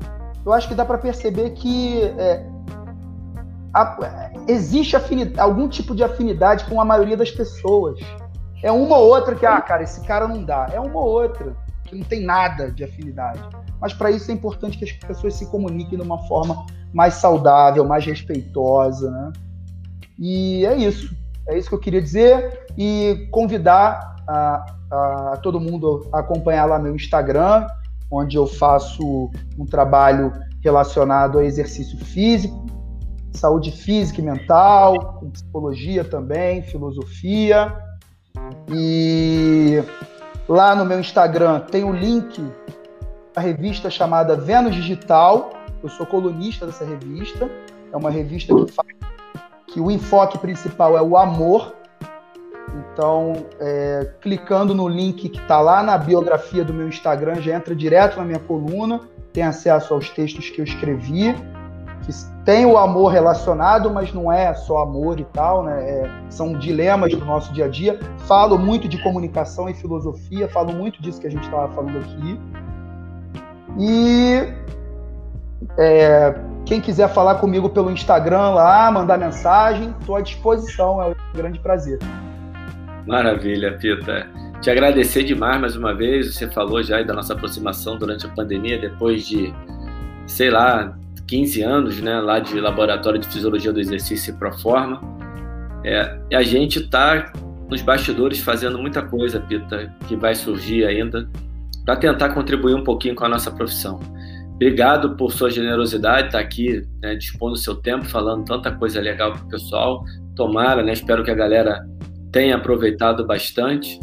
eu 0.46 0.52
acho 0.52 0.68
que 0.68 0.76
dá 0.76 0.86
para 0.86 0.98
perceber 0.98 1.52
que 1.52 2.04
é, 2.18 2.46
a, 3.74 4.32
existe 4.48 4.96
algum 5.38 5.68
tipo 5.68 5.96
de 5.96 6.04
afinidade 6.04 6.66
com 6.66 6.80
a 6.80 6.86
maioria 6.86 7.18
das 7.18 7.32
pessoas. 7.32 8.00
É 8.62 8.72
uma 8.72 8.98
ou 8.98 9.10
outra 9.10 9.36
que, 9.36 9.46
ah, 9.46 9.60
cara, 9.60 9.84
esse 9.84 10.02
cara 10.02 10.28
não 10.28 10.44
dá. 10.44 10.70
É 10.72 10.80
uma 10.80 11.00
ou 11.00 11.08
outra 11.08 11.56
que 11.86 11.96
não 11.96 12.04
tem 12.04 12.22
nada 12.22 12.72
de 12.72 12.84
afinidade. 12.84 13.42
Mas 13.82 13.94
para 13.94 14.10
isso 14.12 14.32
é 14.32 14.34
importante 14.34 14.78
que 14.78 14.86
as 14.86 14.92
pessoas 14.92 15.36
se 15.36 15.46
comuniquem 15.48 15.98
de 15.98 16.04
uma 16.04 16.20
forma 16.28 16.66
mais 16.94 17.16
saudável, 17.16 17.84
mais 17.86 18.06
respeitosa, 18.06 19.12
né? 19.12 19.34
E 20.20 20.66
é 20.66 20.78
isso. 20.78 21.16
É 21.50 21.58
isso 21.58 21.68
que 21.68 21.76
eu 21.76 21.80
queria 21.80 22.02
dizer 22.02 22.66
e 22.78 23.28
convidar 23.32 24.16
a, 24.28 24.66
a, 24.94 25.38
todo 25.42 25.60
mundo 25.60 26.08
acompanhar 26.12 26.66
lá 26.66 26.80
meu 26.80 26.96
Instagram, 26.96 27.68
onde 28.12 28.38
eu 28.38 28.46
faço 28.46 29.32
um 29.58 29.66
trabalho 29.66 30.32
relacionado 30.62 31.40
a 31.40 31.46
exercício 31.46 31.98
físico, 31.98 32.66
saúde 33.34 33.72
física 33.72 34.22
e 34.22 34.24
mental, 34.24 35.22
psicologia 35.34 36.04
também, 36.04 36.62
filosofia. 36.62 37.76
E 38.70 39.84
lá 40.48 40.76
no 40.76 40.86
meu 40.86 41.00
Instagram 41.00 41.62
tem 41.62 41.84
o 41.84 41.92
link 41.92 42.42
da 43.34 43.42
revista 43.42 43.90
chamada 43.90 44.36
Vênus 44.36 44.76
Digital. 44.76 45.54
Eu 45.82 45.90
sou 45.90 46.06
colunista 46.06 46.66
dessa 46.66 46.86
revista. 46.86 47.50
É 47.92 47.98
uma 47.98 48.10
revista 48.10 48.54
que 48.54 48.74
que 49.74 49.82
o 49.82 49.90
enfoque 49.90 50.38
principal 50.38 50.96
é 50.96 51.02
o 51.02 51.18
amor. 51.18 51.74
Então, 52.74 53.34
é, 53.60 54.14
clicando 54.22 54.74
no 54.74 54.88
link 54.88 55.30
que 55.30 55.40
está 55.40 55.62
lá 55.62 55.84
na 55.84 55.98
biografia 55.98 56.64
do 56.64 56.74
meu 56.74 56.88
Instagram, 56.88 57.36
já 57.36 57.56
entra 57.56 57.76
direto 57.76 58.18
na 58.18 58.26
minha 58.26 58.40
coluna, 58.40 59.02
tem 59.32 59.44
acesso 59.44 59.94
aos 59.94 60.10
textos 60.10 60.50
que 60.50 60.60
eu 60.60 60.66
escrevi 60.66 61.36
que 62.04 62.12
tem 62.44 62.66
o 62.66 62.78
amor 62.78 63.12
relacionado, 63.12 63.90
mas 63.90 64.14
não 64.14 64.32
é 64.32 64.54
só 64.54 64.80
amor 64.80 65.20
e 65.20 65.24
tal, 65.26 65.64
né? 65.64 65.90
É, 65.90 66.12
são 66.30 66.54
dilemas 66.54 67.14
do 67.14 67.26
nosso 67.26 67.54
dia 67.54 67.66
a 67.66 67.68
dia. 67.68 68.00
Falo 68.28 68.58
muito 68.58 68.88
de 68.88 69.02
comunicação 69.02 69.70
e 69.70 69.74
filosofia, 69.74 70.48
falo 70.50 70.74
muito 70.74 71.02
disso 71.02 71.20
que 71.22 71.28
a 71.28 71.32
gente 71.32 71.44
estava 71.44 71.72
falando 71.74 71.98
aqui. 72.00 72.40
E 73.80 74.54
é, 75.78 76.36
quem 76.66 76.82
quiser 76.82 77.08
falar 77.08 77.36
comigo 77.36 77.70
pelo 77.70 77.90
Instagram 77.90 78.50
lá, 78.50 78.92
mandar 78.92 79.18
mensagem, 79.18 79.96
estou 80.00 80.18
à 80.18 80.22
disposição, 80.22 81.02
é 81.02 81.08
um 81.08 81.16
grande 81.34 81.60
prazer. 81.60 82.00
Maravilha, 83.08 83.78
Pita. 83.78 84.28
Te 84.62 84.70
agradecer 84.70 85.24
demais 85.24 85.60
mais 85.60 85.76
uma 85.76 85.94
vez. 85.94 86.34
Você 86.34 86.48
falou 86.50 86.82
já 86.82 87.02
da 87.02 87.14
nossa 87.14 87.34
aproximação 87.34 87.98
durante 87.98 88.26
a 88.26 88.30
pandemia, 88.30 88.80
depois 88.80 89.28
de, 89.28 89.54
sei 90.26 90.50
lá, 90.50 90.98
15 91.28 91.62
anos, 91.64 92.02
né, 92.02 92.20
lá 92.20 92.40
de 92.40 92.60
Laboratório 92.60 93.20
de 93.20 93.28
Fisiologia 93.28 93.74
do 93.74 93.80
Exercício 93.80 94.34
e 94.34 94.38
Proforma. 94.38 95.02
É, 95.84 96.18
e 96.32 96.36
a 96.36 96.42
gente 96.44 96.80
está 96.80 97.34
nos 97.70 97.82
bastidores 97.82 98.40
fazendo 98.40 98.80
muita 98.80 99.02
coisa, 99.02 99.40
Pita, 99.40 99.94
que 100.08 100.16
vai 100.16 100.34
surgir 100.34 100.86
ainda, 100.86 101.30
para 101.84 101.98
tentar 101.98 102.30
contribuir 102.30 102.76
um 102.76 102.84
pouquinho 102.84 103.16
com 103.16 103.26
a 103.26 103.30
nossa 103.30 103.52
profissão. 103.52 104.00
Obrigado 104.56 105.18
por 105.18 105.34
sua 105.34 105.50
generosidade, 105.50 106.28
estar 106.28 106.38
tá 106.38 106.44
aqui 106.44 106.88
né, 107.02 107.16
dispondo 107.16 107.58
seu 107.58 107.76
tempo, 107.76 108.06
falando 108.06 108.46
tanta 108.46 108.72
coisa 108.72 109.02
legal 109.02 109.34
para 109.34 109.44
o 109.44 109.50
pessoal. 109.50 110.06
Tomara, 110.38 110.82
né, 110.84 110.94
espero 110.94 111.24
que 111.24 111.32
a 111.32 111.36
galera 111.36 111.86
tenha 112.34 112.56
aproveitado 112.56 113.26
bastante 113.26 114.00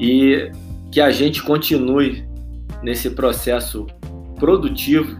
e 0.00 0.50
que 0.90 1.00
a 1.00 1.10
gente 1.10 1.42
continue 1.42 2.26
nesse 2.82 3.10
processo 3.10 3.86
produtivo 4.36 5.16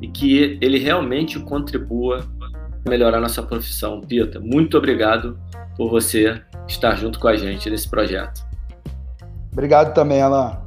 e 0.00 0.08
que 0.08 0.58
ele 0.60 0.78
realmente 0.78 1.38
contribua 1.38 2.24
para 2.82 2.90
melhorar 2.90 3.20
nossa 3.20 3.42
profissão. 3.42 4.00
Pita, 4.00 4.40
muito 4.40 4.78
obrigado 4.78 5.38
por 5.76 5.90
você 5.90 6.40
estar 6.66 6.96
junto 6.96 7.20
com 7.20 7.28
a 7.28 7.36
gente 7.36 7.68
nesse 7.68 7.88
projeto. 7.88 8.42
Obrigado 9.52 9.94
também, 9.94 10.22
Alan. 10.22 10.63